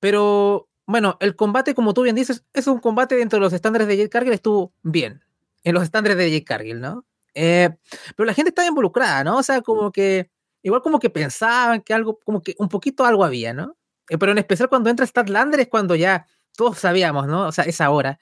Pero 0.00 0.68
bueno, 0.86 1.16
el 1.20 1.36
combate, 1.36 1.74
como 1.74 1.94
tú 1.94 2.02
bien 2.02 2.16
dices, 2.16 2.44
es 2.52 2.66
un 2.66 2.78
combate 2.78 3.16
dentro 3.16 3.38
de 3.38 3.40
los 3.40 3.52
estándares 3.52 3.88
de 3.88 3.96
Jade 3.96 4.10
Cargill, 4.10 4.34
estuvo 4.34 4.72
bien. 4.82 5.22
En 5.64 5.74
los 5.74 5.82
estándares 5.82 6.18
de 6.18 6.24
Jade 6.24 6.44
Cargill, 6.44 6.80
¿no? 6.80 7.06
Eh, 7.34 7.70
pero 8.16 8.26
la 8.26 8.34
gente 8.34 8.50
estaba 8.50 8.68
involucrada, 8.68 9.24
¿no? 9.24 9.38
O 9.38 9.42
sea, 9.42 9.62
como 9.62 9.90
que, 9.92 10.30
igual 10.62 10.82
como 10.82 11.00
que 11.00 11.10
pensaban 11.10 11.80
que 11.80 11.94
algo, 11.94 12.18
como 12.24 12.42
que 12.42 12.54
un 12.58 12.68
poquito 12.68 13.04
algo 13.04 13.24
había, 13.24 13.54
¿no? 13.54 13.76
Eh, 14.08 14.18
pero 14.18 14.32
en 14.32 14.38
especial 14.38 14.68
cuando 14.68 14.90
entra 14.90 15.06
Statlander 15.06 15.60
es 15.60 15.68
cuando 15.68 15.94
ya 15.96 16.26
todos 16.56 16.78
sabíamos, 16.78 17.26
¿no? 17.26 17.48
O 17.48 17.52
sea, 17.52 17.64
es 17.64 17.80
ahora. 17.80 18.18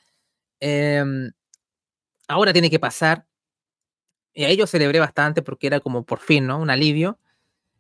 Em, 0.65 1.33
ahora 2.29 2.53
tiene 2.53 2.71
que 2.71 2.79
pasar. 2.79 3.27
Y 4.33 4.45
a 4.45 4.49
ellos 4.49 4.71
celebré 4.71 5.01
bastante 5.01 5.43
porque 5.43 5.67
era 5.67 5.81
como 5.81 6.05
por 6.05 6.21
fin, 6.21 6.47
¿no? 6.47 6.59
Un 6.61 6.71
alivio. 6.71 7.19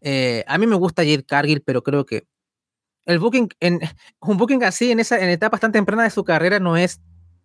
Eh, 0.00 0.44
a 0.48 0.58
mí 0.58 0.66
me 0.66 0.74
gusta 0.76 1.02
Jade 1.04 1.24
Cargill, 1.24 1.62
pero 1.62 1.84
creo 1.84 2.04
que 2.04 2.26
el 3.06 3.20
booking, 3.20 3.48
en, 3.60 3.80
un 4.20 4.36
booking 4.36 4.64
así 4.64 4.90
en 4.90 5.00
esa 5.00 5.20
en 5.20 5.30
etapas 5.30 5.60
tan 5.60 5.72
temprana 5.72 6.04
de 6.04 6.10
su 6.10 6.24
carrera 6.24 6.58
no 6.58 6.76
es 6.76 7.00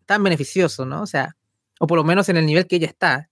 tan 0.08 0.24
beneficioso, 0.24 0.86
¿no? 0.86 1.04
O 1.04 1.08
sea, 1.08 1.38
o 1.80 1.88
por 1.88 1.98
lo 1.98 2.04
menos 2.04 2.30
en 2.30 2.38
el 2.38 2.46
nivel 2.48 2.68
que 2.68 2.78
ella 2.78 2.88
está. 2.88 3.30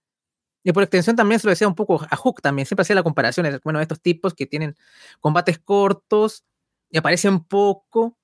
Y 0.64 0.72
por 0.74 0.84
extensión 0.84 1.16
también 1.16 1.40
se 1.40 1.48
lo 1.48 1.52
decía 1.52 1.68
un 1.68 1.76
poco 1.76 2.06
a 2.10 2.16
Hook 2.18 2.42
también, 2.42 2.68
siempre 2.68 2.84
hacía 2.84 2.96
la 2.96 3.04
comparación, 3.04 3.60
bueno, 3.64 3.82
estos 3.82 4.02
tipos 4.02 4.34
que 4.34 4.48
tienen 4.48 4.76
combates 5.22 5.60
cortos 5.60 6.44
y 6.92 6.98
aparecen 6.98 7.44
poco 7.44 8.18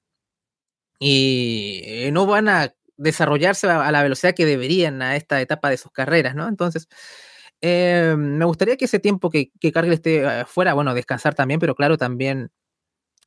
y 1.00 2.10
no 2.12 2.28
van 2.28 2.50
a 2.50 2.76
desarrollarse 2.98 3.68
a, 3.68 3.92
la 3.92 4.04
velocidad 4.04 4.36
que 4.36 4.46
deberían 4.46 5.02
a 5.02 5.16
esta 5.16 5.42
etapa 5.42 5.70
de 5.70 5.78
sus 5.78 5.92
carreras, 5.92 6.36
¿no? 6.36 6.48
Entonces, 6.48 6.88
eh, 7.62 8.16
me 8.18 8.46
gustaría 8.46 8.78
que 8.78 8.86
ese 8.86 9.00
tiempo 9.00 9.30
que, 9.30 9.52
que 9.60 9.72
Cargill 9.72 9.94
esté 9.94 10.24
eh, 10.24 10.46
fuera, 10.46 10.74
bueno, 10.74 10.94
descansar 10.94 11.36
también, 11.36 11.60
pero 11.60 11.76
claro, 11.76 11.98
también 11.98 12.52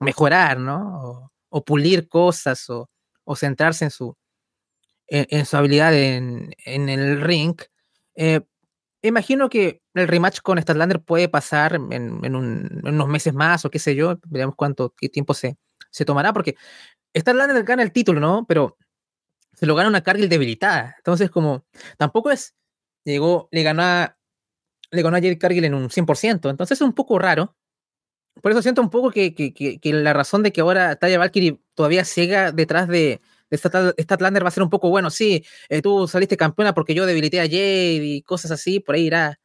mejorar, 0.00 0.58
¿no? 0.58 1.30
O, 1.48 1.64
pulir 1.64 2.08
cosas 2.08 2.68
o, 2.68 2.88
centrarse 3.36 3.84
en 3.84 3.90
su, 3.92 4.16
en, 5.06 5.46
su 5.46 5.56
habilidad 5.56 5.94
en, 5.94 6.52
el 6.66 7.20
ring. 7.20 7.54
Eh, 8.16 8.40
imagino 9.02 9.48
que 9.48 9.80
el 9.94 10.08
rematch 10.08 10.40
con 10.40 10.60
Statlander 10.60 11.00
puede 11.00 11.28
pasar 11.28 11.74
en, 11.74 12.24
unos 12.24 13.08
meses 13.08 13.34
más 13.34 13.64
o 13.64 13.70
qué 13.70 13.78
sé 13.78 13.94
yo, 13.94 14.18
veremos 14.26 14.56
cuánto 14.56 14.90
tiempo 15.12 15.32
se, 15.32 15.56
se 15.90 16.04
tomará, 16.04 16.32
porque 16.32 16.56
Statlander 17.16 17.62
gana 17.62 17.84
el 17.84 17.92
título, 17.92 18.18
¿no? 18.18 18.44
Pero 18.48 18.76
se 19.54 19.66
lo 19.66 19.74
gana 19.74 19.88
una 19.88 20.02
Cargill 20.02 20.28
debilitada. 20.28 20.94
Entonces, 20.98 21.30
como, 21.30 21.64
tampoco 21.96 22.30
es, 22.30 22.54
llegó, 23.04 23.48
le 23.52 23.62
ganó 23.62 23.82
a, 23.82 24.16
le 24.90 25.02
ganó 25.02 25.16
a 25.16 25.20
Jerry 25.20 25.38
Cargill 25.38 25.64
en 25.64 25.74
un 25.74 25.90
100%. 25.90 26.50
Entonces 26.50 26.78
es 26.78 26.82
un 26.82 26.94
poco 26.94 27.18
raro. 27.18 27.56
Por 28.42 28.50
eso 28.50 28.62
siento 28.62 28.82
un 28.82 28.90
poco 28.90 29.10
que, 29.10 29.34
que, 29.34 29.92
la 29.92 30.12
razón 30.12 30.42
de 30.42 30.52
que 30.52 30.60
ahora 30.60 30.96
Taya 30.96 31.18
Valkyrie 31.18 31.60
todavía 31.74 32.04
siga 32.04 32.50
detrás 32.50 32.88
de, 32.88 33.20
de 33.48 33.56
Statlander 33.56 34.44
va 34.44 34.48
a 34.48 34.52
ser 34.52 34.62
un 34.62 34.70
poco 34.70 34.90
bueno. 34.90 35.10
Sí, 35.10 35.44
eh, 35.68 35.82
tú 35.82 36.08
saliste 36.08 36.36
campeona 36.36 36.74
porque 36.74 36.94
yo 36.94 37.06
debilité 37.06 37.40
a 37.40 37.44
Jade 37.44 38.00
y 38.04 38.22
cosas 38.22 38.50
así. 38.50 38.80
Por 38.80 38.96
ahí 38.96 39.06
irá 39.06 39.40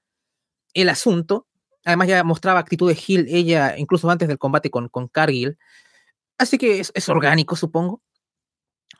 el 0.74 0.90
asunto. 0.90 1.48
Además, 1.86 2.08
ya 2.08 2.24
mostraba 2.24 2.60
actitud 2.60 2.92
de 2.92 3.00
Hill 3.08 3.28
ella 3.30 3.76
incluso 3.78 4.10
antes 4.10 4.28
del 4.28 4.40
combate 4.40 4.70
con, 4.72 4.90
con 4.90 5.08
Cargill. 5.08 5.58
Así 6.38 6.58
que 6.58 6.80
es 6.80 7.10
orgánico, 7.10 7.56
supongo 7.56 8.02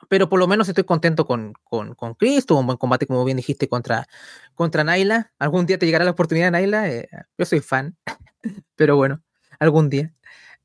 pero 0.08 0.28
por 0.28 0.38
lo 0.38 0.46
menos 0.46 0.68
estoy 0.68 0.84
contento 0.84 1.26
con, 1.26 1.54
con, 1.64 1.94
con 1.94 2.14
Chris, 2.14 2.46
tuvo 2.46 2.60
un 2.60 2.66
buen 2.66 2.78
combate, 2.78 3.06
como 3.06 3.24
bien 3.24 3.36
dijiste, 3.36 3.68
contra, 3.68 4.06
contra 4.54 4.84
Naila. 4.84 5.32
Algún 5.38 5.66
día 5.66 5.78
te 5.78 5.86
llegará 5.86 6.04
la 6.04 6.12
oportunidad, 6.12 6.50
Naila. 6.50 6.88
Eh, 6.88 7.08
yo 7.38 7.44
soy 7.44 7.60
fan, 7.60 7.96
pero 8.76 8.96
bueno, 8.96 9.22
algún 9.58 9.88
día. 9.88 10.12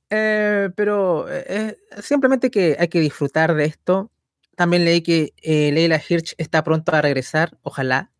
Eh, 0.09 0.69
pero 0.75 1.27
eh, 1.29 1.77
simplemente 2.01 2.51
que 2.51 2.77
hay 2.79 2.87
que 2.87 2.99
disfrutar 2.99 3.53
de 3.55 3.65
esto. 3.65 4.11
También 4.55 4.85
leí 4.85 5.01
que 5.01 5.33
Leila 5.43 6.01
Hirsch 6.07 6.33
está 6.37 6.63
pronto 6.63 6.93
a 6.95 7.01
regresar, 7.01 7.57
ojalá. 7.61 8.11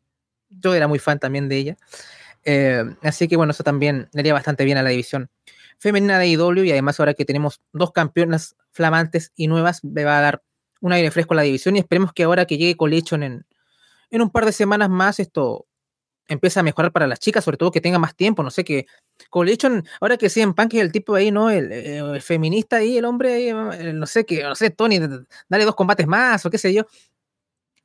Yo 0.49 0.73
era 0.73 0.87
muy 0.87 0.99
fan 0.99 1.17
también 1.19 1.47
de 1.47 1.57
ella. 1.57 1.77
así 3.03 3.27
que 3.27 3.37
bueno, 3.37 3.51
eso 3.51 3.63
también 3.63 4.09
le 4.11 4.19
haría 4.19 4.33
bastante 4.33 4.65
bien 4.65 4.77
a 4.77 4.83
la 4.83 4.89
división 4.89 5.29
femenina 5.79 6.19
de 6.19 6.27
IW 6.27 6.63
y 6.63 6.71
además 6.71 6.99
ahora 6.99 7.13
que 7.13 7.25
tenemos 7.25 7.61
dos 7.73 7.91
campeonas 7.91 8.55
flamantes 8.71 9.31
y 9.35 9.47
nuevas, 9.47 9.83
me 9.83 10.03
va 10.03 10.17
a 10.17 10.21
dar 10.21 10.43
un 10.85 10.93
aire 10.93 11.09
fresco 11.09 11.33
a 11.33 11.37
la 11.37 11.43
división 11.43 11.75
y 11.75 11.79
esperemos 11.79 12.13
que 12.13 12.23
ahora 12.23 12.45
que 12.45 12.57
llegue 12.57 12.77
Colechon 12.77 13.23
en, 13.23 13.45
en 14.11 14.21
un 14.21 14.29
par 14.29 14.45
de 14.45 14.51
semanas 14.51 14.89
más 14.89 15.19
esto 15.19 15.65
empiece 16.27 16.59
a 16.59 16.63
mejorar 16.63 16.91
para 16.91 17.07
las 17.07 17.19
chicas, 17.19 17.43
sobre 17.43 17.57
todo 17.57 17.71
que 17.71 17.81
tenga 17.81 17.99
más 17.99 18.15
tiempo, 18.15 18.43
no 18.43 18.51
sé, 18.51 18.63
que 18.63 18.85
Colechon, 19.29 19.83
ahora 19.99 20.17
que 20.17 20.31
en 20.35 20.53
Punk 20.53 20.75
es 20.75 20.81
el 20.81 20.91
tipo 20.91 21.15
ahí, 21.15 21.31
¿no? 21.31 21.49
El, 21.49 22.21
feminista 22.21 22.77
ahí, 22.77 22.97
el 22.97 23.05
hombre, 23.05 23.53
no 23.93 24.05
sé, 24.05 24.25
que, 24.25 24.43
no 24.43 24.55
sé, 24.55 24.69
Tony, 24.69 24.99
dale 25.49 25.65
dos 25.65 25.75
combates 25.75 26.07
más 26.07 26.45
o 26.45 26.49
qué 26.49 26.57
sé 26.57 26.73
yo. 26.73 26.85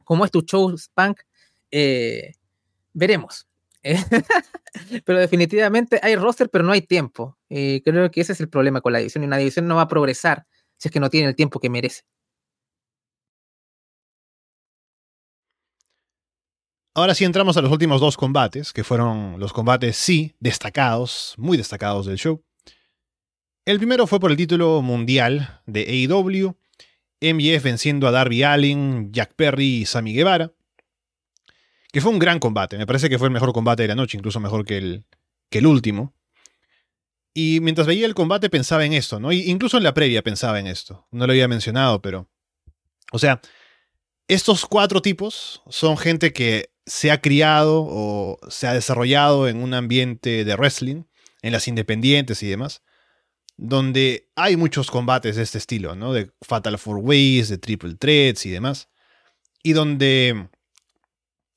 como 0.05 0.25
es 0.25 0.31
tu 0.31 0.43
show, 0.43 0.75
Punk? 0.95 1.21
Eh, 1.71 2.33
veremos. 2.93 3.47
pero 5.05 5.19
definitivamente 5.19 5.99
hay 6.03 6.17
roster, 6.17 6.51
pero 6.51 6.65
no 6.65 6.73
hay 6.73 6.83
tiempo. 6.83 7.39
Eh, 7.49 7.81
creo 7.83 8.11
que 8.11 8.21
ese 8.21 8.33
es 8.33 8.41
el 8.41 8.49
problema 8.49 8.81
con 8.81 8.93
la 8.93 8.99
división 8.99 9.25
y 9.25 9.27
una 9.27 9.39
división 9.39 9.67
no 9.67 9.77
va 9.77 9.83
a 9.83 9.89
progresar 9.89 10.47
si 10.77 10.89
es 10.89 10.93
que 10.93 11.01
no 11.01 11.11
tiene 11.11 11.29
el 11.29 11.35
tiempo 11.37 11.61
que 11.61 11.71
merece. 11.71 12.03
Ahora 17.01 17.15
sí 17.15 17.25
entramos 17.25 17.57
a 17.57 17.63
los 17.63 17.73
últimos 17.73 17.99
dos 17.99 18.19
combates, 18.19 18.75
que 18.75 18.85
fueron 18.85 19.41
los 19.41 19.55
combates 19.55 19.97
sí 19.97 20.35
destacados, 20.39 21.33
muy 21.39 21.57
destacados 21.57 22.05
del 22.05 22.19
show. 22.19 22.45
El 23.65 23.79
primero 23.79 24.07
fue 24.07 24.21
por 24.21 24.31
el 24.31 24.37
título 24.37 24.83
mundial 24.83 25.63
de 25.65 25.81
AEW, 25.81 26.59
MJF 27.23 27.63
venciendo 27.63 28.07
a 28.07 28.11
Darby 28.11 28.43
Allin, 28.43 29.13
Jack 29.13 29.33
Perry 29.35 29.77
y 29.77 29.87
Sammy 29.87 30.13
Guevara, 30.13 30.53
que 31.91 32.03
fue 32.03 32.11
un 32.13 32.19
gran 32.19 32.39
combate, 32.39 32.77
me 32.77 32.87
parece 32.87 33.09
que 33.09 33.19
fue 33.19 33.29
el 33.29 33.33
mejor 33.33 33.55
combate 33.55 33.81
de 33.85 33.89
la 33.89 33.95
noche, 33.95 34.19
incluso 34.19 34.39
mejor 34.39 34.67
que 34.67 34.77
el, 34.77 35.05
que 35.49 35.61
el 35.61 35.67
último. 35.67 36.13
Y 37.33 37.61
mientras 37.63 37.87
veía 37.87 38.05
el 38.05 38.15
combate 38.15 38.51
pensaba 38.51 38.85
en 38.85 38.93
esto, 38.93 39.19
¿no? 39.19 39.33
incluso 39.33 39.79
en 39.79 39.85
la 39.85 39.95
previa 39.95 40.21
pensaba 40.21 40.61
en 40.61 40.67
esto, 40.67 41.07
no 41.13 41.27
lo 41.27 41.33
había 41.33 41.49
mencionado, 41.49 42.03
pero... 42.03 42.29
O 43.11 43.19
sea, 43.19 43.41
estos 44.35 44.65
cuatro 44.65 45.03
tipos 45.03 45.61
son 45.69 45.99
gente 45.99 46.33
que 46.33 46.71
se 46.87 47.11
ha 47.11 47.21
criado 47.21 47.85
o 47.85 48.39
se 48.49 48.69
ha 48.69 48.75
desarrollado 48.75 49.49
en 49.49 49.61
un 49.61 49.75
ambiente 49.75 50.45
de 50.45 50.55
wrestling, 50.55 51.03
en 51.43 51.53
las 51.53 51.67
independientes 51.67 52.41
y 52.45 52.49
demás, 52.49 52.83
donde 53.57 54.29
hay 54.37 54.57
muchos 54.57 54.89
combates 54.89 55.35
de 55.35 55.43
este 55.43 55.59
estilo, 55.59 55.97
¿no? 55.97 56.13
De 56.13 56.31
Fatal 56.43 56.79
Four 56.79 56.99
Ways, 56.99 57.49
de 57.49 57.59
Triple 57.59 57.97
Threats 57.97 58.47
y 58.47 58.51
demás, 58.51 58.89
y 59.65 59.73
donde 59.73 60.49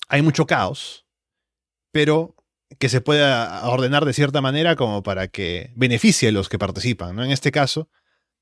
hay 0.08 0.24
mucho 0.24 0.48
caos, 0.48 1.06
pero 1.92 2.36
que 2.80 2.90
se 2.90 3.02
puede 3.02 3.24
ordenar 3.66 4.04
de 4.04 4.14
cierta 4.14 4.42
manera 4.42 4.76
como 4.76 5.04
para 5.04 5.28
que 5.28 5.72
beneficie 5.76 6.30
a 6.30 6.32
los 6.32 6.50
que 6.50 6.58
participan, 6.58 7.16
¿no? 7.16 7.24
En 7.24 7.30
este 7.30 7.52
caso, 7.52 7.88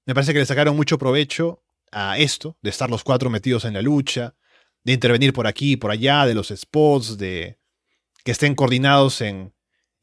me 0.06 0.14
parece 0.14 0.32
que 0.32 0.40
le 0.40 0.46
sacaron 0.46 0.78
mucho 0.78 0.98
provecho 0.98 1.66
a 1.92 2.18
esto, 2.18 2.58
de 2.62 2.70
estar 2.70 2.90
los 2.90 3.04
cuatro 3.04 3.30
metidos 3.30 3.66
en 3.66 3.74
la 3.74 3.82
lucha, 3.82 4.36
de 4.84 4.94
intervenir 4.94 5.34
por 5.34 5.48
aquí 5.48 5.74
y 5.74 5.78
por 5.78 5.92
allá, 5.92 6.26
de 6.26 6.34
los 6.34 6.50
spots, 6.50 7.18
de 7.18 7.60
que 8.24 8.32
estén 8.32 8.56
coordinados 8.56 9.22
en 9.22 9.54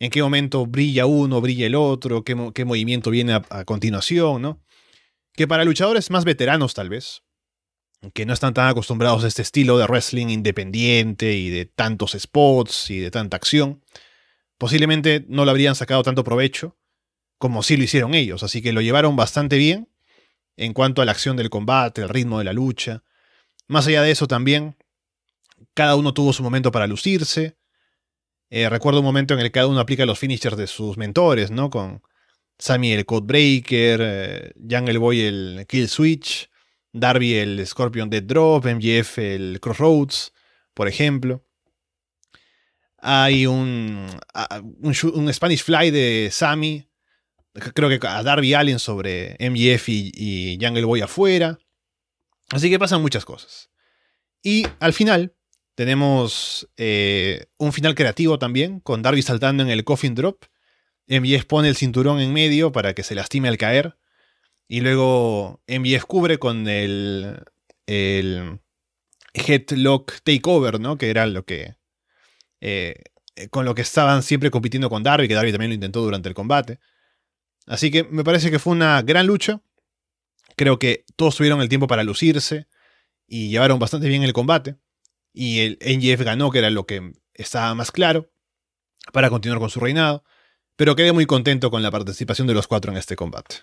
en 0.00 0.10
qué 0.10 0.22
momento 0.22 0.66
brilla 0.66 1.06
uno, 1.06 1.40
brilla 1.40 1.66
el 1.66 1.74
otro, 1.74 2.22
qué, 2.22 2.34
movimiento 2.34 3.10
viene 3.10 3.34
a, 3.34 3.64
continuación, 3.64 4.42
¿no? 4.42 4.62
Que 5.34 5.48
para 5.48 5.64
luchadores 5.64 6.10
más 6.10 6.24
veteranos 6.24 6.74
tal 6.74 6.88
vez, 6.88 7.22
que 8.14 8.26
no 8.26 8.32
están 8.32 8.54
tan 8.54 8.68
acostumbrados 8.68 9.24
a 9.24 9.28
este 9.28 9.42
estilo 9.42 9.76
de 9.76 9.86
wrestling 9.86 10.28
independiente 10.28 11.34
y 11.34 11.50
de 11.50 11.66
tantos 11.66 12.16
spots 12.18 12.90
y 12.90 12.98
de 12.98 13.10
tanta 13.10 13.36
acción, 13.36 13.84
posiblemente 14.56 15.24
no 15.28 15.44
lo 15.44 15.50
habrían 15.50 15.74
sacado 15.74 16.02
tanto 16.02 16.24
provecho 16.24 16.76
como 17.38 17.62
sí 17.62 17.76
lo 17.76 17.84
hicieron 17.84 18.14
ellos, 18.14 18.42
así 18.42 18.62
que 18.62 18.72
lo 18.72 18.80
llevaron 18.80 19.14
bastante 19.14 19.58
bien 19.58 19.88
en 20.58 20.74
cuanto 20.74 21.00
a 21.00 21.04
la 21.04 21.12
acción 21.12 21.36
del 21.36 21.50
combate, 21.50 22.02
el 22.02 22.08
ritmo 22.08 22.38
de 22.38 22.44
la 22.44 22.52
lucha, 22.52 23.04
más 23.68 23.86
allá 23.86 24.02
de 24.02 24.10
eso 24.10 24.26
también, 24.26 24.76
cada 25.72 25.96
uno 25.96 26.12
tuvo 26.12 26.32
su 26.32 26.42
momento 26.42 26.72
para 26.72 26.86
lucirse. 26.86 27.56
Eh, 28.50 28.68
recuerdo 28.68 29.00
un 29.00 29.06
momento 29.06 29.34
en 29.34 29.40
el 29.40 29.46
que 29.46 29.52
cada 29.52 29.68
uno 29.68 29.78
aplica 29.78 30.04
los 30.04 30.18
finishers 30.18 30.56
de 30.56 30.66
sus 30.66 30.96
mentores, 30.96 31.50
¿no? 31.50 31.70
Con 31.70 32.02
Sammy 32.58 32.92
el 32.92 33.06
Codebreaker, 33.06 34.00
eh, 34.02 34.52
Jungle 34.68 34.98
Boy 34.98 35.20
el 35.20 35.66
Kill 35.68 35.88
Switch, 35.88 36.50
Darby 36.92 37.34
el 37.34 37.64
Scorpion 37.66 38.10
Dead 38.10 38.22
Drop, 38.22 38.64
MJF 38.64 39.18
el 39.18 39.60
Crossroads, 39.60 40.32
por 40.74 40.88
ejemplo. 40.88 41.44
Hay 43.00 43.46
un, 43.46 44.08
un, 44.82 45.32
Spanish 45.32 45.62
Fly 45.62 45.92
de 45.92 46.30
Sammy, 46.32 46.87
creo 47.74 47.88
que 47.88 48.06
a 48.06 48.22
Darby 48.22 48.54
Allen 48.54 48.78
sobre 48.78 49.36
MJF 49.40 49.88
y, 49.88 50.58
Jungle 50.60 50.84
Boy 50.84 51.00
afuera. 51.00 51.58
Así 52.50 52.70
que 52.70 52.78
pasan 52.78 53.02
muchas 53.02 53.24
cosas. 53.24 53.70
Y 54.42 54.66
al 54.80 54.92
final 54.92 55.34
tenemos 55.74 56.68
eh, 56.76 57.46
un 57.58 57.72
final 57.72 57.94
creativo 57.94 58.38
también, 58.38 58.80
con 58.80 59.02
Darby 59.02 59.22
saltando 59.22 59.62
en 59.62 59.70
el 59.70 59.84
coffin 59.84 60.14
drop. 60.14 60.44
MJF 61.06 61.44
pone 61.44 61.68
el 61.68 61.76
cinturón 61.76 62.20
en 62.20 62.32
medio 62.32 62.72
para 62.72 62.94
que 62.94 63.02
se 63.02 63.14
lastime 63.14 63.48
al 63.48 63.58
caer. 63.58 63.96
Y 64.66 64.80
luego 64.80 65.62
MJF 65.66 66.04
cubre 66.04 66.38
con 66.38 66.68
el, 66.68 67.42
el 67.86 68.60
headlock 69.34 70.20
takeover, 70.22 70.80
¿no? 70.80 70.98
Que 70.98 71.10
era 71.10 71.26
lo 71.26 71.44
que. 71.44 71.76
Eh, 72.60 73.02
con 73.50 73.64
lo 73.64 73.74
que 73.74 73.82
estaban 73.82 74.22
siempre 74.22 74.50
compitiendo 74.50 74.90
con 74.90 75.02
Darby, 75.02 75.28
que 75.28 75.34
Darby 75.34 75.52
también 75.52 75.70
lo 75.70 75.74
intentó 75.74 76.00
durante 76.02 76.28
el 76.28 76.34
combate. 76.34 76.80
Así 77.68 77.90
que 77.90 78.04
me 78.04 78.24
parece 78.24 78.50
que 78.50 78.58
fue 78.58 78.72
una 78.72 79.02
gran 79.02 79.26
lucha. 79.26 79.60
Creo 80.56 80.78
que 80.78 81.04
todos 81.16 81.36
tuvieron 81.36 81.60
el 81.60 81.68
tiempo 81.68 81.86
para 81.86 82.02
lucirse 82.02 82.66
y 83.26 83.50
llevaron 83.50 83.78
bastante 83.78 84.08
bien 84.08 84.22
el 84.22 84.32
combate. 84.32 84.76
Y 85.34 85.60
el 85.60 85.78
NGF 85.80 86.24
ganó, 86.24 86.50
que 86.50 86.58
era 86.58 86.70
lo 86.70 86.86
que 86.86 87.12
estaba 87.34 87.74
más 87.74 87.92
claro, 87.92 88.30
para 89.12 89.28
continuar 89.28 89.60
con 89.60 89.70
su 89.70 89.80
reinado. 89.80 90.24
Pero 90.76 90.96
quedé 90.96 91.12
muy 91.12 91.26
contento 91.26 91.70
con 91.70 91.82
la 91.82 91.90
participación 91.90 92.46
de 92.46 92.54
los 92.54 92.66
cuatro 92.66 92.90
en 92.90 92.98
este 92.98 93.16
combate. 93.16 93.56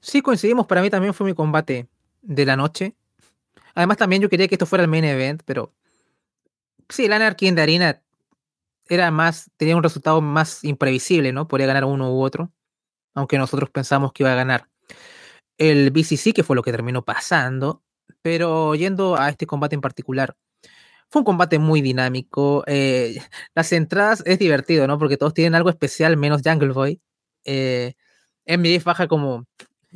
Sí, 0.00 0.22
coincidimos. 0.22 0.66
Para 0.66 0.82
mí 0.82 0.88
también 0.88 1.14
fue 1.14 1.26
mi 1.26 1.34
combate 1.34 1.88
de 2.22 2.46
la 2.46 2.56
noche. 2.56 2.94
Además, 3.74 3.96
también 3.96 4.22
yo 4.22 4.28
quería 4.28 4.46
que 4.46 4.54
esto 4.54 4.66
fuera 4.66 4.84
el 4.84 4.90
main 4.90 5.04
event, 5.04 5.42
pero. 5.44 5.74
Sí, 6.88 7.06
Anarchy 7.06 7.48
en 7.48 7.56
de 7.56 7.62
Arena 7.62 8.02
era 8.88 9.10
más. 9.10 9.50
tenía 9.56 9.76
un 9.76 9.82
resultado 9.82 10.20
más 10.20 10.64
imprevisible, 10.64 11.32
¿no? 11.32 11.48
Podría 11.48 11.66
ganar 11.66 11.84
uno 11.84 12.12
u 12.12 12.22
otro. 12.22 12.52
Aunque 13.14 13.38
nosotros 13.38 13.70
pensamos 13.70 14.12
que 14.12 14.22
iba 14.22 14.32
a 14.32 14.36
ganar 14.36 14.68
el 15.58 15.90
BCC, 15.90 16.34
que 16.34 16.44
fue 16.44 16.56
lo 16.56 16.62
que 16.62 16.72
terminó 16.72 17.04
pasando. 17.04 17.82
Pero 18.22 18.74
yendo 18.74 19.16
a 19.16 19.28
este 19.30 19.46
combate 19.46 19.74
en 19.74 19.80
particular, 19.80 20.36
fue 21.10 21.20
un 21.20 21.24
combate 21.24 21.58
muy 21.58 21.80
dinámico. 21.82 22.64
Eh, 22.66 23.16
las 23.54 23.72
entradas 23.72 24.22
es 24.26 24.38
divertido, 24.38 24.86
¿no? 24.86 24.98
Porque 24.98 25.16
todos 25.16 25.34
tienen 25.34 25.54
algo 25.54 25.70
especial, 25.70 26.16
menos 26.16 26.42
Jungle 26.44 26.72
Boy. 26.72 27.00
Eh, 27.44 27.94
MJF 28.46 28.84
baja 28.84 29.08
como. 29.08 29.46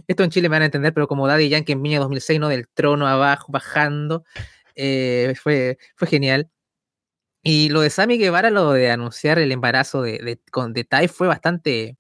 Esto 0.06 0.24
en 0.24 0.30
Chile 0.30 0.48
me 0.48 0.54
van 0.54 0.62
a 0.62 0.66
entender, 0.66 0.94
pero 0.94 1.08
como 1.08 1.26
Daddy 1.26 1.48
Yankee 1.50 1.72
en 1.72 1.82
Viña 1.82 2.00
2006, 2.00 2.40
¿no? 2.40 2.48
Del 2.48 2.68
trono 2.68 3.06
abajo, 3.06 3.52
bajando. 3.52 4.24
Eh, 4.74 5.34
fue, 5.42 5.78
fue 5.96 6.08
genial. 6.08 6.50
Y 7.42 7.70
lo 7.70 7.80
de 7.80 7.90
Sammy 7.90 8.18
Guevara, 8.18 8.50
lo 8.50 8.72
de 8.72 8.90
anunciar 8.90 9.38
el 9.38 9.52
embarazo 9.52 10.02
de, 10.02 10.18
de, 10.18 10.40
con, 10.50 10.72
de 10.72 10.84
Tai, 10.84 11.08
fue 11.08 11.28
bastante. 11.28 11.96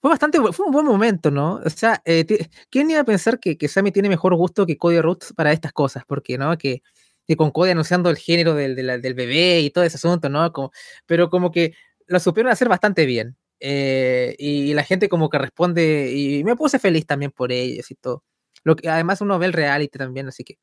Fue 0.00 0.10
bastante. 0.10 0.38
Fue 0.52 0.66
un 0.66 0.72
buen 0.72 0.86
momento, 0.86 1.30
¿no? 1.30 1.60
O 1.64 1.70
sea, 1.70 2.02
eh, 2.04 2.26
¿quién 2.70 2.90
iba 2.90 3.00
a 3.00 3.04
pensar 3.04 3.40
que, 3.40 3.56
que 3.56 3.68
Sammy 3.68 3.92
tiene 3.92 4.08
mejor 4.08 4.34
gusto 4.36 4.66
que 4.66 4.76
Cody 4.76 5.00
Rhodes 5.00 5.32
para 5.34 5.52
estas 5.52 5.72
cosas? 5.72 6.04
Porque, 6.06 6.38
¿no? 6.38 6.56
Que 6.58 6.82
que 7.26 7.36
con 7.36 7.50
Cody 7.50 7.70
anunciando 7.70 8.10
el 8.10 8.16
género 8.16 8.54
del, 8.54 8.76
del, 8.76 9.00
del, 9.02 9.14
bebé 9.14 9.60
y 9.60 9.70
todo 9.70 9.84
ese 9.84 9.96
asunto, 9.96 10.28
¿no? 10.28 10.52
Como, 10.52 10.70
pero 11.06 11.28
como 11.30 11.50
que 11.50 11.74
lo 12.06 12.20
supieron 12.20 12.52
hacer 12.52 12.68
bastante 12.68 13.06
bien. 13.06 13.36
Eh, 13.60 14.36
y, 14.38 14.74
la 14.74 14.84
gente 14.84 15.08
como 15.08 15.30
que 15.30 15.38
responde, 15.38 16.12
y 16.12 16.44
me 16.44 16.56
puse 16.56 16.78
feliz 16.78 17.06
también 17.06 17.32
por 17.32 17.52
ellos 17.52 17.90
y 17.90 17.94
todo. 17.96 18.24
Lo 18.64 18.76
que, 18.76 18.88
además 18.88 19.20
uno 19.20 19.38
ve 19.38 19.46
el 19.46 19.52
reality 19.52 19.98
también, 19.98 20.28
así 20.28 20.44
que 20.44 20.58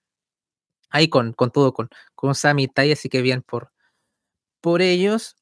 ahí 0.94 1.10
con, 1.10 1.34
con 1.34 1.52
todo, 1.52 1.74
con, 1.74 1.90
con 2.16 2.36
Sammy 2.36 2.72
y 2.76 2.92
así 2.94 3.10
que 3.10 3.22
bien 3.22 3.42
por, 3.42 3.72
por 4.62 4.82
ellos. 4.82 5.36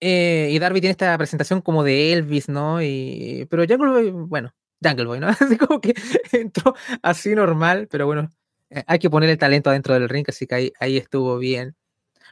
Eh, 0.00 0.48
y 0.50 0.58
Darby 0.58 0.80
tiene 0.80 0.92
esta 0.92 1.16
presentación 1.18 1.60
como 1.60 1.84
de 1.84 2.12
Elvis, 2.12 2.48
¿no? 2.48 2.82
Y, 2.82 3.46
pero 3.50 3.64
Jungle 3.68 3.90
Boy, 3.90 4.10
bueno, 4.10 4.54
Jungle 4.82 5.04
Boy, 5.04 5.20
¿no? 5.20 5.28
Así 5.40 5.58
como 5.58 5.80
que 5.80 5.94
entró 6.32 6.74
así 7.02 7.34
normal, 7.34 7.88
pero 7.90 8.06
bueno, 8.06 8.30
eh, 8.70 8.84
hay 8.86 8.98
que 8.98 9.10
poner 9.10 9.30
el 9.30 9.38
talento 9.38 9.70
adentro 9.70 9.94
del 9.94 10.08
ring, 10.08 10.24
así 10.28 10.46
que 10.46 10.54
ahí, 10.54 10.72
ahí 10.80 10.96
estuvo 10.96 11.38
bien. 11.38 11.76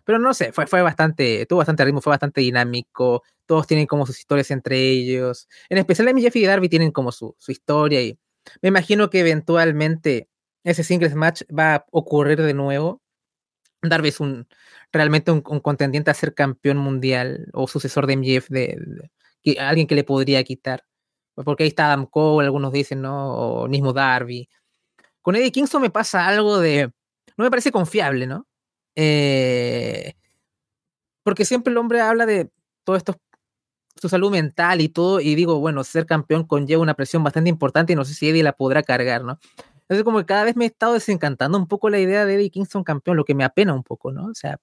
Pero 0.05 0.19
no 0.19 0.35
sé, 0.35 0.53
fue, 0.53 0.67
fue 0.67 0.83
bastante, 0.83 1.47
tuvo 1.47 1.59
bastante 1.59 1.85
ritmo, 1.85 2.01
fue 2.01 2.11
bastante 2.11 2.41
dinámico. 2.41 3.23
Todos 3.47 3.67
tienen 3.67 3.87
como 3.87 4.07
sus 4.07 4.19
historias 4.19 4.51
entre 4.51 4.79
ellos. 4.79 5.49
En 5.69 5.79
especial 5.79 6.13
Jeff 6.19 6.37
y 6.37 6.47
Darby 6.47 6.69
tienen 6.69 6.91
como 6.93 7.13
su, 7.13 7.35
su 7.39 7.53
historia 7.53 8.03
y 8.03 8.19
me 8.63 8.69
imagino 8.71 9.11
que 9.11 9.21
eventualmente 9.21 10.30
ese 10.65 10.85
singles 10.85 11.15
match 11.15 11.43
va 11.57 11.75
a 11.77 11.87
ocurrir 11.91 12.41
de 12.43 12.55
nuevo. 12.55 13.03
Darby 13.83 14.09
es 14.09 14.21
un 14.21 14.47
realmente 14.93 15.31
un, 15.31 15.41
contendiente 15.41 16.11
a 16.11 16.15
ser 16.15 16.35
campeón 16.35 16.79
mundial 16.79 17.49
o 17.53 17.67
sucesor 17.67 18.07
de 18.07 18.17
MJF, 18.17 18.49
de, 18.51 19.11
alguien 19.59 19.87
que 19.87 19.95
le 19.95 20.05
podría 20.05 20.43
quitar. 20.45 20.85
Porque 21.35 21.63
ahí 21.63 21.69
está 21.69 21.87
Adam 21.87 22.07
Cole, 22.07 22.47
algunos 22.47 22.73
dicen, 22.73 23.01
¿no? 23.01 23.63
O 23.63 23.69
mismo 23.69 23.93
Darby. 23.93 24.49
Con 25.23 25.37
Eddie 25.37 25.53
Kingston 25.53 25.83
me 25.83 25.91
pasa 25.91 26.27
algo 26.27 26.59
de. 26.59 26.93
No 27.37 27.45
me 27.45 27.51
parece 27.51 27.73
confiable, 27.73 28.27
¿no? 28.27 28.47
Eh, 28.97 30.15
porque 31.23 31.45
siempre 31.45 31.71
el 31.71 31.79
hombre 31.79 32.01
habla 32.01 32.27
de 32.27 32.51
todo 32.85 32.97
esto, 32.97 33.19
su 33.97 34.09
salud 34.09 34.31
mental 34.31 34.81
y 34.81 34.89
todo, 34.89 35.21
y 35.21 35.35
digo, 35.35 35.61
bueno, 35.61 35.85
ser 35.85 36.07
campeón 36.07 36.45
conlleva 36.45 36.83
una 36.83 36.95
presión 36.95 37.23
bastante 37.23 37.51
importante 37.51 37.93
y 37.93 37.97
no 37.97 38.05
sé 38.05 38.15
si 38.15 38.29
Eddie 38.29 38.43
la 38.43 38.53
podrá 38.53 38.83
cargar, 38.83 39.25
¿no? 39.25 39.39
Entonces, 39.91 40.05
como 40.05 40.25
cada 40.25 40.45
vez 40.45 40.55
me 40.55 40.67
he 40.67 40.69
estado 40.69 40.95
desencantando 40.95 41.59
un 41.59 41.67
poco 41.67 41.91
la 41.91 41.99
idea 41.99 42.25
de 42.25 42.35
Eddie 42.35 42.51
Kingston 42.51 42.85
campeón, 42.85 43.17
lo 43.17 43.25
que 43.25 43.35
me 43.35 43.43
apena 43.43 43.75
un 43.75 43.83
poco, 43.83 44.13
¿no? 44.13 44.27
O 44.27 44.35
sea, 44.37 44.57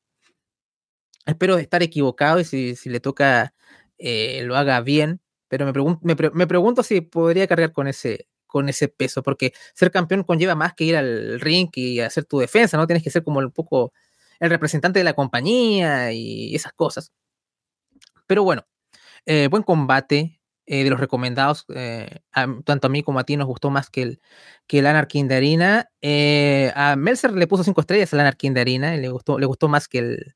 espero 1.26 1.58
estar 1.58 1.84
equivocado 1.84 2.40
y 2.40 2.46
si, 2.46 2.78
le 2.86 3.02
toca 3.02 3.54
eh, 3.98 4.44
lo 4.46 4.56
haga 4.56 4.80
bien, 4.80 5.20
pero 5.50 5.66
me, 5.66 5.74
pregun 5.74 6.00
me, 6.02 6.16
pre 6.16 6.32
me 6.32 6.48
pregunto 6.48 6.82
si 6.82 7.02
podría 7.02 7.46
cargar 7.46 7.74
con 7.74 7.90
ese, 7.90 8.30
con 8.46 8.70
ese 8.70 8.88
peso, 8.88 9.22
porque 9.22 9.52
ser 9.74 9.92
campeón 9.92 10.24
conlleva 10.24 10.56
más 10.56 10.74
que 10.76 10.86
ir 10.86 10.96
al 10.96 11.42
ring 11.42 11.70
y 11.74 12.00
hacer 12.00 12.24
tu 12.24 12.40
defensa, 12.40 12.78
¿no? 12.78 12.88
Tienes 12.88 13.04
que 13.04 13.12
ser 13.12 13.24
como 13.24 13.40
un 13.40 13.52
poco 13.52 13.92
el 14.40 14.50
representante 14.50 15.00
de 15.00 15.04
la 15.04 15.14
compañía 15.14 16.14
y 16.14 16.56
esas 16.56 16.72
cosas. 16.72 17.12
Pero 18.28 18.44
bueno, 18.44 18.66
eh, 19.26 19.48
buen 19.50 19.64
combate 19.64 20.37
eh, 20.70 20.84
de 20.84 20.90
los 20.90 21.00
recomendados, 21.00 21.66
eh, 21.74 22.20
tanto 22.66 22.88
a 22.88 22.90
mí 22.90 23.02
como 23.02 23.20
a 23.20 23.24
ti 23.24 23.38
nos 23.38 23.48
gustó 23.48 23.70
más 23.70 23.90
que 23.90 24.02
el, 24.02 24.22
que 24.68 24.80
el 24.80 24.88
Anarchy. 24.88 25.26
Eh, 26.02 26.74
a 26.76 26.98
Melzer 26.98 27.32
le 27.32 27.48
puso 27.48 27.64
cinco 27.64 27.80
estrellas 27.80 28.14
al 28.14 28.20
Anarchy 28.20 28.50
de 28.50 28.60
Harina, 28.60 28.98
le 28.98 29.08
gustó, 29.08 29.40
le 29.40 29.46
gustó 29.46 29.70
más 29.70 29.88
que 29.88 30.00
el, 30.00 30.36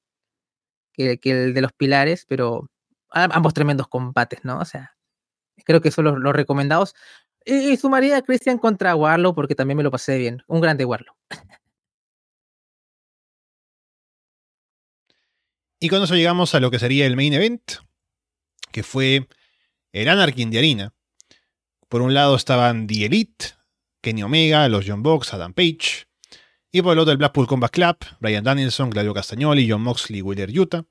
que, 0.94 1.20
el 1.26 1.54
de 1.54 1.62
los 1.62 1.74
pilares, 1.74 2.26
pero 2.30 2.70
ambos 3.10 3.54
tremendos 3.54 3.90
combates, 3.90 4.40
¿no? 4.46 4.60
O 4.60 4.66
sea, 4.66 4.96
creo 5.66 5.82
que 5.82 5.92
son 5.92 6.06
los, 6.06 6.18
los 6.18 6.34
recomendados. 6.34 6.96
Y, 7.44 7.72
y 7.72 7.76
sumaría 7.76 8.16
a 8.16 8.22
Christian 8.22 8.58
contra 8.58 8.96
Warlow 8.96 9.36
porque 9.36 9.56
también 9.56 9.76
me 9.78 9.84
lo 9.84 9.92
pasé 9.92 10.18
bien. 10.18 10.44
Un 10.48 10.62
grande 10.62 10.86
Warlow. 10.86 11.14
Y 15.78 15.90
con 15.90 16.02
eso 16.02 16.16
llegamos 16.16 16.56
a 16.56 16.62
lo 16.62 16.72
que 16.72 16.80
sería 16.80 17.06
el 17.06 17.18
main 17.18 17.34
event, 17.34 17.64
que 18.72 18.84
fue 18.84 19.28
el 19.92 20.10
Anarchy 20.10 20.46
de 20.46 20.58
Arena. 20.58 20.94
Por 21.90 22.02
un 22.02 22.14
lado 22.14 22.36
estaban 22.36 22.88
The 22.88 23.06
Elite, 23.06 23.46
Kenny 24.02 24.24
Omega, 24.24 24.68
los 24.70 24.86
John 24.88 25.04
Box, 25.04 25.34
Adam 25.34 25.54
Page. 25.54 26.08
Y 26.72 26.82
por 26.82 26.94
el 26.94 27.00
otro 27.00 27.12
el 27.12 27.18
Blackpool 27.18 27.48
Combat 27.48 27.72
Club, 27.72 27.98
Brian 28.20 28.44
Danielson, 28.44 28.90
Claudio 28.90 29.14
Castagnoli, 29.14 29.70
John 29.70 29.82
Moxley, 29.82 30.22
Wheeler 30.22 30.58
Utah. 30.58 30.86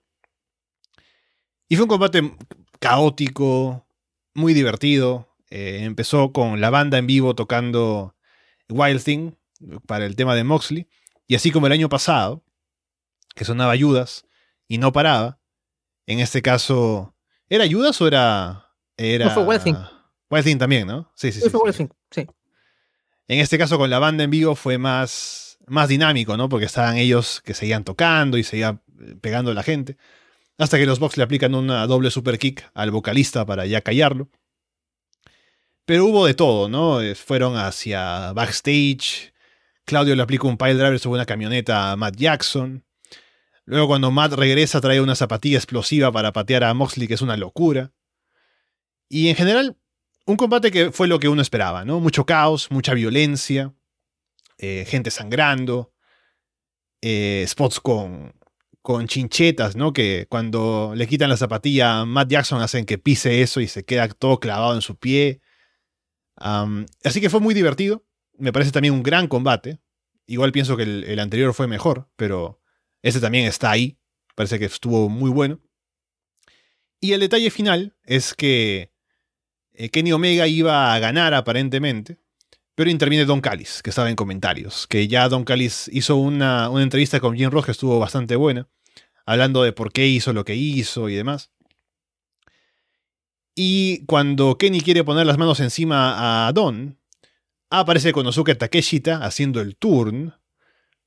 Y 1.68 1.77
fue 1.77 1.85
un 1.85 1.89
combate 1.89 2.36
caótico, 2.78 3.86
muy 4.35 4.55
divertido, 4.55 5.28
eh, 5.51 5.81
empezó 5.82 6.32
con 6.32 6.60
la 6.60 6.70
banda 6.70 6.98
en 6.98 7.06
vivo 7.06 7.35
tocando 7.35 8.14
Wild 8.68 9.02
Thing 9.02 9.32
para 9.86 10.06
el 10.06 10.16
tema 10.16 10.35
de 10.35 10.44
Moxley. 10.44 10.89
Y 11.27 11.35
así 11.35 11.51
como 11.51 11.66
el 11.66 11.72
año 11.72 11.89
pasado, 11.89 12.44
que 13.35 13.44
sonaba 13.44 13.78
Judas 13.78 14.27
y 14.68 14.78
no 14.78 14.93
paraba, 14.93 15.40
en 16.06 16.20
este 16.20 16.43
caso, 16.43 17.14
¿era 17.48 17.66
Judas 17.70 18.01
o 18.01 18.06
era. 18.06 18.69
Era 19.01 19.27
no 19.27 19.31
fue. 19.32 19.44
Wild 20.31 20.44
Thing 20.44 20.59
también, 20.59 20.86
¿no? 20.86 21.10
Sí, 21.14 21.32
sí, 21.32 21.40
sí. 21.40 21.47
sí, 21.47 21.51
fue 21.51 21.72
sí. 21.72 21.89
Sí. 22.10 22.27
En 23.27 23.39
este 23.40 23.59
caso, 23.59 23.78
con 23.78 23.90
la 23.90 23.98
banda 23.98 24.24
en 24.24 24.31
vivo 24.31 24.55
fue 24.55 24.78
más, 24.78 25.59
más 25.66 25.89
dinámico, 25.89 26.36
¿no? 26.36 26.48
Porque 26.48 26.66
estaban 26.66 26.97
ellos 26.97 27.40
que 27.44 27.55
seguían 27.55 27.85
tocando 27.85 28.39
y 28.39 28.44
seguían 28.44 28.82
pegando 29.20 29.51
a 29.51 29.55
la 29.55 29.62
gente. 29.62 29.97
Hasta 30.59 30.78
que 30.78 30.86
los 30.86 30.98
Box 30.98 31.16
le 31.16 31.22
aplican 31.22 31.55
una 31.55 31.86
doble 31.86 32.10
super 32.10 32.39
kick 32.39 32.68
al 32.74 32.90
vocalista 32.90 33.47
para 33.47 33.66
ya 33.66 33.81
callarlo. 33.81 34.28
Pero 35.85 36.06
hubo 36.06 36.27
de 36.27 36.35
todo, 36.35 36.68
¿no? 36.68 37.01
Fueron 37.14 37.56
hacia 37.56 38.32
backstage. 38.32 39.32
Claudio 39.85 40.14
le 40.14 40.22
aplicó 40.22 40.47
un 40.47 40.59
pile 40.59 40.74
driver 40.74 40.98
sobre 40.98 41.16
una 41.16 41.27
camioneta 41.27 41.90
a 41.90 41.97
Matt 41.97 42.16
Jackson. 42.16 42.85
Luego 43.64 43.89
cuando 43.89 44.10
Matt 44.10 44.35
regresa 44.35 44.81
trae 44.81 45.01
una 45.01 45.14
zapatilla 45.14 45.56
explosiva 45.56 46.12
para 46.12 46.32
patear 46.32 46.64
a 46.64 46.74
Moxley, 46.74 47.09
que 47.09 47.14
es 47.14 47.22
una 47.22 47.36
locura. 47.36 47.93
Y 49.12 49.28
en 49.28 49.35
general, 49.35 49.77
un 50.24 50.37
combate 50.37 50.70
que 50.70 50.93
fue 50.93 51.09
lo 51.09 51.19
que 51.19 51.28
uno 51.28 51.43
esperaba, 51.43 51.85
¿no? 51.85 51.99
Mucho 51.99 52.24
caos, 52.24 52.70
mucha 52.70 52.95
violencia, 52.95 53.74
eh, 54.57 54.87
gente 54.87 55.11
sangrando, 55.11 55.93
eh, 57.03 57.45
spots 57.49 57.81
con, 57.81 58.32
con 58.82 59.09
chinchetas, 59.09 59.74
¿no? 59.74 59.93
Que 59.93 60.27
cuando 60.31 60.93
le 60.95 61.09
quitan 61.09 61.28
la 61.28 61.37
zapatilla 61.37 62.01
a 62.01 62.05
Matt 62.07 62.31
Jackson 62.31 62.62
hacen 62.62 62.87
que 62.87 62.99
pise 62.99 63.43
eso 63.43 63.61
y 63.61 63.66
se 63.66 63.85
queda 63.85 64.07
todo 64.09 64.39
clavado 64.39 64.74
en 64.77 64.81
su 64.81 64.97
pie. 64.97 65.41
Así 66.37 67.20
que 67.20 67.31
fue 67.31 67.41
muy 67.41 67.53
divertido. 67.53 68.07
Me 68.39 68.53
parece 68.53 68.70
también 68.70 68.95
un 68.95 69.03
gran 69.03 69.27
combate. 69.27 69.81
Igual 70.27 70.53
pienso 70.53 70.77
que 70.77 70.85
el, 70.85 71.03
el, 71.03 71.19
anterior 71.19 71.53
fue 71.53 71.66
mejor, 71.66 72.09
pero 72.15 72.61
este 73.03 73.19
también 73.19 73.47
está 73.47 73.73
ahí. 73.73 73.99
Parece 74.37 74.61
que 74.61 74.66
estuvo 74.66 75.09
muy 75.09 75.31
bueno. 75.31 75.61
Y 77.01 77.12
el 77.12 77.20
detalle 77.20 77.51
final 77.51 77.97
es 78.05 78.35
que 78.35 78.93
Kenny 79.92 80.12
Omega 80.12 80.47
iba 80.47 80.94
a 80.94 80.98
ganar 80.98 81.34
aparentemente, 81.34 82.18
pero 82.74 82.90
interviene 82.90 83.24
Don 83.24 83.40
Callis, 83.40 83.82
que 83.82 83.90
estaba 83.90 84.10
en 84.10 84.16
comentarios. 84.16 84.86
Que 84.86 85.09
ya 85.09 85.28
Don 85.28 85.44
Callis 85.44 85.90
hizo 85.92 86.16
una, 86.16 86.70
entrevista 86.80 87.20
con 87.20 87.36
Jim 87.36 87.51
Ross 87.51 87.66
que 87.66 87.72
estuvo 87.72 87.98
bastante 87.98 88.36
buena, 88.36 88.68
hablando 89.26 89.62
de 89.62 89.72
por 89.72 89.92
qué 89.92 90.06
hizo 90.06 90.32
lo 90.32 90.44
que 90.44 90.56
hizo 90.56 91.09
y 91.09 91.14
demás. 91.14 91.51
Y 93.55 94.05
cuando 94.06 94.56
Kenny 94.56 94.80
quiere 94.80 95.05
poner 95.05 95.26
las 95.26 95.36
manos 95.36 95.60
encima 95.60 96.47
a 96.47 96.52
Don, 96.52 96.98
aparece 97.68 98.12
Konosuke 98.12 98.55
Takeshita 98.55 99.24
haciendo 99.24 99.60
el 99.60 99.76
turn 99.76 100.34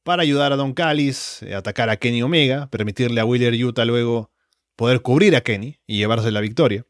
para 0.03 0.21
ayudar 0.21 0.53
a 0.53 0.57
Don 0.57 0.73
Callis 0.73 1.41
a 1.51 1.57
atacar 1.57 1.89
a 1.89 1.97
Kenny 1.97 2.21
Omega, 2.21 2.67
permitirle 2.69 3.21
a 3.21 3.25
Wheeler 3.25 3.53
Utah 3.53 3.85
luego 3.85 4.31
poder 4.75 5.01
cubrir 5.01 5.35
a 5.35 5.41
Kenny 5.41 5.79
y 5.87 5.97
llevarse 5.97 6.31
la 6.31 6.41
victoria. 6.41 6.85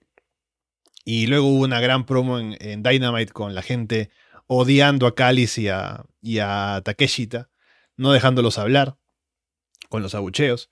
Y 1.06 1.28
luego 1.28 1.48
hubo 1.48 1.64
una 1.64 1.82
gran 1.82 2.06
promo 2.06 2.40
en, 2.40 2.58
en 2.60 2.84
Dynamite 2.84 3.34
con 3.34 3.56
la 3.56 3.62
gente 3.62 4.10
odiando 4.48 5.08
a 5.08 5.16
Callis 5.16 5.58
y 5.58 5.68
a, 5.70 6.06
y 6.22 6.40
a 6.40 6.82
Takeshita, 6.84 7.50
no 7.98 8.12
dejándolos 8.12 8.58
hablar 8.58 8.98
con 9.90 10.02
los 10.02 10.16
abucheos. 10.16 10.72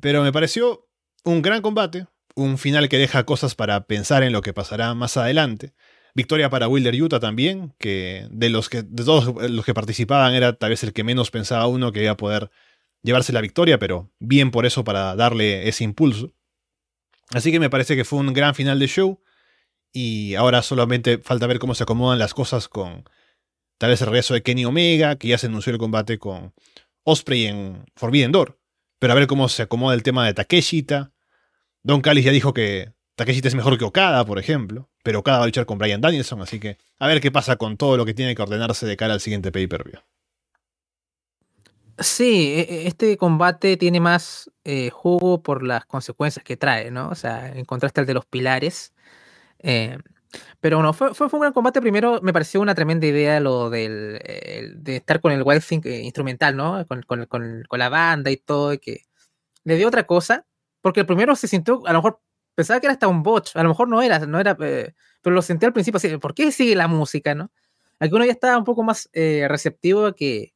Pero 0.00 0.22
me 0.22 0.32
pareció 0.32 0.88
un 1.24 1.42
gran 1.42 1.62
combate, 1.62 2.06
un 2.34 2.58
final 2.58 2.88
que 2.88 2.98
deja 2.98 3.24
cosas 3.24 3.54
para 3.54 3.86
pensar 3.86 4.22
en 4.22 4.32
lo 4.32 4.42
que 4.42 4.52
pasará 4.52 4.94
más 4.94 5.16
adelante. 5.16 5.74
Victoria 6.14 6.50
para 6.50 6.68
Wilder 6.68 7.00
Utah 7.00 7.20
también, 7.20 7.74
que 7.78 8.26
de 8.30 8.50
los 8.50 8.68
que 8.68 8.82
de 8.82 9.04
todos 9.04 9.50
los 9.50 9.64
que 9.64 9.74
participaban 9.74 10.34
era 10.34 10.54
tal 10.54 10.70
vez 10.70 10.82
el 10.82 10.92
que 10.92 11.04
menos 11.04 11.30
pensaba 11.30 11.66
uno 11.66 11.92
que 11.92 12.02
iba 12.02 12.12
a 12.12 12.16
poder 12.16 12.50
llevarse 13.02 13.32
la 13.32 13.40
victoria, 13.40 13.78
pero 13.78 14.10
bien 14.18 14.50
por 14.50 14.66
eso 14.66 14.84
para 14.84 15.14
darle 15.14 15.68
ese 15.68 15.84
impulso. 15.84 16.32
Así 17.32 17.52
que 17.52 17.60
me 17.60 17.70
parece 17.70 17.94
que 17.94 18.04
fue 18.04 18.18
un 18.18 18.32
gran 18.32 18.54
final 18.54 18.78
de 18.78 18.88
show 18.88 19.22
y 19.92 20.34
ahora 20.34 20.62
solamente 20.62 21.18
falta 21.18 21.46
ver 21.46 21.58
cómo 21.58 21.74
se 21.74 21.82
acomodan 21.82 22.18
las 22.18 22.34
cosas 22.34 22.68
con 22.68 23.04
tal 23.78 23.90
vez 23.90 24.00
el 24.02 24.08
regreso 24.08 24.34
de 24.34 24.42
Kenny 24.42 24.64
Omega, 24.64 25.16
que 25.16 25.28
ya 25.28 25.38
se 25.38 25.46
anunció 25.46 25.72
el 25.72 25.78
combate 25.78 26.18
con 26.18 26.52
Osprey 27.04 27.46
en 27.46 27.84
Forbidden 27.96 28.32
Door, 28.32 28.58
pero 28.98 29.12
a 29.12 29.16
ver 29.16 29.26
cómo 29.26 29.48
se 29.48 29.62
acomoda 29.62 29.94
el 29.94 30.02
tema 30.02 30.26
de 30.26 30.34
Takeshita. 30.34 31.12
Don 31.82 32.02
Callis 32.02 32.24
ya 32.24 32.30
dijo 32.30 32.52
que 32.52 32.92
Takeshita 33.14 33.48
es 33.48 33.54
mejor 33.54 33.78
que 33.78 33.84
Okada, 33.84 34.24
por 34.24 34.38
ejemplo, 34.38 34.90
pero 35.02 35.20
Okada 35.20 35.38
va 35.38 35.44
a 35.44 35.46
luchar 35.46 35.66
con 35.66 35.78
Brian 35.78 36.00
Danielson, 36.00 36.42
así 36.42 36.60
que 36.60 36.78
a 36.98 37.06
ver 37.06 37.20
qué 37.20 37.30
pasa 37.30 37.56
con 37.56 37.76
todo 37.76 37.96
lo 37.96 38.04
que 38.04 38.14
tiene 38.14 38.34
que 38.34 38.42
ordenarse 38.42 38.86
de 38.86 38.96
cara 38.96 39.14
al 39.14 39.20
siguiente 39.20 39.50
pay-per-view. 39.50 40.00
Sí, 41.98 42.54
e, 42.56 42.60
e, 42.60 42.86
este 42.86 43.18
combate 43.18 43.76
tiene 43.76 44.00
más 44.00 44.50
eh, 44.64 44.88
jugo 44.90 45.42
por 45.42 45.62
las 45.62 45.84
consecuencias 45.84 46.42
que 46.42 46.56
trae, 46.56 46.90
¿no? 46.90 47.10
O 47.10 47.14
sea, 47.14 47.52
en 47.52 47.66
contraste 47.66 48.00
al 48.00 48.06
de 48.06 48.14
los 48.14 48.24
pilares. 48.24 48.94
Eh, 49.62 49.98
pero 50.60 50.76
bueno, 50.78 50.92
fue, 50.92 51.14
fue, 51.14 51.28
un 51.32 51.40
gran 51.40 51.52
combate. 51.52 51.80
Primero, 51.80 52.20
me 52.22 52.32
pareció 52.32 52.60
una 52.60 52.74
tremenda 52.74 53.06
idea 53.06 53.40
lo 53.40 53.70
del, 53.70 54.18
de 54.76 54.96
estar 54.96 55.20
con 55.20 55.32
el 55.32 55.42
Wild 55.42 55.64
Thing 55.64 55.80
eh, 55.84 56.00
instrumental, 56.02 56.56
¿no? 56.56 56.86
Con, 56.86 57.02
con, 57.02 57.26
con, 57.26 57.64
la 57.78 57.88
banda 57.88 58.30
y 58.30 58.36
todo, 58.36 58.78
que 58.78 59.02
le 59.64 59.76
dio 59.76 59.88
otra 59.88 60.04
cosa. 60.06 60.46
Porque 60.80 61.00
el 61.00 61.06
primero 61.06 61.36
se 61.36 61.48
sintió, 61.48 61.82
a 61.86 61.92
lo 61.92 61.98
mejor 61.98 62.20
pensaba 62.54 62.80
que 62.80 62.86
era 62.86 62.94
hasta 62.94 63.08
un 63.08 63.22
botch, 63.22 63.56
a 63.56 63.62
lo 63.62 63.70
mejor 63.70 63.88
no 63.88 64.02
era, 64.02 64.18
no 64.20 64.40
era, 64.40 64.56
pero 64.56 64.94
lo 65.24 65.42
sentí 65.42 65.66
al 65.66 65.72
principio 65.74 65.98
así, 65.98 66.16
¿por 66.16 66.34
qué 66.34 66.50
sigue 66.52 66.74
la 66.74 66.88
música, 66.88 67.34
no? 67.34 67.50
Aquí 67.98 68.14
uno 68.14 68.24
ya 68.24 68.32
estaba 68.32 68.56
un 68.56 68.64
poco 68.64 68.82
más 68.82 69.10
receptivo 69.12 70.06
a 70.06 70.14
que, 70.14 70.54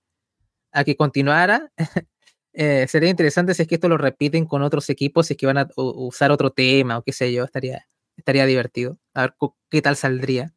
a 0.73 0.85
que 0.85 0.97
continuara. 0.97 1.73
Eh, 2.57 2.87
sería 2.89 3.11
interesante 3.11 3.53
si 3.53 3.63
es 3.63 3.69
que 3.69 3.75
esto 3.75 3.89
lo 3.89 3.99
repiten 3.99 4.47
con 4.47 4.63
otros 4.63 4.89
equipos, 4.89 5.27
si 5.27 5.33
es 5.35 5.37
que 5.37 5.47
van 5.47 5.59
a 5.59 5.69
usar 5.75 6.31
otro 6.31 6.51
tema 6.51 6.99
o 6.99 7.03
qué 7.03 7.13
sé 7.13 7.33
yo, 7.33 7.43
estaría, 7.45 7.85
estaría 8.25 8.47
divertido. 8.47 8.99
A 9.15 9.23
ver 9.23 9.35
qué 9.71 9.83
tal 9.83 9.97
saldría. 9.97 10.53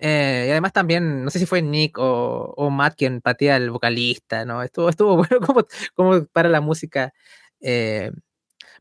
Eh, 0.00 0.46
y 0.48 0.50
además 0.50 0.72
también, 0.72 1.24
no 1.24 1.30
sé 1.30 1.38
si 1.38 1.46
fue 1.46 1.62
Nick 1.62 1.96
o, 1.98 2.70
Matt 2.70 2.96
quien 2.96 3.20
patea 3.20 3.56
al 3.56 3.70
vocalista, 3.70 4.44
¿no? 4.44 4.62
Estuvo, 4.62 4.88
estuvo 4.90 5.16
bueno 5.16 5.40
como, 5.40 5.66
como 5.94 6.24
para 6.26 6.48
la 6.48 6.60
música. 6.60 7.12
Eh, 7.60 8.10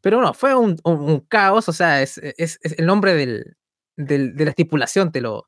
pero 0.02 0.22
no, 0.22 0.34
fue 0.34 0.56
un, 0.56 0.78
caos, 1.28 1.70
o 1.70 1.74
sea, 1.74 2.02
es, 2.02 2.18
el 2.18 2.86
nombre 2.86 3.14
del, 3.16 3.58
de 3.96 4.46
la 4.46 4.52
estipulación, 4.52 5.12
te 5.12 5.22
lo, 5.22 5.48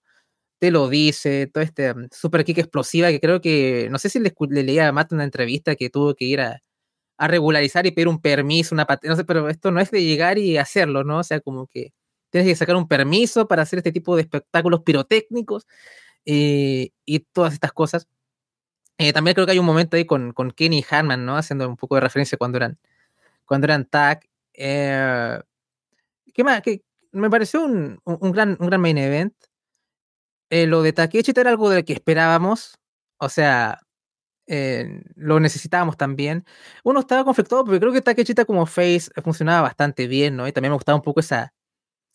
te 0.60 0.72
lo 0.72 0.90
dice, 0.90 1.48
todo 1.48 1.64
este 1.64 1.94
super 2.12 2.44
kick 2.44 2.60
explosiva 2.60 3.10
que 3.10 3.20
creo 3.22 3.42
que, 3.42 3.88
no 3.92 3.98
sé 4.00 4.10
si 4.10 4.20
le, 4.20 4.34
leía 4.64 4.90
a 4.90 4.92
Matt 4.92 5.14
una 5.14 5.24
entrevista 5.24 5.76
que 5.76 5.90
tuvo 5.90 6.16
que 6.16 6.26
ir 6.26 6.42
a, 6.42 6.62
regularizar 7.20 7.86
y 7.86 7.92
pedir 7.92 8.08
un 8.08 8.22
permiso, 8.22 8.76
una 8.76 8.88
no 9.04 9.16
sé, 9.16 9.26
pero 9.26 9.50
esto 9.50 9.72
no 9.72 9.82
es 9.82 9.92
de 9.92 10.04
llegar 10.04 10.38
y 10.38 10.58
hacerlo, 10.58 11.04
¿no? 11.04 11.20
O 11.20 11.24
sea, 11.24 11.42
como 11.42 11.68
que 11.68 11.94
tienes 12.30 12.50
que 12.50 12.56
sacar 12.56 12.76
un 12.76 12.88
permiso 12.88 13.48
para 13.48 13.64
hacer 13.64 13.78
este 13.80 13.92
tipo 13.92 14.16
de 14.16 14.24
espectáculos 14.24 14.82
pirotécnicos 14.84 15.68
eh, 16.26 16.92
y 17.06 17.20
todas 17.20 17.54
estas 17.54 17.74
cosas. 17.74 18.08
Eh, 18.98 19.14
también 19.14 19.34
creo 19.36 19.46
que 19.46 19.54
hay 19.54 19.60
un 19.60 19.66
momento 19.66 19.98
ahí 19.98 20.06
con, 20.06 20.34
con 20.34 20.52
Kenny 20.52 20.86
Harman, 20.90 21.26
¿no? 21.26 21.38
Haciendo 21.38 21.68
un 21.70 21.78
poco 21.78 21.96
de 21.96 22.02
referencia 22.02 22.38
cuando 22.38 22.58
eran, 22.58 22.80
cuando 23.46 23.66
eran 23.66 23.86
tag. 23.86 24.22
Eh, 24.54 25.40
¿Qué 26.34 26.44
más? 26.44 26.62
Que 26.62 26.84
me 27.12 27.30
pareció 27.30 27.64
un, 27.64 28.00
un, 28.06 28.32
gran, 28.32 28.58
un 28.60 28.68
gran 28.68 28.82
main 28.82 28.98
event. 28.98 29.34
Lo 30.52 30.82
de 30.82 30.94
Takechita 30.94 31.42
era 31.42 31.52
algo 31.52 31.70
de 31.70 31.86
que 31.86 31.94
esperábamos. 31.94 32.78
O 33.18 33.30
sea, 33.30 33.80
lo 35.16 35.40
necesitábamos 35.40 35.98
también. 35.98 36.46
Uno 36.84 37.02
estaba 37.02 37.24
conflictado 37.24 37.64
porque 37.66 37.80
creo 37.80 37.94
que 37.94 38.02
Takechita 38.02 38.46
como 38.46 38.66
face 38.66 39.12
funcionaba 39.24 39.62
bastante 39.62 40.08
bien, 40.08 40.36
¿no? 40.36 40.48
Y 40.48 40.52
también 40.52 40.72
me 40.72 40.78
gustaba 40.78 40.96
un 40.98 41.04
poco 41.04 41.20
esa, 41.20 41.54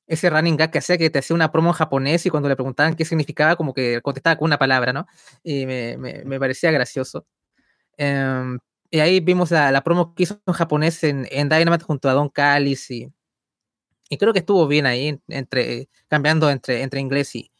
ese 0.06 0.30
running 0.30 0.56
gag 0.56 0.70
que 0.70 0.78
hacía 0.78 0.98
que 0.98 1.10
te 1.10 1.18
hacía 1.20 1.34
una 1.34 1.50
promo 1.52 1.70
en 1.70 1.74
japonés 1.74 2.26
y 2.26 2.30
cuando 2.30 2.48
le 2.48 2.56
preguntaban 2.56 2.94
qué 2.94 3.04
significaba, 3.04 3.56
como 3.56 3.74
que 3.74 4.00
contestaba 4.02 4.36
con 4.36 4.46
una 4.46 4.58
palabra, 4.58 4.92
¿no? 4.92 5.06
Y 5.42 5.66
me, 5.66 5.96
me, 5.96 6.38
parecía 6.38 6.70
gracioso. 6.70 7.26
Em, 7.96 8.58
y 8.90 9.00
ahí 9.00 9.20
vimos 9.20 9.50
la, 9.50 9.72
la, 9.72 9.82
promo 9.84 10.14
que 10.14 10.24
hizo 10.24 10.40
en 10.46 10.54
japonés 10.54 11.04
en, 11.04 11.26
en 11.30 11.48
Dynamite 11.48 11.84
junto 11.84 12.08
a 12.08 12.12
Don 12.12 12.28
Callis 12.28 12.90
y, 12.90 13.12
y 14.08 14.18
creo 14.18 14.32
que 14.32 14.40
estuvo 14.40 14.66
bien 14.68 14.86
ahí, 14.86 15.20
entre, 15.28 15.88
cambiando 16.08 16.50
entre, 16.50 16.82
entre 16.82 17.00
inglés 17.00 17.34
y, 17.34 17.50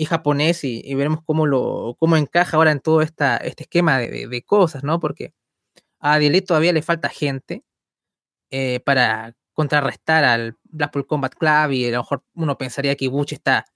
y 0.00 0.06
japonés 0.06 0.64
y, 0.64 0.94
veremos 0.94 1.20
cómo 1.24 1.46
lo 1.46 1.96
cómo 1.98 2.16
encaja 2.16 2.56
ahora 2.56 2.72
en 2.72 2.80
todo 2.80 3.02
esta, 3.02 3.36
este 3.36 3.64
esquema 3.64 3.98
de, 3.98 4.42
cosas, 4.46 4.82
¿no? 4.84 5.00
Porque 5.00 5.34
a 6.00 6.18
Dielet 6.18 6.46
todavía 6.46 6.72
le 6.72 6.82
falta 6.82 7.10
gente 7.10 7.64
eh, 8.50 8.80
para 8.80 9.34
contrarrestar 9.52 10.24
al 10.24 10.56
Blackpool 10.72 11.06
Combat 11.06 11.34
Club 11.34 11.72
y 11.72 11.86
a 11.86 11.90
lo 11.92 11.98
mejor 11.98 12.24
uno 12.34 12.56
pensaría 12.58 12.96
que 12.96 13.06
Ibuchi 13.06 13.36
está 13.36 13.66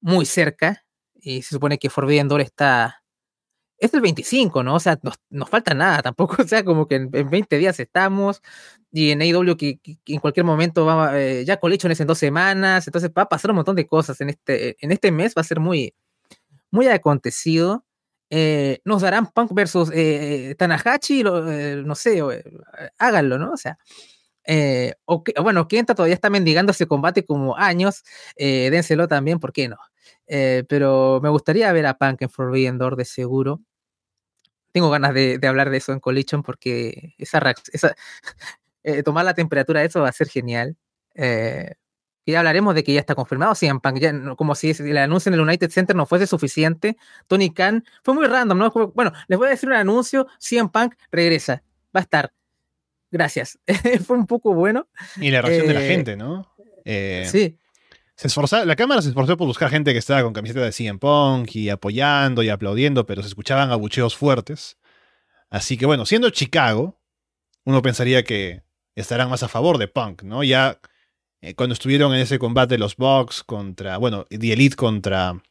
muy 0.00 0.26
cerca 0.26 0.84
y 1.14 1.42
se 1.42 1.54
supone 1.54 1.78
que 1.78 1.90
Forbidden 1.90 2.28
Door 2.28 2.42
está 2.42 3.04
es 3.78 3.92
el 3.94 4.00
25, 4.00 4.62
¿no? 4.62 4.74
O 4.76 4.80
sea, 4.80 4.98
nos, 5.02 5.16
nos 5.30 5.48
falta 5.48 5.74
nada 5.74 6.02
tampoco, 6.02 6.36
o 6.42 6.46
sea, 6.48 6.64
como 6.64 6.86
que 6.86 6.96
en, 6.96 7.10
20 7.10 7.58
días 7.58 7.78
estamos, 7.80 8.42
y 8.90 9.10
en 9.10 9.22
AEW 9.22 9.56
que, 9.56 9.80
en 10.06 10.20
cualquier 10.20 10.44
momento 10.44 10.86
va, 10.86 11.20
eh, 11.20 11.44
ya 11.44 11.58
Collision 11.58 11.92
en 11.98 12.06
dos 12.06 12.18
semanas, 12.18 12.86
entonces 12.86 13.10
va 13.16 13.22
a 13.22 13.28
pasar 13.28 13.50
un 13.50 13.56
montón 13.56 13.76
de 13.76 13.86
cosas 13.86 14.20
en 14.20 14.30
este, 14.30 14.76
en 14.84 14.92
este 14.92 15.10
mes, 15.12 15.34
va 15.36 15.40
a 15.42 15.44
ser 15.44 15.60
muy, 15.60 15.94
muy 16.70 16.88
acontecido. 16.88 17.84
Eh, 18.30 18.80
nos 18.84 19.02
darán 19.02 19.26
Punk 19.26 19.52
versus 19.52 19.90
eh, 19.92 20.54
Tanahashi, 20.58 21.22
no 21.22 21.94
sé, 21.94 22.22
háganlo, 22.98 23.38
¿no? 23.38 23.52
O 23.52 23.56
sea, 23.56 23.78
o 25.06 25.24
bueno, 25.42 25.68
Kenta 25.68 25.94
todavía 25.94 26.14
está 26.14 26.30
mendigando 26.30 26.72
ese 26.72 26.86
combate 26.86 27.24
como 27.24 27.56
años, 27.56 28.04
dénselo 28.36 29.08
también, 29.08 29.40
¿por 29.40 29.52
qué 29.52 29.68
no? 29.68 29.78
pero 30.26 31.20
me 31.22 31.28
gustaría 31.28 31.72
ver 31.72 31.86
a 31.86 31.94
Punk 31.98 32.22
en 32.22 32.30
Forbidden 32.30 32.78
Door 32.78 32.96
de 32.96 33.04
seguro 33.04 33.60
tengo 34.74 34.90
ganas 34.90 35.14
de, 35.14 35.38
hablar 35.46 35.70
de 35.70 35.76
eso 35.76 35.92
en 35.92 36.00
Collision 36.00 36.42
porque 36.42 37.14
esa, 37.16 37.40
esa 37.72 37.94
eh, 38.82 39.04
tomar 39.04 39.24
la 39.24 39.32
temperatura 39.32 39.80
de 39.80 39.86
eso 39.86 40.00
va 40.00 40.08
a 40.08 40.12
ser 40.12 40.28
genial. 40.28 40.76
Eh, 41.14 41.74
y 42.24 42.34
hablaremos 42.34 42.74
de 42.74 42.82
que 42.82 42.92
ya 42.92 42.98
está 42.98 43.14
confirmado 43.14 43.54
CM 43.54 43.78
Punk, 43.78 43.98
ya, 44.00 44.12
como 44.36 44.56
si 44.56 44.70
el 44.70 44.96
anuncio 44.96 45.28
en 45.30 45.34
el 45.34 45.40
United 45.42 45.70
Center 45.70 45.94
no 45.94 46.06
fuese 46.06 46.26
suficiente. 46.26 46.96
Tony 47.28 47.54
Khan 47.54 47.84
fue 48.02 48.14
muy 48.14 48.26
random, 48.26 48.58
¿no? 48.58 48.70
Bueno, 48.94 49.12
les 49.28 49.38
voy 49.38 49.46
a 49.46 49.50
decir 49.50 49.68
un 49.68 49.76
anuncio, 49.76 50.26
CM 50.40 50.68
Punk 50.70 50.96
regresa, 51.12 51.62
va 51.94 52.00
a 52.00 52.02
estar. 52.02 52.32
Gracias. 53.14 53.58
fue 54.06 54.16
un 54.16 54.26
poco 54.26 54.54
bueno. 54.54 54.88
Y 55.20 55.30
la 55.30 55.40
reacción 55.40 55.68
de 55.68 55.74
la 55.74 55.84
eh, 55.84 55.88
gente, 55.88 56.16
¿no? 56.16 56.52
sí 56.84 57.56
la 58.64 58.76
cámara 58.76 59.02
se 59.02 59.08
esforzó 59.08 59.36
por 59.36 59.46
buscar 59.46 59.70
gente 59.70 59.92
que 59.92 59.98
estaba 59.98 60.22
con 60.22 60.32
camiseta 60.32 60.60
de 60.60 60.72
CM 60.72 60.98
Punk 60.98 61.54
y 61.56 61.68
apoyando 61.68 62.42
y 62.42 62.48
aplaudiendo, 62.48 63.06
pero 63.06 63.22
se 63.22 63.28
escuchaban 63.28 63.70
abucheos 63.70 64.16
fuertes. 64.16 64.78
Así 65.50 65.76
que 65.76 65.86
bueno, 65.86 66.06
siendo 66.06 66.30
Chicago, 66.30 67.00
uno 67.64 67.82
pensaría 67.82 68.22
que 68.22 68.62
estarán 68.94 69.30
más 69.30 69.42
a 69.42 69.48
favor 69.48 69.78
de 69.78 69.88
Punk, 69.88 70.22
¿no? 70.22 70.44
Ya 70.44 70.80
eh, 71.40 71.54
cuando 71.54 71.72
estuvieron 71.72 72.14
en 72.14 72.20
ese 72.20 72.38
combate 72.38 72.78
los 72.78 72.96
Bucks 72.96 73.42
contra, 73.42 73.98
bueno, 73.98 74.26
The 74.30 74.52
Elite 74.52 74.76
contra 74.76 75.42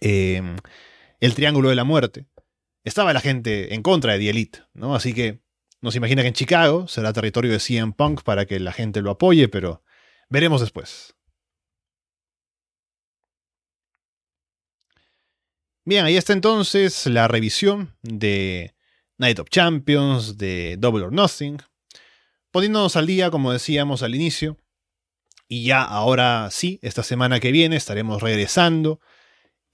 el 0.00 1.34
Triángulo 1.34 1.68
de 1.68 1.76
la 1.76 1.84
Muerte, 1.84 2.26
estaba 2.84 3.12
la 3.12 3.20
gente 3.20 3.74
en 3.74 3.82
contra 3.82 4.14
de 4.14 4.18
The 4.18 4.30
Elite, 4.30 4.58
¿no? 4.74 4.94
Así 4.94 5.12
que 5.12 5.41
nos 5.82 5.96
imagina 5.96 6.22
que 6.22 6.28
en 6.28 6.34
Chicago 6.34 6.88
será 6.88 7.12
territorio 7.12 7.50
de 7.50 7.60
CM 7.60 7.92
Punk 7.92 8.22
para 8.22 8.46
que 8.46 8.58
la 8.60 8.72
gente 8.72 9.02
lo 9.02 9.10
apoye, 9.10 9.48
pero 9.48 9.82
veremos 10.30 10.60
después. 10.60 11.14
Bien, 15.84 16.04
ahí 16.04 16.16
está 16.16 16.32
entonces 16.32 17.06
la 17.06 17.26
revisión 17.26 17.96
de 18.02 18.76
Night 19.18 19.40
of 19.40 19.50
Champions, 19.50 20.38
de 20.38 20.76
Double 20.78 21.04
or 21.04 21.12
Nothing, 21.12 21.58
poniéndonos 22.52 22.94
al 22.94 23.06
día, 23.06 23.32
como 23.32 23.52
decíamos 23.52 24.04
al 24.04 24.14
inicio, 24.14 24.58
y 25.48 25.64
ya 25.64 25.82
ahora 25.82 26.48
sí, 26.52 26.78
esta 26.82 27.02
semana 27.02 27.40
que 27.40 27.50
viene 27.50 27.74
estaremos 27.74 28.22
regresando 28.22 29.00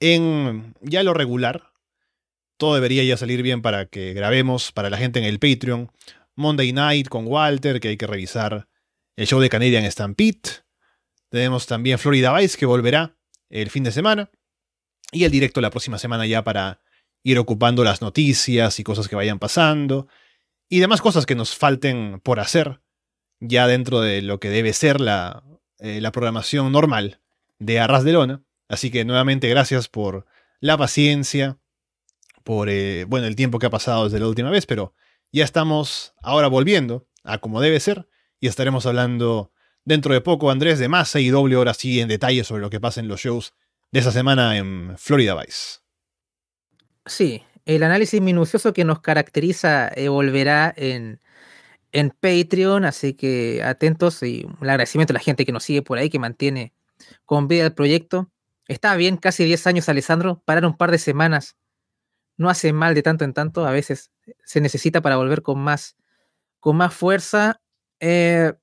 en 0.01 0.75
ya 0.81 1.03
lo 1.03 1.13
regular. 1.13 1.73
Todo 2.59 2.75
debería 2.75 3.03
ya 3.05 3.17
salir 3.17 3.43
bien 3.43 3.63
para 3.63 3.87
que 3.87 4.13
grabemos 4.13 4.73
para 4.73 4.91
la 4.91 4.99
gente 4.99 5.19
en 5.19 5.25
el 5.25 5.39
Patreon. 5.39 5.91
Monday 6.35 6.73
Night 6.73 7.09
con 7.09 7.27
Walter, 7.27 7.81
que 7.81 7.89
hay 7.89 7.97
que 7.97 8.07
revisar 8.07 8.69
el 9.17 9.27
show 9.27 9.41
de 9.41 9.49
Canadian 9.49 9.91
Stampede. 9.91 10.65
Tenemos 11.31 11.67
también 11.67 11.99
Florida 11.99 12.37
Vice, 12.37 12.59
que 12.59 12.67
volverá 12.67 13.17
el 13.49 13.71
fin 13.71 13.85
de 13.85 13.93
semana 13.93 14.31
y 15.13 15.25
el 15.25 15.31
directo 15.31 15.61
la 15.61 15.71
próxima 15.71 15.99
semana 15.99 16.27
ya 16.27 16.45
para 16.45 16.81
ir 17.23 17.39
ocupando 17.39 17.85
las 17.85 18.03
noticias 18.03 18.79
y 18.79 18.85
cosas 18.85 19.09
que 19.09 19.17
vayan 19.17 19.39
pasando 19.39 20.09
y 20.69 20.81
demás 20.81 21.01
cosas 21.01 21.27
que 21.27 21.35
nos 21.35 21.57
falten 21.57 22.21
por 22.21 22.41
hacer 22.41 22.81
ya 23.41 23.67
dentro 23.67 24.01
de 24.01 24.23
lo 24.23 24.41
que 24.41 24.51
debe 24.51 24.73
ser 24.73 25.01
la, 25.01 25.43
eh, 25.79 26.01
la 26.01 26.13
programación 26.13 26.73
normal 26.73 27.21
de 27.59 27.81
Arras 27.81 28.05
de 28.05 28.13
Lona. 28.13 28.43
Así 28.69 28.91
que 28.91 29.05
nuevamente 29.05 29.49
gracias 29.49 29.89
por 29.89 30.27
la 30.61 30.77
paciencia, 30.77 31.59
por 32.49 32.71
eh, 32.71 33.05
bueno, 33.05 33.27
el 33.27 33.37
tiempo 33.37 33.59
que 33.59 33.67
ha 33.67 33.71
pasado 33.71 34.05
desde 34.05 34.21
la 34.21 34.27
última 34.27 34.49
vez, 34.49 34.65
pero 34.65 34.95
ya 35.31 35.45
estamos 35.45 36.15
ahora 36.23 36.49
volviendo 36.49 37.07
a 37.23 37.37
como 37.37 37.61
debe 37.61 37.79
ser 37.79 38.09
y 38.41 38.47
estaremos 38.47 38.87
hablando 38.87 39.53
dentro 39.85 40.15
de 40.15 40.23
poco, 40.23 40.51
Andrés, 40.51 40.79
de 40.79 40.89
más 40.89 41.15
y 41.17 41.29
doble 41.29 41.57
ahora 41.57 41.75
sí 41.75 42.01
en 42.01 42.09
detalle 42.09 42.45
sobre 42.45 42.63
lo 42.63 42.71
que 42.71 42.81
pasa 42.81 43.01
en 43.01 43.09
los 43.09 43.21
shows 43.21 43.53
de 43.93 44.01
esa 44.01 44.13
semana 44.13 44.57
en 44.57 44.97
Florida 44.97 45.35
Vice. 45.35 45.81
Sí, 47.05 47.43
el 47.67 47.83
análisis 47.83 48.23
minucioso 48.23 48.73
que 48.73 48.85
nos 48.85 49.01
caracteriza 49.01 49.91
eh, 49.95 50.09
volverá 50.09 50.73
en, 50.75 51.21
en 51.93 52.09
Patreon, 52.19 52.87
así 52.87 53.13
que 53.13 53.63
atentos 53.63 54.23
y 54.23 54.47
un 54.47 54.71
agradecimiento 54.71 55.13
a 55.13 55.19
la 55.21 55.21
gente 55.21 55.45
que 55.45 55.53
nos 55.53 55.65
sigue 55.65 55.83
por 55.83 55.99
ahí, 55.99 56.09
que 56.09 56.19
mantiene 56.19 56.73
con 57.27 57.47
vida 57.47 57.67
el 57.67 57.75
proyecto. 57.75 58.31
Está 58.69 58.97
bien, 58.97 59.19
casi 59.19 59.45
10 59.45 59.67
años, 59.67 59.89
Alessandro, 59.91 60.41
parar 60.47 60.65
un 60.65 60.79
par 60.79 60.91
de 60.91 60.99
semanas 60.99 61.59
no 62.39 62.49
hace 62.49 62.73
mal 62.73 62.95
de 62.95 63.03
tanto 63.03 63.25
en 63.25 63.35
tanto, 63.35 63.67
a 63.67 63.73
veces 63.73 64.11
se 64.45 64.61
necesita 64.61 65.03
para 65.03 65.17
volver 65.17 65.43
con 65.43 65.59
más, 65.59 65.97
con 66.61 66.77
más 66.77 66.95
fuerza. 66.95 67.61
Eh, 68.01 68.55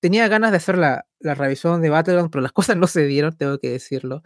tenía 0.00 0.28
ganas 0.28 0.52
de 0.52 0.56
hacer 0.56 0.78
la, 0.78 1.04
revisión 1.20 1.82
de 1.82 1.90
Battleground, 1.90 2.30
pero 2.30 2.42
las 2.42 2.52
cosas 2.52 2.76
no 2.76 2.86
se 2.86 3.04
dieron, 3.04 3.36
tengo 3.36 3.58
que 3.58 3.70
decirlo. 3.70 4.22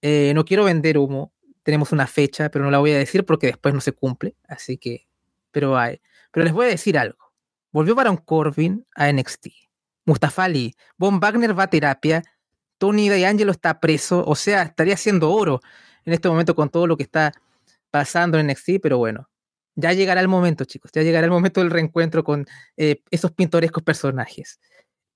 Eh, 0.00 0.32
no 0.34 0.44
quiero 0.44 0.64
vender 0.64 0.96
humo, 0.96 1.34
tenemos 1.62 1.92
una 1.92 2.06
fecha, 2.06 2.50
pero 2.50 2.64
no 2.64 2.70
la 2.70 2.78
voy 2.78 2.92
a 2.92 2.98
decir 2.98 3.26
porque 3.26 3.48
después 3.48 3.74
no 3.74 3.80
se 3.80 3.92
cumple, 3.92 4.36
así 4.48 4.78
que, 4.78 5.08
pero 5.50 5.76
hay. 5.76 6.00
Pero 6.32 6.44
les 6.44 6.54
voy 6.54 6.66
a 6.66 6.68
decir 6.70 6.96
algo. 6.96 7.18
Volvió 7.72 7.94
Baron 7.94 8.16
Corbin 8.16 8.86
a 8.94 9.12
NXT. 9.12 9.48
Mustafa 10.06 10.44
Ali, 10.44 10.74
Von 10.96 11.20
Wagner 11.20 11.58
va 11.58 11.64
a 11.64 11.70
terapia, 11.70 12.22
Tony 12.78 13.08
D'Angelo 13.08 13.52
está 13.52 13.80
preso, 13.80 14.24
o 14.26 14.34
sea, 14.34 14.62
estaría 14.62 14.94
haciendo 14.94 15.30
oro 15.32 15.60
en 16.04 16.14
este 16.14 16.28
momento 16.28 16.54
con 16.54 16.70
todo 16.70 16.86
lo 16.86 16.96
que 16.96 17.02
está 17.02 17.32
pasando 17.90 18.38
en 18.38 18.46
NXT, 18.48 18.80
pero 18.82 18.98
bueno, 18.98 19.28
ya 19.76 19.92
llegará 19.92 20.20
el 20.20 20.28
momento, 20.28 20.64
chicos, 20.64 20.90
ya 20.92 21.02
llegará 21.02 21.24
el 21.24 21.30
momento 21.30 21.60
del 21.60 21.70
reencuentro 21.70 22.24
con 22.24 22.46
eh, 22.76 23.02
esos 23.10 23.32
pintorescos 23.32 23.82
personajes. 23.82 24.60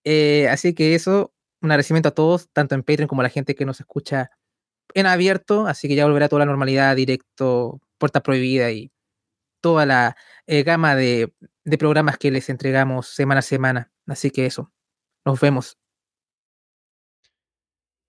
Eh, 0.04 0.48
así 0.48 0.74
que 0.74 0.94
eso, 0.94 1.34
un 1.60 1.70
agradecimiento 1.70 2.08
a 2.10 2.14
todos, 2.14 2.48
tanto 2.52 2.74
en 2.74 2.82
Patreon 2.82 3.08
como 3.08 3.22
a 3.22 3.24
la 3.24 3.30
gente 3.30 3.54
que 3.54 3.64
nos 3.64 3.80
escucha 3.80 4.30
en 4.94 5.06
abierto, 5.06 5.66
así 5.66 5.88
que 5.88 5.94
ya 5.94 6.06
volverá 6.06 6.28
toda 6.28 6.40
la 6.40 6.46
normalidad, 6.46 6.96
directo, 6.96 7.80
puerta 7.98 8.22
prohibida 8.22 8.70
y 8.70 8.92
toda 9.60 9.86
la 9.86 10.16
eh, 10.46 10.62
gama 10.62 10.94
de, 10.94 11.34
de 11.64 11.78
programas 11.78 12.18
que 12.18 12.30
les 12.30 12.48
entregamos 12.50 13.08
semana 13.08 13.40
a 13.40 13.42
semana. 13.42 13.92
Así 14.06 14.30
que 14.30 14.46
eso, 14.46 14.72
nos 15.24 15.40
vemos. 15.40 15.78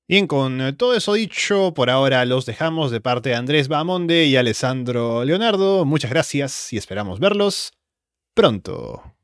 Bien, 0.07 0.27
con 0.27 0.61
eh, 0.61 0.73
todo 0.73 0.93
eso 0.95 1.13
dicho, 1.13 1.73
por 1.73 1.89
ahora 1.89 2.25
los 2.25 2.45
dejamos 2.45 2.91
de 2.91 3.01
parte 3.01 3.29
de 3.29 3.35
Andrés 3.35 3.67
Bamonde 3.67 4.25
y 4.25 4.35
Alessandro 4.35 5.25
Leonardo. 5.25 5.83
Muchas 5.83 6.11
gracias 6.11 6.71
y 6.71 6.77
esperamos 6.77 7.19
verlos 7.19 7.73
pronto. 8.35 9.14